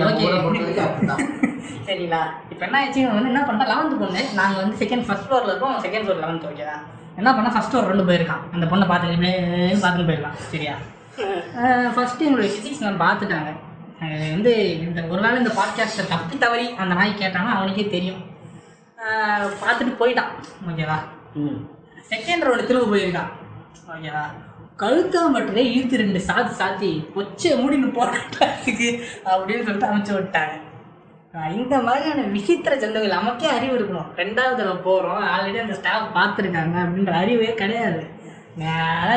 ஓகே. 0.00 0.26
சரிங்களா 1.86 2.20
இப்போ 2.50 2.64
என்ன 2.66 2.78
ஆச்சு 2.78 3.00
வந்து 3.08 3.30
என்ன 3.30 3.42
பண்ணிட்டா 3.42 3.66
லெவன்த்து 3.70 3.98
பொண்ணு 4.02 4.22
நாங்கள் 4.38 4.60
வந்து 4.62 4.78
செகண்ட் 4.80 5.04
ஃபர்ஸ்ட் 5.06 5.26
ஃப்ளோரில் 5.26 5.52
இருக்கோம் 5.52 5.76
செகண்ட் 5.84 6.04
ஃப்ளோர் 6.04 6.22
லெவன்த் 6.22 6.48
ஓகேவா 6.50 6.76
என்ன 7.18 7.30
பண்ணா 7.30 7.52
ஃபர்ஸ்ட் 7.54 7.70
ஃப்ளோர் 7.70 7.90
ரெண்டு 7.90 8.08
போயிருக்கான் 8.08 8.44
அந்த 8.52 8.66
பொண்ணை 8.66 8.86
பார்த்து 8.88 9.14
இப்படியே 9.14 9.36
பார்த்துட்டு 9.76 10.08
போயிடலாம் 10.10 10.38
சரியா 10.50 10.74
ஃபர்ஸ்ட் 11.94 12.24
எங்களுடைய 12.24 12.50
ஃபிசிக்ஸ் 12.52 12.84
நான் 12.84 13.02
பார்த்துட்டாங்க 13.04 13.52
வந்து 14.00 14.52
இந்த 14.80 15.02
ஒரு 15.02 15.20
வேளை 15.22 15.36
இந்த 15.36 15.50
பாட்காஸ்ட்டை 15.50 16.08
தப்பி 16.08 16.38
தவறி 16.38 16.74
அந்த 16.74 16.94
நாய் 16.94 17.18
கேட்டானா 17.18 17.50
அவனுக்கே 17.54 17.88
தெரியும். 17.88 18.20
பார்த்துட்டு 19.62 19.92
போயிட்டான் 20.00 20.32
ஓகேவா? 20.68 20.98
ம். 21.34 21.58
செகண்ட் 22.10 22.44
ரவுண்டு 22.46 22.66
திரும்ப 22.66 22.96
போயிருக்கான் 22.96 23.30
ஓகேவா? 23.94 24.22
கழுத்தாம்பட்டிலே 24.78 25.64
இழுத்து 25.72 25.96
ரெண்டு 25.96 26.18
சாத்தி 26.26 26.52
சாத்தி 26.60 26.90
கொச்சை 27.14 27.50
மூடின்னு 27.60 27.88
கிளாஸுக்கு 28.34 28.88
அப்படின்னு 29.24 29.64
சொல்லிட்டு 29.66 29.90
அமுச்சு 29.90 30.14
விட்டாங்க. 30.18 30.54
இந்த 31.56 31.78
மாதிரியான 31.78 32.20
விசித்திர 32.20 32.76
ஜந்துகள் 32.76 33.08
நமக்கே 33.08 33.48
அறிவு 33.48 33.74
இருக்கணும். 33.78 34.08
ரெண்டாவது 34.16 34.56
தடவை 34.58 34.76
போகிறோம் 34.76 35.24
ஆல்ரெடி 35.24 35.60
அந்த 35.60 35.74
ஸ்டாஃப் 35.74 36.14
பார்த்துருக்காங்க 36.16 36.76
அப்படின்ற 36.84 37.12
அறிவே 37.12 37.54
கிடையாது. 37.54 38.00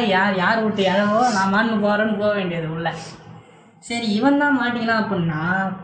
யார் 0.07 0.35
யார் 0.35 0.63
விட்டு 0.63 0.83
எழவோ 0.83 1.19
நான் 1.33 1.53
மான்னு 1.53 1.85
போகிறேன்னு 1.85 2.19
போக 2.19 2.33
வேண்டியது 2.33 2.71
உள்ள. 2.71 2.89
சரி 3.83 4.07
இவன் 4.15 4.41
தான் 4.41 4.57
மாட்டிக்கலாம் 4.59 4.99
அப்படின்னா 5.01 5.39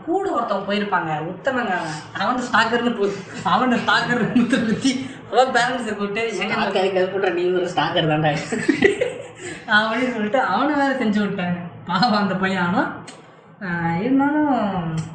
கூட 0.06 0.24
ஒருத்தவங்க 0.34 0.66
போயிருப்பாங்க. 0.68 1.12
உத்தமங்க. 1.30 1.76
அவன் 2.20 2.44
ஸ்டாக்கர்னு 2.48 2.92
போகுது 2.98 3.16
அவன் 3.52 3.80
ஸ்டாக்கர்னு 3.82 4.26
பற்றி 4.68 4.90
அவன் 5.30 5.54
பேரண்ட்ஸை 5.56 5.94
கூப்பிட்டு 5.94 6.22
எங்க 6.42 7.30
நீ 7.38 7.44
ஒரு 7.60 7.68
ஸ்டாக்கர் 7.72 8.10
தான்டா. 8.12 8.32
அப்படின்னு 9.76 10.12
சொல்லிட்டு 10.14 10.40
அவனை 10.52 10.74
வேற 10.80 10.92
செஞ்சு 11.00 11.18
விட்டாங்க. 11.24 11.58
பாவம் 11.88 12.20
அந்த 12.20 12.34
பையன் 12.34 12.64
ஆனால் 12.66 14.00
இருந்தாலும் 14.02 14.52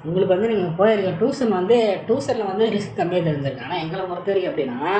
உங்களுக்கு 0.05 0.33
வந்து 0.33 0.51
நீங்கள் 0.51 0.77
போயிருக்க 0.79 1.11
டியூஷன் 1.21 1.55
வந்து 1.59 1.77
டியூஷனில் 2.07 2.49
வந்து 2.51 2.65
ரிஸ்க் 2.75 2.99
கம்மியாக 2.99 3.27
தெரிஞ்சிருக்கு. 3.29 3.65
ஆனால் 3.67 3.81
எங்களை 3.83 4.03
பொறுத்த 4.03 4.31
வரைக்கும் 4.31 4.51
எப்படின்னா 4.51 4.91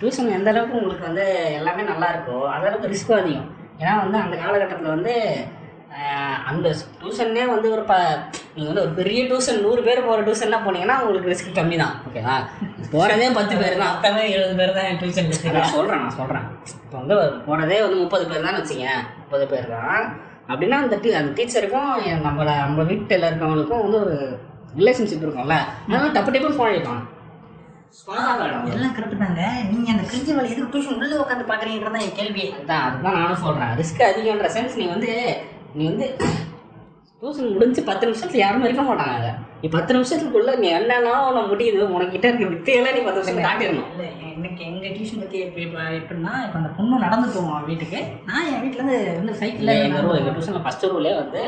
டியூஷன் 0.00 0.36
எந்த 0.38 0.50
அளவுக்கு 0.52 0.78
உங்களுக்கு 0.80 1.08
வந்து 1.10 1.26
எல்லாமே 1.58 1.84
நல்லா 1.92 2.10
இருக்கோ 2.14 2.38
அந்த 2.54 2.64
அளவுக்கு 2.68 2.92
ரிஸ்க்கும் 2.94 3.20
அதிகம். 3.22 3.50
ஏன்னா 3.80 3.96
வந்து 4.04 4.18
அந்த 4.18 4.36
காலகட்டத்தில் 4.36 4.94
வந்து 4.96 5.14
அந்த 6.48 6.68
டியூஷன்னே 6.98 7.44
வந்து 7.50 7.68
ஒரு 7.74 7.82
ப 7.84 7.94
நீங்கள் 8.54 8.68
வந்து 8.68 8.82
ஒரு 8.82 8.92
பெரிய 8.98 9.20
டியூஷன் 9.28 9.62
நூறு 9.64 9.80
பேர் 9.86 10.04
போகிற 10.06 10.22
டியூஷன்லாம் 10.26 10.64
போனீங்கன்னா 10.66 10.96
உங்களுக்கு 11.00 11.32
ரிஸ்க் 11.32 11.56
கம்மி 11.58 11.76
தான் 11.82 11.94
ஓகேவா 12.06 12.36
போகிறதே 12.92 13.28
பத்து 13.36 13.54
பேர் 13.60 13.76
தான் 13.76 13.92
மொத்தமே 13.92 14.24
எழுபது 14.34 14.56
பேர் 14.60 14.76
தான் 14.78 14.98
டியூஷன் 15.02 15.28
நான் 15.56 15.72
சொல்கிறேன் 15.74 16.02
நான் 16.04 16.18
சொல்கிறேன் 16.18 16.46
இப்போ 16.76 16.96
வந்து 17.00 17.16
போகிறதே 17.46 17.78
வந்து 17.84 17.98
முப்பது 18.02 18.26
பேர் 18.30 18.46
தான் 18.46 18.58
வச்சுங்க 18.58 18.86
முப்பது 19.20 19.46
பேர் 19.52 19.68
தான். 19.74 20.02
அப்படின்னா 20.48 20.78
அந்த 20.84 20.96
டீ 21.02 21.10
அந்த 21.18 21.32
டீச்சருக்கும் 21.36 21.90
நம்மளை 22.26 22.54
நம்ம 22.62 22.84
வீட்டில் 22.90 23.28
இருக்கவங்களுக்கும் 23.28 23.84
வந்து 23.84 23.98
ஒரு 24.04 24.16
ரிலேஷன்ஷிப் 24.78 25.24
இருக்கும்ல 25.24 25.56
அதனால 25.82 26.10
டப்பு 26.16 26.32
டப்புன்னு 26.32 26.58
ஃபோன் 26.58 26.70
அடிப்பான் 26.70 27.02
எல்லாம் 28.72 28.94
கரெக்ட் 28.96 29.22
தாங்க. 29.22 29.40
நீங்க 29.70 29.88
அந்த 29.94 30.04
கிரிஞ்சு 30.10 30.30
வேலை 30.32 30.48
எதுக்கு 30.48 30.70
டியூஷன் 30.72 30.94
உள்ள 30.96 31.18
உட்காந்து 31.22 31.48
பாக்குறீங்கிறது 31.48 31.94
தான் 31.96 32.04
என் 32.06 32.18
கேள்வி. 32.18 32.44
அதுதான் 32.52 32.84
அதுதான் 32.86 33.18
நானும் 33.18 33.42
சொல்கிறேன் 33.42 33.72
ரிஸ்க் 33.80 34.00
அதிகன்ற 34.06 34.48
சென்ஸ் 34.54 34.78
நீ 34.80 34.86
வந்து 34.94 35.10
நீ 35.76 35.84
வந்து 35.90 36.06
டியூஷன் 37.22 37.52
முடிஞ்சு 37.54 37.82
பத்து 37.88 38.04
நிமிஷத்துல 38.08 38.40
யாருமே 38.40 38.66
இருக்க 38.68 38.82
மாட்டாங்க. 38.82 39.14
அதை 39.18 39.30
நீ 39.60 39.66
பத்து 39.74 39.92
நிமிஷத்துக்குள்ள 39.96 40.52
நீ 40.62 40.68
என்னன்னா 40.78 41.12
உனக்கு 41.28 41.50
முடியுது 41.52 41.86
உனக்கிட்ட 41.96 42.26
இருக்க 42.30 42.46
வித்தையெல்லாம் 42.54 42.96
நீ 42.96 43.02
பத்து 43.06 43.20
நிமிஷம் 43.20 43.46
காட்டிடணும். 43.46 43.90
எனக்கு 44.32 44.62
எங்க 44.70 44.84
டியூஷன் 44.94 45.22
இப்ப 45.22 45.60
எப்படின்னா 45.96 46.34
இப்ப 46.46 46.58
அந்த 46.60 46.70
பொண்ணு 46.76 46.98
நடந்து 47.04 47.28
போவோம் 47.34 47.66
வீட்டுக்கு. 47.70 48.00
நான் 48.30 48.48
என் 48.52 48.62
வீட்டுல 48.64 48.80
இருந்து 48.80 48.98
வந்து 49.20 49.38
சைக்கிள்ல 49.42 49.78
எங்கள் 49.86 50.04
ரூல் 50.06 50.20
எங்கள் 50.20 50.36
டியூஷனில் 50.36 50.64
ஃபஸ்ட்டு 50.66 50.92
ரூலே 50.94 51.14
வந்து 51.22 51.42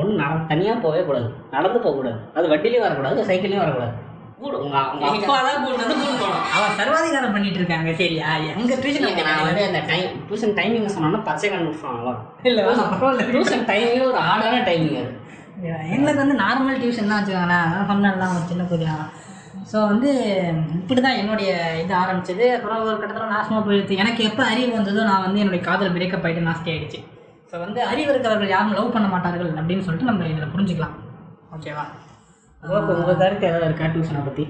ஒன்று 0.00 0.20
நட 0.22 0.40
தனியாக 0.52 0.78
போகவே 0.86 1.04
கூடாது. 1.08 1.30
நடந்து 1.56 1.78
போகக்கூடாது. 1.86 2.20
அது 2.38 2.52
வண்டிலையும் 2.54 2.86
வரக்கூடாது 2.86 3.28
சைக்கிள்லையும் 3.30 3.64
வரக்கூடாது. 3.64 3.94
கூட. 4.40 4.54
உங்கள் 4.64 4.88
உங்க 4.94 5.04
அப்பா 5.10 5.36
தான் 5.46 5.60
கூட்டு 5.62 5.82
வந்து 5.82 5.96
கூட்டு 6.00 6.18
போகணும் 6.22 6.44
அவ 6.56 6.64
சர்வாதிகாரம் 6.80 7.34
பண்ணிட்டு 7.36 7.60
இருக்காங்க 7.60 7.92
சரியா? 8.00 8.28
எங்க 8.54 8.72
டியூஷன் 8.82 9.02
இல்லைங்க, 9.02 9.24
நான் 9.28 9.46
வந்து 9.48 9.64
அந்த 9.68 9.80
டைம் 9.90 10.10
டியூஷன் 10.28 10.56
டைமிங் 10.58 10.92
சொன்னோன்னா 10.96 11.20
பச்சை 11.28 11.48
கண் 11.52 11.64
முடிச்சுவாங்களோ 11.66 12.12
இல்ல. 12.50 12.60
டியூஷன் 13.32 13.64
டைமிங் 13.70 14.04
ஒரு 14.10 14.20
ஆடான 14.30 14.62
டைமிங் 14.70 14.98
அது. 15.02 15.12
எங்களுக்கு 15.94 16.22
வந்து 16.24 16.36
நார்மல் 16.42 16.80
டியூஷன் 16.82 17.10
தான் 17.12 17.20
வச்சுக்கோங்களேன். 17.20 17.70
சொன்னேன்லாம் 17.92 18.34
ஒரு 18.38 18.50
சின்ன 18.52 18.68
கொஞ்சம் 18.74 19.02
ஸோ 19.70 19.78
வந்து 19.92 20.10
இப்படி 20.80 21.00
தான் 21.04 21.18
என்னுடைய 21.20 21.50
இது 21.82 21.92
ஆரம்பிச்சது. 22.02 22.44
அப்புறம் 22.56 22.82
ஒரு 22.88 22.98
கட்டத்தில் 23.00 23.34
நாசமாக 23.34 23.62
போயிடுச்சு 23.66 24.00
எனக்கு 24.02 24.20
எப்போ 24.28 24.42
அறிவு 24.50 24.70
வந்ததோ 24.76 25.02
நான் 25.10 25.24
வந்து 25.26 25.40
என்னுடைய 25.42 25.62
காதல் 25.68 25.94
பிரேக்கப் 25.96 26.26
ஆகிட்டு 26.26 26.48
நாஸ்தி 26.48 26.70
ஆயிடுச்சு. 26.74 27.00
ஸோ 27.50 27.54
வந்து 27.64 27.80
அறிவு 27.90 28.10
இருக்கிறவர்கள் 28.12 28.54
யாரும் 28.54 28.76
லவ் 28.78 28.94
பண்ண 28.96 29.08
மாட்டார்கள் 29.14 29.52
அப்படின்னு 29.60 29.84
சொல்லிட்டு 29.86 30.10
நம்ம 30.10 30.28
இதில் 30.32 30.52
புரிஞ்சுக்கலாம். 30.54 30.94
ஓகேவா 31.56 31.84
உங்களுக்கு 32.62 32.94
உங்கள் 32.94 33.20
கருத்து 33.22 33.48
ஏதாவது 33.50 33.68
இருக்கா? 33.68 33.86
டியூஷனை 33.94 34.22
பற்றி 34.28 34.44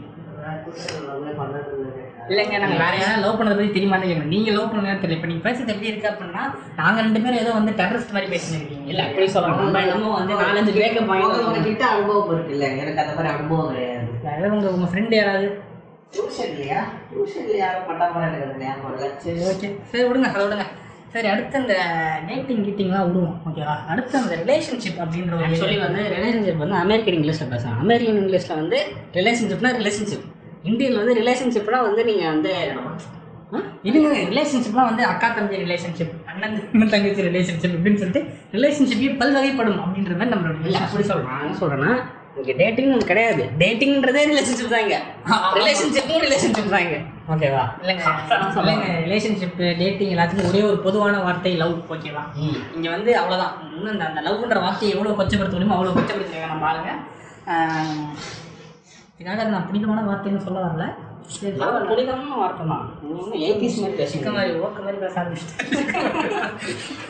இல்லைங்க 2.31 2.57
நாங்கள் 2.63 2.81
வேற 2.83 2.95
யாரும் 3.01 3.23
லவ் 3.25 3.37
பண்ணதை 3.39 3.55
பற்றி 3.57 3.73
தெரியுமான்னு 3.75 4.09
கேட்குறேன் 4.09 4.33
நீங்கள் 4.35 4.55
லவ் 4.57 4.69
பண்ணுங்க 4.71 4.95
தெரியல. 5.03 5.17
இப்போ 5.17 5.29
நீங்கள் 5.31 5.47
பேசுறது 5.47 5.73
எப்படி 5.75 5.91
இருக்கு 5.91 6.09
அப்படின்னா 6.11 6.43
நாங்கள் 6.81 7.05
ரெண்டு 7.07 7.21
பேரும் 7.25 7.41
ஏதோ 7.43 7.53
வந்து 7.59 7.73
டெரரிஸ்ட் 7.81 8.15
மாதிரி 8.17 8.29
பேசினிருக்கீங்க 8.35 8.91
இல்லை 8.93 9.05
அப்படி 9.07 9.29
சொல்கிறோம் 9.35 9.61
நம்ம 9.63 9.83
என்னமோ 9.85 10.11
வந்து 10.19 10.35
நாலஞ்சு 10.43 10.75
பிரேக்கப் 10.77 11.05
உங்க 11.05 11.39
வாங்கி 11.45 11.63
கிட்ட 11.69 11.87
அனுபவம் 11.95 12.33
இருக்குல்ல 12.35 12.67
எனக்கு 12.83 13.03
அந்த 13.05 13.15
மாதிரி 13.19 13.33
அனுபவம் 13.35 13.71
கிடையாது. 13.71 14.11
யாராவது 14.27 14.55
உங்கள் 14.57 14.75
உங்கள் 14.77 14.93
ஃப்ரெண்டு 14.93 15.17
யாராவது? 15.21 15.49
டியூஷன் 16.15 16.53
இல்லையா 16.55 16.81
டியூஷன்ல 17.11 17.57
யாரும் 17.65 17.89
பண்ண 17.89 18.05
மாதிரி 18.17 18.45
எனக்கு 18.69 19.09
சரி 19.25 19.41
ஓகே 19.53 19.71
சரி 19.93 20.05
விடுங்க 20.09 20.31
அதை 20.33 20.45
விடுங்க. 20.47 20.67
சரி 21.13 21.29
அடுத்து 21.29 21.59
இந்த 21.61 21.75
டேட்டிங் 22.29 22.65
கீட்டிங்லாம் 22.65 23.07
விடுவோம் 23.07 23.37
ஓகேவா 23.49 23.75
அடுத்து 23.93 24.17
அந்த 24.19 24.35
ரிலேஷன்ஷிப் 24.43 24.99
அப்படின்ற 25.05 25.35
ஒரு 25.37 25.45
ஆக்சுவலி 25.47 25.79
வந்து 25.85 26.03
ரிலேஷன்ஷிப் 26.15 26.63
வந்து 26.65 26.77
அமெரிக்கன் 26.81 27.17
இங்கிலீஷில் 27.19 27.51
பேசுகிறாங்க 27.53 27.81
அமெரிக்கன் 27.85 28.21
இங்கிலீஷில் 28.23 28.59
வந்து 28.61 28.81
ரிலேஷன்ஷிப்னா 29.19 29.73
ரிலேஷன்ஷிப் 29.79 30.27
இந்தியன் 30.65 30.99
வந்து 31.01 31.15
ரிலேஷன்ஷிப்னா 31.21 31.81
வந்து 31.87 32.03
நீங்கள் 32.05 32.31
வந்து? 32.33 32.53
இதுங்க 33.85 34.09
ரிலேஷன்ஷிப்லாம் 34.31 34.89
வந்து 34.91 35.05
அக்கா 35.05 35.29
தம்பி 35.31 35.63
ரிலேஷன்ஷிப் 35.63 36.15
அண்ணன் 36.31 36.57
தங்கச்சி 36.93 37.23
ரிலேஷன்ஷிப் 37.29 37.75
அப்படின்னு 37.77 38.01
சொல்லிட்டு 38.03 38.23
ரிலேஷன்ஷிப்பே 38.53 39.11
பல்வகைப்படும் 39.21 39.81
அப்படின்ற 39.85 40.15
மாதிரி 40.15 40.33
நம்மளோட 40.35 40.59
இல்லை 40.63 40.81
அப்படி 40.87 41.07
சொல்கிறேன் 41.11 41.55
சொல்கிறேன்னா 41.61 41.93
இங்கே 42.39 42.55
டேட்டிங் 42.61 42.93
கிடையாது. 43.11 43.43
டேட்டிங்ன்றதே 43.61 44.22
ரிலேஷன்ஷிப் 44.30 44.72
தான் 44.74 44.84
இங்கே 44.86 44.99
ரிலேஷன்ஷிப்பும் 45.59 46.22
ரிலேஷன்ஷிப் 46.26 46.72
தான் 46.74 46.84
இங்கே 46.86 47.01
ஓகேவா? 47.34 47.64
இல்லைங்க. 47.82 48.05
இல்லைங்க 48.61 48.89
ரிலேஷன்ஷிப் 49.07 49.59
டேட்டிங் 49.80 50.12
எல்லாத்துக்கும் 50.14 50.51
ஒரே 50.51 50.61
ஒரு 50.68 50.78
பொதுவான 50.86 51.16
வார்த்தை 51.26 51.53
லவ் 51.62 51.74
ஓகேவா? 51.97 52.22
இங்கே 52.76 52.89
வந்து 52.97 53.11
அவ்வளோதான் 53.22 53.55
இன்னும் 53.76 53.95
இந்த 53.95 54.07
அந்த 54.11 54.22
லவ்ன்ற 54.28 54.61
வார்த்தையை 54.66 54.93
எவ்வளோ 54.97 55.16
கொச்சப்படுத்த 55.20 55.57
முடியுமோ 55.57 55.76
அவ்வளோ 55.78 55.97
கொச்சப்படுத்திருக்காங்க 55.99 56.53
நம்ம 56.55 56.68
ஆளுங்க. 56.70 56.93
இதுக்காக 59.18 59.41
அது 59.43 59.55
நான் 59.57 59.68
பிடித்தமான 59.68 60.07
வார்த்தைன்னு 60.11 60.47
சொல்ல 60.47 60.59
வரல. 60.66 60.86
பிடிக்காம 61.91 62.36
வார்த்தை 62.43 62.64
தான். 62.72 62.84
எயிட்டிஸ் 63.47 63.80
மாதிரி 63.82 63.97
பேசுங்க. 64.01 64.30
மாதிரி 64.36 64.53
ஓக்க 64.66 64.78
மாதிரி 64.84 65.03
பேச 65.05 65.14
ஆரம்பிச்சிட்டேன். 65.22 65.68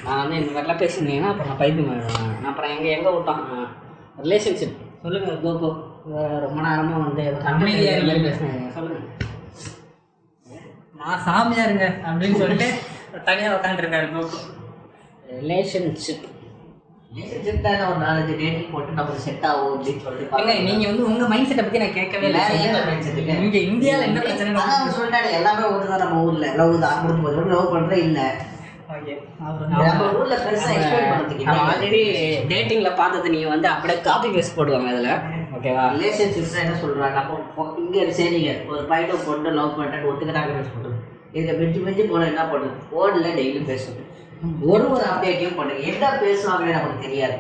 நான் 0.07 0.21
வந்து 0.23 0.39
இந்த 0.41 0.51
மாதிரிலாம் 0.55 0.83
பேசுனீங்கன்னா 0.85 1.31
அப்புறம் 1.33 1.51
நான் 1.53 1.63
பைத்தியம் 1.63 1.93
நான் 1.93 2.51
அப்புறம் 2.53 2.73
எங்கே 2.77 2.91
எங்கே 2.99 3.13
விட்டோம்? 3.17 3.43
ரிலேஷன்ஷிப் 4.27 4.77
சொல்லுங்கள் 5.03 5.43
கோகோ 5.45 5.69
ரொம்ப 6.45 6.59
நேரமாக 6.67 7.03
வந்து 7.07 7.25
அமைதியாக. 7.51 8.17
பேசுனீங்க. 8.27 8.69
சொல்லுங்கள் 8.77 9.07
நான் 11.01 11.23
சாமியாருங்க 11.27 11.87
அப்படின்னு 12.09 12.41
சொல்லிட்டு 12.43 12.69
தனியாக 13.29 13.57
உட்காந்துருக்காரு 13.59 14.09
கோகு 14.17 14.39
ரிலேஷன்ஷிப் 15.43 16.27
ரிலேஷன்ஷிப் 17.11 17.63
தானே 17.67 17.85
ஒரு 17.91 18.01
நாலஞ்சு 18.05 18.35
டேட்டிங் 18.41 18.73
போட்டு 18.73 18.97
நமக்கு 18.99 19.25
செட் 19.27 19.47
ஆகும் 19.51 19.71
அப்படின்னு 19.75 20.03
சொல்லிட்டு 20.07 20.25
இல்ல 20.25 20.33
பார்க்கணும். 20.35 20.67
நீங்க 20.69 20.85
வந்து 20.91 21.07
உங்க 21.11 21.29
மைண்ட் 21.33 21.49
செட்டை 21.51 21.65
பத்தி 21.65 21.83
நான் 21.85 21.97
கேட்கவே 21.99 22.27
இல்லை. 22.31 22.43
mindset 22.89 23.15
இருக்கு? 23.15 23.37
இங்க 23.47 23.59
இந்தியால 23.71 24.07
என்ன 24.09 24.21
பிரச்சனை 24.27 24.67
சொல்லிட்டாரு 24.99 25.31
எல்லாமே 25.39 25.65
ஒன்று 25.73 25.93
தான் 25.93 26.05
நம்ம 26.05 26.23
ஊர்ல. 26.29 26.49
லவ் 26.61 26.75
தான் 26.87 27.01
கொடுத்து 27.03 27.25
போது 27.27 27.49
லவ் 27.55 27.73
பண்றது 27.75 28.03
இல்ல. 28.09 28.21
ஆல்ரெடி 31.63 32.01
டேட்டிங்கில் 32.49 32.97
பார்த்தது 32.97 33.31
நீங்கள் 33.31 33.49
வந்து 33.49 33.69
அப்படியே 33.69 34.01
காப்பி 34.01 34.29
பேஸ்ட் 34.29 34.57
போடுவாங்க 34.57 34.87
அதில். 34.87 35.11
ஓகேவா 35.55 35.85
ரிலேஷன்ஷிப்ஸ் 35.95 36.57
என்ன 36.59 36.77
சொல்றாங்க? 36.83 37.13
நம்ம 37.13 37.41
பொ- 37.57 37.79
இங்க 37.79 37.99
சரிங்க 38.13 38.67
ஒரு 38.67 38.85
பையனும் 38.85 39.25
பொண்ணு 39.27 39.51
லவ் 39.51 39.77
பண்ணிட்டு 39.77 40.13
ஒத்துக்கிறாங்க 40.13 40.55
சொல்றது? 40.69 40.97
இதுல 41.33 41.59
மிஞ்சி 41.59 41.79
மிஞ்சி 41.79 42.03
போன 42.03 42.27
என்ன 42.27 42.43
பண்ணுது 42.45 42.79
போன்ல 42.93 43.29
டெய்லி 43.39 43.63
பேசுது 43.71 44.03
ஒரு 44.61 44.91
ஒரு 44.91 45.05
அப்டேட்டையும் 45.05 45.57
பண்ணுங்க. 45.57 45.83
என்ன 45.83 46.11
பேசுவாங்கன்னு 46.23 46.77
நமக்கு 46.79 47.01
தெரியாது. 47.01 47.37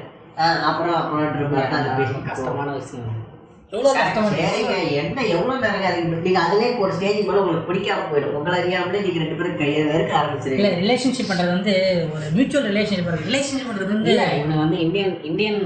அப்புறம் 0.64 1.96
பேசி 1.96 2.12
கஷ்டமான 2.26 2.72
விஷயம். 2.72 3.17
என்ன 3.72 5.24
எவ்வளவு 5.32 5.62
நேரம் 5.62 5.82
அதுக்கு 5.88 6.20
நீங்க 6.26 6.38
அதுலயே 6.44 6.68
ஒரு 6.84 6.92
ஸ்டேஜ் 6.96 7.18
மேல 7.26 7.40
உங்களுக்கு 7.40 7.68
பிடிக்காம 7.70 8.06
போயிடும். 8.10 8.36
உங்களை 8.38 8.54
அறியாமலே 8.60 9.00
ரெண்டு 9.24 9.36
பேரும் 9.40 9.58
கையை 9.60 9.82
வெறுக்க 9.90 10.52
இல்ல 10.58 10.68
ரிலேஷன்ஷிப் 10.82 11.28
பண்றது 11.30 11.52
வந்து 11.56 11.74
ஒரு 12.14 12.26
மியூச்சுவல் 12.36 12.68
ரிலேஷன்ஷிப் 12.70 13.10
ரிலேஷன்ஷிப் 13.28 13.68
பண்றது 13.70 13.92
வந்து 13.94 14.14
இவங்க 14.38 14.56
வந்து 14.62 14.78
இந்தியன் 14.86 15.14
இந்தியன் 15.30 15.60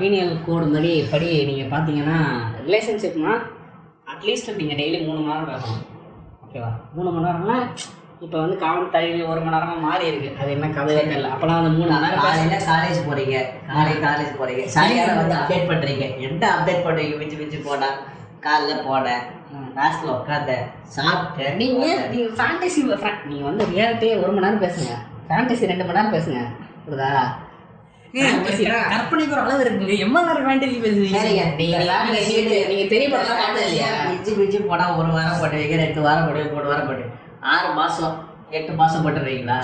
பீனியல் 0.00 0.34
கோடு 0.46 0.66
மாதிரி 0.74 0.92
படி 1.12 1.28
நீங்கள் 1.50 1.72
பார்த்தீங்கன்னா 1.74 2.18
ரிலேஷன்ஷிப்னா 2.66 3.34
அட்லீஸ்ட் 4.14 4.56
நீங்கள் 4.60 4.80
டெய்லி 4.82 5.00
மூணு 5.06 5.20
மணி 5.20 5.32
நேரம் 5.32 5.52
பேசணும். 5.54 5.84
ஓகேவா 6.44 6.72
மூணு 6.96 7.10
மணி 7.10 7.26
நேரம்னா 7.28 7.58
இப்போ 8.22 8.36
வந்து 8.40 8.56
காமன் 8.56 8.90
தள்ளி 8.90 9.22
ஒரு 9.30 9.40
மணி 9.40 9.54
நேரமாக 9.54 9.80
மாறி 9.86 10.04
இருக்கு. 10.10 10.28
அது 10.40 10.50
என்ன 10.56 10.66
கதையே 10.76 11.02
தெரியல. 11.10 11.30
அப்போலாம் 11.34 11.58
வந்து 11.58 11.78
மூணு 11.78 11.94
பேச 11.94 12.20
காலையில 12.24 12.58
காலேஜ் 12.70 13.00
போறீங்க. 13.08 13.38
காலை 13.70 13.94
காலேஜ் 14.06 14.32
போறீங்க. 14.40 14.64
சாயங்காலம் 14.74 15.20
வந்து 15.22 15.36
அப்டேட் 15.38 15.70
பண்றீங்க. 15.70 16.06
என்ன 16.26 16.42
அப்டேட் 16.56 16.84
பண்றீங்க? 16.86 17.16
மிஞ்சி 17.22 17.38
மிஞ்சி 17.40 17.60
போனா. 17.68 17.88
காலைல 18.46 18.74
போனேன். 18.88 19.24
கிளாஸ்ல 19.74 20.08
உட்காந்தேன் 20.18 20.64
சாப்பிட்டேன். 20.96 21.56
நீங்கள் 21.60 22.02
நீங்கள் 22.12 22.36
ஃபேண்டசி 22.38 22.80
நீங்கள் 23.30 23.48
வந்து 23.50 23.64
ரியாலிட்டியே 23.72 24.14
ஒரு 24.22 24.30
மணி 24.32 24.46
நேரம் 24.46 24.64
பேசுங்க. 24.66 24.94
ஃபேண்டசி 25.28 25.70
ரெண்டு 25.72 25.86
மணி 25.86 25.98
நேரம் 25.98 26.14
பேசுங்க. 26.16 26.42
புரியுதா? 26.86 27.12
கற்பனைக்கு 28.92 29.34
ஒரு 29.36 29.42
அளவு 29.44 29.62
இருக்குங்க 29.64 29.94
எவ்வளவு 30.04 30.26
நேரம் 30.28 30.46
ஃபேண்டசி 30.48 30.76
பேசுவீங்க 30.84 31.20
நீங்க 32.70 32.84
தெரிய 32.94 33.08
போனா 34.70 34.86
ஒரு 34.98 35.10
வாரம் 35.16 35.42
பண்ணுவீங்க 35.44 35.76
ரெண்டு 35.84 36.00
வாரம் 36.06 36.26
பண்ணுவீங்க 36.26 36.54
மூணு 36.56 36.70
வாரம் 36.72 36.88
பண்ணுவீங்க 36.90 37.12
ஆறு 37.52 37.68
மாசம் 37.80 38.14
எட்டு 38.58 38.72
மாசம் 38.80 39.04
பண்ணுறீங்களா 39.06 39.58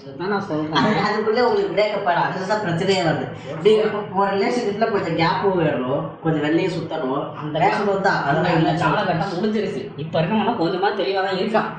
இதுதான் 0.00 0.32
நான் 0.32 0.46
சொல்கிறேன் 0.48 1.04
அதுக்குள்ள 1.06 1.40
உங்களுக்கு 1.46 1.74
பிரேக்கப் 1.74 2.08
ஆகும் 2.10 2.24
அதுல 2.26 2.48
தான் 2.50 2.62
பிரச்சனையே 2.64 3.02
வருது. 3.06 3.26
நீங்க 3.64 3.82
இப்போ 3.86 4.20
ஒரு 4.22 4.30
ரிலேஷன்ஷிப்ல 4.34 4.86
கொஞ்சம் 4.94 5.16
கேப்பும் 5.20 5.58
வேணும் 5.62 6.02
கொஞ்சம் 6.24 6.44
வெளியே 6.46 6.68
சுத்தணும். 6.74 7.22
அந்த 7.40 7.56
பேசணும் 7.64 8.06
தான் 8.06 8.20
அதெல்லாம் 8.26 8.56
இல்லை 8.58 8.72
காலகட்டம் 8.82 9.34
முடிஞ்சிருச்சு. 9.36 9.82
இப்போ 10.04 10.16
இருக்கவங்க 10.20 10.54
கொஞ்சமா 10.60 10.90
தெளிவாக 11.00 11.24
தான் 11.28 11.40
இருக்கான். 11.42 11.70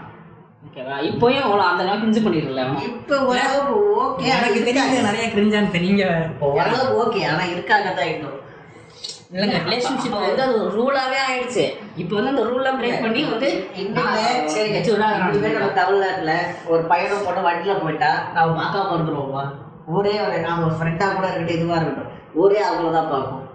ஓகேவா? 0.68 0.95
இப்போயும் 1.10 1.45
அவ்வளோ 1.45 1.64
அந்த 1.70 1.84
அளவுக்கு 1.86 2.08
இன்ஜு 2.10 2.22
பண்ணிடல 2.26 2.64
இப்போ 2.89 3.16
ஓரளவுக்கு 3.30 3.76
ஓகே 4.04 4.26
எனக்கு 4.38 4.60
தெரியுது 4.70 5.08
நிறைய 5.10 5.26
கிரிஞ்சான்னு 5.36 5.76
தெரியுங்க 5.78 6.06
ஓரளவுக்கு 6.50 7.00
ஓகே 7.04 7.22
ஆனா 7.32 7.45
இருக்காங்க 7.56 7.89
தான் 8.00 8.12
இன்னும். 8.14 8.39
இல்லைங்க 9.34 9.57
ரிலேஷன்ஷிப் 9.65 10.15
வந்து 10.19 10.43
அது 10.45 10.53
ஒரு 10.61 10.71
ரூலாவே 10.77 11.17
ஆயிடுச்சு. 11.25 11.63
இப்போ 12.01 12.13
வந்து 12.17 12.32
அந்த 12.34 12.43
ரூல்லாம் 12.51 12.77
பிரேக் 12.80 13.03
பண்ணி 13.03 13.21
வந்து 13.34 13.49
சரி 14.53 14.69
மெச்சூர்டா 14.75 15.07
இதுவே 15.27 15.49
நம்ம 15.55 15.67
தமிழ்நாட்டுல 15.80 16.34
ஒரு 16.71 16.82
பையனும் 16.91 17.25
பொண்ணு 17.27 17.41
வண்டியில 17.47 17.75
போயிட்டா 17.84 18.09
நம்ம 18.36 18.55
பார்க்காம 18.61 18.95
இருந்துருவோமா 18.95 19.43
ஊரே 19.95 20.15
ஒரு 20.25 20.39
நாம 20.47 20.65
ஒரு 20.69 20.75
ஃப்ரெண்டா 20.80 21.05
கூட 21.17 21.27
இருக்கட்டும் 21.27 21.59
இதுவா 21.59 21.77
இருக்கட்டும். 21.80 22.09
ஊரே 22.41 22.59
அவங்கள 22.65 22.89
தான் 22.97 23.11
பார்ப்போம். 23.13 23.45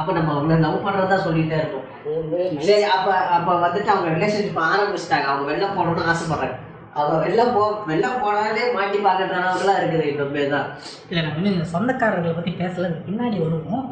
அப்ப 0.00 0.12
நம்ம 0.18 0.30
அவங்கள 0.34 0.56
லவ் 0.66 0.84
பண்றதா 0.86 1.18
சொல்லிட்டே 1.26 1.56
இருப்போம். 1.60 1.86
வந்து 2.18 2.38
சரி 2.68 2.86
அப்ப 2.94 3.08
அப்ப 3.36 3.58
வந்துட்டு 3.64 3.92
அவங்க 3.94 4.08
ரிலேஷன்ஷிப் 4.16 4.62
ஆரம்பிச்சிட்டாங்க. 4.70 5.28
அவங்க 5.32 5.46
வெளில 5.50 5.68
போகணும்னு 5.76 6.08
ஆசைப்படுறாங்க. 6.12 6.56
அவன் 7.00 7.22
வெளில 7.24 7.42
போ 7.54 7.62
வெளில 7.88 8.10
போனாலே 8.20 8.62
மாட்டி 8.76 8.98
பார்க்கற 9.06 9.38
அளவுக்குலாம் 9.40 9.80
இருக்குது. 9.80 10.28
பேர் 10.36 10.54
தான் 10.54 10.68
இல்லை 11.10 11.50
இந்த 11.54 11.66
சொந்தக்காரர்களை 11.74 12.34
பற்றி 12.38 12.52
பேசல. 12.62 12.88
பின்னாடி 13.08 13.38
வருவோம். 13.44 13.86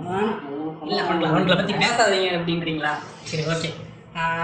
இல்லை 0.86 1.02
வேணாம். 1.08 1.30
அவங்கள 1.32 1.56
பற்றி 1.60 1.76
பேசாதீங்க 1.82 2.36
அப்படின்றீங்களா? 2.38 2.94
சரி 3.32 3.44
ஓகே 3.54 3.72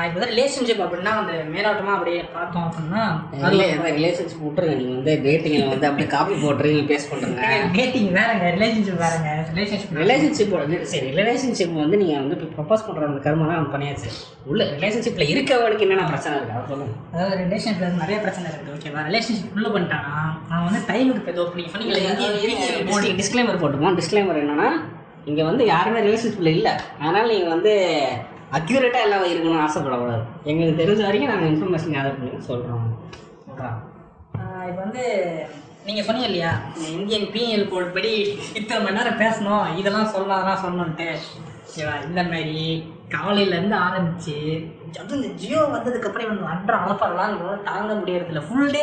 இப்போ 0.07 0.19
தான் 0.21 0.31
ரிலேஷன்ஷிப் 0.33 0.81
அப்படின்னா 0.85 1.11
அந்த 1.19 1.33
மேலோட்டமாக 1.51 1.97
அப்படியே 1.97 2.21
பார்த்தோம் 2.37 2.65
அப்படின்னா 2.69 3.03
அதுல 3.45 3.67
எந்த 3.75 3.91
ரிலேஷன்ஷிப் 3.99 4.41
விட்டுருங்க 4.45 4.75
நீங்க 4.79 4.95
வந்து 4.97 5.13
டேட்டிங்ல 5.27 5.67
வந்து 5.73 5.89
அப்படியே 5.89 6.09
காப்பி 6.15 6.37
போட்டுறீங்க 6.45 6.83
பேஸ் 6.89 7.07
பண்றீங்க 7.11 7.51
டேட்டிங் 7.77 8.09
வேறங்க 8.17 8.49
ரிலேஷன்ஷிப் 8.57 8.99
வேறங்க 9.05 9.29
ரிலேஷன்ஷிப் 9.53 9.95
ரிலேஷன்ஷிப் 10.03 10.55
சரி 10.95 11.09
ரிலேஷன்ஷிப் 11.21 11.79
வந்து 11.83 12.01
நீங்க 12.03 12.17
வந்து 12.23 12.37
இப்போ 12.39 12.51
ப்ரப்போஸ் 12.57 12.85
பண்ற 12.89 13.07
அந்த 13.11 13.23
கருமெல்லாம் 13.27 13.59
நம்ம 13.61 13.73
பண்ணியாச்சு. 13.77 14.11
உள்ள 14.51 14.61
ரிலேஷன்ஷிப்ல 14.77 15.29
இருக்கவனுக்கு 15.35 15.87
என்னென்ன 15.89 16.09
பிரச்சனை 16.13 16.35
இருக்கு? 16.39 16.57
அதை 16.59 16.67
சொல்லுங்க. 16.73 16.95
அதாவது 17.15 17.37
ரிலேஷன்ஷிப்ல 17.45 17.95
நிறைய 18.05 18.19
பிரச்சனை 18.27 18.47
இருக்குது 18.51 18.75
ஓகேவா 18.79 19.07
ரிலேஷன்ஷிப் 19.11 19.57
உள்ள 19.59 19.69
பண்ணிட்டானா? 19.77 20.15
அவன் 20.53 20.67
வந்து 20.69 20.83
டைமுக்கு 20.91 21.35
ஏதோ 21.35 21.45
நீங்கள் 21.61 23.21
டிஸ்க்ளைமர் 23.23 23.63
போட்டுமா 23.65 23.99
டிஸ்க்ளைமர் 24.01 24.43
என்னன்னா 24.45 24.71
இங்கே 25.29 25.43
வந்து 25.49 25.63
யாருமே 25.73 26.01
ரிலேஷன்ஷிப்பில் 26.07 26.55
இல்லை. 26.57 26.73
அதனால் 27.01 27.31
நீங்கள் 27.33 27.55
வந்து 27.55 27.73
அக்யூரேட்டாக 28.59 29.07
எல்லாம் 29.07 29.31
இருக்கணும்னு 29.33 29.65
ஆசைப்படக்கூடாது. 29.67 30.23
எங்களுக்கு 30.51 30.81
தெரிஞ்ச 30.83 31.03
வரைக்கும் 31.07 31.33
நாங்கள் 31.33 31.51
இன்ஃபர்மேஷன் 31.53 31.95
கேதர் 31.97 32.19
பண்ணி 32.21 32.49
சொல்கிறோம் 32.51 32.87
இப்போ 34.71 34.83
வந்து 34.85 35.05
நீங்கள் 35.87 36.07
சொன்னீங்க 36.07 36.29
இல்லையா 36.31 36.51
இந்தியன் 36.97 37.29
பிஎல் 37.35 37.69
கோட் 37.73 37.95
படி 37.97 38.13
இத்தனை 38.59 38.79
மணி 38.83 38.99
நேரம் 38.99 39.21
பேசணும் 39.23 39.67
இதெல்லாம் 39.81 40.11
சொல்லணும் 40.15 40.37
அதெல்லாம் 40.39 40.63
சொல்லணுன்ட்டு 40.65 41.09
ஓகேவா? 41.67 41.95
இந்த 42.09 42.21
மாதிரி 42.31 42.65
காலையிலேருந்து 43.15 43.77
ஆரம்பிச்சு 43.87 44.37
அதுவும் 45.01 45.19
இந்த 45.19 45.31
ஜியோ 45.41 45.61
வந்ததுக்கப்புறம் 45.75 46.27
இவங்க 46.27 46.47
அன்ற 46.55 46.73
அலப்பறலாம் 46.85 47.37
தாங்க 47.69 47.93
முடியறதில்ல. 48.01 48.43
ஃபுல் 48.49 48.73
டே 48.77 48.83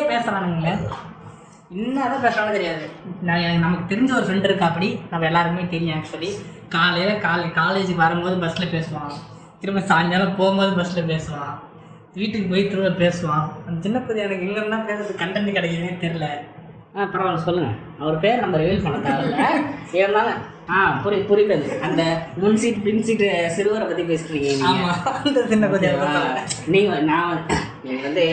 என்னதான் 1.72 2.24
பேசுறாலும் 2.24 2.52
தெரியாது. 2.52 2.84
நான் 3.22 3.42
எனக்கு 3.42 3.64
நமக்கு 3.64 3.90
தெரிஞ்ச 3.92 4.12
ஒரு 4.14 4.26
ஃப்ரெண்ட் 4.26 4.44
இருக்கா 4.44 4.66
அப்படி? 4.66 4.90
நம்ம 5.10 5.26
எல்லாருக்குமே 5.26 5.66
தெரியும் 5.68 5.96
ஆக்சுவலி 5.98 6.30
காலையில் 6.70 7.20
காலை 7.20 7.48
காலேஜுக்கு 7.58 7.96
வரும்போது 7.96 8.36
பஸ்ஸில் 8.38 8.74
பேசுவான். 8.74 9.12
திரும்ப 9.60 9.82
சாயங்காலம் 9.82 10.36
போகும்போது 10.36 10.72
பஸ்ஸில் 10.76 11.10
பேசுவான். 11.10 11.54
வீட்டுக்கு 12.16 12.48
போய் 12.50 12.68
திரும்ப 12.68 12.92
பேசுவான். 13.02 13.48
அந்த 13.68 13.78
சின்ன 13.82 14.00
பையன் 14.00 14.28
எனக்கு 14.28 14.46
எங்கன்னா 14.46 14.80
பேசுறது? 14.88 15.20
கண்டென்ட் 15.20 15.58
கிடைக்குதுன்னே 15.58 15.96
தெரில 16.02 16.28
ஆ 16.90 17.04
பரவாயில்ல 17.06 17.42
சொல்லுங்க. 17.44 17.72
அவர் 18.00 18.20
பேர் 18.20 18.40
நம்ம 18.40 18.58
ரிவீல் 18.58 18.84
பண்ண 18.84 19.00
தேவையில்ல. 19.08 19.42
இருந்தாலும் 19.94 20.40
ஆ 20.70 20.78
புரி 21.04 21.18
புரியுது 21.30 21.58
அந்த 21.82 22.02
முன் 22.38 22.58
சீட் 22.58 22.84
பின் 22.84 23.04
சீட்டு 23.04 23.28
சிறுவரை 23.50 23.86
பற்றி 23.88 24.04
பேசுறீங்க 24.04 24.48
நீங்க. 24.52 24.66
ஆமாம் 24.68 25.04
அந்த 25.22 25.42
சின்ன 25.48 25.68
பையன் 25.68 26.02
ஆ, 26.08 26.24
நீங்க 26.68 26.96
நான் 27.04 27.30
வந்து 28.04 28.26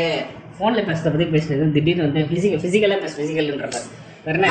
ஃபோனில் 0.56 0.86
பேசுறத 0.88 1.12
பற்றி 1.14 1.26
பேசுறது 1.34 1.74
திடீர்னு 1.76 2.06
வந்து 2.06 2.22
ஃபிசிக்கல் 2.28 2.62
ஃபிசிக்கலாக 2.62 3.00
பேச 3.04 3.14
ஃபிசிக்கல்ன்றப்ப 3.18 3.80
வேற 4.26 4.36
என்ன? 4.38 4.50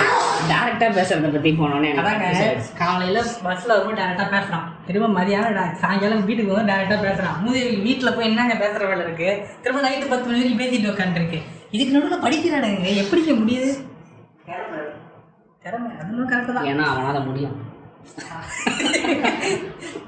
டேரெக்டாக 0.50 0.90
பேசுறத 0.98 1.30
பற்றி 1.32 1.52
போனோன்னே 1.60 1.92
அதாங்க 2.00 2.26
காலையில் 2.82 3.20
பஸ்ஸில் 3.46 3.74
வரும்போது 3.74 4.00
டேரெக்டாக 4.02 4.28
பேசுகிறான் 4.34 4.68
திரும்ப 4.88 5.08
மதியானம் 5.16 5.80
சாயங்காலம் 5.82 6.26
வீட்டுக்கு 6.28 6.52
வந்து 6.52 6.72
டேரெக்டாக 6.72 7.00
பேசுகிறான் 7.06 7.40
மூதி 7.44 7.62
வீட்டில் 7.86 8.16
போய் 8.16 8.30
என்னங்க 8.30 8.56
பேசுகிற 8.56 8.88
வேலை 8.88 9.04
இருக்குது 9.08 9.34
திரும்ப 9.64 9.82
நைட்டு 9.88 10.12
பத்து 10.12 10.28
மணி 10.28 10.40
வரைக்கும் 10.40 10.62
பேசிட்டு 10.62 10.92
உட்காந்துருக்கு 10.94 11.40
இதுக்கு 11.76 11.96
நடுவில் 11.96 12.24
படிக்கிறானுங்க. 12.26 12.90
எப்படிங்க 13.02 13.34
முடியுது? 13.40 13.72
திறமை. 15.64 15.92
அதுவும் 16.02 16.30
கரெக்டு 16.32 16.54
தான். 16.54 16.68
ஏன்னா 16.72 16.86
அவனால் 16.92 17.28
முடியும். 17.28 17.56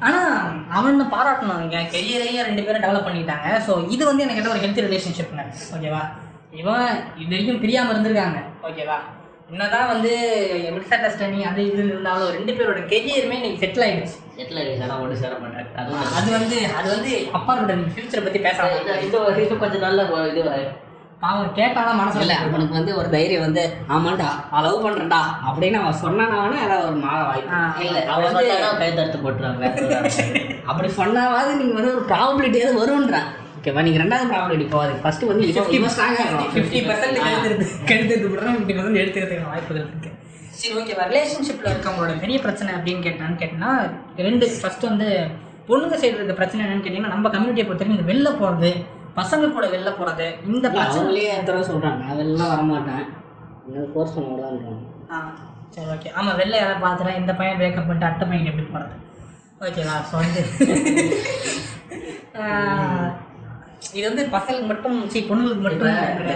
ஆனால் 0.05 0.31
அவனை 0.77 1.05
பாராட்டணும். 1.13 1.65
என் 1.77 1.91
கெரியரையும் 1.95 2.47
ரெண்டு 2.49 2.63
பேரும் 2.65 2.85
டெவலப் 2.85 3.07
பண்ணிட்டாங்க 3.07 3.49
ஸோ 3.67 3.73
இது 3.95 4.03
வந்து 4.09 4.25
எனக்கு 4.25 4.53
ஒரு 4.55 4.63
ஹெல்த்தி 4.63 4.85
ரிலேஷன்ஷிப்ங்க 4.87 5.45
ஓகேவா 5.75 6.01
இவன் 6.61 6.89
இது 7.21 7.31
வரைக்கும் 7.33 7.61
பிரியாமல் 7.63 7.93
இருந்திருக்காங்க. 7.93 8.41
ஓகேவா 8.69 8.97
என்னதான் 9.51 9.89
வந்து 9.93 10.11
அண்டர்ஸ்டாண்டிங் 10.95 11.49
அது 11.49 11.61
இது 11.71 11.81
இருந்தாலும் 11.89 12.31
ரெண்டு 12.37 12.51
பேரோட 12.57 12.79
கெரியருமே 12.93 13.35
இன்னைக்கு 13.39 13.61
செட்டில் 13.63 13.85
ஆயிடுச்சு. 13.87 14.17
செட்டில் 14.37 14.59
ஆகிடுச்சு 14.61 14.95
ஒன்று 15.03 15.19
சேர 15.23 15.33
மாட்டேன் 15.41 15.67
அது 16.19 16.29
வந்து 16.37 16.57
அது 16.79 16.87
வந்து 16.95 17.11
அப்பாவோட 17.39 17.75
ஃபியூச்சரை 17.93 18.23
பற்றி 18.25 18.41
இது 19.07 19.19
இது 19.45 19.61
கொஞ்சம் 19.63 19.85
நல்ல 19.87 20.07
இது 20.31 20.43
பாவம் 21.25 21.53
கேட்டாலும் 21.55 21.99
மனசு 21.99 22.19
இல்லை 22.23 22.35
அவனுக்கு 22.41 22.77
வந்து 22.77 22.91
ஒரு 22.97 23.07
தைரியம் 23.13 23.45
வந்து 23.45 23.63
ஆமாண்டா 23.89 24.29
லவ் 24.65 24.83
பண்ணுறேன்டா 24.83 25.21
அப்படின்னு 25.47 25.77
அவன் 25.81 26.01
சொன்னானே 26.01 26.57
ஏதாவது 26.65 26.87
ஒரு 26.89 26.99
மாற 27.03 27.19
வாய்ப்பு. 27.23 27.85
இல்லை 27.85 28.01
அவன் 28.07 28.27
அவன் 28.27 28.37
வந்து 28.39 28.77
கை 28.81 28.89
தடுத்து 28.91 29.19
போட்டுருவாங்க. 29.19 29.65
அப்படி 30.69 30.87
சொன்னாவது 30.99 31.51
நீங்கள் 31.57 31.77
வந்து 31.79 31.93
ஒரு 31.93 32.05
ப்ராபபிலிட்டியாவது 32.09 32.79
வரும்ன்றான் 32.81 33.27
ஓகேவா 33.57 33.83
நீங்கள் 33.85 34.01
ரெண்டாவது 34.01 34.29
ப்ராபபிலிட்டி 34.31 34.67
போகாது 34.71 34.93
ஃபர்ஸ்ட் 35.01 35.23
வந்து 35.29 35.45
ஃபிஃப்டி 35.49 35.79
ஸ்ட்ராங்காக 35.93 36.41
ஃபிஃப்டி 36.53 36.81
பர்சன்ட் 36.87 37.19
கெடுத்துறது 37.21 37.65
கெடுத்துட்டு 37.89 38.27
கூட 38.27 38.43
ஃபிஃப்டி 38.49 38.75
பர்சன்ட் 38.75 39.01
எடுத்துக்கிறதுக்கு 39.01 39.49
வாய்ப்புகள் 39.51 39.81
இருக்கு. 39.83 40.11
சரி 40.59 40.73
ஓகேவா 40.79 41.05
ரிலேஷன்ஷிப்பில் 41.09 41.71
இருக்கவங்களோட 41.71 42.13
பெரிய 42.19 42.37
பிரச்சனை 42.43 42.69
அப்படின்னு 42.75 43.01
கேட்டான்னு 43.07 43.39
கேட்டிங்கன்னா 43.39 43.71
ரெண்டு 44.27 44.47
ஃபர்ஸ்ட் 44.57 44.85
வந்து 44.89 45.07
பொண்ணுங்க 45.69 45.97
சைடு 46.01 46.17
இருக்க 46.17 46.35
பிரச்சனை 46.35 46.61
என்னன்னு 46.65 46.85
கேட்டிங்கன்னா 46.85 47.15
நம்ம 47.15 47.29
கம்யூனிட்டியை 47.29 47.65
பொறுத்த 47.65 47.83
வரைக்கும் 47.83 47.99
இந்த 47.99 48.11
வெளில 48.11 48.31
போகிறது 48.37 48.71
பசங்க 49.15 49.51
கூட 49.55 49.65
வெளில 49.73 49.91
போகிறது 49.97 50.25
இந்த 50.49 50.65
பிரச்சனை 50.69 51.01
அவங்களே 51.01 51.25
எத்தனை 51.35 51.61
சொல்கிறாங்க 51.69 52.03
அதெல்லாம் 52.13 52.51
வரமாட்டேன். 52.53 53.03
இன்னும் 53.67 53.91
கோர்ஸ் 53.93 54.15
பண்ண 54.15 54.71
ஆ 55.11 55.19
சரி 55.75 55.87
ஓகே 55.93 56.09
ஆமாம் 56.17 56.37
வெளில 56.41 56.59
யாராவது 56.59 56.83
பார்த்துட்டா 56.85 57.13
இந்த 57.21 57.33
பையன் 57.39 57.59
பிரேக்கப் 57.61 57.87
பண்ணிட்டு 57.87 58.09
அடுத்த 58.09 58.25
பையன் 58.29 58.49
எப்படி 58.51 58.65
போகிறது 58.67 58.93
ஓகேவா 59.61 59.95
ஸோ 60.09 60.15
வந்து 60.23 60.41
இது 63.95 64.03
வந்து 64.07 64.23
பசங்களுக்கு 64.33 64.69
மட்டும் 64.69 64.95
சரி 65.11 65.21
பொண்ணுங்களுக்கு 65.27 65.65
மட்டும். 65.65 65.89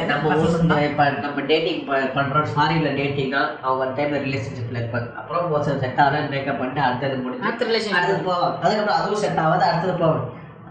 நம்ம. 0.09 0.75
இப்ப 0.87 1.05
நம்ம 1.23 1.43
டேட்டிங் 1.51 1.79
பண்றோம். 2.17 2.49
ஃபாரின்ல 2.53 2.89
டேட்டிங்னா 2.99 3.41
அவங்க 3.63 3.79
ஒரு 3.85 3.93
டைம்ல 3.97 4.19
ரிலேஷன்ஷிப்ல 4.25 4.79
இருப்பாங்க. 4.81 5.09
அப்புறம் 5.19 5.51
ஒரு 5.55 5.63
சில 5.67 5.77
செட் 5.83 6.01
ஆகல 6.03 6.21
பிரேக்கப் 6.31 6.59
பண்ணிட்டு 6.59 6.81
அடுத்தது 6.87 7.17
முடிஞ்சு 7.23 7.47
அடுத்த 7.49 7.67
relationship. 7.69 7.97
அடுத்தது 7.99 8.21
போவோம். 8.29 8.53
அதுக்கப்புறம் 8.63 8.99
அதுவும் 8.99 9.23
செட் 9.23 9.41
ஆகாது 9.45 9.65
அடுத்தது 9.69 9.95
போவோம். 10.03 10.23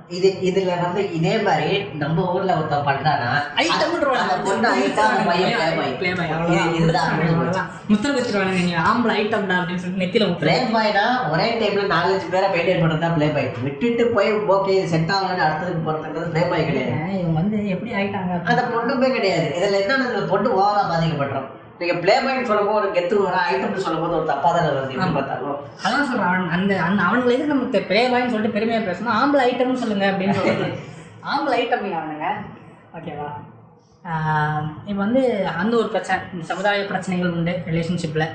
இது 0.08 0.28
இதுல 0.48 0.74
வந்து 0.82 1.00
இதே 1.16 1.32
மாதிரி 1.42 1.70
நம்ம 1.98 2.22
ஊர்ல 2.32 2.52
ஒருத்தன் 2.54 2.86
பண்றானா 2.86 3.30
ஐட்டம். 3.62 3.90
முத்திர 7.88 8.10
குத்திடுவானுங்க 8.12 8.62
நீ 8.62 8.74
ஆம்பளை 8.84 9.14
ஐட்டம்டா 9.18 9.56
அப்படின்னு 9.58 9.82
சொல்லிட்டு 9.82 10.02
நெத்தியில 10.02 10.28
முத்திர 10.28 10.46
பிளே 10.46 10.56
பாய்னா 10.74 11.04
ஒரே 11.30 11.46
டைம்ல 11.60 11.84
நாலஞ்சு 11.92 12.26
பேரை 12.28 12.48
மெயின்டைன் 12.48 12.82
பண்றது 12.82 13.04
தான் 13.04 13.14
பிளே 13.14 13.28
பாய் 13.28 13.48
விட்டுட்டு 13.62 14.06
போய் 14.14 14.30
ஓகே 14.54 14.74
செட் 14.86 15.12
ஆகலன்னு 15.16 15.46
அடுத்ததுக்கு 15.46 15.86
போறதுன்றது 15.86 16.32
பிளே 16.32 16.44
பாய் 16.46 16.68
கிடையாது. 16.68 16.96
இவங்க 17.18 17.36
வந்து 17.40 17.58
எப்படி 17.74 17.92
ஆயிட்டாங்க? 17.94 18.32
அந்த 18.50 18.62
பொண்ணுமே 18.72 19.10
கிடையாது. 19.12 19.46
இதுல 19.58 19.80
என்னன்னா 19.82 20.08
இதுல 20.08 20.26
பொண்ணு 20.28 20.50
ஓவரா 20.58 20.84
பாதிக்கப்பட்டோம் 20.90 21.48
நீங்க 21.78 21.94
பிளே 22.02 22.14
பாய்னு 22.24 22.48
சொல்லும்போது 22.50 22.78
ஒரு 22.80 22.88
கெத்து 22.96 23.16
வர 23.24 23.36
ஐட்டம்னு 23.50 23.84
சொல்லும்போது 23.86 24.16
ஒரு 24.18 24.26
தப்பா 24.30 24.48
தானே 24.54 24.68
வருது 24.68 24.94
எப்படி 24.94 25.14
பார்த்தாலும். 25.16 25.58
அதான் 25.84 26.08
அவன் 26.28 26.54
அந்த 26.56 26.72
அந்த 26.86 27.00
அவனுங்களை 27.08 27.36
நம்ம 27.52 27.82
பிரேவாயின்னு 27.90 28.34
சொல்லிட்டு 28.34 28.56
பெருமையா 28.56 28.80
பேசணும்? 28.88 29.16
ஆம்பளை 29.18 29.44
ஐட்டம்னு 29.50 29.82
சொல்லுங்க 29.82 30.06
அப்படின்னு 30.12 30.38
சொல்றது. 30.38 30.68
ஆம்பளை 31.32 31.56
ஐட்டம் 31.60 31.86
அவனுங்க. 32.00 32.28
ஓகேவா 32.98 33.30
இப்போ 34.88 35.00
வந்து 35.04 35.22
அந்த 35.60 35.72
ஒரு 35.78 35.88
பிரச்சனை 35.94 36.42
சமுதாய 36.50 36.84
பிரச்சனைகள் 36.90 37.34
உண்டு 37.36 37.54
ரிலேஷன்ஷிப்பில் 37.68 38.26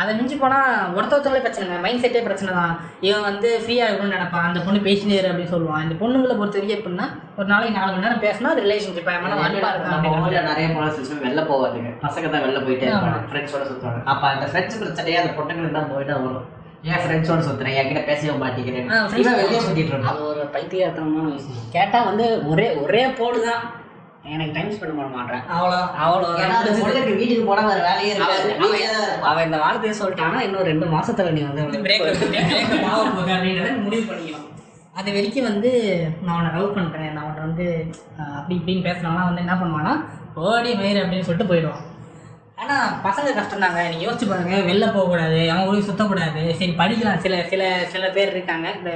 அதை 0.00 0.10
மிஞ்சி 0.16 0.36
போனால் 0.40 0.66
ஒருத்த 0.96 1.14
ஒருத்தவங்களே 1.14 1.44
பிரச்சனைங்க 1.44 1.76
மைண்ட் 1.84 2.02
செட்டே 2.02 2.20
பிரச்சனை 2.26 2.50
தான். 2.58 2.74
இவன் 3.06 3.24
வந்து 3.28 3.48
ஃப்ரீயாக 3.62 3.88
இருக்கணும்னு 3.88 4.16
நினைப்பான். 4.16 4.46
அந்த 4.48 4.60
பொண்ணு 4.66 4.80
பேசினே 4.88 5.16
இரு 5.20 5.30
அப்படின்னு 5.30 5.54
சொல்லுவான். 5.54 5.84
இந்த 5.86 5.94
பொண்ணுங்களை 6.02 6.34
பொறுத்த 6.40 6.58
வரைக்கும் 6.58 6.78
எப்படின்னா 6.78 7.06
ஒரு 7.38 7.48
நாளைக்கு 7.52 7.76
நாலு 7.78 7.90
மணி 7.94 8.04
நேரம் 8.06 8.22
பேசினா 8.26 8.52
அது 8.54 8.64
ரிலேஷன்ஷிப் 8.66 9.10
மனம் 9.24 9.42
அன்பா 9.46 9.70
நம்ம 9.86 10.12
இருக்கும். 10.12 10.50
நிறைய 10.52 10.68
போலீஸ் 10.76 11.24
வெளில 11.24 11.42
போவாதுங்க 11.50 11.90
பசங்க 12.04 12.30
தான் 12.34 12.44
வெளில 12.46 12.60
போயிட்டே 12.66 12.86
இருப்பாங்க. 12.90 13.24
ஃப்ரெண்ட்ஸோட 13.32 13.64
சுத்துவாங்க. 13.70 14.02
அப்ப 14.12 14.24
அந்த 14.34 14.46
ஃப்ரெண்ட்ஸ் 14.52 14.80
பிரச்சனையே 14.84 15.18
அந்த 15.22 15.32
பொண்ணுங்களுக்கு 15.40 15.78
தான் 15.78 15.90
போயிட்டு 15.94 16.14
வரும். 16.28 16.46
ஏன் 16.90 17.00
ஃப்ரெண்ட்ஸோட 17.04 17.40
சுத்துறேன்? 17.46 17.76
என்கிட்ட 17.80 18.02
பேசவே 18.08 18.34
மாட்டேங்கிறேன் 18.42 18.88
வெளியே 19.14 19.60
சுத்திட்டு 19.66 19.92
இருப்பான். 19.92 20.10
அது 20.12 20.22
ஒரு 20.32 20.42
பைத்தியத்தனமான 20.54 21.26
விஷயம். 21.36 21.64
கேட்டால் 21.76 22.08
வந்து 22.10 22.26
ஒரே 22.52 22.68
ஒரே 22.84 23.02
போடு 23.20 23.40
தான். 23.48 23.64
எனக்கு 24.34 24.54
டைம் 24.56 24.72
ஸ்பெண்ட் 24.76 24.98
பண்ண 24.98 25.10
மாட்டேன் 25.16 25.42
அவ்வளோ 25.56 25.78
அவ்வளோ 26.04 26.26
பொண்ணுக்கு 26.82 27.18
வீட்டுக்கு 27.20 27.44
போனா 27.50 27.62
வேற 27.70 27.80
வேலையே 27.88 28.12
இருக்காது. 28.14 28.50
அவன் 29.30 29.46
இந்த 29.48 29.58
வார்த்தையை 29.64 29.94
சொல்லிட்டானா 30.00 30.38
இன்னும் 30.46 30.68
ரெண்டு 30.70 30.86
மாசத்துல 30.96 31.32
நீ 31.36 31.42
வந்து 31.48 31.64
அப்படின்றத 33.34 33.70
முடிவு 33.86 34.04
பண்ணிக்கலாம் 34.10 34.46
அது 35.00 35.08
வரைக்கும் 35.16 35.48
வந்து 35.50 35.70
நான் 36.24 36.34
அவனை 36.36 36.48
லவ் 36.54 36.76
பண்ணுறேன் 36.76 37.12
நான் 37.16 37.24
அவனை 37.26 37.42
வந்து 37.48 37.66
அப்படி 38.36 38.54
இப்படின்னு 38.58 38.86
பேசினானா 38.86 39.20
வந்து 39.28 39.44
என்ன 39.44 39.54
பண்ணுவானா 39.60 39.92
ஓடி 40.46 40.70
மயிறு 40.80 41.02
அப்படின்னு 41.02 41.26
சொல்லிட்டு 41.28 41.50
போயிடுவான். 41.50 41.84
ஆனால் 42.62 42.94
பசங்க 43.04 43.28
கஷ்டம் 43.36 43.64
தாங்க 43.64 43.80
நீங்கள் 43.90 44.06
யோசிச்சு 44.06 44.26
பாருங்க. 44.30 44.56
வெளில 44.68 44.86
போகக்கூடாது. 44.94 45.40
அவன் 45.52 45.66
ஊருக்கு 45.68 45.88
சுற்றக்கூடாது 45.88 46.40
சரி 46.60 46.72
படிக்கலாம். 46.80 47.20
சில 47.24 47.34
சில 47.52 47.62
சில 47.92 48.04
பேர் 48.16 48.32
இருக்காங்க. 48.34 48.66
இந்த 48.78 48.92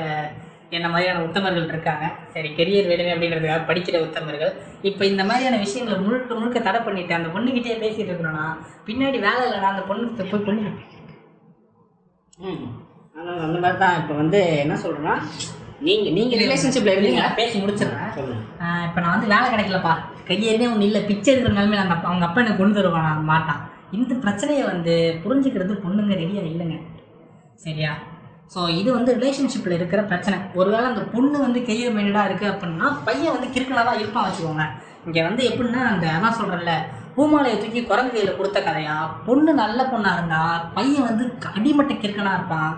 என்ன 0.73 0.89
மாதிரியான 0.89 1.23
உத்தமர்கள் 1.24 1.70
இருக்காங்க? 1.70 2.05
சரி 2.35 2.49
கெரியர் 2.59 2.89
வேணுமே 2.90 3.15
அப்படின்றதுக்காக 3.15 3.65
படிக்கிற 3.70 3.97
உத்தமர்கள். 4.07 4.53
இப்போ 4.82 5.03
இந்த 5.07 5.23
மாதிரியான 5.24 5.57
விஷயங்களை 5.57 5.99
முழுக்க 6.01 6.35
முழுக்க 6.35 6.61
தடை 6.61 6.81
பண்ணிட்டு 6.81 7.15
அந்த 7.15 7.28
பொண்ணுக்கிட்டே 7.28 7.77
பேசிட்டு 7.82 8.11
இருக்கிறோன்னா 8.11 8.44
பின்னாடி 8.86 9.19
வேலை 9.27 9.43
இல்லைனா 9.47 9.73
அந்த 9.73 9.85
பொண்ணுக்கு 9.90 10.31
போய் 10.31 10.47
பொண்ணு 10.47 10.70
ம். 12.44 12.62
அதான் 13.16 13.43
அந்த 13.47 13.59
மாதிரி 13.59 13.78
தான் 13.78 13.99
இப்போ 14.01 14.15
வந்து 14.15 14.39
என்ன 14.62 14.77
சொல்கிறேன்னா 14.85 15.16
நீங்க 15.81 16.09
நீங்க 16.11 16.35
ரிலேஷன்ஷிப்ல 16.36 16.93
இருந்தீங்க. 16.94 17.23
பேசி 17.39 17.57
முடிச்சிடுறேன். 17.59 18.11
இப்ப 18.89 19.01
நான் 19.01 19.15
வந்து 19.15 19.31
வேலை 19.32 19.47
கிடைக்கலப்பா. 19.53 19.94
கையேறினே 20.28 20.66
ஒன்றும் 20.66 20.89
இல்லை. 20.89 21.01
பிச்சை 21.09 21.31
எடுக்கிற 21.32 21.53
நிலைமையில 21.55 21.85
அந்த 21.85 21.94
அவங்க 22.09 22.27
அப்பா 22.27 22.40
எனக்கு 22.40 22.61
கொண்டு 22.61 22.77
தருவான்? 22.78 23.24
மாட்டான். 23.31 23.62
இந்த 23.93 24.15
பிரச்சனையை 24.24 24.65
வந்து 24.65 24.94
புரிஞ்சுக்கிறது 25.24 25.74
பொண்ணுங்க 25.85 26.15
ரெடியாக 26.15 26.51
இல்லைங்க. 26.53 26.77
சரியா? 27.65 27.93
ஸோ 28.55 28.60
இது 28.78 28.89
வந்து 28.97 29.10
ரிலேஷன்ஷிப்பில் 29.19 29.77
இருக்கிற 29.77 30.01
பிரச்சனை. 30.10 30.39
ஒருவேளை 30.60 30.86
அந்த 30.90 31.02
பொண்ணு 31.12 31.36
வந்து 31.44 31.60
கெரியர் 31.69 31.94
மைண்டடாக 31.97 32.28
இருக்குது 32.28 32.51
அப்படின்னா 32.52 32.89
பையன் 33.06 33.35
வந்து 33.36 33.48
கிறுக்கலாக 33.55 33.85
தான் 33.89 34.01
இருப்பான் 34.02 34.27
வச்சுக்கோங்க. 34.27 34.66
இங்கே 35.06 35.23
வந்து 35.28 35.43
எப்படின்னா 35.51 35.82
அந்த 35.93 36.06
அதான் 36.16 36.39
சொல்கிறேன்ல 36.40 36.74
பூமாலையை 37.16 37.56
தூக்கி 37.62 37.81
குரங்கு 37.90 38.14
கையில் 38.14 38.36
கொடுத்த 38.36 38.59
கதையா? 38.66 38.97
பொண்ணு 39.27 39.52
நல்ல 39.62 39.81
பொண்ணாக 39.93 40.16
இருந்தா 40.19 40.43
பையன் 40.77 41.09
வந்து 41.10 41.24
அடிமட்ட 41.56 41.94
கிறுக்கனாக 42.02 42.39
இருப்பான். 42.39 42.70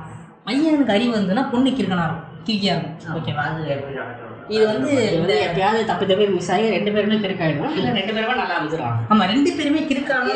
பையனுக்கு 0.46 0.94
அறிவு 0.96 1.12
இருந்ததுன்னா 1.16 1.44
பொண்ணு 1.52 1.70
கிறுக்கனாக 1.78 2.08
இருக்கும். 2.08 2.30
கிறுக்கியாக 2.46 2.78
இருக்கும் 2.78 3.14
ஓகேவா 3.18 3.44
அது 3.50 3.62
இது 4.52 4.62
வந்து 4.70 4.90
இந்த 5.04 5.18
வந்து 5.20 5.36
எப்பயாவது 5.46 5.82
தப்பு 5.90 6.04
தப்பு 6.08 6.24
மிஸ் 6.34 6.50
ஆகி 6.54 6.64
ரெண்டு 6.74 6.90
பேருமே 6.94 7.16
கிறுக்காயிடும்? 7.24 7.74
இல்லை 7.78 7.90
ரெண்டு 7.98 8.14
பேருமே 8.16 8.34
நல்லா 8.40 8.56
அமைச்சிருவாங்க 8.58 9.06
ஆமா 9.12 9.24
ரெண்டு 9.32 9.50
பேருமே 9.58 9.82
கிறுக்காங்க 9.90 10.30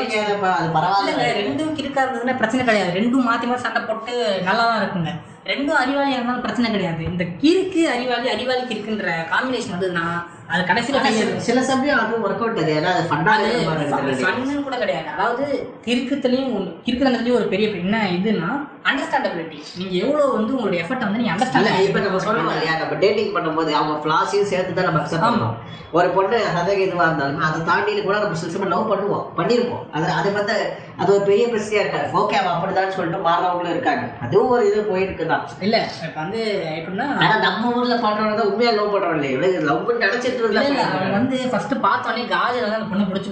அது 0.58 0.68
பரவாயில்ல. 0.76 1.24
ரெண்டும் 1.40 1.74
கிறுக்கா 1.78 2.02
இருந்ததுன்னா 2.04 2.36
பிரச்சனை 2.40 2.62
கிடையாது. 2.68 2.92
ரெண்டும் 3.00 3.26
மாற்றி 3.28 3.48
மாற்றி 3.50 3.64
சண்டை 3.66 3.82
போட்டு 3.90 4.14
நல்லா 4.48 4.64
தான் 4.70 4.80
இருக்குங்க. 4.82 5.12
ரெண்டும் 5.52 5.80
அறிவாளியாக 5.82 6.18
இருந்தாலும் 6.18 6.46
பிரச்சனை 6.46 6.70
கிடையாது. 6.76 7.02
இந்த 7.12 7.24
கிறுக்கு 7.42 7.82
அறிவாளி 7.94 8.28
அறிவாளி 8.34 8.64
கிறுக்குன்ற 8.70 9.12
காம்பினேஷன் 9.34 9.76
வந்ததுன்னா 9.76 10.06
அது 10.52 10.62
கடைசியில் 10.68 11.42
சில 11.46 11.58
சமயம் 11.70 12.00
அது 12.02 12.20
ஒர்க் 12.26 12.42
அவுட் 12.44 12.60
அது 12.62 12.72
ஏன்னா 12.78 12.92
ஃபன்னு 13.10 14.64
கூட 14.68 14.76
கிடையாது. 14.82 15.08
அதாவது 15.14 15.44
கிறுக்குத்துலேயும் 15.86 16.54
கிறுக்குறதுலேயும் 16.86 17.38
ஒரு 17.40 17.46
பெரிய 17.52 17.68
என்ன 17.84 18.00
இதுன்னா 18.16 18.50
அண்டர்ஸ்டாண்டபிலிட்டி 18.90 19.58
நீங்கள் 19.78 20.00
எவ்வளோ 20.02 20.26
வந்து 20.36 20.54
உங்களுடைய 20.56 20.82
எஃபர்ட்டை 20.84 21.06
வந்து 21.06 21.20
நீங்கள் 21.22 21.34
இல்ல 21.60 21.72
இப்ப 21.88 21.98
நம்ம 22.04 22.10
அண்டர்ஸ்டாண்ட் 22.10 22.26
சொல்றோம் 22.28 22.52
இல்லையா? 22.54 22.74
நம்ம 22.82 22.96
டேட்டிங் 23.02 23.34
பண்ணும்போது 23.36 23.70
அவங்க 23.80 23.94
ஃபிளாஸையும் 24.04 24.50
சேர்த்து 24.52 24.76
தான் 24.78 24.88
நம்ம 24.88 25.00
அக்செப்ட் 25.02 25.26
பண்ணுவோம். 25.26 25.58
ஒரு 25.98 26.08
பொண்ணு 26.16 26.38
சந்தேகம் 26.56 26.86
இதுவா 26.86 27.04
இருந்தாலும் 27.08 27.44
அதை 27.48 27.58
தாண்டி 27.68 27.92
கூட 28.06 28.16
நம்ம 28.22 28.38
சில 28.40 28.70
லவ் 28.72 28.90
பண்ணுவோம். 28.92 29.26
பண்ணிருப்போம். 29.38 29.84
அது 29.96 30.06
அது 30.18 30.28
வந்து 30.38 30.56
அது 31.00 31.08
ஒரு 31.16 31.22
பெரிய 31.28 31.44
பிரச்சனையா 31.52 31.82
இருக்காது. 31.84 32.08
ஓகே 32.20 32.36
அவன் 32.40 32.54
அப்படிதான் 32.54 32.96
சொல்லிட்டு 32.96 33.20
மாறவங்களும் 33.28 33.74
இருக்காங்க. 33.74 34.04
அதுவும் 34.24 34.52
ஒரு 34.54 34.64
இது 34.70 34.80
போயிருக்கு 34.90 35.26
தான் 35.32 35.44
இல்லை 35.66 35.82
இப்போ 36.08 36.18
வந்து 36.24 36.40
எப்படின்னா 36.78 37.08
நம்ம 37.46 37.74
ஊர்ல 37.78 37.96
பண்றவங்க 38.06 38.36
தான் 38.40 38.50
உண்மையா 38.52 38.72
லவ் 38.78 38.92
பண்றவங்க 38.96 39.28
இல்லையா. 39.36 39.62
லவ் 39.70 39.94
நினைச்சிட்டு 40.06 40.36
அவன் 40.42 41.12
வந்து 41.12 41.36
ஃபர்ஸ்ட் 41.52 41.74
பார்த்தோன்னே 41.86 42.22
காஜில 42.34 42.68
தான் 42.68 42.78
அந்த 42.80 42.88
பொண்ணு 42.90 43.08
பிடிச்சி 43.10 43.30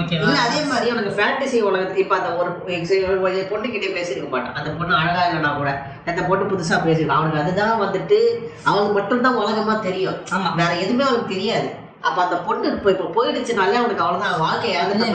ஓகேவா? 0.00 0.24
இல்ல 0.26 0.38
அதே 0.38 0.60
மாதிரி 0.64 0.90
உனக்கு 0.90 1.12
ஃபேண்டசி 1.18 1.60
உலகத்து 1.60 2.02
இப்ப 2.04 2.16
அந்த 2.16 2.30
ஒரு 2.36 2.50
பொண்ணு 3.50 3.70
கிட்டே 3.70 3.90
பேசியிருக்க 3.98 4.30
மாட்டான். 4.30 4.54
அந்த 4.54 4.70
பொண்ணு 4.70 4.94
அழகா 4.94 5.22
இல்லைனா 5.28 5.56
கூட 5.56 5.70
அந்த 6.06 6.22
பொண்ணு 6.22 6.50
புதுசா 6.52 6.78
பேசியிருக்கான். 6.86 7.20
அவனுக்கு 7.20 7.42
அதுதான் 7.42 7.82
வந்துட்டு 7.82 8.18
அவனுக்கு 8.64 8.92
மட்டும்தான் 8.92 9.34
உலகமா 9.34 9.74
தெரியும். 9.88 10.18
வேற 10.56 10.70
எதுவுமே 10.76 11.04
அவனுக்கு 11.04 11.34
தெரியாது. 11.34 11.68
அப்ப 12.00 12.18
அந்த 12.22 12.36
பொண்ணு 12.44 12.66
இப்ப 12.74 12.90
இப்ப 12.92 13.06
போயிடுச்சுனாலே 13.14 13.78
அவனுக்கு 13.80 14.04
அவ்வளவுதான் 14.04 14.38
வாழ்க்கை 14.42 14.68
இந்த 14.84 15.06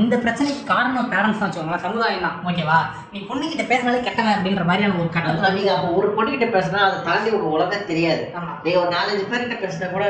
இந்த 0.00 0.16
பிரச்சனைக்கு 0.24 0.62
காரணம் 0.72 1.08
பேரண்ட்ஸ் 1.12 1.38
தான் 1.40 1.48
வச்சுக்கோங்களேன் 1.48 1.84
சமுதாயம் 1.84 2.24
தான் 2.26 2.36
ஓகேவா 2.48 2.78
நீ 3.12 3.20
பொண்ணு 3.28 3.50
கிட்ட 3.52 3.64
பேசினாலே 3.70 4.02
கெட்டவன் 4.06 4.34
அப்படின்ற 4.34 4.64
மாதிரியான 4.70 4.98
ஒரு 5.02 5.10
கட்டம் 5.14 5.56
நீங்க 5.56 5.72
அப்ப 5.76 5.94
ஒரு 6.00 6.10
பொண்ணு 6.16 6.34
கிட்ட 6.34 6.48
பேசினா 6.56 6.82
அதை 6.88 6.98
தாண்டி 7.08 7.34
உங்க 7.36 7.48
உலகம் 7.56 7.88
தெரியாது. 7.90 8.22
நீங்க 8.64 8.76
ஒரு 8.82 8.92
நாலஞ்சு 8.96 9.24
பேர்கிட்ட 9.30 9.58
பேசினா 9.64 9.88
கூட 9.94 10.04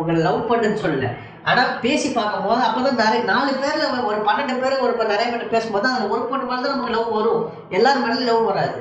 உங்களை 0.00 0.18
லவ் 0.26 0.48
பண்ணுன்னு 0.50 0.82
சொல்லல. 0.84 1.10
ஆனா 1.50 1.62
பேசி 1.84 2.08
பார்க்கும்போது 2.18 2.62
அப்பதான் 2.66 3.00
நிறைய 3.04 3.22
நாலு 3.32 3.52
பேர்ல 3.62 3.84
ஒரு 4.10 4.20
பன்னெண்டு 4.28 4.60
பேர் 4.62 4.82
ஒரு 4.86 5.10
நிறைய 5.14 5.28
பேர் 5.34 5.54
பேசும்போது 5.56 5.88
அதுல 5.92 6.12
ஒரு 6.16 6.24
பொண்ணு 6.30 6.50
மேல 6.50 6.62
தான் 6.64 6.74
நமக்கு 6.76 6.96
லவ் 6.98 7.16
வரும். 7.18 7.42
எல்லாரும் 7.78 8.04
மேலே 8.06 8.24
லவ் 8.30 8.48
வராது. 8.50 8.78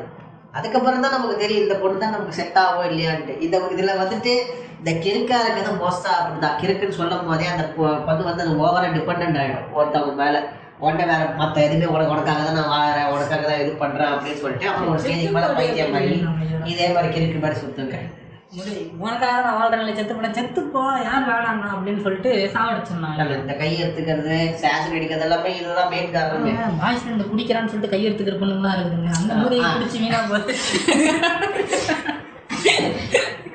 அதுக்கப்புறம் 0.57 1.03
தான் 1.05 1.15
நமக்கு 1.15 1.41
தெரியும் 1.41 1.65
இந்த 1.65 1.75
பொண்ணு 1.81 2.01
தான் 2.03 2.15
நமக்கு 2.15 2.37
செட் 2.39 2.59
ஆகும் 2.61 2.87
இல்லையான்ட்டு. 2.91 3.33
இந்த 3.45 3.57
இதுல 3.75 3.93
வந்துட்டு 4.01 4.33
இந்த 4.79 4.91
கிறுக்கா 5.03 5.39
இருக்கிறது 5.39 5.79
மோஸ்டா 5.79 6.17
அப்படிதான். 6.17 6.59
கிறுக்குன்னு 6.59 6.91
சொல்லும் 6.91 7.25
போதே 7.25 7.47
அந்த 7.47 7.73
பொ- 7.73 8.05
பொண்ணு 8.05 8.23
வந்து 8.23 8.43
அது 8.43 8.59
ஓவரா 8.59 8.93
டிபெண்ட் 8.93 9.39
ஆயிடும். 9.39 9.75
ஒருத்தவங்க 9.75 10.15
மேல. 10.15 10.43
உடனே 10.79 11.05
வேற 11.05 11.33
மத்த 11.37 11.61
எதுவுமே 11.61 11.87
உனக்கு 11.87 12.11
உனக்காக 12.11 12.43
தான் 12.43 12.55
நான் 12.55 12.73
வாழறேன் 12.73 13.13
உனக்காக 13.13 13.43
தான் 13.43 13.59
இது 13.59 13.75
பண்றேன் 13.75 14.09
அப்படின்னு 14.09 14.37
சொல்லிட்டு 14.37 14.69
அப்புறம் 14.69 14.91
ஒரு 14.91 14.99
ஸ்டேஜுக்கு 14.99 15.31
மேல 15.31 15.55
பைத்தியம் 15.55 15.91
மாதிரி 15.91 16.25
இதே 16.65 16.89
மாதிரி 16.89 17.15
கிறுக்கு 17.15 17.39
மாதிரி 17.39 18.07
முடி 18.51 18.91
உனக்காக 18.99 19.41
நான் 19.41 19.57
வாழ்றேன் 19.57 19.95
செத்து 19.95 20.13
போட 20.13 20.27
செத்துப்போ 20.35 21.01
யார் 21.01 21.25
வேணாண்ணா 21.25 21.73
அப்படின்னு 21.73 22.01
சொல்லிட்டு 22.01 22.49
சாவடிச்சிருந்தாங்க 22.53 23.39
இந்த 23.39 23.55
கை 23.55 23.81
எடுத்துக்கிறது 23.81 24.61
சாசன் 24.61 24.91
அடிக்கிறது 24.91 25.21
எல்லாமே 25.21 25.57
இதுதான் 25.57 25.89
மெயின் 25.89 26.11
காரணமே. 26.11 26.51
பாய்ஸ் 26.79 27.01
ஃப்ரெண்ட் 27.01 27.31
குடிக்கிறான்னு 27.31 27.65
சொல்லிட்டு 27.65 27.89
கை 27.89 28.05
எடுத்துக்கிற 28.05 28.37
பொண்ணுங்களாம் 28.37 28.77
இருக்குதுங்க. 28.77 29.19
அந்த 29.19 29.33
மூதையை 29.41 29.63
ஆ. 29.63 29.73
குடிச்சு 29.73 29.99
வீணா 29.99 30.25
போகுது. 30.25 30.57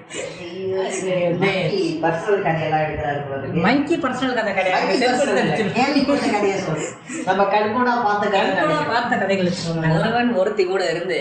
பர்சனல் 2.03 2.45
கதையெல்லாம் 2.47 2.85
எடுக்கிறாரு. 2.85 3.49
மைக்கி 3.65 3.97
பர்சனல் 4.05 4.39
கதை 4.39 4.53
கிடையாது. 4.55 4.97
நம்ம 7.29 7.45
கண்கூடா 7.53 7.95
பார்த்த 8.07 8.31
கண்கூடா. 8.35 8.79
பார்த்த 8.93 9.21
கதைகள் 9.23 9.51
ஒருவன் 9.97 10.33
ஒருத்தி 10.41 10.65
கூட 10.67 10.83
இருந்து 10.93 11.21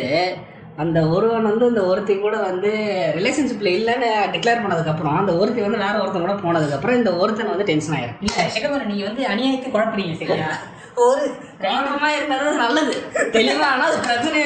அந்த 0.77 0.99
ஒருவன் 1.15 1.47
வந்து 1.47 1.65
அந்த 1.69 1.81
ஒருத்தி 1.89 2.13
கூட 2.17 2.35
வந்து 2.45 2.69
ரிலேஷன்ஷிப்ல 3.17 3.71
இல்லைன்னு 3.77 4.09
டிக்ளேர் 4.33 4.61
பண்ணதுக்கப்புறம் 4.63 5.17
அந்த 5.21 5.33
ஒருத்தி 5.41 5.61
வந்து 5.65 5.81
வேற 5.83 5.95
ஒருத்தன் 6.03 6.25
கூட 6.25 6.35
போனதுக்கப்புறம் 6.43 6.99
இந்த 6.99 7.11
ஒருத்தன் 7.21 7.51
வந்து 7.53 7.67
டென்ஷன் 7.71 7.95
ஆயிரும். 7.97 8.19
இல்ல 8.21 8.45
சிகமர் 8.55 8.89
நீங்க 8.91 9.05
வந்து 9.09 9.23
அநியாயத்தை 9.33 9.71
குழப்பறீங்க 9.71 10.15
சரியா 10.21 10.51
ஒரு 11.03 11.25
கவனமா 11.61 12.07
இருந்தாலும் 12.15 12.61
நல்லது. 12.61 12.93
தெளிவா 13.35 13.67
ஆனா 13.73 13.83
அது 13.89 13.99
பிரச்சனை 14.07 14.39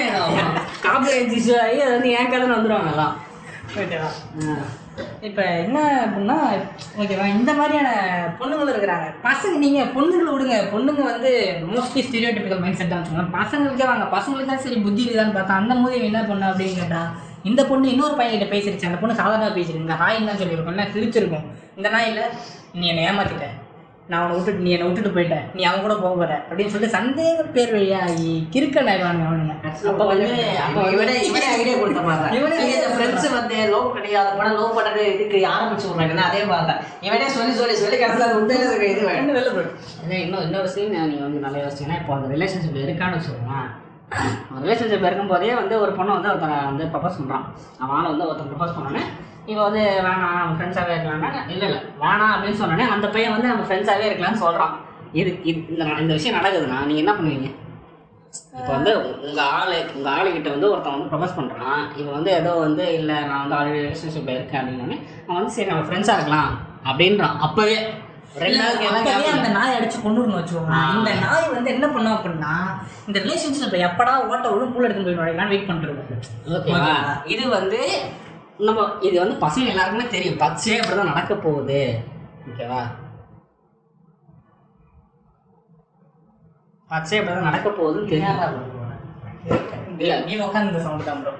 காம்ப்ளைண்ட் 0.84 1.36
இஷ்யூ 1.38 1.56
ஆகி 1.64 1.78
அது 1.86 1.94
வந்து 1.96 2.12
என் 2.18 2.32
கடன் 2.34 2.56
வந்துருவாங்க 2.56 2.92
எல்லாம். 2.94 3.16
ஓகேவா? 3.76 4.10
இப்போ 5.28 5.44
என்ன 5.64 5.78
அப்படின்னா 6.04 6.38
ஓகேவா 7.02 7.26
இந்த 7.38 7.52
மாதிரியான 7.60 7.90
பொண்ணுங்களும் 8.40 8.74
இருக்கிறாங்க. 8.74 9.08
பசங்க 9.28 9.56
நீங்கள் 9.64 9.92
பொண்ணுங்களை 9.96 10.32
விடுங்க. 10.34 10.58
பொண்ணுங்க 10.74 11.02
வந்து 11.12 11.32
மோஸ்ட்லி 11.72 12.04
ஸ்டீரியோடிபிக்கல் 12.08 12.64
மைண்ட் 12.64 12.80
செட் 12.80 12.92
தான் 12.94 13.02
வச்சுக்கோங்க. 13.02 13.28
பசங்களுக்கே 13.40 13.88
வாங்க. 13.92 14.06
பசங்களுக்கு 14.16 14.52
தான் 14.52 14.64
சரி 14.66 14.80
புத்தி 14.86 15.04
இருக்குதான்னு 15.06 15.38
பார்த்தா 15.38 15.60
அந்த 15.62 15.76
மூலியம் 15.82 16.10
என்ன 16.10 16.22
பண்ண 16.32 16.52
அப்படின்னு 16.52 16.80
கேட்டால் 16.82 17.12
இந்த 17.52 17.62
பொண்ணு 17.70 17.92
இன்னொரு 17.94 18.18
பையன்கிட்ட 18.20 18.50
பேசிருச்சு. 18.56 18.90
அந்த 18.90 19.00
பொண்ணு 19.02 19.20
சாதாரணமாக 19.22 19.58
பேசிருக்கு 19.60 20.02
ஹாய் 20.04 20.26
தான் 20.32 20.42
சொல்லியிருக்கோம். 20.42 20.76
என்ன 20.78 20.90
சிரிச்சிருக்கும் 20.96 21.46
இந்த 21.80 21.90
நாயில் 21.98 22.24
நீ 22.80 22.86
என்னை 22.94 23.04
ஏமாத்திட்ட. 23.12 23.48
நான் 24.10 24.20
அவனை 24.20 24.34
விட்டுட்டு 24.36 24.64
நீ 24.66 24.72
என்னை 24.74 24.88
விட்டுட்டு 24.88 25.12
போயிட்ட. 25.14 25.38
நீ 25.58 25.62
அவன் 25.68 25.84
கூட 25.84 25.94
போக 26.02 26.12
போற. 26.16 26.34
அப்படின்னு 26.48 26.72
சொல்லிட்டு 26.74 26.98
சந்தேக 26.98 27.46
பேர் 27.56 27.72
வழியாகி 27.76 28.34
கிறுக்கன் 28.54 28.90
ஆயிடுவானுங்க 28.92 29.28
அவனுங்க. 29.30 29.54
அப்ப 29.92 30.06
வந்து 30.12 30.28
அப்ப 30.66 30.84
இவனே 30.96 31.16
இவனே 31.30 31.48
ஐடியா 31.56 31.76
கொடுத்த 31.80 32.04
மாதிரி 32.10 32.38
இவனே 32.40 32.60
இந்த 32.74 32.90
ஃப்ரெண்ட்ஸ் 32.94 33.28
வந்து 33.38 33.58
லவ் 33.74 33.96
கிடையாது 33.98 34.30
கூட 34.36 34.50
லவ் 34.58 34.76
பண்றது 34.78 35.06
இதுக்கு 35.14 35.40
ஆரம்பிச்சு 35.54 35.90
விடுறாங்கன்னா 35.90 36.28
அதே 36.30 36.44
மாதிரி 36.52 36.68
தான். 36.72 36.84
இவனே 37.08 37.30
சொல்லி 37.38 37.56
சொல்லி 37.62 37.78
சொல்லி 37.82 38.00
கடைசியில் 38.00 38.28
அது 38.28 38.40
உண்மையில 38.42 38.68
இருக்க 38.70 38.94
இது 38.94 39.08
வேணும். 39.10 39.32
வெளில 39.32 39.56
போயிடும் 39.56 39.80
இல்லை 40.04 40.20
இன்னும் 40.26 40.46
இன்னொரு 40.48 40.72
சீன் 40.76 40.94
நீங்கள் 40.96 41.26
வந்து 41.28 41.44
நல்லா 41.48 41.64
யோசிச்சீங்கன்னா 41.66 42.00
இப்போ 42.02 42.16
அந்த 42.18 42.30
ரிலேஷன்ஷிப் 42.36 42.80
இருக்கான்னு 42.86 43.20
ஒரு 43.26 43.42
ரிலேஷன்ஷிப் 44.64 45.08
இருக்கும்போதே 45.08 45.54
வந்து 45.62 45.76
ஒரு 45.84 45.92
பொண்ணை 45.98 46.14
வந்து 46.18 46.32
ஒருத்தன் 46.32 46.70
வந்து 46.72 46.86
ப்ரப்போஸ் 46.94 47.20
பண்ணுறான் 47.20 47.46
அவனால் 47.84 48.12
வந்து 48.14 48.28
ஒருத்தன் 48.28 48.52
ப்ரப்போஸ் 48.52 48.76
பண்ணோன்னே 48.78 49.04
இவன் 49.52 49.66
வந்து 49.68 49.84
வேணாம் 50.06 50.38
நம்ம 50.38 50.56
ஃப்ரெண்ட்ஸாகவே 50.58 50.96
இருக்கலாம்னா 50.96 51.32
இல்லை 51.54 51.66
இல்லை 51.70 51.82
வேணாம் 52.04 52.34
அப்படின்னு 52.36 52.60
சொன்னோடனே 52.62 52.88
அந்த 52.94 53.08
பையன் 53.16 53.36
வந்து 53.36 53.52
நம்ம 53.52 53.66
ஃப்ரெண்ட்ஸாகவே 53.68 54.08
இருக்கலாம்னு 54.10 54.44
சொல்கிறான் 54.46 54.74
இது 55.20 55.32
இது 55.50 55.60
இந்த 55.74 55.84
இந்த 56.04 56.14
விஷயம் 56.18 56.38
நடக்குதுன்னா 56.40 56.80
நீங்கள் 56.88 57.04
என்ன 57.04 57.14
பண்ணுவீங்க? 57.18 57.50
இப்போ 58.60 58.72
வந்து 58.78 58.92
உங்கள் 59.26 59.50
ஆளு 59.58 59.76
உங்கள் 59.96 60.14
ஆளுகிட்ட 60.14 60.50
வந்து 60.56 60.70
ஒருத்தன் 60.72 60.96
வந்து 60.96 61.10
ப்ரப்போஸ் 61.12 61.38
பண்ணுறான் 61.38 61.84
இவன் 62.00 62.16
வந்து 62.18 62.32
ஏதோ 62.40 62.52
வந்து 62.66 62.86
இல்லை 63.00 63.18
நான் 63.30 63.44
வந்து 63.44 63.58
ஆல்ரெடி 63.58 63.84
ரிலேஷன்ஷிப்பில் 63.84 64.38
இருக்கேன் 64.38 64.62
அப்படின்னோடனே 64.62 64.98
அவன் 65.26 65.40
வந்து 65.40 65.56
சரி 65.58 65.70
நம்ம 65.72 65.86
ஃப்ரெண்ட்ஸாக 65.88 66.18
இருக்கலாம் 66.18 66.50
அப்படின்றான். 66.90 67.38
அப்போவே 67.46 67.78
அப்பவே 68.36 69.28
அந்த 69.34 69.50
நாயை 69.50 69.74
அடிச்சு 69.78 69.98
கொண்டுருன்னு 70.00 70.40
வச்சுக்கோங்க. 70.40 70.78
இந்த 70.96 71.12
நாய் 71.24 71.54
வந்து 71.54 71.70
என்ன 71.72 71.88
பண்ணும் 71.90 72.16
அப்படின்னா 72.16 72.54
இந்த 73.08 73.18
ரிலேஷன்ஷிப் 73.20 73.78
எப்படா 73.88 74.14
ஓட்ட 74.30 74.46
விடும் 74.50 74.74
பூல் 74.74 74.88
எடுத்து 74.88 75.06
போய் 75.06 75.20
நுழையலாம் 75.20 75.52
வெயிட் 75.52 75.68
பண்ணிட்டு 75.68 76.18
ஓகேவா? 76.58 76.92
இது 77.28 77.44
வந்து 77.50 77.80
நம்ம 78.60 78.82
இது 79.02 79.16
வந்து 79.20 79.38
பசங்க 79.42 79.72
எல்லாருக்குமே 79.72 80.06
தெரியும். 80.10 80.38
பச்சே 80.44 80.76
அப்படிதான் 80.80 81.12
நடக்க 81.12 81.34
போகுது. 81.38 81.80
ஓகேவா? 82.50 82.82
பச்சே 86.92 87.18
அப்படிதான் 87.20 87.50
நடக்க 87.50 87.68
போகுதுன்னு 87.72 88.12
தெரியும். 88.12 88.62
இல்ல. 90.00 90.14
நீ 90.26 90.34
உட்காந்து 90.44 90.72
இந்த 90.72 90.82
சவுண்ட் 90.86 91.10
தான் 91.10 91.22
ப்ரோ 91.24 91.34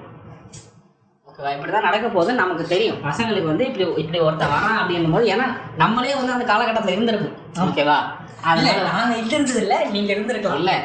இப்படி 1.38 1.72
தான் 1.72 1.82
நடக்க 1.82 2.08
போகுது 2.08 2.32
நமக்கு 2.32 2.66
தெரியும். 2.66 2.98
பசங்களுக்கு 3.04 3.46
வந்து 3.46 3.66
இப்படி 3.66 3.90
இப்படி 3.96 4.18
ஒருத்தன் 4.18 4.48
வரான் 4.48 4.78
அப்படின்னும் 4.80 5.12
போது 5.12 5.26
ஏன்னா 5.26 5.46
நம்மளே 5.76 6.14
வந்து 6.14 6.32
அந்த 6.32 6.44
காலகட்டத்தில் 6.44 6.94
இருந்திருக்கும். 6.94 7.36
ஓகேவா? 7.60 7.98
இல்ல 8.38 8.70
அதனால 8.70 8.82
நாங்க 8.90 9.16
இல்ல 9.16 9.34
இருந்தது 9.34 9.60
இல்ல 9.60 9.84
நீங்க 9.90 10.12
இருந்திருக்கலாம். 10.14 10.58
இல்லை. 10.58 10.76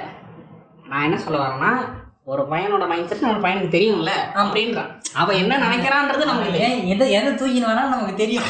நான் 0.85 1.03
என்ன 1.03 1.17
சொல்ல 1.17 1.39
வரேன்னா 1.39 1.71
ஒரு 2.23 2.41
பையனோட 2.41 2.87
மைண்ட் 2.87 3.07
செட் 3.07 3.19
நம்ம 3.19 3.49
பையனுக்கு 3.49 3.75
தெரியும்ல? 3.75 4.09
அப்படின்றான் 4.35 4.89
அவன் 5.13 5.35
என்ன 5.35 5.57
நினைக்கிறான்றது 5.57 6.25
நமக்கு 6.25 6.59
எதை 6.87 7.11
எதை 7.11 7.27
தூக்கின்னு 7.27 7.65
வேணாலும் 7.65 7.89
நமக்கு 7.89 8.13
தெரியும். 8.15 8.43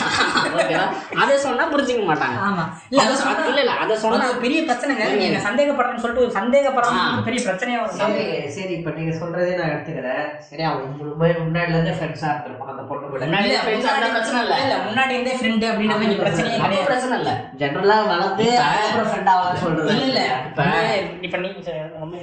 அதை 1.18 1.38
சொன்னா 1.38 1.74
புரிஞ்சுக்க 1.74 2.04
மாட்டாங்க. 2.06 2.38
ஆமா. 2.46 2.66
இல்ல 2.90 3.04
அதை 3.04 3.16
சொன்னா- 3.16 3.48
இல்ல 3.48 3.60
இல்ல 3.60 3.72
அதை 3.72 3.98
சொன்னா 3.98 4.26
பெரிய 4.42 4.62
பிரச்சனைங்க. 4.62 5.14
நீங்க 5.14 5.50
சந்தேகப்படுறேன்னு 5.50 5.98
சொல்லிட்டு 5.98 6.72
ஒரு. 6.74 6.86
ஒரு 7.14 7.22
பெரிய 7.26 7.50
பிரச்சனையா 7.50 7.86
சரி 7.86 8.50
சரி 8.50 8.74
இப்போ 8.74 8.90
நீங்க 8.90 9.16
சொல்றதே 9.16 9.58
நான் 9.58 9.70
எடுத்துக்கிறேன். 9.70 10.38
சரி 10.38 10.64
அவன் 10.64 10.98
முன்னாடி 11.02 11.24
முன்னாடில 11.24 11.70
இருந்தே 11.70 11.90
ஃப்ரெண்ட்ஸா 11.90 12.30
இருந்திருப்பான் 12.30 12.70
அந்த 12.70 12.82
பொண்ணு 12.82 13.08
கூட. 13.08 13.26
முன்னாடி 13.26 13.64
பிரச்சனை 14.10 14.42
இல்ல. 14.42 14.62
இல்ல 14.62 14.78
முன்னாடி 14.78 15.10
இருந்தே 15.10 15.36
ஃப்ரெண்டு 15.36 15.72
அப்படின்ற 15.72 15.88
மாதிரி 15.88 16.14
பிரச்சனையே 16.14 16.62
கிடையாது. 16.62 16.84
பிரச்சனை 16.84 17.18
இல்ல. 17.18 17.50
ஜெனரலா 17.58 18.08
வளர்ந்து 18.08 18.60
அதுக்கப்புறம் 18.60 19.12
ஃப்ரெண்ட் 19.12 19.30
ஆகலாம் 19.30 19.56
சொல்றது 19.56 19.90
இல்ல 19.90 20.06
இல்ல. 20.06 20.42
இப்ப- 20.46 20.98
இப்ப 21.22 21.38
நீங்க 21.38 22.20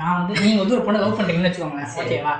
நான் 0.00 0.18
வந்து 0.20 0.34
நீங்க 0.44 0.58
வந்து 0.62 0.76
ஒரு 0.78 0.84
பொண்ணை 0.86 1.02
லவ் 1.04 1.18
பண்றீங்கன்னு 1.18 1.50
வச்சுக்கோங்களேன். 1.50 1.92
ஓகேவா 2.02 2.34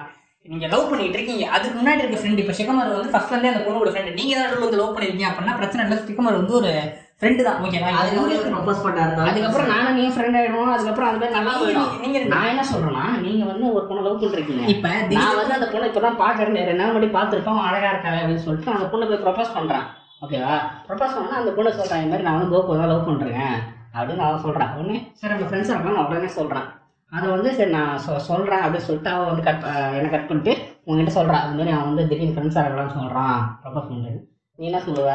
நீங்க 0.48 0.66
லவ் 0.72 0.88
பண்ணிட்டு 0.90 1.16
இருக்கீங்க. 1.18 1.44
அதுக்கு 1.56 1.76
முன்னாடி 1.78 2.02
இருக்க 2.02 2.18
ஃப்ரெண்ட் 2.20 2.42
இப்ப 2.42 2.54
சிக்கமர் 2.58 2.96
வந்து 2.96 3.12
ஃபர்ஸ்ட்ல 3.12 3.34
இருந்தே 3.34 3.52
அந்த 3.52 3.62
பொண்ணோட 3.66 3.90
ஃப்ரெண்ட் 3.92 4.18
நீங்க 4.20 4.34
தான் 4.38 4.64
வந்து 4.66 4.80
லவ் 4.80 4.94
பண்ணிருக்கீங்க 4.94 5.28
அப்படின்னா 5.30 5.56
பிரச்சனை 5.60 5.84
இல்லை. 5.84 5.98
சிக்கமர் 6.08 6.38
வந்து 6.40 6.54
ஒரு 6.60 6.72
ஃப்ரெண்டு 7.18 7.42
தான். 7.46 7.58
ஓகேவா 7.64 7.90
அதுக்கப்புறம் 8.00 8.54
ப்ரொபோஸ் 8.56 8.82
பண்ணாரு 8.84 9.26
அதுக்கப்புறம் 9.30 9.68
நானும் 9.72 9.96
நீ 9.98 10.04
ஃப்ரெண்ட் 10.14 10.38
ஆயிடுவோம். 10.38 10.72
அதுக்கப்புறம் 10.74 11.08
அது 11.10 11.20
மாதிரி 11.20 11.36
நல்லா 11.36 11.52
போயிடும். 11.60 11.92
நீங்க 12.04 12.20
நான் 12.32 12.50
என்ன 12.52 12.64
சொல்றேன்னா 12.72 13.04
நீங்க 13.26 13.44
வந்து 13.50 13.66
ஒரு 13.74 13.84
பொண்ணை 13.88 14.02
லவ் 14.06 14.22
பண்றீங்க. 14.22 14.66
இப்ப 14.74 14.88
நான் 15.18 15.38
வந்து 15.40 15.56
அந்த 15.58 15.68
பொண்ணை 15.74 15.88
இப்பதான் 15.90 16.20
பாக்குறேன் 16.24 16.58
ரெண்டு 16.70 16.78
நாள் 16.80 16.92
முன்னாடி 16.94 17.10
பார்த்துருப்போம் 17.18 17.64
அழகா 17.68 17.92
இருக்காங்க 17.92 18.20
அப்படின்னு 18.22 18.46
சொல்லிட்டு 18.48 18.74
அந்த 18.76 18.88
பொண்ணை 18.94 19.06
போய் 19.10 19.24
ப்ரொபோஸ் 19.26 19.56
பண்றேன். 19.58 19.86
ஓகேவா 20.24 20.56
ப்ரொபோஸ் 20.88 21.16
பண்ணா 21.18 21.40
அந்த 21.42 21.52
பொண்ணு 21.58 21.78
சொல்றேன் 21.78 22.02
இந்த 22.02 22.12
மாதிரி 22.12 22.28
நான் 22.28 22.38
வந்து 22.38 22.52
கோகு 22.54 22.80
தான் 22.82 22.92
லவ் 22.94 23.08
பண்றேன். 23.10 23.56
அப்படின்னு 23.96 24.26
அவன் 24.26 24.44
சொல்றான் 24.46 24.74
உடனே 24.80 24.98
சரி 25.20 25.32
நம்ம 25.34 25.48
ஃப்ரெண்ட்ஸாக 25.48 25.74
இருக்கலாம். 25.76 25.98
நான் 25.98 26.10
உடனே 26.10 26.30
சொல்றேன். 26.38 26.68
அதை 27.12 27.26
வந்து 27.30 27.54
சரி 27.54 27.70
நான் 27.70 28.00
சொ 28.06 28.16
சொல்கிறேன் 28.28 28.62
அப்படின்னு 28.64 28.86
சொல்லிட்டு 28.86 29.10
அவன் 29.10 29.30
வந்து 29.30 29.42
கட் 29.42 29.64
என்னை 29.96 30.10
கட் 30.10 30.28
பண்ணிட்டு 30.28 30.52
உங்ககிட்ட 30.84 31.12
சொல்கிறான் 31.16 31.42
அது 31.44 31.56
மாதிரி 31.58 31.72
அவன் 31.76 31.90
வந்து 31.90 32.08
திடீர்னு 32.10 32.34
ஃப்ரெண்ட்ஸாக 32.36 32.64
இருக்கலாம்னு 32.66 32.96
சொல்கிறான் 32.98 33.38
ப்ரொபோஸ் 33.62 33.88
பண்ணுறது 33.90 34.18
நீ 34.58 34.64
என்ன 34.70 34.80
சொல்லுவ? 34.86 35.10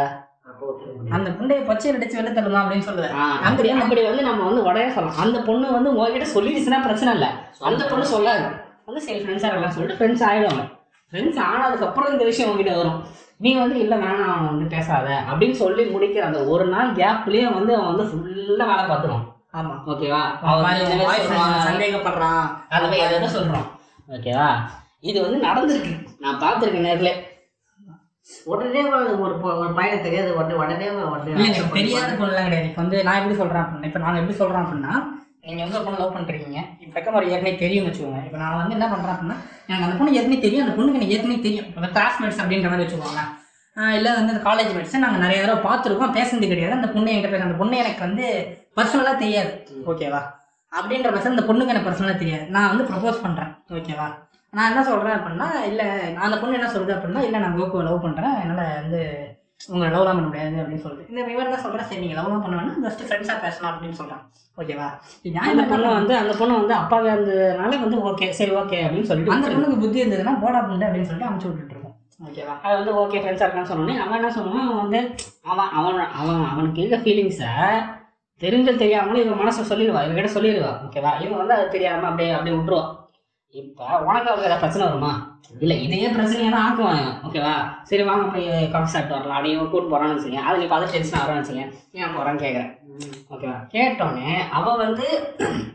அந்த 1.16 1.30
புண்டைய 1.30 1.66
பச்சை 1.66 1.88
அடிச்சு 1.92 2.18
வெளில 2.20 2.32
தள்ளலாம் 2.38 2.64
அப்படின்னு 2.66 2.88
சொல்லுவேன் 2.90 3.16
அப்படி 3.48 3.70
அப்படி 3.84 4.02
வந்து 4.04 4.24
நம்ம 4.24 4.46
வந்து 4.46 4.64
உடனே 4.64 4.90
சொல்லலாம். 4.90 5.20
அந்த 5.24 5.38
பொண்ணு 5.42 5.68
வந்து 5.72 5.90
உங்ககிட்ட 5.94 6.28
சொல்லிடுச்சுன்னா 6.36 6.80
பிரச்சனை 6.84 7.14
இல்லை. 7.14 7.30
அந்த 7.70 7.84
பொண்ணு 7.92 8.06
சொல்லாது. 8.16 8.46
வந்து 8.86 9.02
சரி 9.08 9.20
ஃப்ரெண்ட்ஸாக 9.20 9.50
இருக்கலாம் 9.52 9.76
சொல்லிட்டு 9.78 10.00
ஃப்ரெண்ட்ஸ் 10.00 10.26
ஆகிடுவாங்க 10.30 10.64
ஃப்ரெண்ட்ஸ் 11.12 11.40
ஆனதுக்கப்புறம் 11.50 12.12
இந்த 12.14 12.24
விஷயம் 12.24 12.50
உங்ககிட்ட 12.52 12.76
வரும். 12.78 13.00
நீ 13.38 13.50
வந்து 13.56 13.80
இல்லை 13.80 13.98
வேணாம் 13.98 14.32
அவன் 14.36 14.52
வந்து 14.52 14.76
பேசாத. 14.76 15.08
அப்படின்னு 15.32 15.58
சொல்லி 15.64 15.84
முடிக்கிற 15.96 16.20
அந்த 16.20 16.40
ஒரு 16.46 16.66
நாள் 16.68 16.96
கேப்லேயே 17.02 17.48
வந்து 17.54 17.74
அவன் 17.76 17.90
வந்து 17.92 18.06
ஃபுல்லாக 18.12 18.70
வேலை 18.72 18.86
பார்த்துருவான். 18.92 19.26
ஆமா. 19.60 19.74
ஓகேவா? 19.92 20.22
இந்த 20.82 20.90
வந்து 20.90 21.08
மாதிரி 21.10 21.24
சொல்றான். 21.30 21.66
சந்தேகப்படுறான். 21.70 22.46
ஓகேவா? 24.16 24.50
இது 25.10 25.18
வந்து 25.26 25.40
நடந்திருக்கு. 25.48 25.94
நான் 26.24 26.42
பார்த்துருக்கேன் 26.44 26.88
நேரில். 26.90 27.14
உடனே 28.52 28.82
ஒரு 28.94 29.36
ஒரு 29.62 29.74
பையனை 29.78 29.98
தெரியாது. 30.06 30.30
உடனே 30.40 30.56
உடனே 30.64 30.88
உடனே 31.12 31.36
தெரியாத 31.78 32.10
பொண்ணுலாம் 32.22 32.48
கிடையாது. 32.48 32.68
இப்போ 32.70 32.82
வந்து 32.84 32.98
நான் 33.08 33.20
எப்படி 33.20 33.38
சொல்கிறேன் 33.42 33.64
அப்படின்னா 33.66 33.90
இப்போ 33.92 34.02
நான் 34.06 34.20
எப்படி 34.22 34.38
சொல்கிறேன் 34.42 34.64
அப்படின்னா 34.66 34.94
நீங்கள் 35.48 35.66
வந்து 35.66 35.78
ஒரு 35.80 35.86
பொண்ணு 35.88 36.02
லவ் 36.02 36.16
பண்ணுறீங்க 36.16 36.60
இப்போ 36.84 36.94
பக்கம் 36.96 37.18
ஒரு 37.20 37.28
ஏற்கனவே 37.34 37.54
தெரியும்னு 37.64 37.90
வச்சுக்கோங்க. 37.90 38.22
இப்போ 38.28 38.40
நான் 38.44 38.58
வந்து 38.62 38.76
என்ன 38.78 38.88
பண்ணுறேன் 38.94 39.16
அப்படின்னா 39.16 39.38
எனக்கு 39.70 39.86
அந்த 39.88 39.98
பொண்ணு 40.00 40.16
ஏற்கனவே 40.18 40.40
தெரியும். 40.46 40.66
அந்த 40.66 40.76
பொண்ணுக்கு 40.78 41.00
எனக்கு 41.00 41.16
ஏற்கனவே 41.18 41.40
தெரியும். 41.46 41.68
இப்போ 41.70 41.92
கிளாஸ்மேட்ஸ் 41.98 42.42
அப்படின்ற 42.44 42.70
மாதிரி 42.72 42.86
வச்சுக்கோங்க 42.86 43.24
இல்லை 43.98 44.12
வந்து 44.18 44.34
அந்த 44.34 44.44
காலேஜ் 44.50 44.72
மேட்ஸ் 44.76 45.04
நாங்கள் 45.06 45.24
நிறைய 45.26 45.40
தடவை 45.42 45.60
பார்த்துருக்கோம். 45.68 46.16
பேசுனது 46.18 46.52
கிடையாது. 46.52 46.78
அந்த 46.78 46.88
பொண்ணு 46.94 47.12
என்கிட்ட 47.14 47.32
பேச 47.34 47.48
அந்த 47.48 47.58
பொண்ணு 47.62 47.82
எனக்கு 47.84 48.02
வந்து 48.08 48.26
பர்சனலாக 48.78 49.22
தெரியாது. 49.24 49.52
ஓகேவா? 49.92 50.22
அப்படின்ற 50.72 51.10
பட்சம் 51.14 51.36
அந்த 51.36 51.46
பொண்ணுக்கு 51.50 51.74
எனக்கு 51.74 51.90
பர்சனலாக 51.90 52.18
தெரியாது. 52.24 52.46
நான் 52.56 52.72
வந்து 52.72 52.88
ப்ரப்போஸ் 52.90 53.24
பண்ணுறேன் 53.26 53.52
ஓகேவா? 53.78 54.08
நான் 54.54 54.70
என்ன 54.72 54.84
சொல்கிறேன் 54.90 55.18
அப்படின்னா 55.18 55.48
இல்லை 55.70 55.86
அந்த 56.26 56.36
பொண்ணு 56.42 56.58
என்ன 56.60 56.70
சொல்லுது 56.76 56.96
அப்படின்னா 56.96 57.24
இல்லை 57.28 57.40
நான் 57.46 57.58
கோகுவை 57.60 57.84
லவ் 57.88 58.06
பண்ணுறேன் 58.06 58.38
என்னால் 58.44 58.78
வந்து 58.82 59.02
உங்களை 59.72 59.88
லவ்லாம் 59.94 60.18
பண்ண 60.18 60.28
முடியாது 60.28 60.58
அப்படின்னு 60.62 60.84
சொல்லிட்டு. 60.84 61.12
இந்த 61.12 61.32
இவர் 61.34 61.54
தான் 61.54 61.64
சொல்கிறேன் 61.64 61.88
சரி 61.90 62.02
நீங்கள் 62.04 62.20
லவ்லாம் 62.20 62.44
பண்ண 62.44 62.58
வேணாம் 62.60 62.84
ஜஸ்ட் 62.88 63.06
ஃப்ரெண்ட்ஸாக 63.08 63.40
பேசலாம் 63.46 63.72
அப்படின்னு 63.74 64.00
சொல்கிறேன் 64.02 64.24
ஓகேவா? 64.58 64.88
நான் 65.38 65.50
என்ன 65.54 65.64
பொண்ணு 65.72 65.88
வந்து 66.00 66.14
அந்த 66.22 66.34
பொண்ணு 66.40 66.60
வந்து 66.62 66.76
அப்பாவே 66.82 67.10
இருந்ததுனால 67.16 67.80
வந்து 67.86 68.00
ஓகே 68.10 68.30
சரி 68.40 68.54
ஓகே 68.62 68.80
அப்படின்னு 68.86 69.10
சொல்லிட்டு 69.12 69.34
அந்த. 69.36 69.50
பொண்ணுக்கு 69.56 69.82
புத்தி 69.84 70.04
இருந்ததுன்னா 70.04 70.36
போடா 70.44 70.62
புண்டு 70.70 70.88
அப்படின்னு 70.88 71.10
சொல்லிட்டு 71.10 71.30
அமுச்சு 71.30 71.50
விட்டுட்டு 71.50 71.77
ஓகேவா 72.20 72.54
அது 72.64 72.76
வந்து 72.78 72.94
ஓகே 73.02 73.20
ஃப்ரெண்ட்ஸாக 73.22 73.46
இருக்கான்னு 73.46 73.72
சொன்னோன்னே 73.72 73.96
அவன் 74.04 74.18
என்ன 74.20 74.30
சொன்னான் 74.32 74.64
அவன் 74.64 74.84
வந்து 74.84 75.00
அவன் 75.46 75.72
அவன் 75.80 76.00
அவன் 76.20 76.40
அவனுக்கு 76.52 76.82
இருக்க 76.82 76.98
ஃபீலிங்ஸை 77.04 77.52
தெரிஞ்ச 78.42 78.70
தெரியாமலும் 78.78 79.24
இவன் 79.24 79.40
மனசை 79.42 79.64
சொல்லிடுவா. 79.70 80.02
இவங்கிட்ட 80.06 80.32
சொல்லிடுவா. 80.34 80.72
ஓகேவா 80.86 81.12
இவன் 81.24 81.42
வந்து 81.42 81.56
அது 81.58 81.74
தெரியாமல் 81.76 82.10
அப்படியே 82.10 82.32
அப்படியே 82.32 82.56
விட்டுருவான் 82.56 82.92
இப்போ 83.56 83.84
உனக்கு 84.08 84.30
அவங்க 84.32 84.48
ஏதாவது 84.48 84.64
பிரச்சனை 84.64 84.84
வருமா? 84.88 85.12
இல்லை 85.64 85.76
இதையே 85.86 86.08
பிரச்சனையாக 86.16 86.54
தான் 86.56 86.66
ஆக்குவாங்க 86.66 87.06
ஓகேவா 87.28 87.54
சரி 87.90 88.04
வாங்க 88.04 88.26
போய் 88.34 88.48
காஃபி 88.74 88.90
சாப்பிட்டு 88.94 89.16
வரலாம். 89.18 89.38
அப்படியே 89.38 89.56
கூட்டு 89.64 89.92
போகிறான்னு 89.92 90.18
வச்சுக்கேன் 90.18 90.48
அது 90.48 90.62
நீ 90.62 90.68
பார்த்து 90.72 90.94
டென்ஷன் 90.96 91.20
ஆகிறான்னு 91.20 91.44
வச்சுக்கேன் 91.44 91.72
ஏன் 92.00 92.14
போகிறான்னு 92.16 92.44
கேட்குறேன் 92.46 92.72
ஓகேவா? 93.30 93.58
கேட்டோன்னே 93.72 94.30
அவன் 94.52 94.78
வந்து 94.78 95.06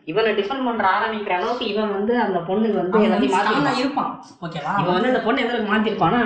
இவனை 0.04 0.32
டிஃபெண்ட் 0.32 0.66
பண்ணுற 0.66 0.86
ஆரம்பிக்கிற 0.92 1.30
அளவுக்கு 1.30 1.66
இவன் 1.66 1.92
வந்து 1.92 2.20
அந்த 2.20 2.38
பொண்ணுக்கு 2.40 2.78
வந்து 2.78 2.98
எல்லாத்தையும் 3.00 3.36
ஆ 3.66 3.78
இருப்பான் 3.78 4.12
ஓகேவா? 4.42 4.72
இவன் 4.78 4.94
வந்து 4.94 5.08
அந்த 5.08 5.22
பொண்ணு 5.22 5.44
எதுக்கு 5.44 5.72
மாத்திருப்பானா 5.72 6.20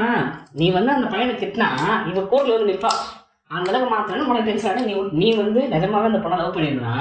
நீ 0.53 0.71
வந்து 0.71 0.93
அந்த 0.93 1.07
பையனை 1.07 1.35
திட்டினா 1.35 1.69
இவ 2.07 2.21
கோர்ட்ல 2.31 2.55
வந்து 2.55 2.73
நிற்பா 2.73 2.93
அந்த 3.51 3.71
அளவுக்கு 3.71 3.95
மாத்தணும் 3.95 4.29
உனக்கு 4.29 4.51
டென்ஷன் 4.51 4.85
நீ 4.85 4.95
நீ 5.13 5.35
வந்து 5.35 5.61
நிஜமாவே 5.73 6.05
அந்த 6.05 6.19
பொண்ணை 6.19 6.37
லவ் 6.37 6.57
பண்ணிருந்தா 6.57 6.95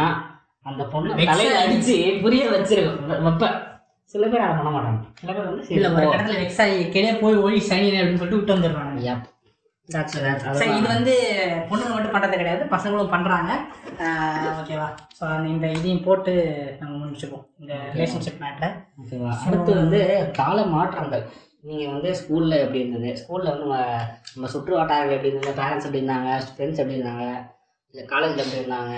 அந்த 0.65 0.83
பொண்ணு 0.85 1.15
தலையில. 1.25 1.57
அடிச்சு 1.61 1.95
புரிய 2.21 2.43
வச்சிரு 2.49 2.83
வ- 3.03 3.21
வைப்ப. 3.23 3.47
சில 4.13 4.27
பேர் 4.27 4.41
அதை 4.41 4.55
பண்ண 4.55 4.71
மாட்டாங்க. 4.71 4.99
சில 5.13 5.31
பேர் 5.33 5.45
வந்து 5.45 5.63
இல்லை 5.69 5.89
ஒரு. 5.91 6.05
இடத்துல 6.09 6.39
வெக்ஸ் 6.39 6.61
ஆகி 6.61 6.89
கிளே 6.89 7.11
போய் 7.15 7.35
ஓடி 7.37 7.59
சனி 7.61 7.87
அப்படின்னு 7.91 8.15
சொல்லிட்டு 8.15 8.35
விட்டு 8.35 8.55
வந்துடுறாங்க. 8.55 9.15
சரி 10.59 10.75
இது. 10.77 10.87
வந்து 10.87 11.13
பொண்ணுங்க 11.69 11.93
மட்டும் 11.93 12.13
பண்ணுறது 12.13 12.39
கிடையாது 12.41 12.63
பசங்களும் 12.73 13.11
பண்ணுறாங்க 13.13 13.51
ஓகேவா 14.61 14.87
ஸோ 15.17 15.23
அந்த 15.25 15.47
இந்த 15.47 15.67
இதையும் 15.77 16.05
போட்டு 16.07 16.33
நம்ம 16.79 16.93
முடிச்சுப்போம் 17.01 17.45
இந்த 17.59 17.73
ரிலேஷன்ஷிப் 17.93 18.41
மேட்டரை 18.43 18.69
ஓகேவா 19.01 19.31
அடுத்து 19.47 19.73
வந்து 19.81 19.99
கால 20.39 20.57
மாற்றங்கள். 20.75 21.25
நீங்கள் 21.63 21.93
வந்து 21.93 22.09
ஸ்கூலில் 22.17 22.61
எப்படி 22.63 22.81
இருந்தது? 22.83 23.11
ஸ்கூலில் 23.17 23.51
வந்து 23.51 23.65
நம்ம 23.65 23.77
நம்ம 24.33 24.47
சுற்று 24.47 24.79
வட்டாரங்கள் 24.79 25.17
எப்படி 25.17 25.31
இருந்தது? 25.31 25.59
பேரண்ட்ஸ் 25.61 25.87
எப்படி 25.87 26.01
இருந்தாங்க? 26.01 26.31
ஃப்ரெண்ட்ஸ் 26.49 26.81
எப்படி 26.81 26.97
இருந்தாங்க? 26.99 27.27
இல்லை 27.93 28.03
காலேஜில் 28.05 28.43
எப்படி 28.43 28.61
இருந்தாங்க? 28.61 28.95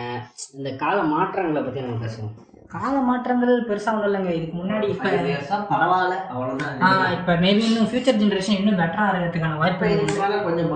இந்த 0.57 0.69
கால 0.83 0.97
மாற்றங்களை 1.13 1.61
பற்றி 1.63 1.85
நம்ம 1.85 1.99
பேசுவோம். 2.05 2.33
கால 2.71 2.93
மாற்றங்கள் 3.07 3.53
பெருசாக 3.67 3.95
ஒன்றும் 3.95 4.07
இல்லைங்க. 4.09 4.31
இதுக்கு 4.37 4.55
முன்னாடி 4.57 4.87
இப்போ 4.93 5.09
Five 5.09 5.27
years 5.27 5.49
ஆ 5.51 5.59
பரவாயில்ல 5.69 6.15
இப்போ 7.17 7.33
மேபி 7.43 7.63
இன்னும் 7.67 7.89
ஃபியூச்சர் 7.89 8.19
ஜென்ரேஷன் 8.21 8.59
இன்னும் 8.59 8.81
பெட்டராக 8.81 9.11
இருக்கிறதுக்கான 9.13 9.59
வாய்ப்பு 9.59 9.91
கொஞ்சம் 10.47 10.73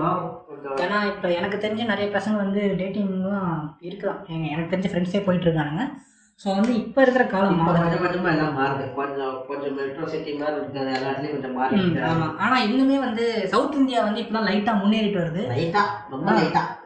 ஏன்னா 0.82 0.98
இப்போ 1.10 1.28
எனக்கு 1.38 1.56
தெரிஞ்ச 1.58 1.82
நிறைய 1.86 2.06
பசங்க 2.14 2.36
வந்து 2.38 2.60
டேட்டிங்லாம் 2.80 3.54
இருக்கலாம். 3.88 4.20
எங்க 4.28 4.46
எனக்கு 4.52 4.72
தெரிஞ்ச 4.72 4.88
ஃப்ரெண்ட்ஸே 4.90 5.22
போயிட்டு 5.24 5.46
இருக்கானுங்க. 5.48 5.84
ஸோ 6.40 6.48
வந்து 6.50 6.72
இப்போ 6.80 7.00
இருக்கிற 7.02 7.24
காலம் 7.26 7.58
கொஞ்சம் 7.70 8.02
கொஞ்சமா 8.04 8.30
எல்லாம் 8.32 8.54
மாறுது. 8.58 8.84
கொஞ்சம் 8.96 9.34
கொஞ்சம் 9.48 9.74
மெட்ரோ 9.78 10.06
சிட்டி 10.12 10.32
மாதிரி 10.38 10.56
இருக்கிறது 10.56 10.92
எல்லாத்துலயும் 10.98 11.34
கொஞ்சம் 11.34 11.56
மாறி 11.58 11.76
ம், 11.80 11.92
ஆமா. 12.10 12.28
ஆனா 12.40 12.56
இன்னுமே 12.66 12.96
வந்து 13.00 13.24
சவுத் 13.52 13.76
இந்தியா 13.80 14.00
வந்து 14.06 14.22
இப்பதான் 14.22 14.48
லைட்டா 14.48 14.74
முன்னேறிட்டு 14.80 15.20
வருது. 15.22 15.42
லைட்டா 15.52 15.82
ரொம்ப 16.10 16.28
லைட்டா 16.38 16.62
ஆ, 16.64 16.81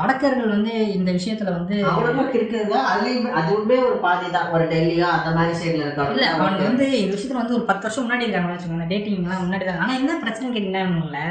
வடக்கர்கள் 0.00 0.54
வந்து 0.54 0.72
இந்த 0.96 1.10
விஷயத்துல 1.12 1.52
வந்து 1.56 1.76
அவனுக்கும் 1.90 2.34
இருக்குதுங்க 2.34 2.76
அதுலயும் 2.90 3.36
அதுவுமே 3.38 3.76
ஒரு 3.86 3.96
பாதி 3.98 4.28
தான். 4.30 4.50
ஒரு 4.54 4.64
டெல்லியோ 4.70 5.06
அந்த 5.16 5.30
மாதிரி 5.36 5.54
சைடுல 5.60 5.84
இல்ல 5.84 6.02
அவங்க 6.02 6.20
இருக்காங்க 6.20 6.68
வந்து 6.68 6.86
இந்த 7.00 7.14
விஷயத்துல 7.14 7.40
வந்து 7.40 7.56
ஒரு 7.58 7.64
பத்து 7.64 7.86
வருஷம் 7.86 8.06
முன்னாடி 8.06 8.26
இருக்காங்க 8.26 8.52
வச்சுக்கோங்க 8.52 8.88
டேட்டிங்லாம் 8.92 9.44
முன்னாடி 9.44 9.66
தான் 9.66 9.82
ஆனா 9.84 9.94
என்ன 9.94 10.18
பிரச்சனை 10.22 10.48
கேட்டீங்கன்னா 10.48 11.26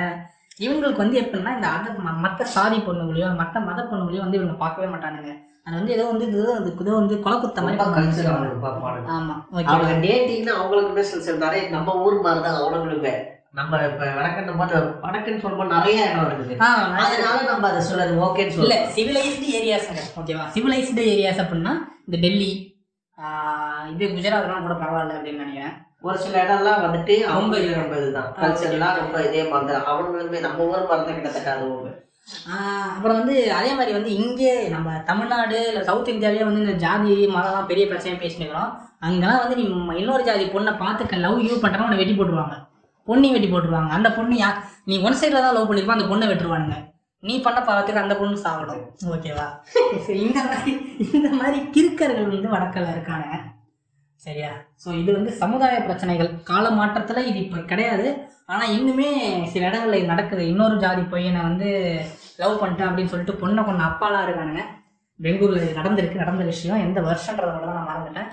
இவங்களுக்கு 0.60 1.04
வந்து 1.04 1.20
எப்படின்னா 1.22 1.52
இந்த 1.56 1.68
அதர் 1.76 2.00
மற்ற 2.24 2.46
சாதி 2.54 2.80
பொண்ணுங்களையோ 2.88 3.28
மற்ற 3.36 3.60
மத 3.62 3.82
பொண்ணுங்களையோ 3.84 4.24
வந்து 4.24 4.40
இவங்க 4.40 4.56
பார்க்கவே 4.58 4.88
மாட்டானுங்க. 4.94 5.32
அது 5.66 5.76
வந்து 5.78 5.94
ஏதோ 5.96 6.06
வந்து 6.06 6.26
இது 6.28 6.42
அது 6.54 6.70
ஏதோ 6.82 6.94
வந்து 6.94 7.16
கொலை 7.24 7.38
குத்த 7.40 7.62
மாதிரி. 7.62 7.82
அவனுக்கு 7.86 9.12
ஆமா 9.16 9.36
அவங்க 9.72 9.94
டேட்டிங்னா 10.06 10.54
அவங்களுக்குமே 10.60 11.04
சில 11.04 11.52
நம்ம 11.72 11.96
ஊர் 12.06 12.18
மாதிரி 12.22 12.44
தான் 12.44 12.60
அவனுங்களுமே. 12.60 13.14
நம்ம 13.54 13.78
இப்ப 13.86 14.08
வடக்குன்னு 14.16 14.54
போது 14.58 14.76
வடக்குன்னு 15.04 15.44
சொல்லும்போது 15.44 15.76
நிறைய 15.76 16.00
இடம் 16.08 16.28
இருக்குது. 16.28 16.56
அதனால 17.04 17.38
நம்ம 17.48 17.68
அதை 17.70 17.80
சொல்றது 17.88 18.14
ஓகேன்னு 18.26 18.56
சொல்ல 18.58 18.76
சிவிலைஸ்டு 18.96 19.48
ஏரியாஸ்ங்க 19.60 20.04
ஓகேவா 20.20 20.46
சிவிலைஸ்டு 20.56 21.06
ஏரியாஸ் 21.14 21.42
அப்படின்னா 21.44 21.74
இந்த 22.08 22.18
டெல்லி 22.18 22.52
இது 23.92 24.06
குஜராத்லாம் 24.12 24.66
கூட 24.66 24.76
பரவாயில்ல 24.76 25.16
அப்படின்னு 25.16 25.44
நினைக்கிறேன். 25.44 25.74
ஒரு 26.02 26.18
சில 26.18 26.36
இடம்லாம் 26.44 26.84
வந்துட்டு 26.86 27.16
அவங்க 27.26 27.40
ரொம்ப 27.48 27.58
இது 27.62 27.80
ரொம்ப 27.80 27.96
இதுதான். 27.98 28.30
கல்ச்சர்லாம் 28.38 29.00
ரொம்ப 29.00 29.18
இதே 29.28 29.42
மாதிரி 29.50 29.80
அவங்களுமே 29.92 30.40
நம்ம 30.46 30.68
ஊர் 30.70 30.88
மாதிரி 30.92 31.18
கிட்டத்தட்ட 31.18 31.50
அதுவும் 31.56 31.96
ஆ, 32.48 32.56
அப்புறம் 32.90 33.18
வந்து 33.20 33.36
அதே 33.54 33.70
மாதிரி 33.76 33.92
வந்து 33.94 34.12
இங்கே 34.20 34.52
நம்ம 34.74 34.90
தமிழ்நாடு 35.06 35.60
இல்லை 35.64 35.82
சவுத் 35.84 36.12
இந்தியாவிலே 36.14 36.44
வந்து 36.44 36.64
இந்த 36.64 36.76
ஜாதி 36.82 37.14
மதம்லாம் 37.30 37.70
பெரிய 37.70 37.86
பிரச்சனையாக 37.88 38.22
பேசினுக்கிறோம் 38.22 38.72
அங்கெல்லாம் 39.02 39.42
வந்து 39.44 39.58
நீ 39.60 39.64
இன்னொரு 40.02 40.24
ஜாதி 40.28 40.46
பொண்ணை 40.54 40.74
பார்த்து 40.78 41.24
லவ் 41.24 41.40
யூ 41.46 41.56
பண்ணுறவங்க 41.56 41.88
உன்னை 41.88 42.00
வெட்டி 42.00 42.16
போட்டுருவாங்க. 42.16 42.56
பொண்ணி 43.10 43.28
வெட்டி 43.34 43.50
போட்டுருவாங்க. 43.52 43.92
அந்த 43.98 44.10
பொண்ணு 44.18 44.36
யா 44.44 44.50
நீ 44.90 44.96
ஒன் 45.08 45.20
சைடில் 45.22 45.46
தான் 45.46 45.56
லவ் 45.58 45.70
பண்ணிருப்பா 45.70 45.98
அந்த 45.98 46.08
பொண்ணை 46.12 46.28
வெட்டுருவானுங்க. 46.32 46.78
நீ 47.24 47.34
பண்ண 47.46 47.60
பாவத்துக்கு 47.68 48.04
அந்த 48.04 48.16
பொண்ணு 48.20 48.44
சாகணும். 48.44 48.84
ஓகேவா 49.14 49.48
சரி 50.08 50.20
இந்த 50.28 50.42
மாதிரி 50.50 50.74
இந்த 51.18 51.30
மாதிரி 51.40 51.58
கிறுக்கர்கள் 51.76 52.34
வந்து 52.34 52.54
வடக்கில் 52.56 52.94
இருக்காங்க. 52.96 53.30
சரியா? 54.26 54.52
ஸோ 54.84 54.88
இது 55.02 55.12
வந்து 55.18 55.32
சமுதாய 55.42 55.76
பிரச்சனைகள். 55.88 56.30
கால 56.50 56.66
மாற்றத்தில் 56.80 57.28
இது 57.30 57.40
இப்போ 57.44 57.60
கிடையாது. 57.72 58.08
ஆனால் 58.54 58.74
இன்னுமே 58.78 59.10
சில 59.54 59.64
இடங்களில் 59.70 60.00
இது 60.00 60.12
நடக்குது. 60.14 60.44
இன்னொரு 60.52 60.76
ஜாதி 60.84 61.04
பையனை 61.14 61.42
வந்து 61.48 61.70
லவ் 62.42 62.60
பண்ணிட்டேன் 62.62 62.90
அப்படின்னு 62.90 63.12
சொல்லிட்டு 63.14 63.40
பொண்ணை 63.42 63.64
கொண்ட 63.68 63.84
அப்பாலாம் 63.90 64.26
இருக்கானுங்க. 64.28 64.64
பெங்களூரில் 65.20 65.78
நடந்திருக்கு 65.80 66.24
நடந்த 66.24 66.44
விஷயம். 66.52 66.84
எந்த 66.88 67.00
வருஷன்றத 67.10 67.52
மட்டும் 67.54 67.72
தான் 67.72 67.80
நான் 67.82 67.92
மறந்துட்டேன். 67.92 68.30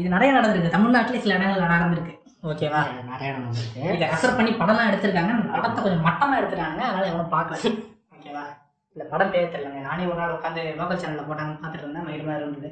இது 0.00 0.08
நிறைய 0.16 0.30
நடந்திருக்கு. 0.38 0.76
தமிழ்நாட்டிலே 0.76 1.22
சில 1.24 1.36
இடங்களில் 1.38 1.74
நடந்திருக்கு. 1.74 2.14
ஓகேவா? 2.50 2.80
நிறைய 3.10 3.30
இடம் 3.30 3.44
வந்துருக்கு. 3.46 3.82
இதை 3.96 4.06
ரெஃபர் 4.12 4.36
பண்ணி 4.38 4.52
படம்லாம் 4.60 4.88
எடுத்திருக்காங்க. 4.90 5.32
படத்தை 5.52 5.80
கொஞ்சம் 5.82 6.06
மட்டமாக 6.06 6.38
எடுத்துருக்காங்க 6.40 6.80
அதனால 6.86 7.10
எவனும் 7.10 7.34
பார்க்கல. 7.34 7.58
ஓகேவா? 8.16 8.42
இந்த 8.96 9.04
படம் 9.12 9.30
பேர் 9.34 9.52
தெரியலங்க. 9.52 9.82
நானே 9.88 10.08
ஒரு 10.12 10.18
நாள் 10.20 10.34
உட்காந்து 10.38 10.62
லோக்கல் 10.78 11.00
சேனலில் 11.02 11.28
போட்டாங்க 11.28 11.54
பார்த்துட்டு 11.60 11.86
இருந்தேன். 11.86 12.06
மயிறு 12.08 12.26
மாதிரி 12.28 12.44
இருந்தது 12.46 12.70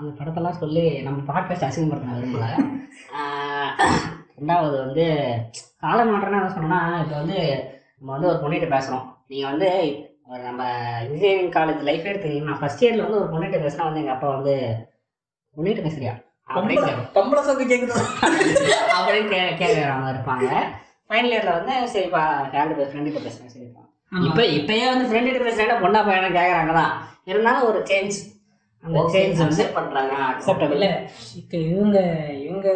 அந்த 0.00 0.10
படத்தெல்லாம் 0.18 0.58
சொல்லி 0.62 0.82
நம்ம 1.04 1.22
பாட்காஸ்ட் 1.28 1.68
அசிங்கப்படுத்த 1.68 2.16
விரும்பல 2.16 2.46
ரெண்டாவது 4.38 4.76
வந்து 4.84 5.04
கால 5.84 5.98
மாற்றம்னா 6.08 6.40
என்ன 6.40 6.50
சொன்னோம்னா 6.56 6.80
இப்போ 7.02 7.16
வந்து 7.20 7.38
நம்ம 7.98 8.12
வந்து 8.14 8.28
ஒரு 8.32 8.38
பொண்ணிட்ட 8.42 8.66
பேசுகிறோம் 8.74 9.06
நீங்கள் 9.30 9.50
வந்து 9.52 9.70
ஒரு 10.30 10.42
நம்ம 10.48 10.62
இன்ஜினியரிங் 11.06 11.54
காலேஜ் 11.56 11.88
லைஃப் 11.88 12.08
எடுத்துக்கிங்க 12.10 12.50
நான் 12.50 12.62
ஃபஸ்ட் 12.62 12.82
இயரில் 12.84 13.04
வந்து 13.06 13.20
ஒரு 13.22 13.30
பொண்ணிட்ட 13.32 13.58
பேசினா 13.64 13.88
வந்து 13.88 14.02
எங்கள் 14.02 14.16
அப்பா 14.16 14.28
வந்து 14.36 14.56
பொண்ணிட்ட 15.56 15.82
பேசுறியா. 15.86 16.14
பொம்பளை 17.16 17.40
சோக்கு 17.46 17.64
கேட்குது 17.70 17.94
அப்படின்னு 18.96 19.28
கே 19.32 19.40
கேட்குறவங்க 19.60 20.10
இருப்பாங்க. 20.14 20.48
ஃபைனல் 21.08 21.32
இயரில் 21.32 21.56
வந்து 21.58 21.74
சரிப்பா 21.94 22.22
யார்கிட்ட 22.54 22.78
பேச 22.78 22.88
ஃப்ரெண்டுகிட்ட 22.92 23.26
பேசுகிறேன் 23.26 23.52
சரிப்பா 23.56 23.82
இப்போ 24.28 24.42
இப்பயே 24.58 24.86
வந்து 24.92 25.06
ஃப்ரெண்டுகிட்ட 25.10 25.42
பேசுகிறேன் 25.48 25.82
பொண்ணா 25.84 26.00
பையனை 26.08 26.28
கேட்குறாங்க 26.38 26.72
தான். 26.80 26.92
இருந்தாலும் 27.30 27.68
ஒரு 27.68 27.78
சேஞ்ச் 27.90 28.16
அந்த 28.84 29.00
சேஞ்ச் 29.14 29.40
வந்து 29.44 29.64
பண்றாங்க. 29.76 30.12
அக்செப்டபிள் 30.32 30.76
இல்லை. 30.76 30.90
இப்போ 31.40 31.56
இவங்க 31.70 31.98
இவங்க 32.46 32.68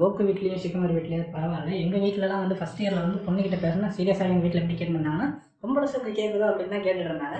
கோக்கு 0.00 0.26
வீட்லேயும் 0.28 0.60
சிக்கமர் 0.64 0.94
வீட்லேயும் 0.96 1.32
பரவாயில்ல. 1.36 1.70
எங்கள் 1.84 2.02
வீட்டிலலாம் 2.04 2.42
வந்து 2.44 2.58
ஃபஸ்ட் 2.60 2.82
இயரில் 2.82 3.04
வந்து 3.04 3.24
பொண்ணுக்கிட்ட 3.26 3.58
பேசினா 3.64 3.88
சீரியஸாக 3.96 4.28
எங்கள் 4.30 4.44
வீட்டில் 4.44 4.62
எப்படி 4.62 4.76
கேட்டுருந்தாங்கன்னா 4.80 5.28
பொம்பளை 5.62 5.88
சோக்கு 5.94 6.12
கேட்குதோ 6.20 6.46
அப்படின்னு 6.50 6.74
தான் 6.76 6.84
கேட்டுட்டு 6.86 7.10
இருந்தாங்க. 7.12 7.38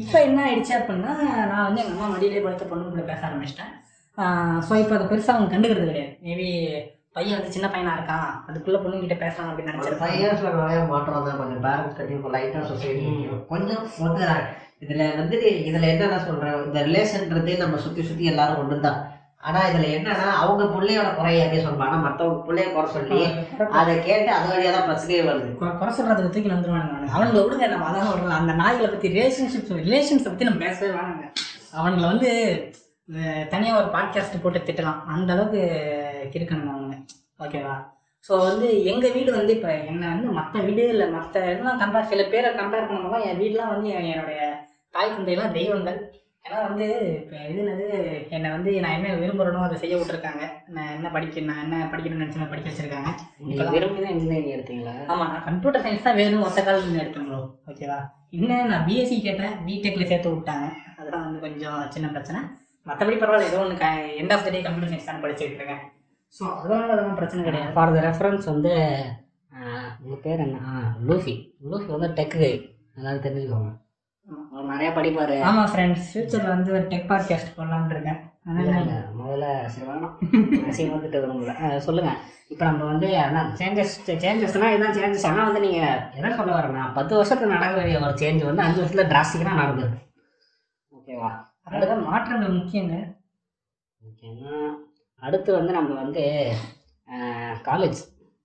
இப்போ 0.00 0.16
என்ன 0.28 0.38
ஆயிடுச்சு 0.46 0.74
அப்படின்னா 0.78 1.12
நான் 1.50 1.66
வந்து 1.66 1.82
எங்கள் 1.82 1.96
அம்மா 1.96 2.08
மடியிலே 2.14 2.44
படுத்த 2.46 2.70
பொண்ணுக்குள்ளே 2.72 3.06
பேச 3.10 3.20
ஆரம்பிச்சிட்டேன். 3.28 3.72
ஸோ 4.66 4.72
இப்போ 4.82 4.94
அதை 4.96 5.04
பெருசாக 5.10 5.36
அவங்க 5.36 5.52
கண்டுக்கிறது 5.54 5.90
கிடையாது. 5.90 6.14
மேபி 6.28 6.48
பையன் 7.16 7.36
வந்து 7.38 7.54
சின்ன 7.56 7.66
பையனா 7.74 7.92
இருக்கான். 7.96 8.28
அதுக்குள்ளே 8.48 8.78
பொண்ணுங்கிட்ட 8.82 9.16
பேசலாம் 9.22 9.50
அப்படின்னு 9.50 9.70
ஃபைவ் 9.70 9.78
நினச்சிருப்பாங்க 9.78 10.18
இயர்ஸ்ல 10.20 10.50
நிறைய 10.56 10.80
மாற்றம் 10.92 11.26
தான் 11.28 11.38
கொஞ்சம் 11.42 11.62
பேரண்ட்ஸ் 11.66 11.98
கட்டி 11.98 12.16
இப்போ 12.16 12.30
லைட்டாக 12.34 12.64
சொசைட்டி 12.70 13.06
கொஞ்சம் 13.52 13.84
ஒன்று 14.06 14.26
இதுல 14.84 15.04
வந்துட்டு 15.20 15.48
இதுல 15.68 15.86
என்னென்ன 15.92 16.18
சொல்றேன் 16.26 16.58
இந்த 16.66 16.80
ரிலேஷன்றதே 16.88 17.54
நம்ம 17.62 17.78
சுத்தி 17.84 18.02
சுத்தி 18.08 18.26
எல்லாரும் 18.32 18.60
ஒன்று 18.62 18.76
தான் 18.88 18.98
ஆனா 19.46 19.60
இதுல 19.70 19.88
என்னன்னா 19.96 20.28
அவங்க 20.42 20.62
பிள்ளையோட 20.74 21.08
குறைய 21.16 21.42
எப்படி 21.44 21.60
சொல்லுவாங்க. 21.64 21.88
ஆனா 21.88 21.98
மத்தவங்க 22.06 22.46
பிள்ளைய 22.46 22.68
குறை 22.74 22.88
சொல்லி 22.94 23.18
அதை 23.80 23.92
கேட்டு 24.08 24.30
அது 24.36 24.46
வழியா 24.52 24.70
தான் 24.76 24.88
பிரச்சனையே 24.88 25.20
வருது. 25.28 25.50
குறை 25.80 25.90
சொல்றதுக்கு 25.98 26.32
தூக்கி 26.34 26.50
வந்துருவானுங்க. 26.54 27.10
அவனுங்களை 27.14 27.42
விடுங்க 27.44 27.68
நம்ம 27.72 27.86
அதான் 27.90 28.10
விடலாம் 28.10 28.40
அந்த 28.42 28.54
நாய்களை 28.62 28.88
பற்றி 28.94 29.12
ரிலேஷன்ஷிப்ஸ் 29.16 29.74
ரிலேஷன்ஸை 29.88 30.30
பற்றி 30.30 30.48
நம்ம 30.48 30.62
பேசவே 30.66 30.90
வேணாங்க. 30.96 31.24
அவனுங்களை 31.78 32.06
வந்து 32.12 32.30
தனியாக 33.52 33.80
ஒரு 33.80 33.88
பாட்காஸ்ட் 33.94 34.42
போட்டு 34.42 34.60
திட்டலாம். 34.68 35.00
அந்த 35.14 35.30
அளவுக்கு 35.34 35.62
இருக்கணுங்க 36.38 36.72
அவங்க. 36.74 36.96
ஓகேவா 37.44 37.76
ஸோ 38.26 38.32
வந்து 38.48 38.68
எங்கள் 38.90 39.14
வீடு 39.16 39.30
வந்து 39.38 39.52
இப்போ 39.56 39.70
என்னை 39.90 40.06
வந்து 40.12 40.28
மற்ற 40.38 40.62
வீடு 40.68 40.82
இல்லை. 40.94 41.06
மற்ற 41.16 41.42
இதெல்லாம் 41.52 41.80
கம்பேர் 41.82 42.10
சில 42.12 42.22
பேரை 42.32 42.48
கம்பேர் 42.60 42.88
பண்ணும்போது 42.88 43.26
என் 43.28 43.40
வீடெலாம் 43.42 43.72
வந்து 43.74 43.88
என் 43.98 44.08
என்னுடைய 44.12 44.40
தாய் 44.94 45.12
தந்தையெல்லாம் 45.14 45.56
தெய்வங்கள். 45.58 45.98
ஏன்னா 46.44 46.58
வந்து 46.66 46.86
இப்போ 47.20 47.36
இது 47.50 47.62
என்னது 47.62 47.86
என்னை 48.36 48.48
வந்து 48.56 48.70
நான் 48.84 48.96
என்ன 48.98 49.14
விரும்புகிறனோ 49.22 49.64
அதை 49.66 49.78
செய்ய 49.82 49.94
விட்டுருக்காங்க. 49.96 50.44
நான் 50.76 50.92
என்ன 50.96 51.08
படிக்க 51.16 51.46
நான் 51.48 51.64
என்ன 51.64 51.82
படிக்கணும்னு 51.92 52.24
நினச்சி 52.24 52.52
படிக்க 52.52 52.68
வச்சுருக்காங்க. 52.70 53.10
விரும்பி 53.74 54.00
தான் 54.04 54.14
இன்ஜினியரிங் 54.16 54.54
எடுத்தீங்களா? 54.56 54.94
ஆமாம் 55.12 55.30
நான் 55.32 55.46
கம்ப்யூட்டர் 55.48 55.84
சயின்ஸ் 55.86 56.06
தான் 56.06 56.20
வேணும். 56.20 56.46
ஒத்த 56.48 56.62
காலம் 56.68 57.02
எடுத்தேன் 57.02 57.28
ப்ரோ 57.30 57.40
ஓகேவா 57.72 57.98
இன்னும் 58.38 58.72
நான் 58.72 58.86
பிஎஸ்சி 58.88 59.18
கேட்டேன். 59.26 59.54
பிடெக்ல 59.66 60.06
சேர்த்து 60.12 60.34
விட்டாங்க. 60.34 60.66
அதெல்லாம் 61.00 61.26
வந்து 61.26 61.44
கொஞ்சம் 61.46 61.80
சின்ன 61.96 62.08
பிரச்சனை. 62.16 62.40
மற்றபடி 62.88 63.16
பரவாயில்ல 63.20 63.50
ஏதோ 63.50 63.60
ஒன்று 63.64 63.88
end 64.20 64.34
of 64.36 64.44
the 64.46 64.50
day 64.50 64.60
computer 64.62 64.92
science 64.92 65.10
தான் 65.10 65.24
படிச்சுட்டு 65.24 65.58
இருக்கேன் 65.60 65.82
ஸோ 66.34 66.44
அதனால 66.54 66.86
அதெல்லாம் 66.86 67.18
பிரச்சனை 67.18 67.42
கிடையாது. 67.44 67.72
ஃபார் 67.76 67.92
த 67.94 68.00
ரெஃபரன்ஸ் 68.06 68.46
வந்து 68.52 68.72
உங்கள் 70.02 70.22
பேர் 70.24 70.42
என்ன? 70.44 70.58
ஆ 70.66 70.72
லூஃபி 71.08 71.34
லூஃபி 71.70 71.90
வந்து 71.94 72.08
டெக்கு 72.18 72.48
அதாவது 72.98 73.20
தெரிஞ்சுக்கோங்க. 73.26 73.70
அவர் 74.52 74.70
நிறைய 74.72 74.88
படிப்பார். 74.90 75.34
ஆமாம் 75.48 75.70
ஃப்ரெண்ட்ஸ் 75.72 76.08
ஃபியூச்சரில் 76.10 76.52
வந்து 76.54 76.70
ஒரு 76.76 76.84
டெக் 76.92 77.08
பாட்காஸ்ட் 77.10 77.54
போடலான்னு 77.56 77.94
இருக்கேன். 77.96 78.18
முதல்ல 79.20 79.46
சரி 79.72 79.86
வேணாம் 79.88 80.12
அசிங்கம் 80.68 80.94
வந்துட்டு 80.96 81.22
விரும்பல 81.22 81.54
அஹ் 81.62 81.82
சொல்லுங்க. 81.86 82.12
இப்போ 82.52 82.64
நம்ம 82.64 82.84
வந்து 82.84 83.08
அதான் 83.24 83.50
சேஞ்சஸ் 83.60 83.94
சேஞ்சஸ்னால் 84.22 84.74
இதுதான் 84.74 84.96
சேஞ்சஸ் 84.98 85.26
ஆனால் 85.30 85.48
வந்து 85.48 85.64
நீங்கள் 85.66 85.98
என்ன 86.18 86.34
சொல்ல 86.38 86.52
வரேன்னா 86.58 86.84
பத்து 86.98 87.12
வருஷத்துக்கு 87.16 87.54
நடக்க 87.56 87.74
வேண்டிய 87.78 87.98
ஒரு 88.06 88.16
சேஞ்ச் 88.22 88.48
வந்து 88.50 88.64
அஞ்சு 88.66 88.80
வருஷத்துல 88.80 89.06
டிராஸ்டிக்காக 89.12 89.60
நடந்திருக்கு. 89.62 90.00
ஓகேவா 90.92 91.30
அதனால 91.68 91.94
மாற்றங்கள் 92.02 92.56
முக்கியங்க. 92.58 92.96
ஓகேனா 94.00 94.52
அடுத்து 95.22 95.52
வந்து 95.52 95.72
நம்ம 95.72 95.94
வந்து 95.94 96.24
காலேஜ் 97.64 98.00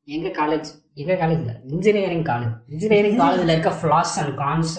எங்கள் 0.07 0.31
காலேஜ் 0.31 0.69
எங்கள் 0.93 1.17
காலேஜில் 1.17 1.53
இன்ஜினியரிங் 1.65 2.23
காலேஜ் 2.23 2.55
இன்ஜினியரிங் 2.67 3.17
காலேஜில் 3.17 3.49
இருக்க 3.49 3.73
flaws 3.81 4.15
and 4.17 4.35
cons 4.37 4.73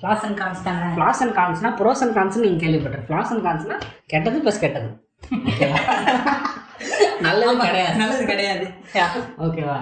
class 0.00 0.24
and 0.24 0.38
cons 0.38 0.62
தானே? 0.62 0.86
ஃப்ளாஸ் 0.96 1.20
அண்ட் 1.20 1.34
கான்ஸ்னா 1.36 1.70
ப்ரோஸ் 1.80 2.02
அண்ட் 2.04 2.16
கான்ஸ் 2.16 2.38
நீங்கள் 2.38 2.62
கேள்விப்பட்டிருக்கேன் 2.64 3.08
ஃப்ளாஸ் 3.08 3.32
அண்ட் 3.32 3.44
கான்ஸ்னா 3.46 3.76
கெட்டது 4.06 4.38
ப்ளஸ் 4.42 4.60
கெட்டது. 4.60 4.88
நல்லது 7.26 7.56
கிடையாது. 7.64 7.96
நல்லது 7.98 8.24
கிடையாது. 8.26 8.66
ஓகேவா? 9.46 9.78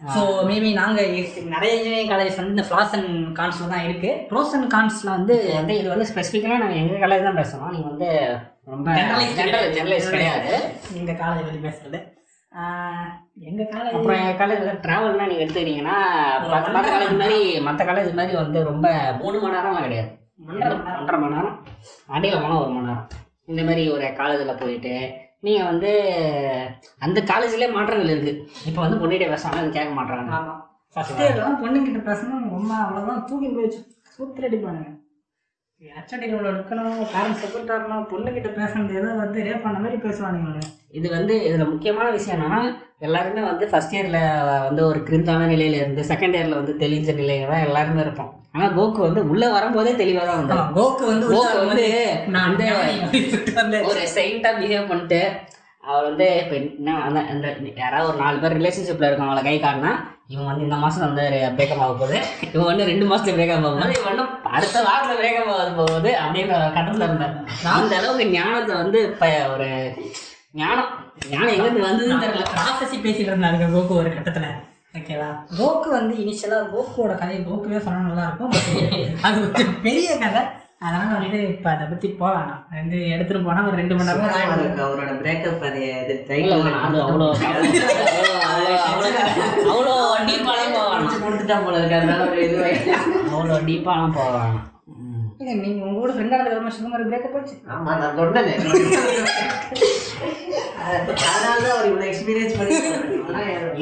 ஸோ 0.00 0.20
மேபி 0.48 0.68
நாங்கள் 0.74 1.08
நிறைய 1.52 1.70
இன்ஜினியரிங் 1.76 2.10
காலேஜ் 2.10 2.36
வந்து 2.36 2.54
இந்த 2.56 2.64
ஃப்ளாஸ் 2.68 2.92
அண்ட் 2.96 3.08
கான்ஸில் 3.38 3.72
தான் 3.72 3.86
இருக்குது 3.86 4.18
ப்ரோஸ் 4.30 4.52
அண்ட் 4.54 4.68
கான்ஸில் 4.74 5.10
வந்து 5.10 5.34
வந்து 5.52 5.74
இது 5.78 5.88
வந்து 5.88 6.06
ஸ்பெசிஃபிக்காக 6.10 6.58
நாங்கள் 6.58 6.80
எங்கள் 6.82 7.02
காலேஜ் 7.04 7.26
தான் 7.28 7.40
பேசுகிறோம் 7.40 7.72
நீங்கள் 7.74 7.90
வந்து 7.90 8.08
ரொம்ப 8.66 8.88
ஜென்ரல் 9.38 9.74
ஜென்ரலைஸ் 9.76 10.12
கிடையாது. 10.12 10.52
எங்க 10.96 11.12
காலேஜ் 11.14 11.46
பத்தி 11.46 11.60
பேசுறது. 11.66 11.98
ஆஹ் 12.52 13.08
எங்க 13.42 13.62
காலேஜ் 13.72 13.96
அப்புறம் 13.96 14.20
எங்கள் 14.20 14.38
காலேஜில் 14.38 14.82
ட்ராவல்னா 14.84 15.26
நீங்கள் 15.26 15.44
எடுத்துக்கிட்டீங்கன்னா 15.44 15.96
மற்ற 16.54 16.88
காலேஜ் 16.88 17.20
மாதிரி 17.22 17.38
மற்ற 17.60 17.84
காலேஜ் 17.84 18.12
மாதிரி 18.14 18.36
வந்து 18.36 18.60
ரொம்ப 18.62 18.86
மூணு 19.20 19.36
மணி 19.38 19.56
நேரம்லாம் 19.56 19.86
கிடையாது. 19.88 20.10
ஒன்றரை 20.50 21.18
மணி 21.18 21.36
நேரம். 21.36 21.56
வண்டியில் 22.08 22.42
போனால் 22.42 22.62
ஒரு 22.62 22.70
மணி 22.70 22.88
நேரம். 22.88 23.06
இந்த 23.46 23.62
மாதிரி 23.62 23.84
ஒரு 23.90 24.06
காலேஜில் 24.14 24.60
போயிட்டு 24.60 24.92
நீங்கள் 25.42 25.66
வந்து 25.66 25.90
அந்த 27.00 27.18
காலேஜ்லேயே 27.22 27.70
மாற்றங்கள் 27.72 28.12
இருக்குது 28.14 28.32
இப்போ 28.66 28.80
வந்து 28.80 29.00
பொண்ணிட்டே 29.02 29.28
பேசாமல் 29.28 29.60
அது 29.60 29.70
கேட்க 29.70 29.90
மாட்றாங்க. 29.98 30.30
ஆமா. 30.38 30.54
ஃபர்ஸ்ட் 30.96 31.20
இயர்லாம் 31.20 31.60
பொண்ணுங்கிட்ட 31.62 32.00
பேசணும். 32.08 32.46
ரொம்ப 32.56 32.72
அவ்வளோதான் 32.84 33.24
தூக்கி 33.28 33.48
போய் 33.48 33.68
சூத்திர 34.14 34.48
அடிப்பானுங்க 34.48 34.88
ஹெச்ஐடி 35.82 36.28
உள்ள 36.36 36.48
இருக்கணும் 36.52 36.94
பேரண்ட்ஸ் 37.12 37.42
சப்போர்ட் 37.42 37.72
வரணும் 37.72 38.06
பொண்ணுகிட்ட 38.10 38.48
பேசுறது 38.56 38.96
ஏதோ 39.00 39.10
வந்து 39.20 39.44
ரேப் 39.46 39.64
பண்ண 39.64 39.78
மாதிரி 39.84 39.98
பேசுவானுங்க 40.04 40.46
இவனுங்க. 40.46 40.70
இது 40.98 41.06
வந்து 41.14 41.34
இதில் 41.48 41.70
முக்கியமான 41.72 42.06
விஷயம் 42.16 42.36
என்னன்னா 42.36 42.60
எல்லாருமே 43.06 43.42
வந்து 43.48 43.64
ஃபர்ஸ்ட் 43.70 43.94
இயரில் 43.96 44.18
வந்து 44.66 44.82
ஒரு 44.88 45.00
கிரிந்தான 45.08 45.46
நிலையில 45.52 45.78
இருந்து 45.80 46.02
செகண்ட் 46.10 46.36
இயரில் 46.38 46.58
வந்து 46.60 46.74
தெளிஞ்ச 46.82 47.14
நிலையில 47.20 47.50
தான் 47.52 47.66
எல்லாருமே 47.66 48.02
இருப்போம். 48.04 48.32
ஆனால் 48.54 48.74
கோக்கு 48.78 49.00
வந்து 49.06 49.22
உள்ளே 49.32 49.48
வரும்போதே 49.56 49.92
தெளிவாக 50.02 50.26
தான் 50.26 50.36
ஆமா, 50.36 50.42
வந்தார் 50.42 50.74
கோக்கு 50.78 51.04
வந்து 51.12 51.28
கோக்கு 51.34 51.60
வந்து 51.64 51.86
நான் 52.34 52.48
வந்து 52.48 52.66
வந்தேன் 53.60 53.86
ஒரு 53.90 54.02
செயிண்டாக 54.16 54.58
பிஹேவ் 54.60 54.90
பண்ணிட்டு 54.92 55.20
அவர் 55.88 56.06
வந்து 56.08 56.26
இப்போ 56.42 56.54
என்ன 56.58 56.94
அந்த 57.06 57.18
அந்த 57.32 57.46
யாராவது 57.82 58.08
ஒரு 58.10 58.18
நாலு 58.22 58.40
பேர் 58.42 58.56
ரிலேஷன்ஷிப்பில் 58.60 59.08
இருக்கவங்கள 59.08 59.42
கை 59.46 59.54
காட்டினா 59.64 59.92
இவன் 60.32 60.48
வந்து 60.50 60.64
இந்த 60.66 60.76
மாதம் 60.82 61.04
வந்து 61.06 61.24
பிரேக்கப் 61.56 61.82
ஆக 61.84 61.92
போகுது. 62.00 62.16
இவன் 62.54 62.68
வந்து 62.70 62.88
ரெண்டு 62.90 63.04
மாதத்துல 63.10 63.36
பிரேக்கப் 63.36 63.56
ஆக 63.56 63.62
போகுது. 63.66 63.96
இவன் 63.98 64.10
வந்து 64.10 64.26
அடுத்த 64.56 64.82
வாரத்தில் 64.88 65.20
பிரேக்கப் 65.20 65.52
ஆக 65.54 65.70
போகுது 65.80 66.10
அப்படின்ற 66.22 66.56
கட்டத்தில் 66.76 67.06
இருந்தார். 67.08 67.36
அந்த 67.76 67.94
அளவுக்கு 68.00 68.26
ஞானத்தை 68.36 68.76
வந்து 68.82 69.00
இப்போ 69.10 69.28
ஒரு 69.54 69.68
ஞானம் 70.60 70.90
ஞானம் 71.32 71.52
எங்கேருந்து 71.54 71.86
வந்ததுன்னு 71.88 72.22
தெரியல. 72.24 72.44
ப்ராசஸி 72.54 72.98
பேசிட்டு 73.06 73.30
இருந்தாங்க 73.32 73.70
கோகு 73.76 74.00
ஒரு 74.02 74.10
கட்டத்துல. 74.16 74.48
ஓகேவா 74.98 75.30
கோகு 75.58 75.88
வந்து 75.98 76.14
இனிஷியலா 76.22 76.58
கோகுவோட 76.74 77.12
கதையை 77.22 77.40
கோகுவே 77.48 77.80
சொன்னா 77.86 78.06
நல்லா 78.06 78.26
இருக்கும் 78.28 78.52
but 78.54 78.66
அது 79.28 79.40
பெரிய 79.86 80.08
கதை. 80.24 80.42
அதனால 80.80 81.06
வந்துட்டு 81.12 81.38
இப்ப 81.52 81.68
அதை 81.70 81.84
பத்தி 81.86 82.08
போக 82.14 82.32
வேணாம் 82.34 82.60
வந்து 82.74 82.98
எடுத்துட்டு 83.14 83.46
போனா 83.46 83.64
ஒரு 83.68 83.76
ரெண்டு 83.76 83.94
மணி 83.94 84.08
நேரம். 84.10 84.34
அவருக்கு 84.48 84.82
அவரோட 84.84 85.12
பிரேக்கப் 85.20 85.64
அது 85.68 85.80
இது 86.04 86.14
அவ்வளோ 87.06 87.26
அவ்வளோ 89.70 89.94
டீப்பாலாம் 90.28 90.74
போக 90.74 90.86
வேணாம். 90.90 91.22
கொடுத்துட்டா 91.24 91.56
போல 91.64 91.78
இருக்கு 91.78 91.98
அதனால 91.98 92.22
ஒரு 92.28 92.42
இது 92.44 92.56
அவ்வளோ 93.32 93.58
டீப்பாலாம் 93.68 94.16
போக 94.16 94.28
வேணாம். 94.36 94.64
ம். 94.94 95.26
இல்ல, 95.40 95.52
நீங்க 95.62 95.80
உங்க 95.84 95.98
கூட 95.98 96.12
ஃப்ரெண்ட் 96.14 96.34
ஆனதுக்கு 96.34 96.56
அப்புறம் 96.56 96.76
சும்மா 96.78 97.00
பிரேக்கப் 97.04 97.34
போச்சு 97.34 97.54
ஆமா 97.74 97.92
நான் 98.00 98.16
சொன்னேனே. 98.18 98.54
அதனால 100.80 101.14
தான் 101.58 101.72
அவர் 101.72 101.88
இவ்வளவு 101.88 102.10
எக்ஸ்பீரியன்ஸ் 102.10 102.58
பண்ணி 102.58 102.76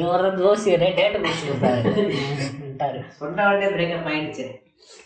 இவர் 0.01 0.27
தோசி 0.39 0.71
டேட்டு 0.79 1.19
முடிச்சு 1.19 1.47
கொடுத்தாரு 1.47 2.05
விட்டாரு. 2.63 2.99
சொன்ன 3.19 3.45
உடனே 3.49 3.69
பிரேக்கப் 3.75 4.09
ஆயிடுச்சு. 4.11 4.45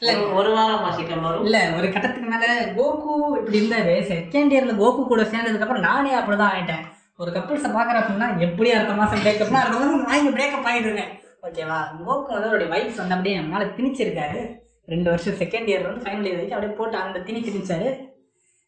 ஒரு- 0.02 0.34
ஒரு 0.34 0.52
வாரம் 0.52 1.22
வரும். 1.22 1.44
இல்ல 1.44 1.74
ஒரு 1.78 1.92
கட்டத்துக்கு 1.92 2.30
மேல 2.30 2.66
கோகு 2.66 3.38
இப்படி 3.38 3.70
இருந்தாரு. 3.70 4.02
செகண்ட் 4.02 4.54
இயர்ல 4.54 4.76
கோகு 4.76 5.08
கூட 5.08 5.22
சேர்ந்ததுக்கு 5.22 5.60
அப்புறம் 5.60 5.82
நானே 5.82 6.20
அப்படிதான் 6.20 6.54
ஆயிட்டேன். 6.56 6.86
ஒரு 7.18 7.32
கப்பிள்ஸை 7.32 7.72
பாக்குற 7.72 8.04
அப்படின்னா 8.04 8.38
எப்படி 8.38 8.72
அடுத்த 8.72 8.94
மாசம் 8.94 9.20
பிரேக்கப்னா 9.20 9.54
அடுத்த 9.54 9.80
மாசம் 9.80 10.06
நான் 10.06 10.26
இங்க 10.26 10.40
பிரேக்கப் 10.40 10.68
ஆயிடுவேன். 10.68 11.20
ஓகேவா 11.44 11.82
கோகு 12.00 12.28
வந்து 12.28 12.34
அவருடைய 12.34 12.74
வைஃப்ஸ் 12.74 12.96
வந்து 12.96 13.16
அப்படியே 13.16 13.36
என் 13.36 13.50
மேல 13.50 13.66
திணிச்சிருக்காரு. 13.66 14.60
ரெண்டு 14.86 15.10
வருஷம் 15.10 15.34
செகண்ட் 15.34 15.68
இயர் 15.68 15.84
வந்து 15.84 16.12
ஃபைனல் 16.12 16.32
இயர் 16.32 16.50
வரைக்கும் 16.50 16.52
அப்படியே 16.52 16.74
போட்டு 16.74 16.98
அந்த 16.98 17.20
திணி 17.20 17.40
திணிச்சாரு. 17.40 18.10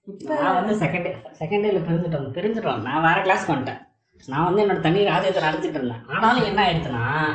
இப்போ 0.06 0.36
நான் 0.42 0.66
வந்து 0.66 0.86
செகண்ட் 0.86 1.16
செகண்ட் 1.40 1.66
இயர்ல 1.66 1.82
பிரிஞ்சுட்டோம் 1.90 2.34
பிரிஞ்சுட்டோம் 2.34 2.82
நான் 2.82 3.02
வேற 3.02 3.22
கிளாஸ் 3.22 3.52
பண்ணிட்டேன். 3.52 3.82
நான் 4.26 4.54
வந்து 4.54 4.68
என்னோட 4.68 4.80
தனி 4.80 5.04
ராஜ்யத்தை 5.04 5.44
நடத்திட்டு 5.44 5.78
இருந்தேன். 5.78 6.06
ஆனாலும் 6.08 6.44
என்ன 6.44 6.72
ஆயிடுச்சுன்னா 6.72 7.26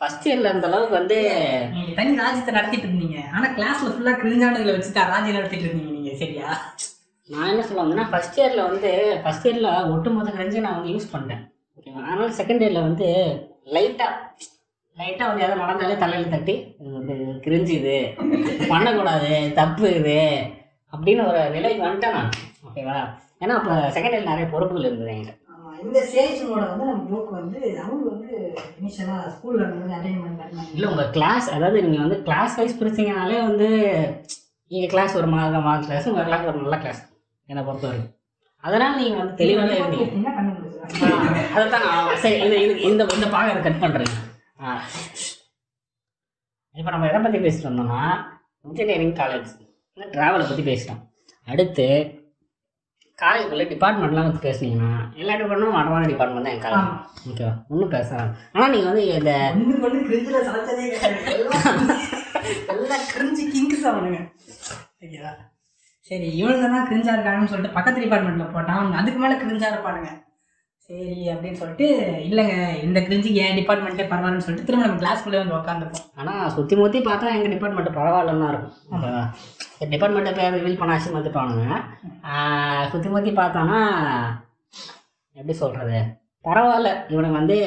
ஃபர்ஸ்ட் 0.00 0.26
இயர்ல 0.28 0.50
இருந்த 0.50 0.68
அளவுக்கு 0.68 0.94
வந்து 0.98 1.16
நீங்க 1.72 1.90
தனி 1.96 2.12
ராஜ்யத்தை 2.22 2.52
நடத்திட்டு 2.56 2.86
இருந்தீங்க. 2.88 3.18
ஆனா 3.36 3.46
கிளாஸ்ல 3.56 3.90
ஃபுல்லா 3.94 4.12
கிரிஞ்சானுங்களை 4.20 4.74
வச்சு 4.76 4.92
தான் 4.98 5.10
ராஜ்யம் 5.12 5.38
நடத்திட்டு 5.38 5.66
இருந்தீங்க 5.66 5.92
நீங்க. 5.96 6.12
சரியா? 6.22 6.48
நான் 7.28 7.50
என்ன 7.52 7.64
சொல்ல 7.66 7.82
வந்தேன்னா 7.82 8.06
ஃபர்ஸ்ட் 8.12 8.38
இயர்ல 8.40 8.62
வந்து 8.70 8.90
ஃபர்ஸ்ட் 9.24 9.46
இயர்ல 9.48 9.70
ஒட்டுமொத்த 9.94 10.30
கிரஞ்சு 10.36 10.64
நான் 10.66 10.78
வந்து 10.78 10.94
யூஸ் 10.94 11.12
பண்ணிட்டேன். 11.12 11.42
ஓகேவா 11.78 12.00
அதனால 12.06 12.30
செகண்ட் 12.40 12.62
இயர்ல 12.64 12.80
வந்து 12.88 13.08
லைட்டா 13.76 14.06
லைட்டா 14.96 15.26
வந்து 15.28 15.44
எதாவது 15.44 15.62
நடந்தாலே 15.64 15.96
தலையில 16.04 16.32
தட்டி 16.34 16.54
இது 17.00 17.14
கிரிஞ்சு 17.44 17.74
இது 17.80 17.94
பண்ணக்கூடாது 18.72 19.30
தப்பு 19.60 19.86
இது 20.00 20.16
அப்படின்னு 20.92 21.22
ஒரு 21.30 21.42
நிலைக்கு 21.56 21.86
வந்துட்டேன் 21.86 22.16
நான். 22.18 22.32
ஓகேவா 22.68 22.98
ஏன்னா 23.42 23.54
அப்போ 23.60 23.74
செகண்ட் 23.96 24.16
இயர் 24.16 24.30
நிறைய 24.32 24.46
பொறுப்புகள் 24.54 24.88
இருந்தது 24.88 25.12
என்கிட்ட. 25.14 25.36
இந்த 25.82 26.00
சேல்ஸோட 26.10 26.62
வந்து 26.64 26.86
நம்ம 26.88 27.04
போக்கு 27.10 27.32
வந்து 27.36 27.58
அவங்க 27.82 28.04
வந்து 28.10 28.30
இனிஷியலா 28.76 29.16
ஸ்கூல்ல 29.34 29.62
இருந்து 29.64 29.96
அட்டைன் 29.96 30.18
பண்ணி 30.40 30.64
இல்லை 30.74 30.88
உங்கள் 30.90 31.12
கிளாஸ் 31.12 31.48
அதாவது 31.54 31.82
நீங்கள் 31.84 32.04
வந்து 32.04 32.18
கிளாஸ் 32.26 32.56
வைஸ் 32.58 32.78
பிரிச்சிங்கனாலே 32.80 33.38
வந்து 33.46 33.68
எங்கள் 34.70 34.92
கிளாஸ் 34.92 35.18
ஒரு 35.20 35.28
மாதிரி 35.32 35.62
மாதிரி 35.64 35.86
கிளாஸ் 35.88 36.08
உங்கள் 36.10 36.28
கிளாஸ் 36.28 36.48
ஒரு 36.50 36.60
நல்ல 36.60 36.78
கிளாஸ் 36.78 37.02
என்னை 37.48 37.62
பொறுத்த 37.64 37.86
வரைக்கும் 37.86 38.16
அதனால் 38.64 38.98
நீங்கள் 38.98 39.20
வந்து 39.20 39.36
தெளிவாக 39.36 39.76
இருந்தீங்க 39.76 40.30
அதைத்தான் 41.52 41.86
சரி 42.22 42.36
இது 42.46 42.56
இந்த 42.88 43.02
இந்த 43.16 43.28
பாகத்தை 43.32 43.62
கட் 43.62 43.82
பண்ணுறேங்க 43.82 44.16
ஆ. 44.60 44.70
இப்போ 46.76 46.90
நம்ம 46.90 47.08
எதை 47.08 47.20
பற்றி 47.20 47.38
பேசிட்டு 47.40 47.68
வந்தோம்னா 47.68 48.00
இன்ஜினியரிங் 48.64 49.16
காலேஜ் 49.16 49.50
ட்ராவலை 49.96 50.44
பற்றி 50.44 50.64
பேசிட்டோம். 50.66 51.00
அடுத்து 51.46 51.86
காலேஜுக்குள்ளே 53.20 53.66
டிபார்ட்மெண்ட்லாம் 53.72 54.28
பற்றி 54.28 54.42
பேசுனீங்கன்னா 54.46 54.90
எல்லா 55.16 55.34
டிபார்ட்மெண்ட்டும் 55.34 55.78
வடமான 55.78 56.08
டிபார்ட்மெண்ட் 56.12 56.46
தான் 56.46 56.54
என் 56.54 56.64
காலேஜ் 56.64 56.88
ஓகேவா 57.30 57.52
ஒன்றும் 57.70 57.94
பேசலாம் 57.94 58.30
ஆனால் 58.54 58.72
நீங்கள் 58.74 58.90
வந்து 58.90 59.04
இந்த 59.12 59.32
எல்லாம் 62.72 63.04
கிரிஞ்சு 63.10 63.44
கிங்ஸ் 63.52 63.86
அவனுங்க 63.90 64.20
சரியா? 65.00 65.30
சரி 66.10 66.28
இவனுங்க 66.38 66.68
தான் 66.68 66.88
கிரிஞ்சா 66.88 67.12
இருக்காங்கன்னு 67.14 67.50
சொல்லிட்டு 67.50 67.76
பக்கத்து 67.76 68.04
டிபார்ட்மெண்ட்ல 68.04 68.46
போட்டான் 68.52 68.96
அதுக்கு 69.00 69.20
மேல 69.20 69.36
கிரிஞ்சா 69.42 69.68
இருப்பானுங்க. 69.72 70.10
சரி 70.90 71.16
அப்படின்னு 71.32 71.58
சொல்லிட்டு 71.58 71.86
இல்லைங்க 72.28 72.54
இந்த 72.84 72.98
கிரிஞ்சுக்கு 73.06 73.40
என் 73.42 73.58
டிபார்ட்மெண்ட்டே 73.58 74.06
பரவாயில்லன்னு 74.12 74.44
சொல்லிட்டு 74.46 74.66
திரும்ப 74.68 74.86
நம்ம 74.86 75.00
கிளாஸ்க்குள்ளே 75.02 75.40
வந்து 75.40 75.56
உட்காந்துப்போம் 75.58 76.06
ஆனால் 76.20 76.50
சுற்றி 76.54 76.74
முற்றி 76.80 77.00
பார்த்தா 77.08 77.34
எங்கள் 77.34 77.52
டிபார்ட்மெண்ட் 77.54 77.98
பரவாயில்லன்னு 77.98 78.48
இருக்கும். 78.52 78.74
ஓகேவா 78.94 79.20
டிபார்ட்மெண்ட்டை 79.92 80.32
பேர் 80.38 80.56
ரிவீல் 80.56 80.80
பண்ண 80.80 80.96
ஆசி 80.96 81.10
மாற்றிப்பானுங்க 81.14 81.76
சுற்றி 82.92 83.10
முற்றி 83.12 83.32
பார்த்தானா 83.40 83.78
எப்படி 85.36 85.56
சொல்கிறது 85.62 86.00
பரவாயில்ல. 86.44 86.90
இவனுக்கு 87.12 87.40
வந்து 87.40 87.58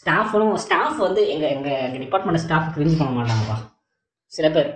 ஸ்டாஃபும் 0.00 0.54
ஸ்டாஃப் 0.64 1.00
வந்து 1.06 1.24
எங்கள் 1.34 1.52
எங்கள் 1.56 1.82
எங்கள் 1.86 2.04
டிபார்ட்மெண்ட் 2.04 2.42
ஸ்டாஃப் 2.44 2.72
கிரிஞ்சு 2.76 2.96
பண்ண 3.00 3.12
மாட்டாங்கப்பா. 3.18 3.56
சில 4.36 4.46
பேர் 4.56 4.70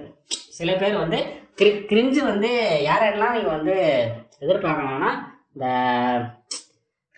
சில 0.58 0.72
பேர் 0.82 1.02
வந்து 1.04 1.20
கிரி 1.60 1.70
கிரிஞ்சு 1.92 2.20
வந்து 2.32 2.50
யார் 2.88 3.04
யாரெல்லாம் 3.06 3.36
நீங்கள் 3.36 3.56
வந்து 3.58 3.76
எதிர்பார்க்கலாம்னா 4.44 5.12
இந்த 5.54 5.66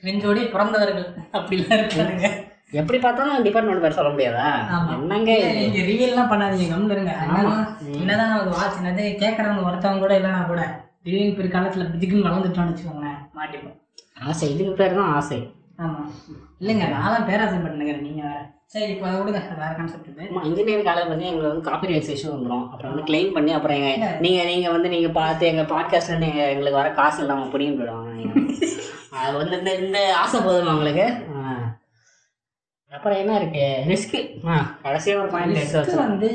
கிரிஞ்சோடி 0.02 0.42
பிறந்தவர்கள் 0.52 1.06
அப்படிலாம் 1.32 1.78
இருக்கானுங்க 1.78 2.28
எப்படி 2.72 2.98
பார்த்தாலும் 2.98 3.44
டிபார்ட்மெண்ட் 3.44 3.84
பேர் 3.84 3.96
சொல்ல 3.96 4.10
முடியாதா. 4.10 4.44
என்னங்க? 4.94 5.32
நீங்க 5.56 5.80
ரிவீல்லாம் 5.88 6.30
பண்ணாதீங்க 6.32 6.66
கம்னு 6.72 6.94
இருங்க. 6.96 7.14
என்னதான் 8.00 8.30
நமக்கு 8.32 8.56
வாட்ச் 8.56 8.78
என்னது 8.80 9.04
கேட்கறவங்க 9.22 9.64
ஒருத்தவங்க 9.68 9.98
கூட 9.98 10.14
இல்லைனா 10.18 10.42
கூட 10.46 10.62
திடீர்னு 11.04 11.36
பிற்காலத்துல 11.38 11.86
பிதிக்குன்னு 11.92 12.26
வளர்ந்துட்டோம்னு 12.26 12.72
வச்சுக்கோங்களேன் 12.72 13.18
மாட்டிப்போம். 13.38 13.76
ஆசை 14.28 14.48
இதுக்கு 14.52 14.72
பேர் 14.72 14.98
தான் 14.98 15.12
ஆசை. 15.18 15.40
ஆமா. 15.78 16.00
இல்லைங்க 16.60 16.86
நான்லாம் 16.94 17.28
பேராசைப்பட்டுனுங்கிறேன் 17.28 18.06
நீங்க 18.08 18.22
வேற. 18.28 18.40
சரி 18.74 18.90
இப்போ 18.92 19.06
அதை 19.06 19.20
விடுங்க. 19.20 19.38
வேற 19.60 19.70
கான்செப்ட் 19.76 20.08
இது. 20.08 20.24
ஆமா 20.24 20.40
இன்ஜினியரிங் 20.44 20.86
காலேஜ் 20.86 21.08
வந்து 21.08 21.26
எங்களுக்கு 21.26 21.52
வந்து 21.52 21.68
காப்பி 21.68 21.86
ரைட்ஸ் 21.86 22.12
இஷ்யூ 22.14 22.28
வந்துடும் 22.34 22.66
அப்புறம் 22.70 22.92
வந்து 22.92 23.06
கிளைம் 23.08 23.32
பண்ணி 23.32 23.52
அப்புறம் 23.52 23.78
எங்க 23.80 24.10
நீங்க 24.20 24.44
நீங்க 24.44 24.70
வந்து 24.70 24.88
நீங்க 24.88 25.08
பார்த்து 25.08 25.46
எங்க 25.46 25.62
பாட்காஸ்ட்ல 25.72 26.18
நீங்க 26.18 26.40
எங்களுக்கு 26.48 26.78
வர 26.78 26.90
காசு 26.90 27.20
இல்லாம 27.20 27.46
பிடிங்கி 27.46 27.74
போயிடுவாங்க. 27.76 28.12
அது 29.22 29.36
வந்து 29.36 29.58
இந்த 29.58 29.72
இந்த 29.76 30.00
ஆசை 30.16 30.40
போதுமா 30.40 30.74
உங்களுக்கு? 30.74 31.06
ஆ. 31.36 31.54
அப்புறம் 32.92 33.18
என்ன 33.18 33.34
இருக்கு? 33.40 33.64
ரிஸ்க் 33.86 34.16
கடைசியா 34.84 35.16
ஒரு 35.22 35.28
பாயிண்ட் 35.28 35.96
வந்து 35.96 36.30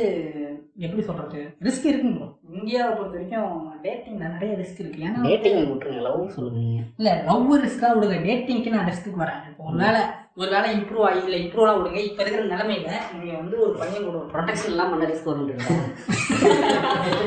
எப்படி 0.78 1.02
சொல்றது? 1.02 1.41
ரிஸ்க் 1.66 1.90
இருக்குங்க. 1.91 2.26
இந்தியாவை 2.53 2.91
பொறுத்த 2.95 3.18
வரைக்கும் 3.18 3.53
டேட்டிங்ல 3.84 4.26
நிறைய 4.34 4.53
ரிஸ்க் 4.62 4.82
இருக்கு. 4.84 5.06
ஏன்னா 5.07 5.24
டேட்டிங் 5.28 5.60
விட்டுருங்க 5.72 6.02
லவ் 6.02 6.28
சொல்லுங்க 6.38 6.84
இல்ல 6.98 7.12
லவ் 7.30 7.48
ரிஸ்க்கா 7.66 7.90
விடுங்க. 7.95 8.20
டேட்டிங்க்கு 8.30 8.76
நான் 8.76 8.90
ரிஸ்க்கு 8.91 9.22
வரேன். 9.24 9.41
இப்போ 9.52 9.64
ஒரு 9.72 9.78
வேலை 9.86 10.02
ஒரு 10.38 10.49
வேலை 10.53 10.70
இம்ப்ரூவ் 10.78 11.06
ஆகி 11.07 11.20
இல்லை 11.26 11.38
இம்ப்ரூவ்லாம் 11.44 11.78
விடுங்க. 11.80 11.99
இப்போ 12.07 12.22
இருக்கிற 12.24 12.41
நிலைமையில 12.53 12.90
நீங்க 13.18 13.34
வந்து 13.41 13.56
ஒரு 13.66 13.74
பையன் 13.82 14.06
கூட 14.07 14.16
ஒரு 14.22 14.30
ப்ரொடெக்ஷன் 14.34 14.74
எல்லாம் 14.74 14.91
பண்ண 14.91 15.07
ரிஸ்க் 15.12 15.30
வரும்ன்றீங்க 15.30 15.64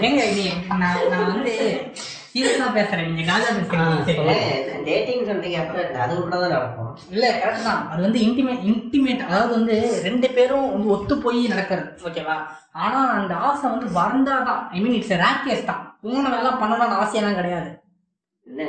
ஏங்க 0.07 0.25
நீ 0.39 0.45
நான் 0.83 1.09
நான் 1.13 1.31
வந்து 1.33 1.55
சீரியஸா 2.33 2.67
பேசுறேன். 2.77 3.07
நீங்க 3.11 3.25
காஜா 3.31 3.49
பேசுறீங்க. 3.59 3.87
சரியா? 4.09 4.35
டேட்டிங் 4.89 5.25
சொல்றீங்க 5.31 5.59
அப்புறம் 5.63 6.03
அது 6.05 6.13
கூட 6.21 6.35
தான் 6.43 6.55
நடக்கும் 6.57 6.93
இல்ல 7.15 7.25
கரெக்ட் 7.41 7.67
தான். 7.71 7.83
அது 7.93 8.01
வந்து 8.07 8.21
இன்டிமேட் 8.27 8.67
இன்டிமேட் 8.73 9.27
அதாவது 9.29 9.51
வந்து 9.59 9.77
ரெண்டு 10.09 10.29
பேரும் 10.37 10.69
வந்து 10.75 10.93
ஒத்து 10.97 11.17
போய் 11.25 11.41
நடக்கிறது. 11.55 11.91
ஓகேவா? 12.09 12.37
ஆனா 12.85 13.01
அந்த 13.19 13.35
ஆசை 13.49 13.67
வந்து 13.75 13.89
வந்தாதான் 14.01 14.63
I 14.77 14.81
mean 14.85 14.97
it's 14.99 15.19
rare 15.25 15.45
case 15.49 15.69
தான். 15.71 15.83
உங்களை 16.09 16.37
எல்லாம் 16.43 16.61
பண்ணணும்னு 16.63 17.01
ஆசையெல்லாம் 17.05 17.41
கிடையாது. 17.41 17.71
இல்ல 18.49 18.63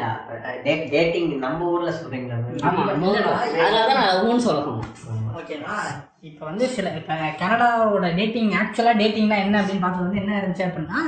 டேட்டிங் 0.93 1.31
நம்ம 1.43 1.68
ஊர்ல 1.73 1.91
சொல்றீங்களா? 1.97 2.38
ஆமா 2.69 2.84
அதனால 3.35 3.76
தான் 3.81 3.99
நான் 3.99 4.10
லவ்னு 4.11 4.45
சொல்ல 4.47 4.61
சொன்னேன் 5.01 5.35
ஓகேவா? 5.39 5.76
இப்போ 6.30 6.43
வந்து 6.49 6.65
சில 6.76 6.89
இப்போ 6.99 7.14
கனடாவோட 7.41 8.07
டேட்டிங் 8.19 8.53
ஆக்சுவலாக 8.61 8.99
டேட்டிங்னா 9.01 9.38
என்ன 9.45 9.60
அப்படின்னு 9.61 9.85
பார்த்தது 9.85 10.07
வந்து 10.07 10.22
என்ன 10.23 10.39
இருந்துச்சு 10.39 10.68
அப்படின்னா 10.68 11.01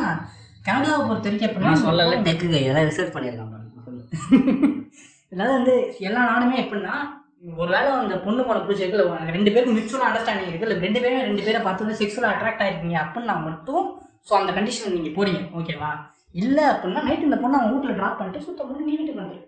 கனடாவை 0.67 1.01
பொறுத்த 1.07 1.27
வரைக்கும் 1.27 1.49
எப்படின்னா 1.49 1.73
சொல்லல. 1.85 2.17
டெக்கு 2.27 2.47
ஏதாவது 2.61 2.89
ரிசர்ச் 2.91 3.15
பண்ணியிருக்காங்க. 3.15 3.57
அதாவது 5.33 5.53
வந்து 5.57 5.73
எல்லா 6.07 6.21
நாடுமே 6.29 6.55
எப்படின்னா 6.61 6.95
ஒருவேளை 7.59 7.89
அந்த 7.99 8.15
பொண்ணு 8.25 8.41
போன 8.47 8.61
பிடிச்சிருக்கு 8.63 9.03
ரெண்டு 9.35 9.51
பேருக்கு 9.53 9.75
மியூச்சுவல் 9.75 10.07
அண்டர்ஸ்டாண்டிங் 10.07 10.49
இருக்கு. 10.49 10.67
இல்லை 10.67 10.79
ரெண்டு 10.85 10.99
பேரும் 11.03 11.27
ரெண்டு 11.29 11.45
பேரை 11.45 11.59
பார்த்து 11.65 11.85
வந்து 11.85 11.99
செக்ஸுவலாக 12.01 12.33
அட்ராக்ட் 12.35 12.63
ஆயிருக்கீங்க 12.65 12.97
அப்படின்னா 13.03 13.35
மட்டும் 13.47 13.85
ஸோ 14.27 14.33
அந்த 14.39 14.51
கண்டிஷன் 14.57 14.95
நீங்கள் 14.97 15.15
போறீங்க. 15.17 15.41
ஓகேவா? 15.59 15.91
இல்லை 16.35 16.63
அப்படின்னா 16.65 17.03
நைட் 17.03 17.19
இந்த 17.19 17.35
பொண்ணு 17.35 17.57
அவங்க 17.57 17.73
வீட்டில் 17.73 17.97
ட்ராப் 17.97 18.17
பண்ணிட்டு 18.17 18.45
சுத்தம் 18.45 18.67
பண்ணி 18.67 18.83
நீ 18.83 18.95
வீட்டுக்கு 18.95 19.39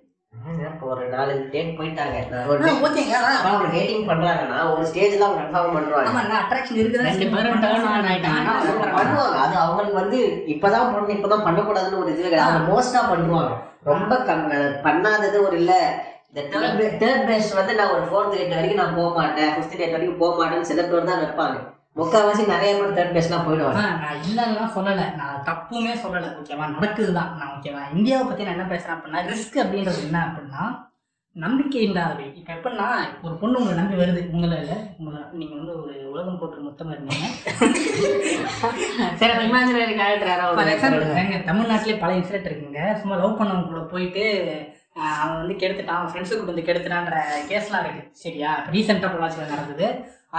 இப்போ 0.67 0.85
ஒரு 0.87 1.03
டேட் 1.51 1.77
போயிட்டாங்க. 1.79 2.15
நான் 2.29 2.47
ஒரு 2.47 2.59
date- 2.63 2.79
ஓகேங்க 2.85 3.15
அவங்க 3.41 3.67
டேட்டிங் 3.73 4.07
பண்றாங்கன்னா 4.07 4.71
ஒரு 4.71 4.83
ஸ்டேஜ்ல 4.83 5.19
அவங்க 5.19 5.41
கன்ஃபார்ம் 5.41 5.73
பண்றாங்க. 5.73 6.11
நான் 6.23 6.41
அட்ராக்ஷன் 6.41 6.79
இருக்குதா 6.79 7.05
ரெண்டு 7.09 7.27
பேரும் 7.35 7.61
ஆயிட்டாங்கன்னா 8.05 8.55
பண்ணுவாங்க. 8.95 9.37
அது 9.43 9.55
அவங்களுக்கு 9.57 9.99
வந்து 10.01 10.19
இப்பதான் 10.47 10.87
பண்ணணும் 10.87 11.17
இப்பதான் 11.17 11.45
பண்ணக்கூடாதுன்னு 11.47 11.97
ஒரு 11.97 12.11
இதுவே 12.11 12.29
கிடையாது. 12.29 12.71
மோஸ்டா 12.71 13.03
பண்ணுவாங்க. 13.11 13.53
ரொம்ப 13.83 14.17
கம் 14.23 14.43
பண்ணாதது 14.83 15.39
ஒரு 15.41 15.57
இல்ல. 15.57 15.73
இந்த 16.29 16.41
தேர்ட் 16.51 16.99
தேர்ட் 17.01 17.25
பேஸ் 17.27 17.55
வந்து 17.55 17.75
நான் 17.75 17.93
ஒரு 17.93 18.03
ஃபோர்த் 18.03 18.33
டேட் 18.33 18.55
வரைக்கும் 18.55 18.81
நான் 18.83 18.95
போக 18.95 19.09
மாட்டேன். 19.15 19.51
ஃபிஃப்த் 19.51 19.77
டேட் 19.77 19.91
வரைக்கும் 19.91 20.17
போக 20.17 20.33
மாட்டேன்னு 20.39 20.69
சில 20.71 20.83
பேர் 20.83 21.03
தான் 21.03 21.21
வைப்பாங்க 21.23 21.57
முக்கால்வாசி 21.97 22.43
நிறைய 22.53 22.71
பேர் 22.77 22.95
தேர்ட் 22.97 23.15
பேஸ்லாம் 23.15 23.45
போயிடுவாங்க 23.47 23.81
நான் 24.03 24.23
இல்லைன்னா 24.27 24.63
சொல்லலை. 24.77 25.05
நான் 25.19 25.43
தப்புமே 25.49 25.93
சொல்லலை. 26.05 26.29
ஓகேவா? 26.39 26.65
நடக்குது 26.75 27.11
தான் 27.19 27.33
நான் 27.39 27.51
ஓகேவா? 27.55 27.83
இந்தியாவை 27.97 28.23
பற்றி 28.29 28.45
நான் 28.45 28.57
என்ன 28.57 28.65
பேசுகிறேன் 28.71 28.97
அப்படின்னா 28.97 29.21
ரிஸ்க் 29.31 29.61
அப்படின்றது 29.63 30.01
என்ன 30.07 30.19
அப்படின்னா 30.27 30.63
நம்பிக்கை 31.43 31.79
இல்லாதவை. 31.87 32.25
இப்போ 32.39 32.51
எப்படின்னா 32.55 32.87
ஒரு 33.25 33.35
பொண்ணு 33.41 33.59
உங்களை 33.59 33.77
நம்பி 33.77 33.95
வருது. 34.01 34.21
உங்களை 34.35 34.57
இல்லை. 34.63 34.77
உங்களை 34.99 35.19
நீங்கள் 35.39 35.59
வந்து 35.59 35.75
ஒரு 35.81 35.93
உலகம் 36.11 36.39
போட்டு 36.41 36.65
மொத்தமாக 36.65 36.95
இருந்தீங்க 36.95 37.27
சரி 39.21 39.33
இமேஜினரி 39.47 39.95
கேரக்டர் 39.99 40.27
ஃபார் 40.27 40.33
யாராவது 40.33 40.73
எக்ஸாம்பிள் 40.75 41.23
எங்க 41.23 41.39
தமிழ்நாட்டிலே 41.49 41.97
பல 42.03 42.13
இன்சிடென்ட் 42.19 42.49
இருக்குங்க. 42.49 42.81
சும்மா 43.01 43.17
லவ் 43.21 43.39
பண்ணவங்க 43.39 43.71
கூட 43.71 43.83
போயிட்டு 43.93 44.25
அவன் 45.21 45.39
வந்து 45.41 45.55
கெடுத்துட்டான். 45.61 45.99
அவன் 45.99 46.11
ஃப்ரெண்ட்ஸு 46.11 46.35
கூட 46.39 46.51
வந்து 46.51 46.67
கெடுத்துட்டான்ற 46.67 47.19
கேஸ்லாம் 47.51 47.85
இருக்கு. 47.85 48.03
சரியா? 48.23 48.51
ரீசெண்டாக 48.75 49.13
பொள்ளாச்சியில் 49.13 49.53
நடந்தது. 49.53 49.87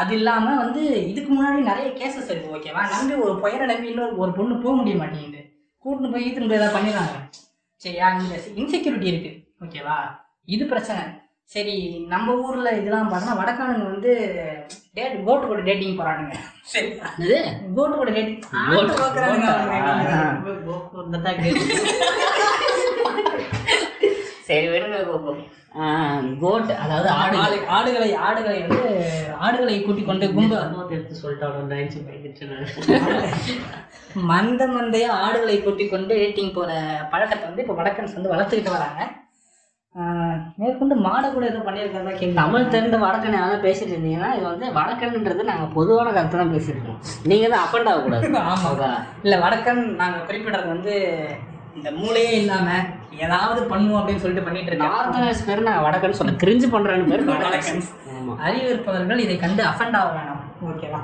அது 0.00 0.12
இல்லாமல் 0.18 0.60
வந்து 0.62 0.82
இதுக்கு 1.10 1.30
முன்னாடி 1.32 1.58
நிறைய 1.70 1.88
கேசஸ் 1.98 2.30
இருக்கு 2.32 2.54
ஓகேவா 2.56 2.82
நம்பி 2.94 3.14
ஒரு 3.24 3.34
பையனை 3.42 3.66
நம்பி 3.70 3.90
இன்னொரு 3.92 4.14
ஒரு 4.22 4.32
பொண்ணு 4.38 4.54
போக 4.64 4.74
முடிய 4.78 4.96
மாட்டேங்குது. 5.02 5.40
கூட்டின்னு 5.84 6.12
போய் 6.14 6.24
ஈத்துன்னு 6.26 6.50
போய் 6.50 6.60
ஏதாவது 6.60 6.76
பண்ணிடுறாங்க. 6.76 7.16
சரியா 7.84 8.06
இந்த 8.20 8.36
இன்செக்யூரிட்டி 8.60 9.08
இருக்கு 9.12 9.32
ஓகேவா 9.64 9.96
இது 10.54 10.64
பிரச்சனை. 10.72 11.02
சரி 11.54 11.76
நம்ம 12.12 12.34
ஊர்ல 12.44 12.68
இதெல்லாம் 12.80 13.10
பார்த்தா 13.12 13.32
வடக்கானுங்க 13.40 13.86
வந்து 13.92 14.12
டேட் 14.96 15.16
கோட்டு 15.26 15.44
கூட 15.50 15.60
டேட்டிங் 15.68 15.98
போறானுங்க. 15.98 16.34
சரி 16.72 16.88
இது 17.24 17.38
கோட்டு 17.76 17.94
கூட 18.00 18.10
டேட்டிங் 18.16 18.40
சரி 24.48 24.66
விடுங்க 24.72 24.98
கோட் 26.42 26.70
அதாவது 26.82 27.08
ஆடு. 27.14 27.36
ஆடு 27.44 27.56
ஆடுகளை 27.76 28.08
ஆடுகளை 28.26 28.58
வந்து 28.64 28.82
ஆடுகளை 29.40 29.74
கூட்டிக் 29.80 30.08
கொண்டு 30.10 30.26
கும்ப 30.34 30.52
எடுத்து 30.96 31.14
சொல்லிட்டாங்க 31.20 31.80
மந்த 34.30 34.62
மந்தைய 34.74 35.06
ஆடுகளை 35.24 35.56
கூட்டிக் 35.60 35.92
கொண்டு 35.92 36.14
டேட்டிங் 36.20 36.56
போற 36.56 36.70
பழக்கத்தை 37.12 37.44
வந்து 37.48 37.64
இப்போ 37.64 37.76
வடக்கன்ஸ் 37.80 38.16
வந்து 38.18 38.32
வளர்த்துக்கிட்டு 38.32 38.76
வராங்க. 38.76 39.02
மேற்கொண்டு 40.60 40.94
மாடை 41.02 41.26
கூட 41.30 41.44
ஏதோ 41.50 41.60
பண்ணியிருக்காங்க 41.66 42.12
கேள்வி. 42.14 42.36
தமிழ் 42.38 42.72
தெரிந்த 42.72 42.96
வடக்கன் 43.02 43.36
யாரும் 43.36 43.64
பேசிட்டு 43.66 43.92
இருந்தீங்கன்னா 43.92 44.30
இது 44.36 44.46
வந்து 44.48 44.68
வடக்கன்ன்றது 44.78 45.50
நாங்கள் 45.50 45.74
பொதுவான 45.76 46.12
கருத்து 46.16 46.40
தான் 46.40 46.54
பேசிட்டு 46.54 46.74
இருக்கோம் 46.76 47.00
நீங்கள் 47.30 47.52
தான் 47.52 47.64
அஃபண்ட் 47.64 47.90
ஆகக்கூடாது 47.90 48.30
ஆமா. 48.42 48.54
ஓகே 48.70 48.88
இல்ல 49.24 49.36
வடக்கன் 49.44 49.82
நாங்க 50.00 50.18
குறிப்பிடுறது 50.28 50.68
வந்து 50.74 50.94
இந்த 51.78 51.90
மூளையே 52.00 52.32
இல்லாம 52.40 52.66
ஏதாவது 53.24 53.60
பண்ணுவோம் 53.72 53.98
அப்படின்னு 54.00 54.22
சொல்லிட்டு 54.22 54.46
பண்ணிட்டு 54.46 54.80
நார்த்தனர்ஸ் 54.84 55.44
பேர் 55.48 55.66
நான் 55.68 55.84
வடக்கன்னு 55.86 56.18
சொல்ல 56.20 56.34
கிரிஞ்சு 56.42 56.68
பண்ணுறேன்னு 56.74 57.10
பேர் 57.10 57.28
வடக்கன். 57.28 57.50
வடக்கன் 57.50 57.82
ஆமாம் 58.16 58.40
அறிவு 58.46 58.66
இருப்பவர்கள் 58.72 59.24
இதை 59.24 59.36
கண்டு 59.44 59.62
அஃபண்ட் 59.70 59.98
ஆக 60.00 60.10
வேணாம். 60.16 60.42
ஓகேவா 60.70 61.02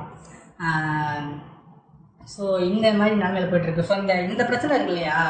ஸோ 2.35 2.45
இந்த 2.71 2.87
மாதிரி 2.99 3.15
நிலைமையில 3.21 3.47
போயிட்டு 3.51 3.69
இருக்கு 3.69 3.87
ஸோ 3.89 3.95
இந்த 4.01 4.15
இந்த 4.33 4.43
பிரச்சனை 4.51 4.73
இருக்கு 4.77 4.93
இல்லையா? 4.95 5.21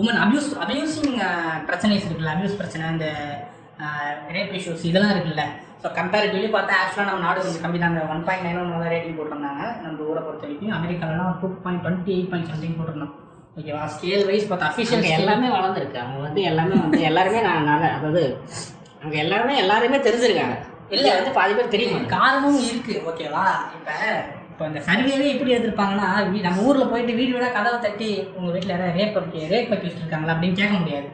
உமன் 0.00 0.20
அபியூஸ் 0.24 0.46
அபியூசிங் 0.64 1.16
பிரச்சனைஸ் 1.68 2.06
இருக்குல்ல. 2.06 2.34
அபியூஸ் 2.34 2.60
பிரச்சனை 2.60 2.84
இந்த 2.94 3.08
ரேப் 4.36 4.54
இஷ்யூஸ் 4.58 4.86
இதெல்லாம் 4.90 5.12
இருக்குல்ல. 5.14 5.44
ஸோ 5.82 5.88
கம்பேரிட்டிவ்லி 5.98 6.48
பார்த்தா 6.54 6.74
ஆக்சுவலாக 6.80 7.08
நம்ம 7.08 7.24
நாடு 7.26 7.44
கொஞ்சம் 7.44 7.64
கம்மி 7.64 7.78
தாங்க 7.84 8.02
one 8.12 8.24
point 8.26 8.46
nine 8.46 8.60
one 8.62 8.92
rating 8.94 9.16
போட்டிருந்தாங்க. 9.18 9.62
நம்ம 9.84 10.06
ஊரை 10.10 10.20
பொறுத்த 10.26 10.46
வரைக்கும். 10.46 10.74
அமெரிக்காலலாம் 10.78 11.32
two 11.40 11.48
point 11.64 11.82
twenty 11.84 12.12
eight 12.16 12.30
point 12.32 12.50
something 12.52 12.76
போட்டிருந்தோம். 12.78 13.14
ஓகேவா 13.56 13.90
ஸ்கேல் 13.94 14.26
வைஸ் 14.26 14.52
பார்த்தா 14.52 14.70
அஃபிஷியல் 14.70 15.08
எல்லாமே 15.08 15.48
வளர்ந்துருக்கு. 15.48 15.94
அவங்க 15.94 16.20
வந்து 16.20 16.42
எல்லாமே 16.42 16.74
வந்து 16.74 17.00
எல்லாருமே 17.00 17.40
நான் 17.40 17.64
நல்ல 17.64 17.88
அதாவது 17.88 18.38
அங்கே 19.02 19.18
எல்லாருமே 19.18 19.56
எல்லாருமே 19.56 19.96
தெரிஞ்சிருக்காங்க. 19.96 20.58
இல்லை. 20.88 21.14
வந்து 21.14 21.30
பாதி 21.30 21.54
பேர் 21.54 21.68
தெரியும்? 21.68 22.06
காரணமும் 22.06 22.64
இருக்கு. 22.64 23.02
ஓகேவா 23.06 23.44
இப்போ 23.74 23.92
இப்போ 24.50 24.66
இந்த 24.66 24.80
சர்வேவே 24.80 25.28
எப்படி 25.28 25.54
எடுத்திருப்பாங்கன்னா 25.54 26.08
வீ- 26.16 26.40
நம்ம 26.40 26.62
ஊரில் 26.62 26.88
போயிட்டு 26.88 27.14
வீடு 27.14 27.32
வீடாக 27.32 27.52
கதவை 27.52 27.80
தட்டி 27.80 28.28
உங்கள் 28.34 28.52
வீட்டில் 28.52 28.70
யாராவது 28.70 29.04
ரேப் 29.04 29.16
ரேப் 29.52 29.72
அக்யூஸ்ட் 29.72 29.96
இருக்காங்களா 29.96 30.32
அப்படின்னு 30.32 30.52
கேட்க 30.52 30.72
முடியாது. 30.72 31.08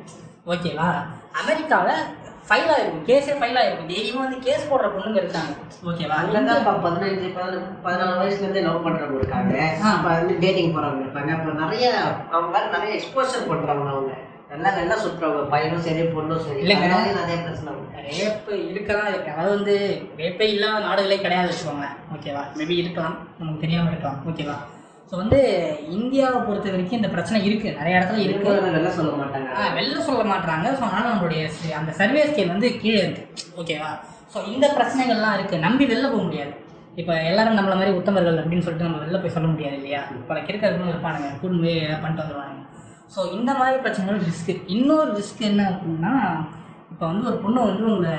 ஓகேவா 0.47 0.89
அமெரிக்காவில் 1.33 1.95
ஃபைல் 2.49 2.71
ஆயிருக்கும் 2.75 3.07
கேஸே 3.09 3.33
ஃபைல் 3.39 3.59
ஆயிருக்கும் 3.59 3.91
டெய்லியும் 3.91 4.23
வந்து 4.23 4.39
கேஸ் 4.39 4.69
போடுற 4.71 4.87
பொண்ணுங்க 4.93 5.19
இருக்காங்க. 5.19 5.51
ஓகேவா 5.85 6.17
அங்கதான் 6.21 6.61
இப்ப 6.61 6.73
பதினஞ்சு 6.85 7.27
பதினாலு 7.35 7.57
பதினாலு 7.85 8.21
வயசுல 8.21 8.39
இருந்தே 8.39 8.61
லவ் 8.61 8.87
பண்றவங்க 8.87 9.19
இருக்காங்க. 9.19 9.57
ஆ. 9.83 9.91
அப்ப 9.91 10.09
வந்து 10.15 10.39
டேட்டிங் 10.39 10.75
போறவங்க 10.75 11.05
இருப்பாங்க 11.05 11.33
அப்புறம் 11.33 11.61
நிறைய 11.61 11.87
அவங்க 12.31 12.51
வேற 12.51 12.65
நிறைய 12.71 12.93
எக்ஸ்போசர் 12.95 13.51
பண்றவங்க 13.51 13.91
அவங்க. 13.91 14.15
நல்லா 14.51 14.71
நல்லா 14.71 14.97
சுற்றுறவங்க 14.97 15.43
பையனும் 15.49 15.85
சரி 15.87 16.03
பொண்ணும் 16.09 16.45
சரி. 16.45 16.61
அதனால 16.75 17.13
நிறைய 17.13 17.39
பிரச்சனை. 17.43 17.75
ரேப்பு 18.11 18.53
இருக்க 18.71 18.91
தான் 18.93 19.09
இருக்கு. 19.09 19.33
அதாவது 19.33 19.55
வந்து 19.57 19.75
ரேப்பே 20.17 20.47
இல்லாத 20.49 20.79
நாடுகளே 20.81 21.21
கிடையாது 21.21 21.51
வச்சுக்கோங்க 21.51 21.89
ஓகேவா 22.15 22.43
மேபி 22.57 22.77
இருக்கலாம். 22.77 23.17
நமக்கு 23.39 23.61
தெரியாமல் 23.61 23.93
இருக்கலாம். 23.93 24.21
ஓகேவா 24.31 24.57
ஸோ 25.11 25.17
வந்து 25.17 25.39
இந்தியாவை 25.97 26.39
பொறுத்த 26.43 26.73
வரைக்கும் 26.73 26.99
இந்த 26.99 27.11
பிரச்சனை 27.13 27.39
இருக்கு. 27.47 27.69
நிறைய 27.79 27.99
இடத்துல 27.99 28.19
இருக்கு. 28.19 28.33
இருக்கிறவங்க 28.39 28.73
நல்லா 28.75 28.91
சொல்ல 28.97 29.13
மாட்டாங்க. 29.21 29.49
ஆ, 29.57 29.69
வெளில 29.77 30.01
சொல்ல 30.09 30.23
மாட்றாங்க. 30.31 30.67
ஸோ 30.75 30.83
அதனால் 30.89 31.11
நம்மளுடைய 31.11 31.43
அந்த 31.79 31.93
சர்வே 32.01 32.23
ஸ்கேல் 32.31 32.55
வந்து 32.55 32.71
கீழே 32.83 33.01
இருக்கு. 33.05 33.23
ஓகேவா 33.61 33.91
ஸோ 34.33 34.39
இந்த 34.51 34.67
பிரச்சனைகள்லாம் 34.75 35.37
இருக்குது 35.37 35.65
நம்பி 35.67 35.85
வெளில 35.87 36.09
போக 36.11 36.23
முடியாது. 36.23 36.53
இப்போ 36.97 37.15
எல்லாரும் 37.29 37.57
நம்மள 37.59 37.75
மாதிரி 37.77 37.93
உத்தமர்கள் 37.99 38.41
அப்படின்னு 38.41 38.65
சொல்லிட்டு 38.65 38.87
நம்ம 38.87 39.01
வெளில 39.03 39.19
போய் 39.23 39.35
சொல்ல 39.35 39.49
முடியாது 39.49 39.77
இல்லையா? 39.79 40.01
பல 40.29 40.39
கிறுக்கிறவங்களும் 40.41 40.93
இருப்பானுங்க. 40.93 41.29
கூட்டு 41.41 41.59
போய் 41.65 41.75
பண்ணிட்டு 42.03 42.23
வந்துடுவாங்க 42.23 42.55
ஸோ 43.15 43.21
இந்த 43.37 43.51
மாதிரி 43.59 43.77
பிரச்சனைகள் 43.81 44.25
ரிஸ்க்கு 44.27 44.55
இன்னொரு 44.75 45.11
ரிஸ்க் 45.19 45.43
என்ன 45.49 45.63
அப்படின்னா 45.71 46.15
இப்போ 46.93 47.05
வந்து 47.07 47.29
ஒரு 47.31 47.39
பொண்ணு 47.39 47.61
வந்து 47.67 47.85
உங்களை 47.93 48.17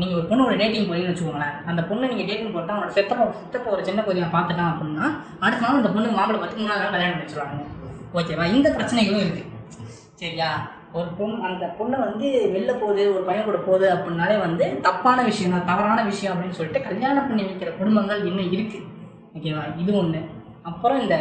நீங்கள் 0.00 0.16
ஒரு 0.16 0.26
பொண்ணோட 0.28 0.54
டேட்டிங் 0.60 0.86
போகிறீங்கன்னு 0.86 1.12
வச்சுக்கோங்களேன். 1.12 1.56
அந்த 1.70 1.80
பொண்ணு 1.88 2.10
நீங்கள் 2.12 2.28
டேட்டிங் 2.28 2.54
போட்டால் 2.54 2.76
அவனோட 2.76 2.94
செத்தப்போ 2.96 3.26
சித்தப்பா 3.40 3.68
ஒரு 3.70 3.82
சின்ன 3.88 4.00
பகுதியை 4.02 4.28
பார்த்துட்டான் 4.34 4.72
அப்படின்னா 4.72 5.06
அடுத்த 5.40 5.64
நாள் 5.64 5.80
அந்த 5.80 5.90
பொண்ணு 5.94 6.16
மாப்பிள்ளை 6.16 6.40
பார்த்து 6.40 6.60
மூணாவது 6.60 6.82
நாள் 6.82 6.94
கல்யாணம் 6.94 7.14
பண்ணி 7.14 7.26
வச்சுருவாங்க 7.26 7.64
ஓகேவா 8.18 8.46
இந்த 8.54 8.68
பிரச்சனைகளும் 8.76 9.24
இருக்குது 9.24 9.52
சரியா? 10.20 10.50
ஒரு 10.98 11.08
பொண்ணு 11.16 11.36
அந்த 11.46 11.64
பொண்ணை 11.78 11.96
வந்து 12.04 12.26
வெளில 12.52 12.72
போகுது 12.78 13.02
ஒரு 13.14 13.24
பையன் 13.24 13.48
கூட 13.48 13.58
போகுது 13.64 13.86
அப்படின்னாலே 13.94 14.36
வந்து 14.44 14.66
தப்பான 14.86 15.18
விஷயம் 15.24 15.54
தான் 15.54 15.68
தவறான 15.70 16.04
விஷயம் 16.04 16.32
அப்படின்னு 16.34 16.58
சொல்லிட்டு 16.58 16.86
கல்யாணம் 16.86 17.28
பண்ணி 17.28 17.44
வைக்கிற 17.48 17.72
குடும்பங்கள் 17.80 18.26
இன்னும் 18.30 18.52
இருக்குது 18.52 18.84
ஓகேவா 19.34 19.64
இது 19.82 19.92
ஒன்று 19.94 20.20
அப்புறம் 20.70 21.00
இந்த 21.02 21.16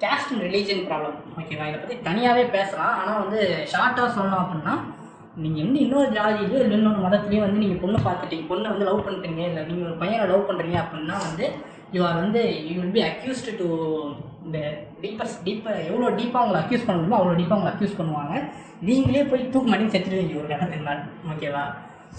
கேஸ்ட் 0.00 0.30
அண்ட் 0.30 0.44
ரிலீஜன் 0.46 0.80
ப்ராப்ளம் 0.86 1.18
ஓகேவா 1.40 1.66
இதை 1.68 1.78
பற்றி 1.78 1.96
தனியாகவே 2.06 2.44
பேசலாம். 2.54 2.94
ஆனால் 3.00 3.20
வந்து 3.22 3.40
ஷார்ட்டாக 3.72 4.08
சொல்லணும் 4.16 4.42
அப்படின்னா 4.42 4.74
நீங்கள் 5.42 5.64
வந்து 5.66 5.80
இன்னொரு 5.84 6.08
ஜாதியிலையோ 6.18 6.60
இல்லை 6.64 6.76
இன்னொரு 6.78 7.00
மதத்துலேயோ 7.06 7.42
வந்து 7.46 7.62
நீங்கள் 7.64 7.82
பொண்ணு 7.82 7.98
பார்த்துட்டீங்க. 8.06 8.46
பொண்ணை 8.50 8.68
வந்து 8.72 8.88
லவ் 8.88 9.06
பண்ணுறீங்க 9.08 9.42
இல்லை 9.50 9.62
நீங்கள் 9.68 9.88
ஒரு 9.88 9.96
பையனை 10.02 10.24
லவ் 10.32 10.48
பண்ணுறீங்க 10.48 10.78
அப்படின்னா 10.82 11.16
வந்து 11.26 11.44
யூ 11.96 12.00
ஆர் 12.06 12.22
வந்து 12.24 12.40
you 12.68 12.74
will 12.80 12.96
be 12.96 13.04
accused 13.10 13.54
to 13.60 13.68
இந்த 14.46 14.58
டீப்பஸ்ட் 15.02 15.42
டீப்பாக 15.46 15.84
எவ்வளோ 15.88 16.10
டீப்பாக 16.20 16.44
உங்களை 16.44 16.60
அக்யூஸ் 16.62 16.86
பண்ண 16.86 16.96
முடியுமோ 16.98 17.18
அவ்வளோ 17.20 17.36
டீப்பாக 17.40 17.56
அவங்களை 17.56 17.74
அக்யூஸ் 17.74 17.98
பண்ணுவாங்க. 18.00 18.34
நீங்களே 18.88 19.22
போய் 19.30 19.50
தூக்கு 19.52 19.70
மாட்டி 19.70 19.86
செத்துடுவீங்க 19.94 20.40
ஒரு 20.40 20.48
இடத்துல 20.48 20.96
ஓகேவா? 21.32 21.64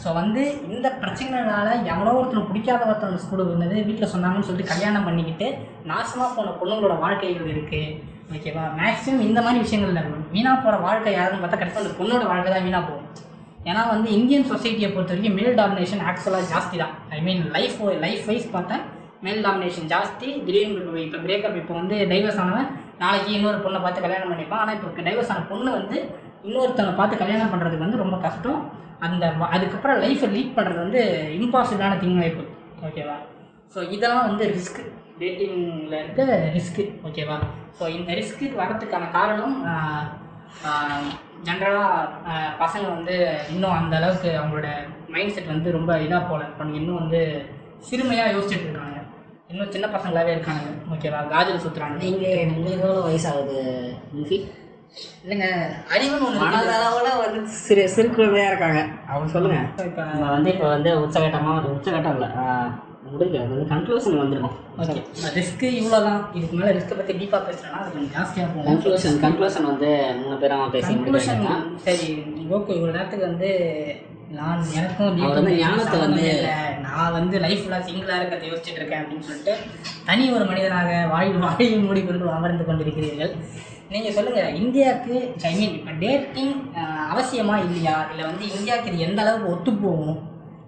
ஸோ 0.01 0.07
வந்து 0.13 0.41
இந்த 0.73 0.87
பிரச்சனைனால 1.01 1.67
எவ்வளோ 1.91 2.11
ஒருத்தர் 2.17 2.49
பிடிக்காத 2.49 2.81
ஒருத்தர் 2.85 3.23
ஸ்கூலுக்கு 3.23 3.55
வந்தது 3.55 3.77
வீட்டில் 3.87 4.11
சொன்னாங்கன்னு 4.13 4.47
சொல்லிட்டு 4.47 4.71
கல்யாணம் 4.73 5.07
பண்ணிக்கிட்டு 5.07 5.47
நாசமாக 5.91 6.29
போன 6.35 6.53
பொண்ணுங்களோட 6.59 6.95
வாழ்க்கைகள் 7.05 7.51
இருக்குது 7.53 7.95
ஓகேவா 8.35 8.63
மேக்ஸிமம் 8.79 9.25
இந்த 9.27 9.39
மாதிரி 9.45 9.59
விஷயங்கள்ல 9.65 10.01
வீணாக 10.33 10.57
போகிற 10.63 10.75
வாழ்க்கை 10.85 11.11
யாருன்னு 11.15 11.41
பார்த்தா 11.43 11.59
கண்டிப்பாக 11.59 11.83
அந்த 11.83 11.93
பொண்ணோட 11.99 12.23
வாழ்க்கை 12.31 12.49
தான் 12.53 12.65
வீணாக 12.67 12.83
போகும். 12.89 13.07
ஏன்னா 13.69 13.81
வந்து 13.93 14.09
இந்தியன் 14.17 14.47
சொசைட்டியை 14.51 14.89
பொறுத்த 14.91 15.13
வரைக்கும் 15.13 15.37
மேல் 15.39 15.57
டாமினேஷன் 15.61 16.03
ஆக்சுவலாக 16.09 16.49
ஜாஸ்தி 16.51 16.75
தான். 16.83 16.93
I 17.15 17.19
mean 17.27 17.41
life 17.55 17.79
life 18.05 18.23
wise 18.29 18.47
பார்த்தா 18.55 18.77
மேல் 19.25 19.41
டாமினேஷன் 19.47 19.89
ஜாஸ்தி. 19.93 20.27
திடீர்னு 20.45 21.01
இப்போ 21.05 21.19
பிரேக்கப் 21.25 21.57
இப்போ 21.61 21.73
வந்து 21.79 21.95
டைவர்ஸ் 22.11 22.41
ஆனவன் 22.43 22.69
நாளைக்கு 23.01 23.31
இன்னொரு 23.37 23.59
பொண்ணை 23.65 23.81
பார்த்து 23.85 24.05
கல்யாணம் 24.05 24.31
பண்ணிப்பான். 24.33 24.61
ஆனால் 24.63 24.75
இப்போ 24.77 25.03
டைவர்ஸ் 25.07 25.33
ஆன 25.33 25.45
பொண்ணு 25.51 25.71
வந்து 25.79 25.97
இன்னொருத்தவங்க 26.47 26.95
பார்த்து 27.01 27.21
கல்யாணம் 27.23 27.51
பண்ணுறதுக்கு 27.53 27.85
வந்து 27.87 28.03
ரொம்ப 28.03 28.19
கஷ்டம். 28.27 28.61
அந்த 29.07 29.25
அதுக்கப்புறம் 29.55 29.99
லைஃப்பை 30.05 30.29
லீட் 30.35 30.55
பண்ணுறது 30.55 30.79
வந்து 30.85 31.01
இம்பாசிபிளான 31.39 31.99
திங் 32.01 32.21
ஆகிப்போம் 32.23 32.49
ஓகேவா 32.87 33.17
ஸோ 33.73 33.79
இதெல்லாம் 33.95 34.25
வந்து 34.29 34.43
ரிஸ்க் 34.55 34.81
டேட்டிங்கில் 35.19 35.95
இருக்க 36.01 36.39
ரிஸ்க்கு 36.57 36.83
ஓகேவா 37.07 37.37
ஸோ 37.77 37.85
இந்த 37.97 38.09
ரிஸ்க்கு 38.19 38.47
வரதுக்கான 38.61 39.11
காரணம் 39.17 39.55
ஜென்ரலாக 41.47 42.37
பசங்க 42.61 42.85
வந்து 42.95 43.15
இன்னும் 43.53 43.75
அந்த 43.79 43.93
அளவுக்கு 43.99 44.29
அவங்களோட 44.39 44.69
மைண்ட் 45.13 45.33
செட் 45.35 45.53
வந்து 45.53 45.75
ரொம்ப 45.77 45.91
இதாக 46.05 46.23
போல 46.29 46.47
பண்ணுங்க 46.57 46.81
இன்னும் 46.81 47.01
வந்து 47.01 47.21
சிறுமையாக 47.89 48.33
யோசிச்சுட்டு 48.35 48.67
இருக்காங்க. 48.67 48.97
இன்னும் 49.51 49.71
சின்ன 49.75 49.85
பசங்களாகவே 49.93 50.33
இருக்காங்க. 50.35 50.65
ஓகேவா 50.93 51.21
காஜல் 51.33 51.63
சுற்றுறாங்க 51.65 51.97
நீங்கள் 52.05 52.49
உங்களுக்கு 52.49 52.75
எவ்வளோ 52.79 53.05
வயசாகுது 53.07 53.61
முஃபி? 54.17 54.37
இல்லைங்க 55.23 55.47
அறிவுன்னு 55.93 56.27
ஒன்று 56.27 56.43
மனதளவில் 56.43 57.23
வந்து 57.23 57.39
சிறு 57.63 57.85
சிறு 57.95 58.09
குழந்தையாக 58.17 58.51
இருக்காங்க. 58.51 58.81
அவங்க 59.11 59.29
சொல்லுங்கள் 59.35 59.87
இப்போ 59.89 60.03
நம்ம 60.11 60.29
வந்து 60.35 60.51
இப்போ 60.55 60.67
வந்து 60.75 60.91
உச்சகட்டமாக 61.05 61.57
வந்து 61.57 61.73
உச்சகட்டம் 61.77 62.15
இல்லை. 62.17 62.29
முடியல. 63.11 63.39
அது 63.43 63.53
வந்து 63.53 63.69
கன்க்ளூஷன் 63.73 64.19
வந்துருக்கும் 64.21 64.57
ஓகே 64.81 65.01
ரிஸ்க்கு 65.37 65.67
இவ்வளோ 65.79 65.99
தான் 66.07 66.19
இதுக்கு 66.37 66.57
மேலே 66.59 66.73
ரிஸ்க்கை 66.77 66.97
பற்றி 66.99 67.15
டீப்பாக 67.21 67.41
பேசுகிறேன்னா 67.47 67.81
அது 67.81 67.93
கொஞ்சம் 67.95 68.13
ஜாஸ்தியாக 68.17 68.49
போகும். 68.53 68.67
கன்க்ளூஷன் 68.69 69.17
கன்க்ளூஷன் 69.25 69.69
வந்து 69.71 69.89
மூணு 70.21 70.37
பேரும் 70.43 70.73
பேசி 70.75 70.91
கன்க்ளூஷன் 70.91 71.43
சரி 71.87 72.09
ஓகே 72.57 72.77
இவ்வளோ 72.77 72.93
நேரத்துக்கு 72.97 73.29
வந்து 73.31 73.51
நான் 74.39 74.59
எனக்கும் 74.79 75.21
அவர் 75.25 75.37
வந்து 75.37 75.53
ஞானத்தை 75.61 75.99
வந்து-. 76.03 76.33
நான் 76.85 77.15
வந்து 77.17 77.35
லைஃப்பில் 77.45 77.85
சிங்கிளாக 77.87 78.19
இருக்கிறத 78.19 78.49
யோசிச்சுட்டு 78.49 78.79
இருக்கேன் 78.81 79.01
அப்படின்னு 79.01 79.27
சொல்லிட்டு 79.29 79.53
தனி 80.09 80.25
ஒரு 80.35 80.45
மனிதனாக 80.51 80.91
வாயில் 81.13 81.41
வாயில் 81.45 81.83
மூடிக்கொண்டு 81.87 82.37
அமர்ந்து 82.37 82.67
கொண்டிருக்கிறீர்கள். 82.67 83.33
நீங்கள் 83.93 84.15
சொல்லுங்கள் 84.17 84.55
இந்தியாவுக்கு 84.61 85.15
ஐ 85.49 85.51
மீன் 85.55 85.75
இப்போ 85.77 85.93
டேட்டிங் 86.03 86.55
அவசியமா 87.13 87.55
இல்லையா? 87.65 87.95
இல்லை 88.11 88.23
வந்து 88.27 88.45
இந்தியாவுக்கு 88.57 88.91
இது 88.91 89.05
எந்த 89.07 89.19
அளவுக்கு 89.23 89.53
ஒத்து 89.53 89.71
போகும் 89.83 90.19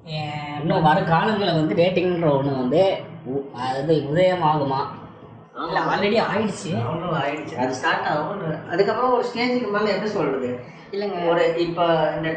இன்னும் 0.06 0.84
வர 0.84 1.02
காலங்களில் 1.02 1.54
வந்து 1.54 1.76
டேட்டிங்ன்ற 1.76 2.38
ஒன்று 2.38 2.58
வந்து 2.58 2.98
உ- 3.26 3.56
அதாவது 3.56 4.08
உதயம் 4.10 4.44
ஆகுமா 4.44 4.80
இல்லை 5.68 5.82
ஆல்ரெடி 5.82 6.26
ஆயிடுச்சு. 6.26 6.70
அவ்வளோ 6.70 7.18
ஆயிடுச்சு. 7.26 7.56
அது 7.56 7.74
ஸ்டார்ட் 7.76 8.06
ஆகும். 8.06 8.70
அதுக்கப்புறம் 8.70 9.14
ஒரு 9.14 9.24
ஸ்டேஜுக்கு 9.24 9.72
மேலே 9.72 9.90
எப்படி 9.90 10.10
சொல்றது? 10.10 10.60
இல்லைங்க. 10.92 11.28
ஒரு 11.28 11.56
இப்போ 11.60 12.14
இந்த 12.18 12.30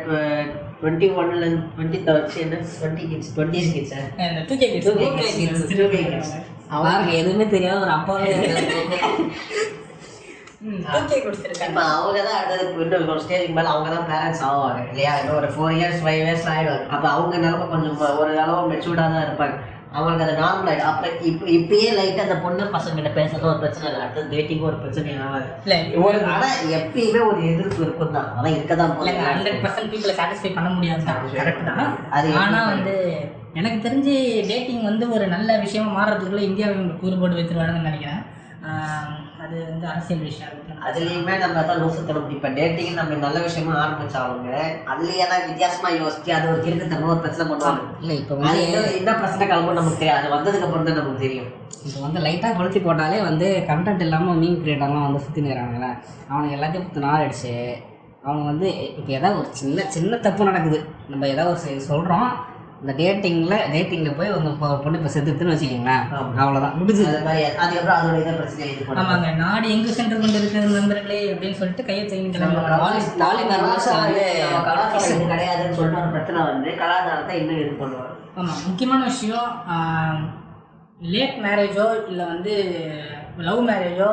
டுவெண்ட்டி 0.82 1.08
ஒன்ல 1.18 1.60
டுவெண்ட்டி 1.78 2.04
தேர்ட்ஸ் 2.04 2.38
என்ன? 2.38 2.56
Twenty 2.82 3.08
kids 3.08 3.40
twenty 3.40 3.72
kids 3.72 3.94
two 4.46 4.56
K 4.56 4.80
Two 4.80 4.96
K 4.96 5.10
kids, 5.10 5.66
two 5.70 5.88
K 5.90 6.02
kids. 6.02 6.34
அவருக்கு 6.68 7.18
எதுவுமே 7.18 7.46
தெரியாத 7.48 7.80
ஒரு 7.80 7.90
அப்பாவே 7.90 8.34
தூக்கி 10.64 11.16
கொடுத்துருக்காங்க. 11.24 11.70
இப்போ 11.70 11.82
அவங்க 11.96 12.18
தான் 12.28 12.38
அடுத்தது 12.40 12.82
இன்னும் 12.84 13.12
ஒரு 13.14 13.22
ஸ்டேஜுக்கு 13.24 13.56
மேலே 13.58 13.70
அவங்க 13.72 13.88
தான் 13.94 14.08
பேரண்ட்ஸ் 14.10 14.42
ஆவாங்க 14.48 14.80
இல்லையா? 14.90 15.12
இன்னும் 15.20 15.38
ஒரு 15.40 15.48
ஃபோர் 15.54 15.76
இயர்ஸ் 15.78 16.02
ஃபைவ் 16.04 16.20
இயர்ஸ் 16.24 16.48
ஆகிடுவாங்க 16.52 16.86
அப்போ 16.94 17.08
அவங்க 17.16 17.44
நிலமை 17.44 17.66
கொஞ்சம் 17.72 17.96
ஒரு 18.22 18.32
அளவு 18.44 18.68
மெச்சூர்டாக 18.72 19.08
தான் 19.14 19.26
இருப்பாங்க. 19.28 19.56
அவங்களுக்கு 19.96 20.24
அது 20.26 20.40
நார்மல் 20.42 20.68
ஆகிடும் 20.70 20.88
அப்போ 20.92 21.08
இப்போ 21.30 21.44
இப்பயே 21.56 21.90
லைட்டாக 21.98 22.24
அந்த 22.26 22.36
பொண்ணு 22.44 22.64
பசங்கிட்ட 22.76 23.10
பேசுறது 23.18 23.50
ஒரு 23.50 23.60
பிரச்சனை 23.64 23.86
இல்லை. 23.88 24.00
அடுத்தது 24.04 24.32
டேட்டிங் 24.32 24.64
ஒரு 24.68 24.78
பிரச்சனை 24.82 25.12
ஆகாது. 25.26 25.48
இல்லை. 25.66 25.78
ஒரு 26.06 26.18
ஆனால் 26.32 26.72
எப்பயுமே 26.78 27.20
ஒரு 27.30 27.40
எதிர்ப்பு 27.50 27.84
இருக்கும் 27.86 28.16
தான். 28.16 28.30
அதான் 28.36 28.56
இருக்க 28.56 28.74
தான் 28.80 28.96
ஹண்ட்ரட் 29.28 29.60
பர்சன்ட் 29.66 29.92
பீப்புளை 29.92 30.14
சாட்டிஸ்ஃபை 30.20 30.52
பண்ண 30.56 30.70
முடியாது 30.78 31.04
தான். 31.10 31.20
கரெக்ட் 31.38 31.68
தான். 31.70 31.92
அது 32.16 32.30
ஆனால் 32.42 32.70
வந்து 32.72 32.94
எனக்கு 33.60 33.78
தெரிஞ்சு 33.86 34.14
டேட்டிங் 34.50 34.88
வந்து 34.90 35.06
ஒரு 35.16 35.26
நல்ல 35.34 35.58
விஷயமா 35.64 35.90
மாறுறதுக்குள்ள 35.98 36.42
இந்தியாவை 36.48 36.74
இவங்க 36.76 36.96
கூறு 37.02 37.16
போட்டு 37.20 37.40
வச்சிருவாங்கன்னு 37.40 37.88
நினைக்கிறேன். 37.90 38.22
அது 39.44 39.56
வந்து 39.70 39.86
அரசியல் 39.92 40.26
விஷயம். 40.26 40.52
அதுலேயுமே 40.88 41.34
நம்ம 41.42 41.62
தான் 41.68 41.80
லூசுத்தனம் 41.82 42.30
இப்போ 42.34 42.48
டேட்டிங் 42.58 42.98
நம்ம 42.98 43.16
நல்ல 43.24 43.38
விஷயமா 43.46 43.72
ஆரம்பிச்சாலுங்க 43.82 44.50
அதுலேயே 44.92 45.24
தான் 45.32 45.44
வித்தியாசமா 45.48 45.88
யோசிச்சு 46.00 46.30
அது 46.36 46.46
ஒரு 46.52 46.60
திருத்தத்தனம் 46.66 47.12
ஒரு 47.14 47.22
பிரச்சனை 47.24 47.46
பண்ணுவாங்க. 47.50 47.82
இல்லை 48.02 48.14
இப்போ 48.20 48.36
வந்து 48.42 48.62
என்ன 49.00 49.14
பிரச்சனை 49.22 49.48
கிளம்பும் 49.50 49.78
நமக்கு 49.80 50.00
தெரியாது. 50.02 50.22
அது 50.22 50.34
வந்ததுக்கு 50.36 50.66
அப்புறம் 50.68 50.88
தான் 50.88 51.00
நமக்கு 51.00 51.24
தெரியும். 51.26 51.50
இப்போ 51.86 51.98
வந்து 52.06 52.22
லைட்டாக 52.26 52.56
கொளுத்தி 52.58 52.80
போட்டாலே 52.86 53.18
வந்து 53.28 53.48
கண்டென்ட் 53.70 54.06
இல்லாமல் 54.06 54.40
மீன் 54.42 54.62
கிரியேட்டர்லாம் 54.62 55.06
வந்து 55.08 55.24
சுற்றி 55.26 55.44
நிற்கிறாங்கல்ல 55.46 55.90
அவனுக்கு 56.30 56.56
எல்லாத்தையும் 56.58 56.86
பற்றி 56.86 57.04
நாள் 57.06 57.24
அடிச்சு 57.26 57.54
அவங்க 58.26 58.44
வந்து 58.52 58.68
இப்போ 58.98 59.10
ஏதாவது 59.18 59.38
ஒரு 59.40 59.48
சின்ன 59.60 59.84
சின்ன 59.96 60.16
தப்பு 60.26 60.50
நடக்குது. 60.50 60.78
நம்ம 61.12 61.26
ஏதாவது 61.34 61.52
ஒரு 61.54 61.82
சொல்கிறோம் 61.90 62.28
இந்த 62.84 62.94
டேட்டிங்கில் 62.94 63.54
டேட்டிங்கில் 63.72 64.16
போய் 64.16 64.30
பொ- 64.60 64.80
பொண்ணு 64.80 64.98
இப்போ 64.98 65.10
செத்துட்டுன்னு 65.10 65.52
வச்சுக்கிங்களேன். 65.52 66.02
அவ்வளோதான் 66.38 66.74
மாதிரி 67.22 67.44
அதுக்கப்புறம் 67.58 67.98
அதோட 67.98 68.16
இதை 68.20 68.32
பிரச்சனை 68.32 68.66
இது 68.72 68.82
ஆமாங்க. 69.02 69.28
நாடு 69.36 69.70
எங்கு 69.70 69.92
சென்று 69.92 70.18
கொண்டு 70.18 70.38
இருக்கிறது 70.38 70.74
நண்பர்களே 70.74 71.32
அப்படின்னு 71.32 71.52
சொல்லிட்டு 71.52 71.84
கையை 71.84 72.02
தாலி 73.18 73.42
கலாச்சாரம் 74.64 75.06
கிடையாதுன்னு 75.28 75.76
சொல்லிட்டு 75.76 76.02
ஒரு 76.02 76.10
பிரச்சனை 76.10 76.42
வந்து 76.42 76.70
கலாச்சாரத்தை 76.74 77.36
இன்னும் 77.40 77.60
இது 77.60 77.72
பண்ணுவாங்க. 77.80 78.12
ஆமாம் 78.36 78.60
முக்கியமான 78.66 79.04
விஷயம் 79.04 79.48
லேட் 81.08 81.38
மேரேஜோ 81.42 81.86
இல்லை 82.08 82.26
வந்து 82.26 82.52
லவ் 83.38 83.68
மேரேஜோ 83.68 84.10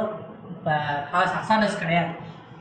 இப்போ 0.52 0.72
அசாடஸ் 1.40 1.80
கிடையாது. 1.80 2.12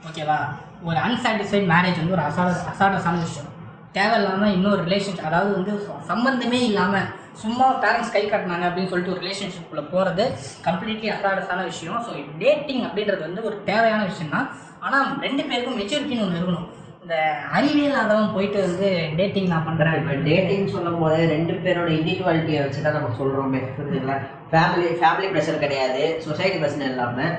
ஓகேவா 0.07 0.41
ஒரு 0.82 0.99
அன்சாட்டிஸ்ஃபைட் 0.99 1.70
மேரேஜ் 1.70 1.99
வந்து 1.99 2.12
ஒரு 2.12 2.23
அசாடஸ் 2.23 2.66
அசாடஸான 2.70 3.16
விஷயம். 3.20 3.49
தேவையில்லாமல் 3.95 4.55
இன்னொரு 4.57 4.81
ரிலேஷன்ஷிப் 4.89 5.29
அதாவது 5.29 5.51
வந்து 5.59 5.73
சம்மந்தமே 6.11 6.61
இல்லாமல் 6.69 7.09
சும்மா 7.43 7.67
பேரண்ட்ஸ் 7.83 8.12
கை 8.15 8.23
காட்டினாங்க 8.25 8.67
அப்படின்னு 8.69 8.91
சொல்லிட்டு 8.91 9.15
ஒரு 9.15 9.23
ரிலேஷன்ஷிப்பில் 9.25 9.91
போகிறது 9.93 10.25
கம்ப்ளீட்லி 10.67 11.09
அசாடஸான 11.15 11.65
விஷயம். 11.71 11.99
ஸோ 12.07 12.11
டேட்டிங் 12.43 12.85
அப்படின்றது 12.89 13.23
வந்து 13.29 13.47
ஒரு 13.49 13.57
தேவையான 13.71 14.03
விஷயம் 14.11 14.35
தான் 14.37 14.49
ஆனால் 14.87 15.09
ரெண்டு 15.27 15.43
பேருக்கும் 15.49 15.81
மெச்சூரிட்டின்னு 15.81 16.27
ஒன்று 16.27 16.41
இருக்கணும். 16.41 16.69
இந்த 17.05 17.17
அறிவியலாதவன் 17.57 18.35
போயிட்டு 18.35 18.59
வந்து 18.67 18.89
டேட்டிங் 19.19 19.53
நான் 19.53 19.67
பண்ணுறேன் 19.69 19.97
இப்போ 20.01 20.15
டேட்டிங் 20.29 20.73
சொல்லும் 20.75 21.01
போது 21.03 21.19
ரெண்டு 21.35 21.55
பேரோட 21.65 21.89
இண்டிவிஜுவாலிட்டியை 21.99 22.61
வச்சு 22.65 22.85
தான் 22.85 22.97
நம்ம 22.99 23.15
சொல்கிறோமே 23.21 23.61
புரியுதுங்களா? 23.77 24.17
ஃபேமிலி 24.53 24.91
ஃபேமிலி 25.01 25.29
ப்ரெஷர் 25.33 25.65
கிடையாது 25.65 26.03
சொசைட்டி 26.27 26.59
பிரச்சனை 26.62 26.87
இல்லாமல் 26.93 27.33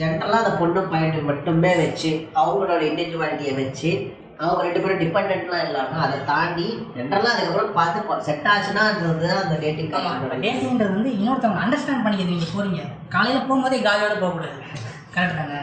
ஜென்ரலாக 0.00 0.42
அந்த 0.42 0.52
பொண்ணு 0.60 0.82
பையனுக்கு 0.92 1.22
மட்டுமே 1.30 1.72
வச்சு 1.82 2.10
அவங்களோட 2.40 2.82
இண்டிவிஜுவாலிட்டியை 2.90 3.54
வச்சு 3.62 3.90
அவங்க 4.44 4.62
ரெண்டு 4.66 4.82
பேரும் 4.82 5.00
டிபெண்ட்லாம் 5.02 5.64
இல்லாமல் 5.68 6.04
அதை 6.04 6.18
தாண்டி 6.30 6.66
ஜென்ரலாக 6.96 7.32
அதுக்கப்புறம் 7.34 7.76
பார்த்து 7.78 8.26
செட் 8.28 8.50
ஆச்சுன்னா 8.52 8.84
அது 8.90 9.02
வந்து 9.12 9.28
அந்த 9.42 9.56
டேட்டிங் 9.64 9.96
ஆமாம் 9.98 10.44
டேட்டிங்கிறது 10.46 10.96
வந்து 10.98 11.16
இன்னொருத்தவங்க 11.18 11.64
அண்டர்ஸ்டாண்ட் 11.64 12.04
பண்ணிக்கிறது 12.06 12.34
நீங்கள் 12.34 12.54
போகிறீங்க 12.54 12.82
காலையில் 13.16 13.48
போகும்போதே 13.48 13.80
காலியோட 13.88 14.14
போகக்கூடாது. 14.22 14.58
கரெக்ட் 15.16 15.40
தாங்க 15.40 15.58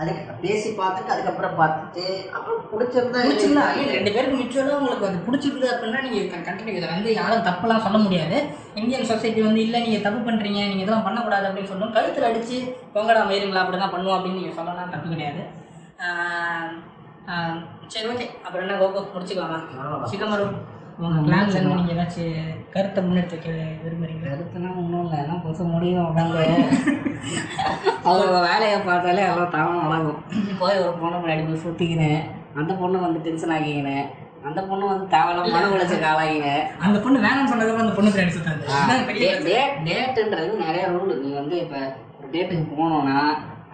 அதுக்கு 0.00 0.32
பேசி 0.42 0.68
பார்த்துட்டு 0.78 1.12
அதுக்கப்புறம் 1.12 1.54
பார்த்துட்டு 1.60 2.02
அப்புறம் 2.36 2.58
பிடிச்சிருந்தா 2.70 3.20
பிடிச்சிருந்தா 3.26 3.62
ரெண்டு 3.92 4.10
பேருக்கு 4.14 4.40
மிச்சுவலாக 4.40 4.80
உங்களுக்கு 4.80 5.06
அது 5.08 5.22
பிடிச்சிருக்குது 5.26 5.68
அப்படின்னா 5.74 6.00
நீங்கள் 6.06 6.44
கண்டினியூ 6.48 6.74
இதை 6.80 6.88
வந்து 6.94 7.12
யாரும் 7.20 7.46
தப்புலாம் 7.48 7.84
சொல்ல 7.86 7.98
முடியாது. 8.06 8.38
இந்தியன் 8.80 9.10
சொசைட்டி 9.12 9.42
வந்து 9.46 9.62
இல்லை 9.66 9.78
நீங்கள் 9.86 10.04
தப்பு 10.06 10.20
பண்ணுறீங்க 10.28 10.60
நீங்கள் 10.70 10.84
இதெல்லாம் 10.84 11.06
பண்ணக்கூடாது 11.06 11.48
அப்படின்னு 11.48 11.70
சொல்லணும் 11.72 11.94
கழுத்தில் 11.96 12.28
அடித்து 12.30 12.58
பொங்கடா 12.96 13.22
மயிருங்களா 13.30 13.62
அப்படி 13.62 13.80
தான் 13.84 13.94
பண்ணுவோம் 13.94 14.18
அப்படின்னு 14.18 14.40
நீங்கள் 14.40 14.58
சொல்லலாம் 14.58 14.92
தப்பு 14.96 15.14
கிடையாது. 15.14 15.42
சரி 17.92 18.06
ஓகே 18.08 18.26
அப்புறம் 18.44 18.64
என்ன 18.64 18.74
கோகோ 18.80 19.00
முடிச்சுக்கலாமா 19.12 19.58
சிகமரும் 20.06 20.56
உங்கள் 20.98 21.24
பிளான்ல 21.24 21.54
இருந்து 21.54 21.78
நீங்கள் 21.78 21.94
ஏதாச்சும் 21.94 22.36
கருத்தை 22.74 23.00
முன்னெடுத்து 23.02 23.36
வைக்க 23.96 24.20
கருத்துனா 24.26 24.68
ஒன்றும் 24.76 25.02
இல்லை. 25.02 25.16
எல்லாம் 25.22 25.42
புதுசு 25.42 25.64
முடியும் 25.72 26.06
உட்காந்து 26.06 26.44
அவங்க 28.04 28.38
வேலையை 28.46 28.78
பார்த்தாலே 28.80 29.24
எல்லாம் 29.26 29.50
தானும் 29.50 29.82
வழங்கும் 29.84 30.22
போய் 30.60 30.80
ஒரு 30.84 30.94
பொண்ணு 31.00 31.18
முன்னாடி 31.18 31.42
போய் 31.44 31.64
சுற்றிக்கினேன் 31.64 32.22
அந்த 32.56 32.72
பொண்ணு 32.80 33.04
வந்து 33.04 33.24
டென்ஷன் 33.26 33.54
ஆகிக்கினேன் 33.56 34.06
அந்த 34.44 34.60
பொண்ணு 34.62 34.84
வந்து 34.86 35.06
தேவையில்லாம 35.12 35.52
மன 35.54 35.70
உளைச்சல் 35.74 36.08
ஆளாகினேன் 36.10 36.64
அந்த 36.80 36.96
பொண்ணு 36.98 37.24
வேணாம்னு 37.24 37.50
சொன்னதுக்கப்புறம் 37.52 37.86
அந்த 37.86 37.96
பொண்ணு 37.96 38.12
பின்னாடி 38.12 38.36
சுத்தாது. 38.36 38.62
டேட்டுன்றது 39.88 40.52
நிறைய 40.64 40.84
ரூல் 40.94 41.14
நீ 41.22 41.30
வந்து 41.34 41.56
இப்போ 41.62 41.80
ஒரு 42.18 42.28
டேட்டுக்கு 42.32 42.66
போனோன்னா 42.74 43.18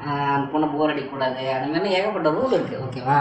அந்த 0.05 0.47
பொண்ணை 0.53 0.67
போர் 0.71 0.93
அடிக்கக்கூடாது. 0.93 1.43
அந்த 1.57 1.67
மாதிரி 1.75 1.95
ஏகப்பட்ட 1.99 2.31
ரூல் 2.37 2.57
இருக்குது 2.57 2.83
ஓகேவா 2.87 3.21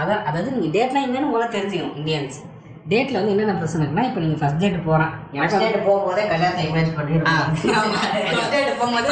அதான் 0.00 0.22
அதாவது 0.28 0.54
நீங்கள் 0.54 0.74
டேட்லாம் 0.76 1.06
என்னன்னு 1.06 1.30
முதல்ல 1.30 1.54
தெரிஞ்சுக்கணும் 1.56 1.98
இந்தியன்ஸ் 2.00 2.38
டேட்டில் 2.90 3.18
வந்து 3.18 3.32
என்னென்ன 3.32 3.54
பிரச்சனை 3.58 3.82
இருக்குன்னா 3.82 4.06
இப்போ 4.08 4.20
நீங்கள் 4.22 4.40
ஃபஸ்ட் 4.40 4.60
டேட் 4.62 4.86
போகிறேன் 4.86 5.10
எனக்கு 5.36 5.58
டேட் 5.62 5.86
போகும்போதே 5.88 6.22
கல்யாணத்தை 6.30 6.62
இமேஜ் 6.68 6.92
First 8.30 8.52
date 8.54 8.70
போகும்போது 8.78 9.10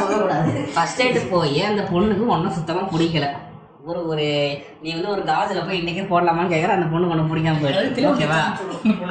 சொல்லக்கூடாது. 0.00 0.50
ஃபர்ஸ்ட் 0.74 0.98
டேட்டு 1.00 1.22
போய் 1.32 1.60
அந்த 1.70 1.82
பொண்ணுக்கு 1.92 2.26
ஒன்றும் 2.34 2.56
சுத்தமாக 2.58 2.90
பிடிக்கல. 2.94 3.28
ஒரு 3.88 4.00
ஒரு 4.10 4.24
நீ 4.82 4.88
வந்து 4.94 5.12
ஒரு 5.12 5.22
காஜில் 5.28 5.66
போய் 5.66 5.78
இன்றைக்கே 5.80 6.04
போடலாமான்னு 6.10 6.52
கேட்குற 6.54 6.72
அந்த 6.76 6.88
பொண்ணு 6.92 7.10
ஒன்று 7.12 7.30
பிடிக்காம 7.30 7.60
போயிடுச்சு 7.62 8.08
ஓகேவா 8.10 8.40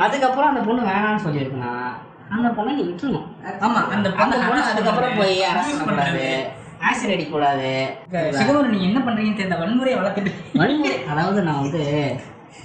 அதுக்கப்புறம் 0.05 0.49
அந்த 0.51 0.61
பொண்ணு 0.68 0.89
வேணாம்னு 0.89 1.26
சொல்லியிருக்குன்னா 1.26 1.72
அந்த 2.36 2.48
பொண்ணை 2.58 2.72
நீ 2.78 2.84
விட்டுருணும் 2.88 3.28
ஆமா 3.66 3.82
அந்த 3.95 4.08
பொண்ணு 4.20 4.38
அதுக்கப்புறம் 4.70 5.20
போய் 5.20 5.36
பண்ணக்கூடாது 5.49 6.24
ஆசிட் 6.88 7.14
அடிக்கக்கூடாது. 7.14 7.70
சிகமர் 8.40 8.72
நீங்க 8.72 8.86
என்ன 8.90 8.99
பண்றீங்கன்னு 9.06 9.40
தெரியல. 9.40 9.56
வன்முறையை 9.62 9.95
வளர்த்துட்டு. 9.99 10.32
வன்முறை. 10.60 10.91
அதாவது 11.12 11.40
நான் 11.48 11.62
வந்து 11.64 11.82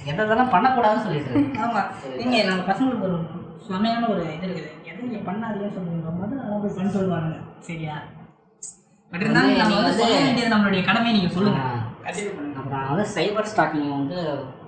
எதை 0.09 0.19
இதெல்லாம் 0.25 0.51
பண்ணக்கூடாதுன்னு 0.55 1.05
சொல்லிட்டு 1.05 1.31
இருக்கேன். 1.31 1.63
ஆமா. 1.65 1.81
நீங்க 2.19 2.35
நம்ம 2.49 2.61
பசங்களுக்கு 2.69 3.07
ஒரு 3.07 3.17
செமையான 3.67 4.07
ஒரு 4.13 4.21
இது 4.35 4.45
இருக்குது. 4.47 4.69
எதுவும் 4.89 5.09
நீங்க 5.09 5.21
பண்ணாதீங்கன்னு 5.29 5.75
சொல்லுவீங்க 5.77 6.11
முதல்ல 6.17 6.41
நல்லா 6.41 6.59
போய் 6.63 6.77
பண்ண 6.77 6.91
சொல்லுவாங்க 6.97 7.31
சரியா? 7.69 7.95
பட் 9.11 9.23
இருந்தாலும் 9.25 9.59
நம்ம 9.61 9.75
வந்து 9.79 9.97
சொல்ல 10.01 10.15
வேண்டியது 10.21 10.53
நம்மளுடைய 10.55 10.83
கடமையை 10.89 11.13
நீங்க 11.17 11.31
சொல்லுங்க. 11.37 11.63
அப்புறம் 12.59 12.87
வந்து 12.91 13.05
சைபர் 13.15 13.49
ஸ்டாக்கிங் 13.51 13.91
வந்து 13.97 14.17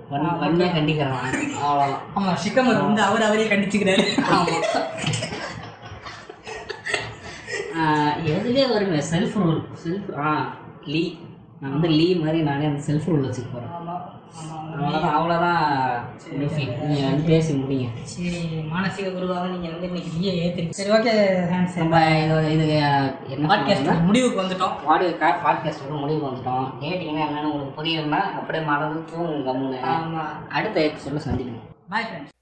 வன்மையாக 0.10 0.74
கண்டிக்கிறேன் 0.78 1.16
அவ்வளோதான் 1.62 2.02
ஆமா 2.16 2.34
சிக்கமர் 2.34 2.82
வந்து 2.82 3.02
அவர் 3.02 3.22
அவரே 3.22 3.46
கண்டிச்சுக்கிறாரு. 3.48 4.06
எதுலேயே 8.34 8.66
வருங்க 8.68 8.98
செல்ஃப் 9.12 9.36
ரூல் 9.38 9.62
செல்ஃப் 9.84 10.10
ஆ 10.20 10.32
லீ 10.86 11.02
நான் 11.62 11.74
வந்து 11.74 11.90
லீ 11.98 12.08
மாதிரி 12.22 12.40
நானே 12.42 12.66
அந்த 12.66 12.82
செல்ஃப் 12.88 13.08
ரூல் 13.10 13.26
வச்சுக்க 13.28 13.50
போகிறேன் 13.54 13.74
அவ்வளோதான் 14.78 15.16
அவ்வளோதான் 15.18 15.62
நீங்கள் 16.88 17.08
வந்து 17.10 17.24
பேசி 17.30 17.52
முடிங்க. 17.54 17.86
சரி 18.14 18.40
மானசீக 18.72 19.14
குருவாக 19.14 19.46
நீங்க 19.54 19.68
வந்து 19.74 19.88
இன்னைக்கு 19.88 20.12
பிஏ 20.16 20.34
ஏத்திருக்கு 20.44 20.78
சரி 20.80 20.92
ஓகே 20.98 21.14
ஹேண்ட்ஸ் 21.54 21.80
நம்ம 21.82 22.02
இது 22.24 22.36
இது 22.56 22.68
என்ன 23.36 23.50
பாட்காஸ்ட் 23.54 24.06
முடிவுக்கு 24.10 24.42
வந்துட்டோம். 24.44 24.76
ஆடியோ 24.94 25.14
பாட்காஸ்ட் 25.46 25.84
வந்து 25.86 26.02
முடிவுக்கு 26.04 26.30
வந்துட்டோம். 26.32 26.68
டேட்டிங்னா 26.84 27.26
என்னன்னு 27.28 27.52
உங்களுக்கு 27.54 27.80
புரியணும்னா 27.80 28.22
அப்படியே 28.42 28.66
மறந்து 28.72 29.02
தூங்குங்க 29.12 29.82
ஆமா. 29.96 30.26
அடுத்த 30.58 30.88
எபிசோடில் 30.90 31.28
சந்திக்கணும் 31.28 31.68
பாய் 31.90 32.08
ஃப்ரெண்ட்ஸ் 32.10 32.35